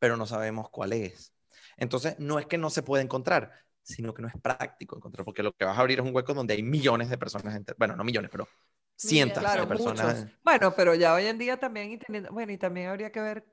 pero 0.00 0.16
no 0.16 0.26
sabemos 0.26 0.68
cuál 0.70 0.92
es. 0.92 1.32
Entonces 1.76 2.16
no 2.18 2.38
es 2.40 2.46
que 2.46 2.58
no 2.58 2.68
se 2.70 2.82
pueda 2.82 3.02
encontrar, 3.04 3.52
sino 3.82 4.12
que 4.12 4.22
no 4.22 4.28
es 4.28 4.34
práctico 4.42 4.96
encontrar, 4.96 5.24
porque 5.24 5.44
lo 5.44 5.52
que 5.52 5.64
vas 5.64 5.78
a 5.78 5.80
abrir 5.80 6.00
es 6.00 6.04
un 6.04 6.12
hueco 6.14 6.34
donde 6.34 6.54
hay 6.54 6.62
millones 6.64 7.08
de 7.08 7.16
personas, 7.18 7.56
bueno, 7.78 7.94
no 7.94 8.02
millones, 8.02 8.30
pero 8.32 8.48
cientos 8.96 9.38
Claro, 9.42 9.62
de 9.62 9.68
personas. 9.68 10.16
muchos. 10.20 10.38
Bueno, 10.42 10.74
pero 10.74 10.94
ya 10.94 11.14
hoy 11.14 11.26
en 11.26 11.38
día 11.38 11.56
también, 11.58 11.92
y 11.92 11.98
teniendo- 11.98 12.32
bueno, 12.32 12.52
y 12.52 12.58
también 12.58 12.88
habría 12.88 13.12
que 13.12 13.20
ver 13.20 13.44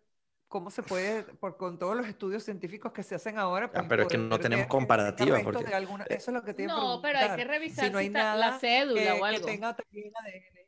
cómo 0.47 0.69
se 0.71 0.83
puede, 0.83 1.23
por, 1.23 1.57
con 1.57 1.79
todos 1.79 1.95
los 1.97 2.07
estudios 2.07 2.43
científicos 2.43 2.91
que 2.93 3.01
se 3.03 3.15
hacen 3.15 3.37
ahora. 3.39 3.71
pues, 3.71 3.85
pero 3.89 4.03
es 4.03 4.07
que 4.07 4.17
no 4.17 4.39
tenemos 4.39 4.65
que 4.65 4.69
comparativa, 4.69 5.39
porque- 5.43 5.63
de 5.65 5.73
alguna- 5.73 6.05
eso 6.05 6.31
es 6.31 6.33
lo 6.35 6.43
que 6.43 6.53
te 6.53 6.65
No, 6.67 6.99
pero 7.01 7.19
hay 7.19 7.35
que 7.35 7.43
revisar 7.43 7.85
si 7.85 7.91
no 7.91 7.97
hay 7.97 8.07
está 8.07 8.19
nada 8.19 8.35
la 8.35 8.59
cédula 8.59 9.01
que, 9.01 9.11
o 9.11 9.15
que 9.19 9.25
algo. 9.25 9.45
tenga 9.47 9.75
también 9.75 10.11
ADN. 10.15 10.59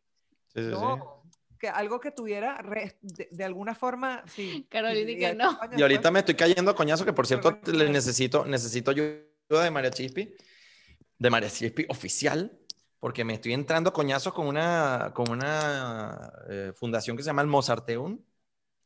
Sí, 0.48 0.62
sí, 0.62 0.64
sí. 0.64 0.70
No, 0.72 1.24
que 1.60 1.70
algo 1.70 2.00
que 2.00 2.12
tuviera 2.12 2.58
re- 2.58 2.98
de, 3.02 3.28
de 3.32 3.44
alguna 3.44 3.76
forma, 3.76 4.24
sí. 4.28 4.66
Carolina, 4.70 5.12
y 5.12 5.18
que 5.20 5.34
no. 5.36 5.58
Y 5.78 5.82
ahorita 5.82 6.10
me 6.12 6.20
estoy 6.20 6.36
cayendo 6.36 6.72
a 6.72 6.76
coñazo, 6.76 7.06
que 7.06 7.14
por 7.14 7.28
cierto 7.28 7.58
le 7.72 7.90
necesito, 7.90 8.44
necesito 8.46 8.90
ayuda 8.92 9.20
de 9.64 9.72
María 9.72 9.92
Chispi, 9.92 10.36
de 11.18 11.30
María 11.30 11.50
Chispi 11.50 11.86
oficial, 11.90 12.60
porque 13.06 13.24
me 13.24 13.36
estoy 13.36 13.54
entrando 13.54 13.92
a 13.92 13.94
coñazos 13.94 14.34
con 14.34 14.48
una, 14.48 15.12
con 15.14 15.30
una 15.30 16.34
eh, 16.50 16.74
fundación 16.76 17.16
que 17.16 17.22
se 17.22 17.28
llama 17.28 17.44
el 17.44 17.48
Mozarteum, 17.48 18.20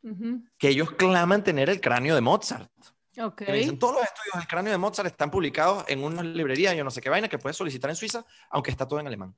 Ujú. 0.04 0.44
que 0.58 0.68
ellos 0.68 0.92
claman 0.92 1.42
tener 1.42 1.70
el 1.70 1.80
cráneo 1.80 2.16
de 2.16 2.20
Mozart. 2.20 2.70
Ok. 3.18 3.36
Que 3.36 3.52
me 3.54 3.60
dicen, 3.60 3.80
todos 3.80 3.94
los 3.94 4.04
estudios 4.04 4.34
del 4.36 4.46
cráneo 4.46 4.74
de 4.74 4.78
Mozart 4.78 5.08
están 5.08 5.32
publicados 5.32 5.86
en 5.88 6.04
una 6.04 6.22
librería, 6.22 6.74
yo 6.74 6.84
no 6.84 6.92
sé 6.92 7.00
qué 7.00 7.10
vaina, 7.10 7.30
que 7.30 7.40
puedes 7.40 7.56
solicitar 7.56 7.90
en 7.92 7.96
Suiza, 7.96 8.26
aunque 8.50 8.72
está 8.72 8.86
todo 8.86 9.00
en 9.00 9.08
alemán. 9.08 9.34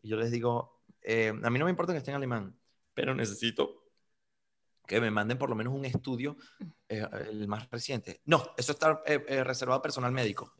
Y 0.00 0.08
yo 0.08 0.16
les 0.16 0.30
digo, 0.30 0.80
eh, 1.02 1.28
a 1.28 1.50
mí 1.50 1.58
no 1.58 1.66
me 1.66 1.70
importa 1.70 1.92
que 1.92 1.98
esté 1.98 2.10
en 2.10 2.16
alemán, 2.16 2.58
pero 2.94 3.14
necesito 3.14 3.84
que 4.86 4.98
me 4.98 5.10
manden 5.10 5.36
por 5.36 5.50
lo 5.50 5.56
menos 5.56 5.74
un 5.74 5.84
estudio, 5.84 6.38
eh, 6.88 7.06
el 7.28 7.48
más 7.48 7.68
reciente. 7.70 8.22
No, 8.24 8.54
eso 8.56 8.72
está 8.72 9.02
eh, 9.04 9.22
eh, 9.28 9.44
reservado 9.44 9.80
a 9.80 9.82
personal 9.82 10.10
médico. 10.10 10.54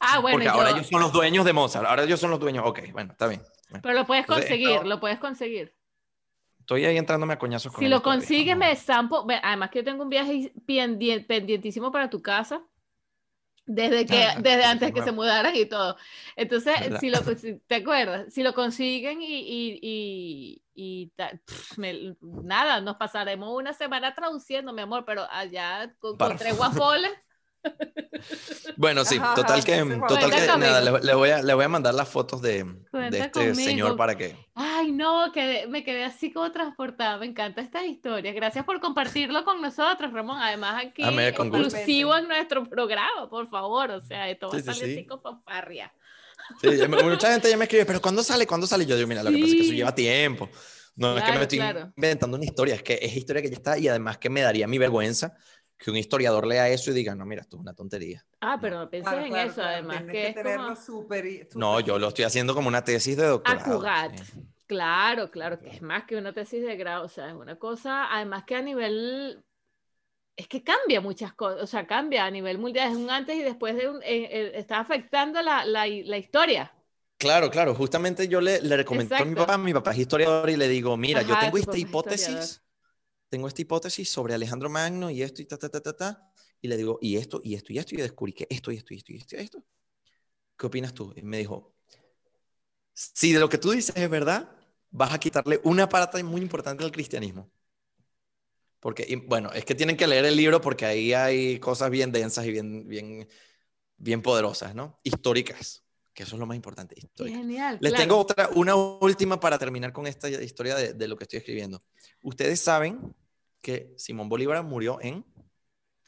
Ah, 0.00 0.20
bueno, 0.20 0.36
Porque 0.36 0.44
yo- 0.46 0.52
ahora 0.52 0.70
ellos 0.70 0.86
son 0.86 1.00
los 1.00 1.12
dueños 1.12 1.44
de 1.44 1.52
Mozart, 1.52 1.86
ahora 1.86 2.04
ellos 2.04 2.20
son 2.20 2.30
los 2.30 2.38
dueños. 2.40 2.64
Ok, 2.66 2.80
bueno, 2.92 3.12
está 3.12 3.26
bien. 3.26 3.42
Bueno, 3.70 3.82
pero 3.82 3.94
lo 3.94 4.06
puedes 4.06 4.22
Entonces, 4.24 4.46
conseguir, 4.46 4.70
esto- 4.70 4.84
lo 4.86 5.00
puedes 5.00 5.18
conseguir. 5.18 5.74
estoy 6.60 6.84
ahí 6.84 6.96
entrándome 6.96 7.32
a 7.34 7.38
coñazos 7.38 7.72
con 7.72 7.82
Si 7.82 7.88
lo 7.88 8.02
consigues, 8.02 8.56
me 8.56 8.74
zampo. 8.76 9.26
Además 9.42 9.70
que 9.70 9.78
yo 9.80 9.84
tengo 9.84 10.02
un 10.04 10.08
viaje 10.10 10.52
pendien- 10.66 11.26
pendientísimo 11.26 11.90
para 11.90 12.08
tu 12.10 12.22
casa. 12.22 12.62
Desde 13.70 14.06
que, 14.06 14.22
Ah, 14.22 14.36
desde 14.40 14.64
antes 14.64 14.92
que 14.92 15.02
se 15.02 15.12
mudaran 15.12 15.54
y 15.54 15.66
todo. 15.66 15.96
Entonces, 16.36 16.74
¿Verdad? 16.80 17.00
si 17.00 17.10
lo, 17.10 17.18
si- 17.36 17.58
¿te 17.66 17.74
acuerdas? 17.74 18.32
Si 18.32 18.42
lo 18.42 18.54
consiguen 18.54 19.20
y, 19.20 19.26
y, 19.40 19.78
y, 19.82 20.62
y 20.74 21.06
pff, 21.44 21.76
me- 21.76 22.16
nada, 22.22 22.80
nos 22.80 22.96
pasaremos 22.96 23.54
una 23.54 23.74
semana 23.74 24.14
traduciendo, 24.14 24.72
mi 24.72 24.80
amor, 24.80 25.04
pero 25.04 25.26
allá 25.30 25.92
con, 25.98 26.16
con 26.16 26.36
tres 26.38 26.56
guapoles. 26.56 27.10
Bueno, 28.76 29.04
sí, 29.04 29.16
Ajá, 29.16 29.34
total 29.34 29.58
ajá, 29.58 29.64
que, 29.66 30.00
total 30.08 30.30
que 30.30 30.46
nada, 30.58 30.80
le, 30.80 31.00
le 31.00 31.14
voy 31.14 31.30
a, 31.30 31.42
le 31.42 31.54
voy 31.54 31.64
a 31.64 31.68
mandar 31.68 31.94
las 31.94 32.08
fotos 32.08 32.40
de, 32.42 32.64
de 32.92 33.18
este 33.18 33.54
señor 33.54 33.88
conmigo. 33.88 33.96
para 33.96 34.16
que... 34.16 34.36
Ay, 34.54 34.92
no, 34.92 35.32
que 35.32 35.66
me 35.68 35.82
quedé 35.84 36.04
así 36.04 36.32
como 36.32 36.50
transportada. 36.52 37.18
Me 37.18 37.26
encanta 37.26 37.60
esta 37.60 37.84
historia. 37.84 38.32
Gracias 38.32 38.64
por 38.64 38.80
compartirlo 38.80 39.44
con 39.44 39.60
nosotros, 39.60 40.12
Ramón. 40.12 40.40
Además, 40.40 40.84
aquí 40.86 41.02
exclusivo 41.02 42.16
en 42.16 42.28
nuestro 42.28 42.64
programa, 42.64 43.28
por 43.28 43.48
favor. 43.50 43.90
O 43.90 44.00
sea, 44.00 44.28
esto 44.28 44.48
va 44.48 44.52
Sí, 44.52 44.58
a 44.58 44.60
sí, 44.60 44.66
salir 44.80 44.94
sí. 44.94 45.00
así 45.00 45.06
con 45.06 45.22
fanfarria. 45.22 45.92
Sí, 46.60 46.68
mucha 46.88 47.32
gente 47.32 47.50
ya 47.50 47.56
me 47.56 47.64
escribe, 47.64 47.84
pero 47.84 48.00
¿cuándo 48.00 48.22
sale? 48.22 48.46
¿Cuándo 48.46 48.66
sale? 48.66 48.86
Yo 48.86 48.96
digo, 48.96 49.08
mira, 49.08 49.22
lo 49.22 49.30
que 49.30 49.38
pasa 49.38 49.46
es 49.48 49.54
que 49.54 49.60
eso 49.62 49.70
Sí. 49.70 49.76
lleva 49.76 49.94
tiempo. 49.94 50.48
No 50.96 51.10
es 51.16 51.22
que 51.22 51.26
Claro, 51.26 51.36
me 51.38 51.42
estoy 51.42 51.58
claro. 51.58 51.92
inventando 51.96 52.36
una 52.36 52.44
historia, 52.44 52.74
es 52.74 52.82
que 52.82 52.98
es 53.00 53.16
historia 53.16 53.40
que 53.42 53.48
ya 53.50 53.56
está 53.56 53.78
y 53.78 53.86
además 53.86 54.18
que 54.18 54.30
me 54.30 54.40
daría 54.40 54.66
mi 54.66 54.78
vergüenza 54.78 55.36
que 55.78 55.90
un 55.90 55.96
historiador 55.96 56.46
lea 56.46 56.68
eso 56.68 56.90
y 56.90 56.94
diga, 56.94 57.14
no, 57.14 57.24
mira, 57.26 57.42
esto 57.42 57.56
es 57.56 57.60
una 57.62 57.74
tontería. 57.74 58.26
Ah, 58.40 58.58
pero 58.60 58.78
no 58.78 58.88
pensé 58.90 59.14
Claro, 59.14 59.26
en 59.26 59.36
claro, 59.36 59.50
eso, 59.50 59.62
claro, 59.62 59.64
además, 59.64 59.88
tienes 59.88 60.18
que 60.18 60.28
es 60.28 60.34
tenerlo 60.34 60.74
como 60.74 60.76
súper 60.76 61.26
y- 61.26 61.48
No, 61.54 61.80
yo 61.80 61.98
lo 61.98 62.08
estoy 62.08 62.24
haciendo 62.24 62.54
como 62.54 62.68
una 62.68 62.84
tesis 62.84 63.16
de 63.16 63.26
doctorado. 63.26 63.92
Acugat. 63.92 64.20
sí. 64.24 64.48
Claro, 64.66 65.30
claro, 65.30 65.58
que 65.60 65.70
es 65.70 65.82
más 65.82 66.04
que 66.04 66.16
una 66.16 66.32
tesis 66.34 66.62
de 66.62 66.76
grado, 66.76 67.04
o 67.06 67.08
sea, 67.08 67.28
es 67.28 67.34
una 67.34 67.58
cosa, 67.58 68.12
además 68.14 68.44
que 68.44 68.54
a 68.54 68.60
nivel, 68.62 69.42
es 70.36 70.48
que 70.48 70.62
cambia 70.64 71.00
muchas 71.00 71.34
cosas, 71.34 71.62
o 71.62 71.66
sea, 71.68 71.86
cambia 71.86 72.26
a 72.26 72.30
nivel 72.32 72.58
mundial, 72.58 72.90
es 72.92 72.96
un 72.98 73.10
antes 73.10 73.36
y 73.36 73.42
después 73.42 73.76
de 73.76 73.88
un, 73.90 74.02
eh, 74.02 74.28
eh, 74.30 74.52
está 74.56 74.80
afectando 74.80 75.42
la, 75.42 75.64
la, 75.66 75.86
la 75.88 76.18
historia. 76.18 76.72
Claro, 77.16 77.50
claro, 77.50 77.74
justamente 77.74 78.26
yo 78.28 78.40
le, 78.40 78.60
le 78.60 78.76
recomendé 78.76 79.14
a 79.18 79.24
mi 79.24 79.34
papá, 79.36 79.58
mi 79.58 79.72
papá 79.74 79.92
es 79.92 79.98
historiador 79.98 80.48
y 80.50 80.56
le 80.56 80.68
digo, 80.68 80.96
mira, 80.96 81.22
yo 81.22 81.36
Ajá, 81.36 81.38
tengo 81.38 81.58
tu 81.58 81.58
esta 81.58 81.76
hipótesis. 81.76 82.62
Tengo 83.28 83.48
esta 83.48 83.62
hipótesis 83.62 84.08
sobre 84.08 84.34
Alejandro 84.34 84.68
Magno 84.70 85.10
y 85.10 85.22
esto 85.22 85.42
y 85.42 85.44
ta, 85.46 85.58
ta, 85.58 85.68
ta, 85.68 85.80
ta, 85.80 85.96
ta, 85.96 86.32
y 86.60 86.68
le 86.68 86.76
digo, 86.76 86.98
y 87.00 87.16
esto, 87.16 87.40
y 87.44 87.54
esto, 87.54 87.72
y 87.72 87.78
esto, 87.78 87.94
y 87.94 87.98
descubrí 87.98 88.32
que 88.32 88.46
esto, 88.50 88.72
y 88.72 88.76
esto, 88.76 88.94
y 88.94 88.96
esto, 88.98 89.12
y 89.12 89.16
esto, 89.16 89.36
y 89.36 89.38
esto. 89.40 89.64
¿Qué 90.56 90.66
opinas 90.66 90.94
tú? 90.94 91.12
Y 91.16 91.22
me 91.22 91.38
dijo, 91.38 91.74
si 92.92 93.32
de 93.32 93.40
lo 93.40 93.48
que 93.48 93.58
tú 93.58 93.70
dices 93.70 93.94
es 93.96 94.10
verdad, 94.10 94.50
vas 94.90 95.12
a 95.12 95.20
quitarle 95.20 95.60
una 95.64 95.88
parte 95.88 96.22
muy 96.22 96.40
importante 96.40 96.82
del 96.82 96.92
cristianismo. 96.92 97.50
Porque, 98.80 99.04
y, 99.08 99.16
bueno, 99.16 99.52
es 99.52 99.64
que 99.64 99.74
tienen 99.74 99.96
que 99.96 100.06
leer 100.06 100.24
el 100.24 100.36
libro 100.36 100.60
porque 100.60 100.86
ahí 100.86 101.12
hay 101.12 101.58
cosas 101.58 101.90
bien 101.90 102.12
densas 102.12 102.46
y 102.46 102.52
bien, 102.52 102.86
bien, 102.88 103.28
bien 103.96 104.22
poderosas, 104.22 104.74
¿no? 104.74 105.00
Históricas, 105.02 105.84
que 106.18 106.24
eso 106.24 106.34
es 106.34 106.40
lo 106.40 106.46
más 106.46 106.56
importante, 106.56 106.96
genial. 107.16 107.78
Les 107.80 107.92
claro. 107.92 108.02
tengo 108.02 108.18
otra, 108.18 108.48
una 108.56 108.74
última 108.74 109.38
para 109.38 109.56
terminar 109.56 109.92
con 109.92 110.04
esta 110.08 110.28
historia 110.28 110.74
de, 110.74 110.92
de 110.92 111.06
lo 111.06 111.16
que 111.16 111.22
estoy 111.22 111.36
escribiendo. 111.38 111.80
Ustedes 112.24 112.58
saben 112.60 113.14
que 113.62 113.94
Simón 113.96 114.28
Bolívar 114.28 114.60
murió 114.64 114.98
en 115.00 115.24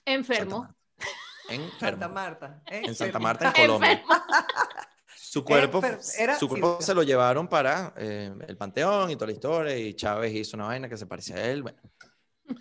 Enfermo. 0.05 0.67
Enfermo. 1.49 1.79
Santa 1.79 2.09
Marta. 2.09 2.61
¿eh? 2.67 2.83
En 2.87 2.95
Santa. 2.97 3.21
Marta, 3.21 3.53
en 3.55 3.67
Colombia. 3.67 3.93
Enfermo. 3.93 4.15
Su 5.15 5.45
cuerpo, 5.45 5.81
era- 6.19 6.37
su 6.37 6.49
cuerpo 6.49 6.79
sí. 6.81 6.87
se 6.87 6.95
lo 6.95 7.05
llevaron 7.05 7.47
para 7.47 7.95
eh, 7.97 8.35
el 8.49 8.57
Panteón 8.57 9.13
y 9.13 9.15
toda 9.15 9.29
la 9.29 9.33
historia, 9.33 9.79
y 9.79 9.95
Chávez 9.95 10.35
hizo 10.35 10.57
una 10.57 10.67
vaina 10.67 10.89
que 10.89 10.97
se 10.97 11.07
parecía 11.07 11.37
a 11.37 11.45
él. 11.45 11.63
Bueno. 11.63 11.79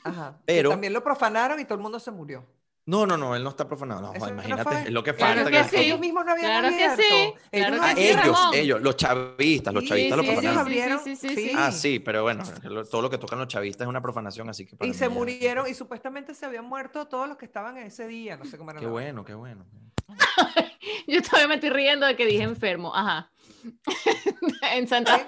Ajá. 0.03 0.37
que 0.37 0.43
Pero- 0.53 0.69
también 0.69 0.93
lo 0.93 1.03
profanaron 1.03 1.59
y 1.59 1.63
todo 1.63 1.73
el 1.73 1.81
mundo 1.81 1.99
se 1.99 2.11
murió. 2.11 2.45
No, 2.89 3.05
no, 3.05 3.17
no, 3.17 3.35
él 3.35 3.43
no 3.43 3.49
está 3.51 3.67
profanado. 3.67 4.01
No, 4.01 4.07
joder, 4.07 4.33
imagínate, 4.33 4.81
es 4.87 4.89
lo 4.91 5.03
que 5.03 5.13
Claro 5.13 5.43
falta. 5.43 5.51
que 5.51 5.69
que- 5.69 5.77
sí. 5.77 5.85
Ellos 5.85 5.99
mismos 5.99 6.25
no 6.25 6.31
habían 6.31 6.47
Claro 6.47 6.69
que 6.69 6.89
sí, 7.03 7.33
claro 7.51 7.95
que 7.95 8.09
ellos, 8.09 8.39
ellos, 8.55 8.81
los 8.81 8.95
chavistas, 8.95 9.73
los 9.75 9.83
Sí, 9.83 9.89
chavistas 9.89 10.17
lo 10.17 10.23
sí, 10.23 10.29
ellos 10.29 10.41
profanaron. 10.43 10.65
sí, 10.65 10.79
abrieron. 10.81 10.99
sí, 11.03 11.15
sí, 11.15 11.29
sí, 11.29 11.35
sí. 11.35 11.49
sí. 11.49 11.55
Ah, 11.55 11.71
sí, 11.71 11.99
pero 11.99 12.23
bueno, 12.23 12.43
lo- 12.63 12.83
todo 12.85 13.03
lo 13.03 13.09
que 13.11 13.19
tocan 13.19 13.37
los 13.37 13.47
chavistas 13.47 13.85
es 13.85 13.89
una 13.89 14.01
profanación, 14.01 14.49
así 14.49 14.65
que 14.65 14.75
para 14.75 14.89
Y 14.89 14.93
se 14.95 15.01
ya- 15.05 15.09
murieron 15.09 15.67
y 15.67 15.75
supuestamente 15.75 16.33
se 16.33 16.47
habían 16.47 16.65
muerto 16.65 17.05
todos 17.07 17.27
los 17.27 17.37
que 17.37 17.45
estaban 17.45 17.77
en 17.77 17.85
ese 17.85 18.07
día. 18.07 18.37
No 18.37 18.45
sé 18.45 18.57
cómo 18.57 18.71
era 18.71 18.79
Qué 18.79 18.87
bueno, 18.87 19.23
qué 19.23 19.35
bueno. 19.35 19.67
Yo 21.07 21.21
todavía 21.21 21.47
me 21.47 21.55
estoy 21.55 21.69
riendo 21.69 22.07
de 22.07 22.15
que 22.15 22.25
dije 22.25 22.41
enfermo. 22.43 22.95
Ajá. 22.95 23.31
en 24.73 24.87
Santa. 24.87 25.27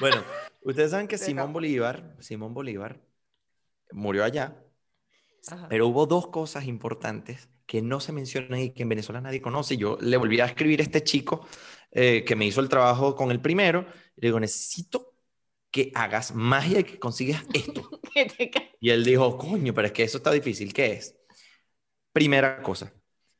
Bueno, 0.00 0.22
ustedes 0.62 0.90
saben 0.90 1.08
que 1.08 1.16
Simón. 1.16 1.52
Bolívar, 1.54 2.16
Simón 2.20 2.52
Bolívar 2.52 3.00
murió 3.92 4.24
allá, 4.24 4.56
Ajá. 5.50 5.68
pero 5.68 5.88
hubo 5.88 6.06
dos 6.06 6.28
cosas 6.28 6.66
importantes 6.66 7.48
que 7.66 7.82
no 7.82 8.00
se 8.00 8.12
mencionan 8.12 8.60
y 8.60 8.70
que 8.70 8.82
en 8.82 8.88
Venezuela 8.90 9.20
nadie 9.20 9.40
conoce. 9.40 9.76
Yo 9.76 9.96
le 10.00 10.16
volví 10.16 10.38
a 10.40 10.44
escribir 10.46 10.80
a 10.80 10.82
este 10.82 11.02
chico 11.02 11.46
eh, 11.90 12.24
que 12.24 12.36
me 12.36 12.44
hizo 12.44 12.60
el 12.60 12.68
trabajo 12.68 13.16
con 13.16 13.30
el 13.30 13.40
primero. 13.40 13.86
Le 14.16 14.28
digo, 14.28 14.38
necesito 14.38 15.14
que 15.70 15.90
hagas 15.94 16.34
magia 16.34 16.80
y 16.80 16.84
que 16.84 16.98
consigas 16.98 17.44
esto. 17.52 17.88
Y 18.78 18.90
él 18.90 19.04
dijo, 19.04 19.38
coño, 19.38 19.72
pero 19.72 19.86
es 19.86 19.92
que 19.92 20.02
eso 20.02 20.18
está 20.18 20.32
difícil. 20.32 20.74
¿Qué 20.74 20.92
es? 20.92 21.16
Primera 22.12 22.60
cosa, 22.60 22.92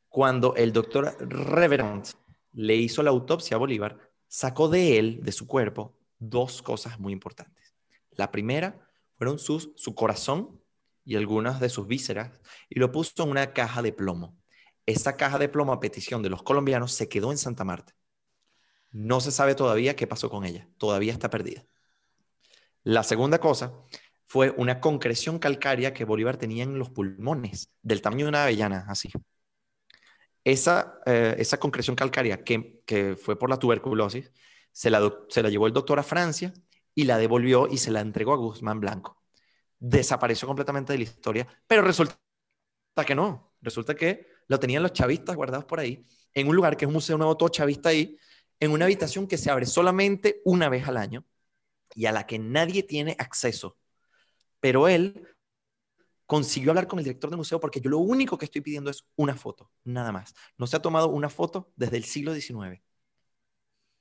cuando 0.09 0.55
el 0.55 0.72
doctor 0.72 1.16
Reverend 1.20 2.07
le 2.53 2.76
hizo 2.76 3.03
la 3.03 3.11
autopsia 3.11 3.57
a 3.57 3.59
Bolívar, 3.59 3.98
sacó 4.28 4.68
de 4.68 4.98
él, 4.98 5.20
de 5.22 5.32
su 5.32 5.46
cuerpo, 5.46 5.98
dos 6.18 6.62
cosas 6.62 6.98
muy 7.00 7.12
importantes. 7.12 7.74
La 8.12 8.30
primera 8.30 8.88
fueron 9.18 9.38
sus, 9.38 9.72
su 9.74 9.94
corazón 9.94 10.61
y 11.05 11.16
algunas 11.16 11.61
de 11.61 11.68
sus 11.68 11.86
vísceras 11.86 12.40
y 12.68 12.78
lo 12.78 12.92
puso 12.92 13.22
en 13.22 13.30
una 13.30 13.53
caja 13.53 13.82
de 13.82 13.93
plomo. 13.93 14.36
Esa 14.86 15.16
caja 15.16 15.39
de 15.39 15.48
plomo, 15.48 15.72
a 15.72 15.81
petición 15.81 16.22
de 16.22 16.31
los 16.31 16.43
colombianos, 16.43 16.93
se 16.93 17.09
quedó 17.09 17.31
en 17.31 17.39
Santa 17.39 17.64
Marta. 17.64 17.94
No 18.90 19.20
se 19.20 19.32
sabe 19.32 19.55
todavía 19.55 19.97
qué 19.97 20.06
pasó 20.06 20.28
con 20.31 20.44
ella. 20.44 20.68
Todavía 20.78 21.12
está 21.12 21.31
perdida. 21.31 21.64
La 22.85 23.02
segunda 23.05 23.39
cosa 23.39 23.72
fue 24.26 24.51
una 24.56 24.81
concreción 24.81 25.39
calcárea 25.39 25.94
que 25.94 26.05
Bolívar 26.05 26.36
tenía 26.36 26.64
en 26.64 26.78
los 26.78 26.90
pulmones, 26.90 27.68
del 27.82 28.02
tamaño 28.02 28.26
de 28.26 28.31
una 28.31 28.44
avellana, 28.44 28.85
así. 28.89 29.10
Esa, 30.44 30.98
eh, 31.06 31.36
esa 31.39 31.59
concreción 31.59 31.94
calcárea 31.94 32.43
que, 32.43 32.82
que 32.85 33.16
fue 33.16 33.39
por 33.39 33.48
la 33.51 33.59
tuberculosis, 33.59 34.32
se 34.72 34.90
la, 34.90 35.12
se 35.28 35.43
la 35.43 35.51
llevó 35.51 35.66
el 35.66 35.72
doctor 35.72 35.98
a 35.98 36.02
Francia 36.02 36.52
y 36.94 37.05
la 37.05 37.18
devolvió 37.18 37.68
y 37.68 37.78
se 37.78 37.90
la 37.90 38.01
entregó 38.01 38.32
a 38.32 38.36
Guzmán 38.36 38.81
Blanco. 38.81 39.22
Desapareció 39.84 40.46
completamente 40.46 40.92
de 40.92 40.98
la 40.98 41.02
historia, 41.02 41.48
pero 41.66 41.82
resulta 41.82 42.16
que 43.04 43.16
no. 43.16 43.52
Resulta 43.60 43.96
que 43.96 44.28
lo 44.46 44.60
tenían 44.60 44.82
los 44.84 44.92
chavistas 44.92 45.34
guardados 45.34 45.64
por 45.64 45.80
ahí, 45.80 46.06
en 46.34 46.46
un 46.46 46.54
lugar 46.54 46.76
que 46.76 46.84
es 46.84 46.86
un 46.86 46.94
museo 46.94 47.18
nuevo 47.18 47.36
todo 47.36 47.48
chavista 47.48 47.88
ahí, 47.88 48.16
en 48.60 48.70
una 48.70 48.84
habitación 48.84 49.26
que 49.26 49.36
se 49.36 49.50
abre 49.50 49.66
solamente 49.66 50.40
una 50.44 50.68
vez 50.68 50.86
al 50.86 50.96
año 50.96 51.24
y 51.96 52.06
a 52.06 52.12
la 52.12 52.28
que 52.28 52.38
nadie 52.38 52.84
tiene 52.84 53.16
acceso. 53.18 53.76
Pero 54.60 54.86
él 54.86 55.26
consiguió 56.26 56.70
hablar 56.70 56.86
con 56.86 57.00
el 57.00 57.04
director 57.04 57.28
del 57.28 57.38
museo 57.38 57.59
porque 57.59 57.80
yo 57.80 57.90
lo 57.90 57.98
único 57.98 58.38
que 58.38 58.44
estoy 58.44 58.60
pidiendo 58.60 58.88
es 58.88 59.04
una 59.16 59.34
foto, 59.34 59.72
nada 59.82 60.12
más. 60.12 60.32
No 60.59 60.68
se 60.68 60.76
ha 60.76 60.82
tomado 60.82 61.09
una 61.09 61.28
foto 61.28 61.72
desde 61.74 61.96
el 61.96 62.04
siglo 62.04 62.32
XIX. 62.32 62.80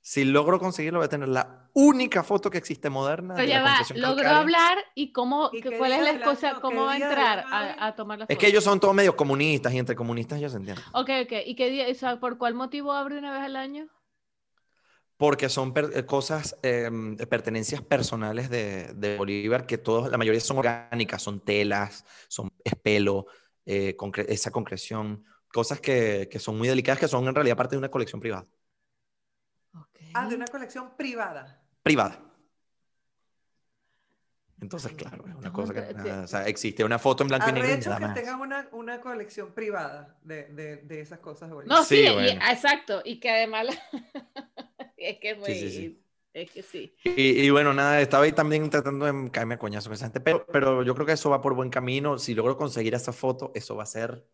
Si 0.04 0.24
logro 0.24 0.58
conseguirlo, 0.58 0.98
voy 0.98 1.06
a 1.06 1.08
tener 1.08 1.28
la 1.28 1.70
única 1.74 2.24
foto 2.24 2.50
que 2.50 2.58
existe 2.58 2.90
moderna. 2.90 3.34
Pero 3.36 3.46
de 3.46 3.52
ya 3.52 3.60
la 3.60 3.64
va, 3.64 3.76
logró 3.94 4.16
calcárea. 4.16 4.38
hablar 4.40 4.78
y 4.96 5.12
cómo, 5.12 5.50
¿Y 5.52 5.62
cuál 5.62 5.92
es 5.92 6.20
la 6.20 6.30
año, 6.30 6.60
cómo 6.60 6.84
va 6.84 6.92
a 6.92 6.96
entrar 6.96 7.46
a, 7.50 7.86
a 7.86 7.96
tomar 7.96 8.18
la 8.18 8.26
foto. 8.26 8.32
Es 8.34 8.38
que 8.38 8.48
ellos 8.48 8.64
son 8.64 8.80
todos 8.80 8.94
medio 8.94 9.16
comunistas 9.16 9.72
y 9.72 9.78
entre 9.78 9.94
comunistas 9.94 10.40
ya 10.40 10.48
se 10.48 10.56
entiende. 10.56 10.82
Ok, 10.92 11.08
ok. 11.24 11.32
¿Y 11.46 11.54
qué 11.54 11.70
día, 11.70 11.86
o 11.88 11.94
sea, 11.94 12.18
por 12.18 12.36
cuál 12.36 12.54
motivo 12.54 12.92
abre 12.92 13.16
una 13.18 13.32
vez 13.32 13.42
al 13.42 13.54
año? 13.56 13.88
Porque 15.16 15.48
son 15.48 15.72
per- 15.72 15.92
eh, 15.94 16.04
cosas, 16.04 16.58
eh, 16.64 16.90
pertenencias 17.30 17.80
personales 17.80 18.50
de, 18.50 18.92
de 18.94 19.16
Bolívar 19.16 19.66
que 19.66 19.78
todos, 19.78 20.10
la 20.10 20.18
mayoría 20.18 20.40
son 20.40 20.58
orgánicas, 20.58 21.22
son 21.22 21.38
telas, 21.40 22.04
son 22.28 22.52
es 22.64 22.74
pelo, 22.74 23.26
eh, 23.64 23.96
concre- 23.96 24.26
esa 24.28 24.50
concreción, 24.50 25.24
cosas 25.52 25.80
que, 25.80 26.28
que 26.30 26.40
son 26.40 26.58
muy 26.58 26.66
delicadas, 26.66 26.98
que 26.98 27.06
son 27.06 27.28
en 27.28 27.34
realidad 27.34 27.56
parte 27.56 27.76
de 27.76 27.78
una 27.78 27.90
colección 27.90 28.20
privada. 28.20 28.46
Ah, 30.14 30.26
de 30.28 30.36
una 30.36 30.46
colección 30.46 30.96
privada. 30.96 31.62
Privada. 31.82 32.18
Entonces, 34.60 34.92
claro, 34.92 35.24
es 35.26 35.34
una 35.34 35.48
No, 35.48 35.52
cosa 35.52 35.74
que 35.74 35.82
te- 35.82 35.94
nada, 35.94 36.22
o 36.24 36.26
sea, 36.28 36.46
existe 36.46 36.84
una 36.84 36.98
foto 36.98 37.24
en 37.24 37.28
blanco 37.28 37.50
y 37.50 37.52
negro 37.52 37.68
y 37.72 37.74
Arrecho 37.74 37.90
nada 37.90 37.98
que 37.98 38.08
más. 38.08 38.20
tengan 38.20 38.40
una, 38.40 38.68
una 38.72 39.00
colección 39.00 39.52
privada 39.52 40.16
de, 40.22 40.44
de, 40.44 40.76
de 40.76 41.00
esas 41.00 41.18
cosas 41.18 41.50
de 41.50 41.56
No, 41.66 41.82
sí, 41.84 41.96
Sí, 41.96 42.02
y- 42.02 42.12
bueno. 42.14 42.40
exacto. 42.50 43.02
Y 43.04 43.18
que 43.18 43.30
además 43.30 43.66
es 44.96 45.18
que 45.18 45.30
es 45.30 45.38
muy, 45.38 45.48
Sí, 45.48 45.54
sí, 45.54 45.70
sí. 45.70 45.98
es 46.34 46.50
que 46.50 46.62
sí. 46.62 46.94
Y, 47.04 47.42
y 47.46 47.50
bueno, 47.50 47.72
nada, 47.74 48.00
estaba 48.00 48.24
ahí 48.24 48.32
también 48.32 48.70
tratando 48.70 49.06
de 49.06 49.30
caerme 49.32 49.54
a 49.54 49.58
coñazo 49.58 49.88
con 49.88 49.94
esa 49.94 50.04
gente, 50.06 50.20
pero, 50.20 50.46
pero 50.46 50.82
yo 50.84 50.94
creo 50.94 51.06
que 51.06 51.12
eso 51.12 51.30
va 51.30 51.40
por 51.40 51.54
buen 51.54 51.68
camino. 51.70 52.18
Si 52.18 52.34
logro 52.34 52.56
conseguir 52.56 52.94
esa 52.94 53.12
foto, 53.12 53.50
eso 53.54 53.74
va 53.76 53.82
a 53.82 53.86
ser 53.86 54.24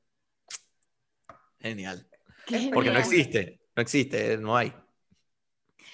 genial. 1.61 2.07
Qué 2.45 2.59
Porque 2.73 2.91
no 2.91 2.99
genial. 2.99 3.01
existe, 3.01 3.61
no 3.77 3.83
existe, 3.83 4.39
no 4.39 4.57
hay. 4.57 4.75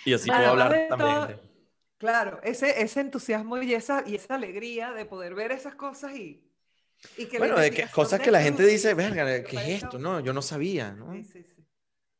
Y 0.04 0.12
así 0.14 0.30
puedo 0.30 0.48
hablar 0.50 0.86
también. 0.88 1.26
de- 1.26 1.40
Claro, 1.98 2.40
ese, 2.42 2.82
ese 2.82 3.00
entusiasmo 3.00 3.56
y 3.62 3.72
esa, 3.74 4.04
y 4.06 4.16
esa 4.16 4.34
alegría 4.34 4.92
de 4.92 5.06
poder 5.06 5.34
ver 5.34 5.52
esas 5.52 5.74
cosas 5.74 6.14
y, 6.16 6.44
y 7.16 7.26
que 7.28 7.38
Bueno, 7.38 7.58
de 7.58 7.70
que 7.72 7.90
cosas 7.90 8.20
que 8.20 8.30
la 8.30 8.40
gente 8.42 8.64
dice, 8.64 8.94
verga, 8.94 9.44
¿qué 9.44 9.56
es 9.56 9.82
esto? 9.82 9.98
No, 9.98 10.20
yo 10.20 10.32
no 10.32 10.42
sabía, 10.42 10.92
¿no? 10.92 11.12
Sí, 11.12 11.24
sí, 11.24 11.42
sí. 11.44 11.64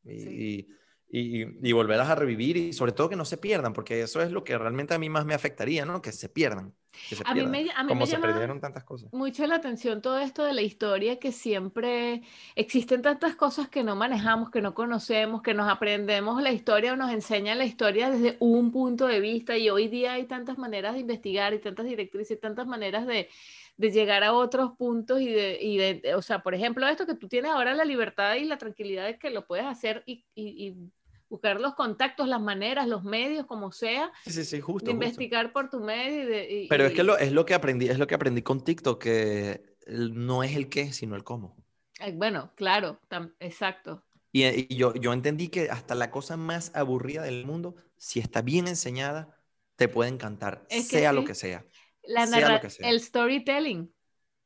Y, 0.03 0.11
Sí. 0.23 0.29
y, 0.59 0.67
y, 1.09 1.67
y 1.67 1.71
volverlas 1.73 2.09
a 2.09 2.15
revivir 2.15 2.57
y 2.57 2.73
sobre 2.73 2.91
todo 2.93 3.09
que 3.09 3.15
no 3.15 3.25
se 3.25 3.37
pierdan, 3.37 3.73
porque 3.73 4.01
eso 4.01 4.21
es 4.21 4.31
lo 4.31 4.43
que 4.43 4.57
realmente 4.57 4.93
a 4.93 4.99
mí 4.99 5.09
más 5.09 5.25
me 5.25 5.33
afectaría, 5.33 5.85
¿no? 5.85 6.01
Que 6.01 6.11
se 6.11 6.29
pierdan. 6.29 6.75
Que 7.07 7.15
se 7.15 7.25
A 7.25 7.33
mí 7.35 7.45
pierdan. 7.45 7.51
me- 7.51 7.71
a 7.71 7.83
mí 7.83 7.93
como 7.93 8.05
me 8.05 8.07
se 8.07 8.17
perdieron 8.17 8.59
tantas 8.61 8.83
cosas. 8.83 9.11
mucho 9.11 9.47
la 9.47 9.55
atención 9.55 10.01
todo 10.01 10.19
esto 10.19 10.43
de 10.43 10.53
la 10.53 10.61
historia 10.61 11.19
que 11.19 11.31
siempre 11.31 12.23
existen 12.55 13.01
tantas 13.01 13.35
cosas 13.35 13.69
que 13.69 13.83
no 13.83 13.95
manejamos, 13.95 14.51
que 14.51 14.61
no 14.61 14.73
conocemos, 14.73 15.41
que 15.41 15.53
nos 15.53 15.69
aprendemos 15.69 16.41
la 16.41 16.51
historia 16.51 16.93
o 16.93 16.95
nos 16.97 17.11
enseñan 17.11 17.57
la 17.57 17.65
historia 17.65 18.09
desde 18.11 18.37
un 18.41 18.71
punto 18.71 19.07
de 19.07 19.21
vista 19.21 19.57
y 19.57 19.69
hoy 19.69 19.87
día 19.87 20.13
hay 20.13 20.25
tantas 20.25 20.57
maneras 20.57 20.93
de 20.95 20.99
investigar 21.01 21.53
y 21.53 21.59
tantas 21.59 21.85
directrices 21.85 22.37
y 22.37 22.41
tantas 22.41 22.67
maneras 22.67 23.07
de, 23.07 23.29
de 23.77 23.91
llegar 23.91 24.23
a 24.23 24.33
otros 24.33 24.71
puntos 24.77 25.21
y 25.21 25.29
de, 25.31 25.57
y 25.61 25.77
de, 25.77 26.15
o 26.15 26.21
sea, 26.21 26.41
por 26.43 26.55
ejemplo, 26.55 26.87
esto 26.87 27.05
que 27.05 27.15
tú 27.15 27.27
tienes 27.27 27.51
ahora 27.51 27.73
la 27.73 27.85
libertad 27.85 28.35
y 28.35 28.45
la 28.45 28.57
tranquilidad 28.57 29.05
de 29.05 29.19
que 29.19 29.29
lo 29.29 29.45
puedes 29.47 29.65
hacer 29.65 30.03
y, 30.05 30.25
y- 30.35 30.67
y 30.69 30.91
buscar 31.29 31.59
los 31.59 31.75
contactos, 31.75 32.27
las 32.27 32.41
maneras, 32.41 32.87
los 32.87 33.03
medios, 33.03 33.45
como 33.45 33.71
sea, 33.71 34.11
Sí, 34.25 34.31
sí, 34.33 34.45
sí, 34.45 34.61
justo. 34.61 34.85
de 34.85 34.91
justo. 34.91 34.93
investigar 34.93 35.51
por 35.53 35.69
tu 35.69 35.79
medio 35.81 36.23
y 36.23 36.25
de... 36.25 36.51
y- 36.53 36.67
Pero 36.67 36.85
es 36.85 36.93
que 36.93 37.03
lo, 37.03 37.17
es 37.17 37.31
lo 37.31 37.45
que 37.45 37.53
aprendí, 37.53 37.87
es 37.89 37.99
lo 37.99 38.07
que 38.07 38.15
aprendí 38.15 38.41
con 38.41 38.63
TikTok, 38.63 39.01
que 39.01 39.75
no 39.87 40.43
es 40.43 40.55
el 40.55 40.69
qué, 40.69 40.93
sino 40.93 41.15
el 41.15 41.23
cómo. 41.23 41.55
Eh, 41.99 42.11
Bueno, 42.13 42.51
claro, 42.55 42.99
tam- 43.09 43.33
exacto. 43.39 44.03
Y, 44.31 44.43
eh, 44.43 44.67
y 44.69 44.75
yo, 44.75 44.93
yo 44.95 45.13
entendí 45.13 45.47
que 45.49 45.69
hasta 45.69 45.95
la 45.95 46.11
cosa 46.11 46.37
más 46.37 46.71
aburrida 46.75 47.23
del 47.23 47.45
mundo, 47.45 47.75
si 47.97 48.19
está 48.19 48.41
bien 48.41 48.67
enseñada, 48.67 49.39
te 49.75 49.87
puede 49.87 50.09
encantar, 50.09 50.65
Es 50.69 50.87
que 50.89 50.97
sea 50.97 51.13
lo 51.13 51.23
que 51.23 51.35
sea. 51.35 51.65
La 52.07 52.25
narra- 52.25 52.61
el 52.79 52.99
storytelling, 53.01 53.91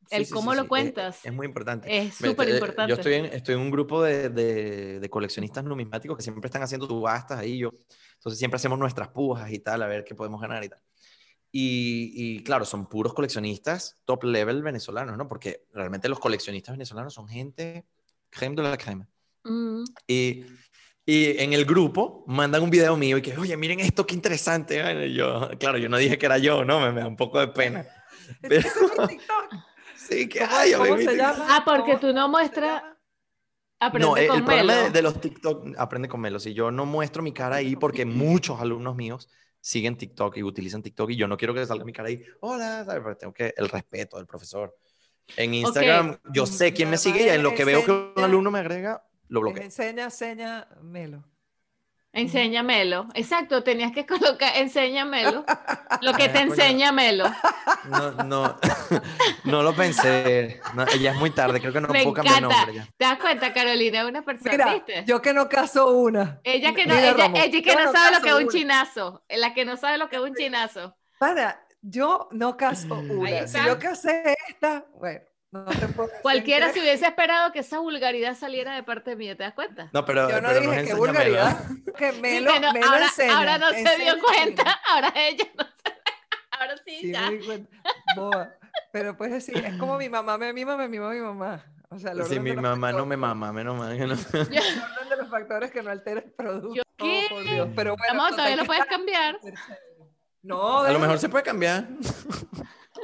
Sí, 0.09 0.15
el 0.15 0.25
sí, 0.25 0.33
cómo 0.33 0.51
sí, 0.51 0.57
lo 0.57 0.61
sí, 0.63 0.65
es- 0.65 0.69
cuentas, 0.69 1.25
Es, 1.25 1.33
muy 1.33 1.45
importante. 1.45 1.95
es 2.07 2.15
súper 2.15 2.49
eh, 2.49 2.53
importante. 2.53 2.89
Yo 2.89 2.95
estoy 2.95 3.13
en, 3.13 3.25
estoy 3.25 3.55
en 3.55 3.61
un 3.61 3.69
grupo 3.71 4.01
de, 4.01 4.29
de- 4.29 4.99
de 4.99 5.09
coleccionistas 5.09 5.63
numismáticos 5.63 6.17
que 6.17 6.23
siempre 6.23 6.47
están 6.47 6.63
haciendo 6.63 6.87
subastas 6.87 7.39
ahí. 7.39 7.59
Yo, 7.59 7.69
entonces 8.15 8.39
siempre 8.39 8.55
hacemos 8.55 8.79
nuestras 8.79 9.09
pujas 9.09 9.51
y 9.51 9.59
tal, 9.59 9.83
a 9.83 9.87
ver 9.87 10.03
qué 10.03 10.15
podemos 10.15 10.41
ganar 10.41 10.63
y 10.63 10.69
tal. 10.69 10.79
Y, 11.51 12.11
y 12.15 12.43
claro, 12.43 12.65
son 12.65 12.87
puros 12.87 13.13
coleccionistas 13.13 13.97
top 14.05 14.23
level 14.25 14.61
venezolanos, 14.63 15.17
¿no? 15.17 15.27
Porque 15.27 15.65
realmente 15.73 16.07
los 16.09 16.19
coleccionistas 16.19 16.73
venezolanos 16.75 17.13
son 17.13 17.27
gente 17.27 17.85
creme 18.29 18.55
de 18.55 18.63
la 18.63 18.77
crema. 18.77 19.07
Mm, 19.43 19.83
Y, 20.07 20.43
y 21.09 21.41
en 21.41 21.53
el 21.53 21.65
grupo 21.65 22.23
mandan 22.27 22.61
un 22.61 22.69
video 22.69 22.95
mío 22.95 23.17
y 23.17 23.21
que, 23.23 23.35
oye, 23.35 23.57
miren 23.57 23.79
esto, 23.79 24.05
qué 24.05 24.13
interesante. 24.13 24.79
Bueno, 24.81 25.05
yo, 25.05 25.49
claro, 25.59 25.79
yo 25.79 25.89
no 25.89 25.97
dije 25.97 26.19
que 26.19 26.25
era 26.27 26.37
yo, 26.37 26.63
¿no? 26.63 26.79
Me, 26.79 26.91
me 26.91 27.01
da 27.01 27.07
un 27.07 27.15
poco 27.15 27.39
de 27.39 27.47
pena. 27.47 27.83
Pero- 28.41 28.59
Ese 28.67 28.67
es 28.85 28.99
mi 28.99 29.07
TikTok. 29.07 29.53
Sí, 29.95 30.29
que 30.29 30.39
¿Cómo, 30.39 30.51
ay, 30.51 30.73
cómo 30.73 30.97
se 30.97 31.15
llama? 31.17 31.45
Ah, 31.49 31.63
porque 31.65 31.93
¿Cómo- 31.93 31.99
tú 31.99 32.13
no 32.13 32.29
muestras-? 32.29 32.83
Aprende 33.79 34.07
No, 34.07 34.17
el, 34.17 34.27
con 34.27 34.37
el 34.37 34.43
problema 34.43 34.73
de, 34.73 34.79
Melo. 34.81 34.93
de 34.93 35.01
los 35.01 35.21
TikTok, 35.21 35.67
aprende 35.77 36.07
con 36.09 36.19
Melo. 36.21 36.39
Si 36.39 36.53
yo 36.53 36.69
no 36.69 36.85
muestro 36.85 37.23
mi 37.23 37.33
cara 37.33 37.55
ahí 37.55 37.75
porque 37.75 38.05
muchos 38.05 38.59
alumnos 38.61 38.95
míos 38.95 39.29
siguen 39.61 39.97
TikTok 39.97 40.37
y 40.37 40.43
utilizan 40.43 40.83
TikTok 40.83 41.09
y 41.11 41.15
yo 41.15 41.27
no 41.27 41.37
quiero 41.37 41.53
que 41.55 41.65
salga 41.65 41.85
mi 41.85 41.93
cara 41.93 42.09
ahí, 42.09 42.21
hola, 42.41 42.83
¿sabes? 42.85 43.01
Pero 43.03 43.17
tengo 43.17 43.33
que, 43.33 43.53
el 43.57 43.67
respeto 43.69 44.17
del 44.17 44.27
profesor. 44.27 44.75
En 45.37 45.53
Instagram, 45.53 46.17
yo 46.33 46.45
sé 46.45 46.73
quién 46.73 46.89
me 46.89 46.97
Nada 46.97 47.03
sigue 47.03 47.25
y 47.25 47.29
en 47.29 47.41
lo 47.41 47.55
que 47.55 47.63
veo 47.65 47.83
que 47.85 47.91
un 47.91 48.23
alumno 48.23 48.51
me 48.51 48.59
agrega, 48.59 49.03
lo 49.29 49.41
Les 49.43 49.53
bloqueo. 49.53 49.65
enseña, 49.65 50.09
seña, 50.09 50.67
Melo. 50.81 51.23
Enséñamelo. 52.13 53.07
Exacto, 53.13 53.63
tenías 53.63 53.91
que 53.91 54.05
colocar, 54.13 54.55
enséñamelo. 54.57 55.45
Lo 56.01 56.15
que 56.15 56.29
te 56.29 56.39
coño. 56.45 56.49
enseña 56.49 56.91
Melo. 56.91 57.25
No, 57.81 58.11
no, 58.11 58.59
no 59.43 59.63
lo 59.63 59.75
pensé. 59.75 60.59
No, 60.73 60.85
ya 60.99 61.11
es 61.11 61.17
muy 61.17 61.31
tarde, 61.31 61.61
creo 61.61 61.73
que 61.73 61.81
no 61.81 61.87
Me 61.87 62.01
puedo 62.01 62.13
cambiar 62.13 62.39
encanta. 62.39 62.55
nombre 62.55 62.73
ya. 62.73 62.85
¿Te 62.97 63.05
das 63.05 63.19
cuenta, 63.19 63.53
Carolina? 63.53 64.01
Es 64.01 64.07
una 64.07 64.23
persona, 64.23 64.51
Mira, 64.51 64.65
¿viste? 64.67 65.05
yo 65.05 65.21
que 65.21 65.33
no 65.33 65.47
caso 65.49 65.91
una. 65.97 66.41
Ella 66.43 66.73
que 66.73 66.85
no, 66.85 66.95
Mira, 66.95 67.09
ella, 67.11 67.31
ella 67.35 67.61
que 67.61 67.75
no 67.75 67.85
no 67.85 67.91
sabe 67.91 68.11
lo 68.17 68.21
que 68.21 68.29
es 68.29 68.35
un 68.35 68.41
una. 68.43 68.51
chinazo. 68.51 69.23
La 69.29 69.53
que 69.53 69.65
no 69.65 69.77
sabe 69.77 69.97
lo 69.97 70.09
que 70.09 70.15
es 70.17 70.21
un 70.21 70.35
chinazo. 70.35 70.97
Para, 71.17 71.65
yo 71.81 72.29
no 72.31 72.55
caso 72.57 73.05
una. 73.09 73.47
Si 73.47 73.61
yo 73.63 73.77
casé 73.79 74.35
esta, 74.47 74.85
bueno, 74.95 75.21
no 75.51 75.65
te 75.65 75.87
puedo 75.87 76.07
decir 76.09 76.21
Cualquiera 76.21 76.67
que- 76.67 76.73
se 76.73 76.79
hubiese 76.81 77.05
esperado 77.07 77.51
que 77.51 77.59
esa 77.59 77.79
vulgaridad 77.79 78.35
saliera 78.35 78.75
de 78.75 78.83
parte 78.83 79.15
mía, 79.15 79.35
¿te 79.35 79.43
das 79.43 79.53
cuenta? 79.53 79.89
No, 79.93 80.05
pero, 80.05 80.29
Yo 80.29 80.41
no 80.41 80.47
pero 80.49 80.59
dije 80.61 80.71
qué 80.73 80.79
enséñamelo. 80.81 81.05
vulgaridad. 81.07 81.57
Que 81.97 82.11
Melo, 82.21 82.53
que 82.53 82.59
no, 82.59 82.73
Melo 82.73 82.87
ahora, 82.87 83.05
enseña, 83.05 83.37
ahora 83.37 83.57
no 83.57 83.69
se 83.69 83.75
dio 83.81 83.91
enseña, 83.91 84.15
cuenta, 84.21 84.79
ahora 84.89 85.13
ella 85.15 85.45
no 85.57 85.63
se 85.65 85.89
Ahora 86.51 86.75
sí, 86.85 86.97
Sí, 87.01 87.11
ya. 87.13 87.21
me 87.31 87.37
di 87.37 87.45
cuenta. 87.45 87.77
Boba. 88.15 88.49
Pero 88.91 89.15
pues 89.15 89.31
decir, 89.31 89.57
es 89.65 89.75
como 89.77 89.97
mi 89.97 90.09
mamá 90.09 90.37
me 90.37 90.51
mima, 90.51 90.75
me 90.75 90.87
mima 90.89 91.09
mi 91.11 91.19
mamá. 91.21 91.63
O 91.89 91.97
sea, 91.97 92.11
el 92.11 92.23
Sí, 92.25 92.39
mi 92.39 92.53
mamá 92.53 92.91
no 92.91 93.05
me 93.05 93.15
mama, 93.17 93.51
menos 93.53 93.77
mal 93.77 93.97
que 93.97 94.05
no. 94.05 94.15
Yo- 94.33 95.09
de 95.09 95.15
los 95.17 95.29
factores 95.29 95.71
que 95.71 95.81
no 95.81 95.89
altera 95.89 96.19
el 96.21 96.31
producto. 96.31 96.75
Yo- 96.75 96.83
Oh, 97.01 97.21
por 97.29 97.43
Dios. 97.43 97.69
Pero 97.77 97.95
bueno, 97.95 98.13
Vamos, 98.17 98.31
todavía 98.35 98.57
lo 98.57 98.63
que 98.63 98.67
puedes 98.67 98.85
cambiar. 98.85 99.39
No, 100.41 100.79
A 100.79 100.91
lo 100.91 100.99
mejor 100.99 101.17
se 101.17 101.29
puede 101.29 101.45
cambiar. 101.45 101.87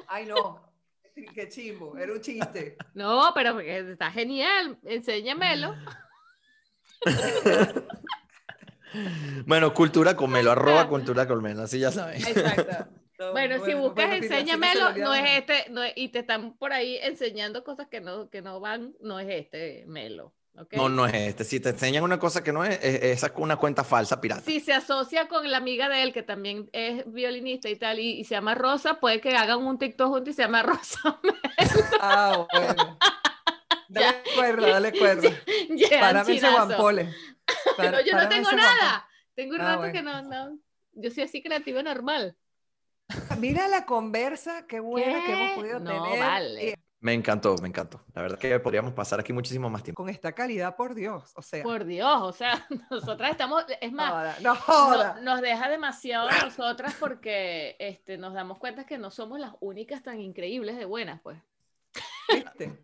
Ay, 0.08 0.26
no. 0.26 0.62
Qué 1.36 1.50
chimbo, 1.50 1.98
era 1.98 2.14
un 2.14 2.22
chiste. 2.22 2.78
No, 2.94 3.32
pero 3.34 3.54
porque 3.54 3.80
está 3.92 4.12
genial. 4.12 4.78
Enséñamelo. 4.84 5.76
Bueno, 9.46 9.74
cultura 9.74 10.16
con 10.16 10.32
Melo, 10.32 10.52
arroba 10.52 10.88
cultura 10.88 11.28
con 11.28 11.42
Melo, 11.44 11.64
así 11.64 11.80
ya 11.80 11.92
saben. 11.92 12.16
Exacto. 12.26 12.88
No, 13.18 13.32
Bueno, 13.32 13.64
si 13.64 13.74
buscas 13.74 14.08
bueno, 14.10 14.26
enséñamelo, 14.26 14.92
no 14.98 15.14
es 15.14 15.24
este, 15.38 15.70
no 15.70 15.82
es- 15.84 15.94
y 15.96 16.10
te 16.10 16.20
están 16.20 16.58
por 16.58 16.74
ahí 16.74 16.98
enseñando 16.98 17.64
cosas 17.64 17.88
que 17.88 18.02
no, 18.02 18.30
que 18.30 18.42
no 18.42 18.60
van, 18.60 18.94
no 19.00 19.22
es 19.22 19.28
este 19.30 19.86
Melo. 19.88 20.34
No, 20.72 20.88
no 20.90 21.06
es 21.06 21.14
este. 21.14 21.44
Si 21.44 21.60
te 21.60 21.70
enseñan 21.70 22.04
una 22.04 22.18
cosa 22.18 22.44
que 22.44 22.54
no 22.54 22.64
es, 22.64 22.80
es- 22.82 23.04
esa 23.04 23.28
es 23.28 23.34
una 23.36 23.58
cuenta 23.58 23.84
falsa 23.84 24.22
pirata. 24.22 24.42
Si 24.42 24.60
se 24.60 24.74
asocia 24.74 25.28
con 25.28 25.50
la 25.52 25.58
amiga 25.58 25.90
de 25.90 26.02
él, 26.04 26.14
que 26.14 26.24
también 26.24 26.70
es 26.74 27.04
violinista 27.12 27.68
y 27.70 27.76
tal, 27.76 28.00
y, 28.00 28.12
y 28.20 28.24
se 28.24 28.36
llama 28.36 28.56
Rosa, 28.56 29.00
puede 29.00 29.20
que 29.22 29.36
hagan 29.36 29.60
un 29.66 29.78
TikTok 29.78 30.08
juntos 30.10 30.30
y 30.30 30.34
se 30.34 30.44
llama 30.44 30.64
Rosa. 30.64 31.20
Ah, 32.00 32.46
bueno. 32.54 32.98
Dale 33.88 34.24
cuerda, 34.36 34.68
dale 34.70 34.92
cuerda. 34.98 35.30
Llegan 35.70 36.00
Párame 36.00 36.36
ese 36.36 36.50
guampole. 36.50 37.14
Pero 37.78 37.92
Para- 37.92 38.02
yo 38.02 38.14
no 38.18 38.28
tengo 38.30 38.52
nada. 38.52 39.08
Tengo 39.36 39.56
un 39.56 39.62
Ah, 39.62 39.66
rato 39.66 39.78
bueno. 39.80 39.94
que 39.94 40.02
no, 40.02 40.22
no. 40.24 40.58
Yo 40.94 41.12
soy 41.12 41.24
así 41.24 41.44
creativa 41.44 41.84
normal. 41.84 42.36
Mira 43.38 43.68
la 43.68 43.86
conversa, 43.86 44.66
qué 44.68 44.80
buena 44.80 45.24
que 45.26 45.34
hemos 45.34 45.52
podido 45.58 45.80
No, 45.80 46.04
tener. 46.04 46.20
vale. 46.20 46.75
Me 47.06 47.14
encantó, 47.14 47.56
me 47.62 47.68
encantó. 47.68 48.02
La 48.16 48.24
verdad 48.24 48.40
que 48.40 48.60
podríamos 48.60 48.92
pasar 48.94 49.20
aquí 49.20 49.32
muchísimo 49.32 49.70
más 49.70 49.84
tiempo. 49.84 50.02
con 50.02 50.10
esta 50.10 50.32
calidad, 50.32 50.76
por 50.76 50.96
Dios. 50.96 51.34
O 51.36 51.44
sea, 51.44 51.62
Por 51.62 51.86
Dios, 51.86 52.20
o 52.20 52.32
sea, 52.32 52.66
nosotras 52.90 53.30
estamos, 53.30 53.64
es 53.80 53.92
más, 53.92 54.42
no 54.42 54.56
no- 54.56 55.22
nos 55.22 55.40
deja 55.42 55.70
demasiado 55.70 56.30
a 56.30 56.40
nosotras 56.46 56.96
porque 57.00 57.76
este, 57.78 58.18
nos 58.18 58.34
damos 58.34 58.58
cuenta 58.58 58.88
que 58.88 58.98
no 58.98 59.12
somos 59.12 59.40
las 59.40 59.54
únicas 59.60 60.02
tan 60.02 60.20
increíbles 60.20 60.78
de 60.78 60.86
buenas, 60.86 61.22
pues. 61.22 61.38
¿Viste? 62.28 62.76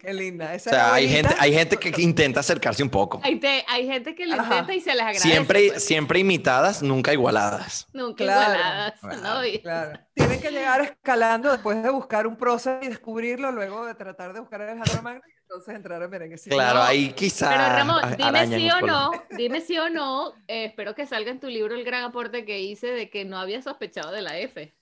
Qué 0.00 0.14
linda. 0.14 0.54
Esa 0.54 0.70
O 0.70 0.72
sea, 0.72 0.94
hay 0.94 1.08
gente, 1.08 1.34
hay 1.38 1.52
gente 1.52 1.76
que 1.76 1.92
intenta 2.00 2.40
acercarse 2.40 2.82
un 2.82 2.90
poco. 2.90 3.20
Hay, 3.24 3.38
te- 3.40 3.64
hay 3.68 3.86
gente 3.86 4.14
que 4.14 4.26
lo 4.26 4.34
Ajá. 4.34 4.44
intenta 4.60 4.74
y 4.74 4.80
se 4.80 4.90
les 4.92 5.00
agradece. 5.00 5.28
Siempre, 5.28 5.68
pues. 5.68 5.84
siempre 5.84 6.18
imitadas, 6.20 6.82
nunca 6.82 7.12
igualadas. 7.12 7.86
Nunca 7.92 8.24
Claro. 8.24 8.52
igualadas, 8.54 9.00
Claro. 9.00 9.20
¿no? 9.22 9.44
Y- 9.46 9.58
Claro. 9.60 9.98
Tienen 10.14 10.40
que 10.40 10.50
llegar 10.50 10.80
escalando 10.82 11.50
después 11.52 11.82
de 11.82 11.90
buscar 11.90 12.26
un 12.26 12.36
proceso 12.36 12.78
y 12.82 12.88
descubrirlo, 12.88 13.50
luego 13.52 13.86
de 13.86 13.94
tratar 13.94 14.32
de 14.32 14.40
buscar 14.40 14.60
el 14.62 14.68
Alejandro 14.70 15.02
Magno, 15.02 15.22
y 15.26 15.32
entonces 15.42 15.74
entrar 15.74 16.02
en 16.02 16.10
merengue. 16.10 16.38
sin 16.38 16.52
Claro, 16.52 16.78
No, 16.80 16.84
ahí 16.84 17.12
quizás 17.12 17.48
Pero 17.50 17.62
Ramón, 17.68 18.02
dime 18.16 18.46
sí 18.58 18.70
o 18.70 18.80
no, 18.86 19.10
dime 19.30 19.60
sí 19.60 19.78
o 19.78 19.88
no, 19.90 20.32
eh, 20.48 20.66
espero 20.66 20.94
que 20.94 21.06
salga 21.06 21.30
en 21.30 21.40
tu 21.40 21.46
libro 21.48 21.74
el 21.74 21.84
gran 21.84 22.04
aporte 22.04 22.44
que 22.44 22.60
hice 22.60 22.88
de 22.88 23.10
que 23.10 23.24
no 23.24 23.38
había 23.38 23.62
sospechado 23.62 24.10
de 24.12 24.22
la 24.22 24.38
F. 24.38 24.74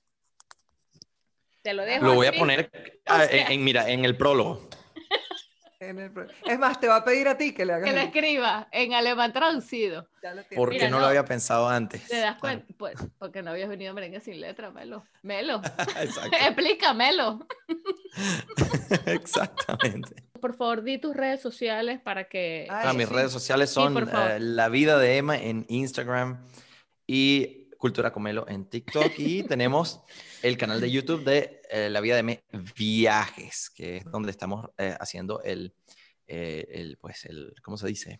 Te 1.63 1.75
lo 1.75 1.83
dejo 1.85 2.05
Lo 2.05 2.15
voy 2.15 2.27
a 2.29 2.33
poner 2.33 2.71
ah, 3.07 3.15
O 3.25 3.29
sea- 3.29 3.41
en, 3.47 3.53
en- 3.53 3.65
mira, 3.65 3.89
en 3.91 4.05
el 4.05 4.17
prólogo. 4.17 4.69
En 5.81 5.99
el 5.99 6.11
pro- 6.11 6.27
Es 6.47 6.59
más, 6.59 6.81
te 6.81 6.89
va 6.89 6.97
a 6.97 7.05
pedir 7.05 7.29
a 7.29 7.37
ti 7.37 7.53
que 7.53 7.65
le 7.67 7.75
hagas 7.75 7.85
Que 7.89 7.95
lo 7.95 8.01
el- 8.01 8.07
escriba 8.07 8.69
en 8.73 8.95
alemán 8.95 9.33
traducido. 9.33 10.09
ya 10.23 10.31
lo 10.35 10.43
tienes. 10.43 10.57
¿Por 10.57 10.71
qué 10.71 10.77
Mira, 10.77 10.89
no, 10.91 10.97
no. 10.97 11.01
lo 11.03 11.07
había 11.09 11.25
pensado 11.25 11.69
antes? 11.69 12.07
¿Te 12.07 12.17
das 12.17 12.37
Claro. 12.39 12.41
cuenta? 12.41 12.75
Pues 12.79 12.95
porque 13.19 13.43
no 13.43 13.51
habías 13.51 13.69
venido 13.69 13.91
a 13.91 13.95
merengue 13.95 14.21
sin 14.21 14.41
letra, 14.41 14.71
Melo. 14.71 15.05
Melo, 15.23 15.61
explícamelo. 16.41 17.47
Exactamente. 19.07 20.23
Por 20.41 20.55
favor, 20.57 20.83
di 20.83 20.99
tus 20.99 21.15
redes 21.17 21.41
sociales 21.41 22.01
para 22.01 22.25
que... 22.29 22.67
Ay, 22.71 22.87
Ah, 22.89 22.93
mis 22.93 23.09
sí. 23.09 23.15
redes 23.15 23.33
sociales 23.33 23.71
son 23.71 23.97
eh, 24.09 24.39
La 24.41 24.69
Vida 24.69 24.99
de 24.99 25.17
Emma 25.17 25.37
en 25.37 25.65
Instagram 25.69 26.45
y 27.07 27.69
Cultura 27.79 28.13
Comelo 28.13 28.47
en 28.49 28.65
TikTok. 28.69 29.13
Y 29.19 29.43
tenemos 29.49 30.01
el 30.43 30.57
canal 30.57 30.81
de 30.81 30.91
YouTube 30.91 31.25
de 31.25 31.63
eh, 31.71 31.89
La 31.91 32.01
Vida 32.01 32.15
de 32.15 32.21
Emma 32.21 32.35
Viajes, 32.77 33.71
que 33.71 33.99
es 33.99 34.05
donde 34.05 34.31
estamos 34.31 34.69
eh, 34.79 34.97
haciendo 35.01 35.43
el, 35.43 35.75
eh, 36.27 36.67
el, 36.71 36.99
pues, 36.99 37.25
el, 37.27 37.55
¿cómo 37.63 37.77
se 37.77 37.87
dice? 37.89 38.19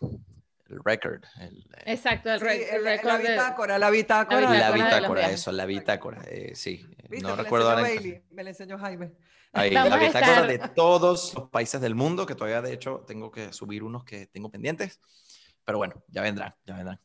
El 0.69 0.79
record. 0.83 1.23
el, 1.39 1.59
eh, 1.77 1.93
Exacto, 1.93 2.29
el, 2.31 2.39
Sí, 2.39 2.45
el- 2.71 2.83
la 2.83 2.91
récord 2.91 3.17
de- 3.21 3.29
bitácora, 3.31 3.79
la 3.79 3.89
bitácora. 3.89 4.41
La 4.41 4.49
la 4.49 4.71
bitácora 4.71 4.73
de 4.73 4.81
los 4.81 4.93
bitácora, 5.01 5.29
eso, 5.31 5.51
la 5.51 5.65
bitácora. 5.65 6.21
eh, 6.27 6.51
sí, 6.55 6.85
¿Viste? 7.09 7.23
no 7.23 7.29
Me 7.31 7.37
la 7.37 7.43
recuerdo 7.43 7.69
ahora. 7.71 7.89
en- 7.91 8.23
me 8.31 8.43
la 8.43 8.49
enseñó 8.49 8.77
Jaime. 8.77 9.13
Ahí, 9.53 9.71
la 9.71 9.83
bitácora 9.97 10.05
estar- 10.07 10.47
de 10.47 10.59
todos 10.75 11.33
los 11.33 11.49
países 11.49 11.79
del 11.79 11.95
mundo, 11.95 12.25
que 12.25 12.35
todavía 12.35 12.61
de 12.61 12.73
hecho 12.73 13.03
tengo 13.07 13.31
que 13.31 13.53
subir 13.53 13.81
unos 13.83 14.03
que 14.03 14.27
tengo 14.27 14.51
pendientes. 14.51 14.99
Pero 15.63 15.77
bueno, 15.77 16.03
ya 16.09 16.21
vendrán, 16.21 16.53
ya 16.65 16.75
vendrán. 16.75 16.99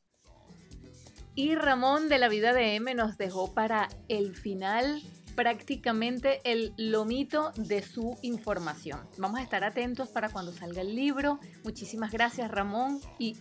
Y 1.35 1.55
Ramón 1.55 2.09
de 2.11 2.19
la 2.19 2.29
vida 2.29 2.53
de 2.53 2.75
M 2.75 2.95
nos 2.95 3.17
dejó 3.17 3.55
para 3.55 3.89
el 4.09 4.37
final 4.37 5.03
prácticamente 5.35 6.41
el 6.45 6.75
lomito 6.77 7.53
de 7.57 7.83
su 7.83 8.19
información. 8.21 9.01
Vamos 9.17 9.41
a 9.41 9.43
estar 9.43 9.65
atentos 9.65 10.11
para 10.11 10.29
cuando 10.29 10.53
salga 10.53 10.83
el 10.83 10.95
libro. 10.95 11.41
Muchísimas 11.65 12.13
gracias 12.13 12.51
Ramón 12.51 13.01
y 13.19 13.39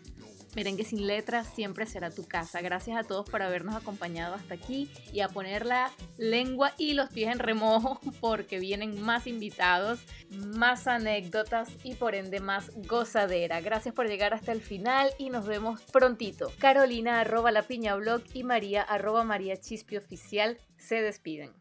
Merengue 0.56 0.84
sin 0.84 1.08
letras 1.08 1.48
siempre 1.54 1.86
será 1.86 2.12
tu 2.12 2.28
casa. 2.28 2.62
Gracias 2.62 2.98
a 2.98 3.04
todos 3.04 3.30
por 3.30 3.42
habernos 3.42 3.76
acompañado 3.76 4.36
hasta 4.36 4.54
aquí 4.54 4.90
y 5.14 5.22
a 5.22 5.30
poner 5.30 5.66
la 5.66 5.92
lengua 6.18 6.74
y 6.78 6.94
los 6.94 7.10
pies 7.10 7.32
en 7.32 7.40
remojo 7.40 8.00
porque 8.20 8.60
vienen 8.60 9.02
más 9.02 9.28
invitados, 9.28 10.00
más 10.30 10.88
anécdotas 10.88 11.70
y 11.84 11.96
por 11.96 12.16
ende 12.16 12.40
más 12.40 12.72
gozadera. 12.88 13.62
Gracias 13.62 13.94
por 13.94 14.08
llegar 14.08 14.34
hasta 14.34 14.52
el 14.52 14.62
final 14.62 15.10
y 15.18 15.30
nos 15.30 15.46
vemos 15.46 15.82
prontito. 15.92 16.52
Carolina 16.60 17.20
arroba 17.22 17.52
la 17.52 17.64
piña 17.64 17.96
blog 17.96 18.24
y 18.34 18.44
María 18.44 18.82
arroba 18.82 19.24
María 19.24 19.58
Chispi 19.58 19.98
oficial 19.98 20.58
se 20.78 21.02
despiden. 21.02 21.52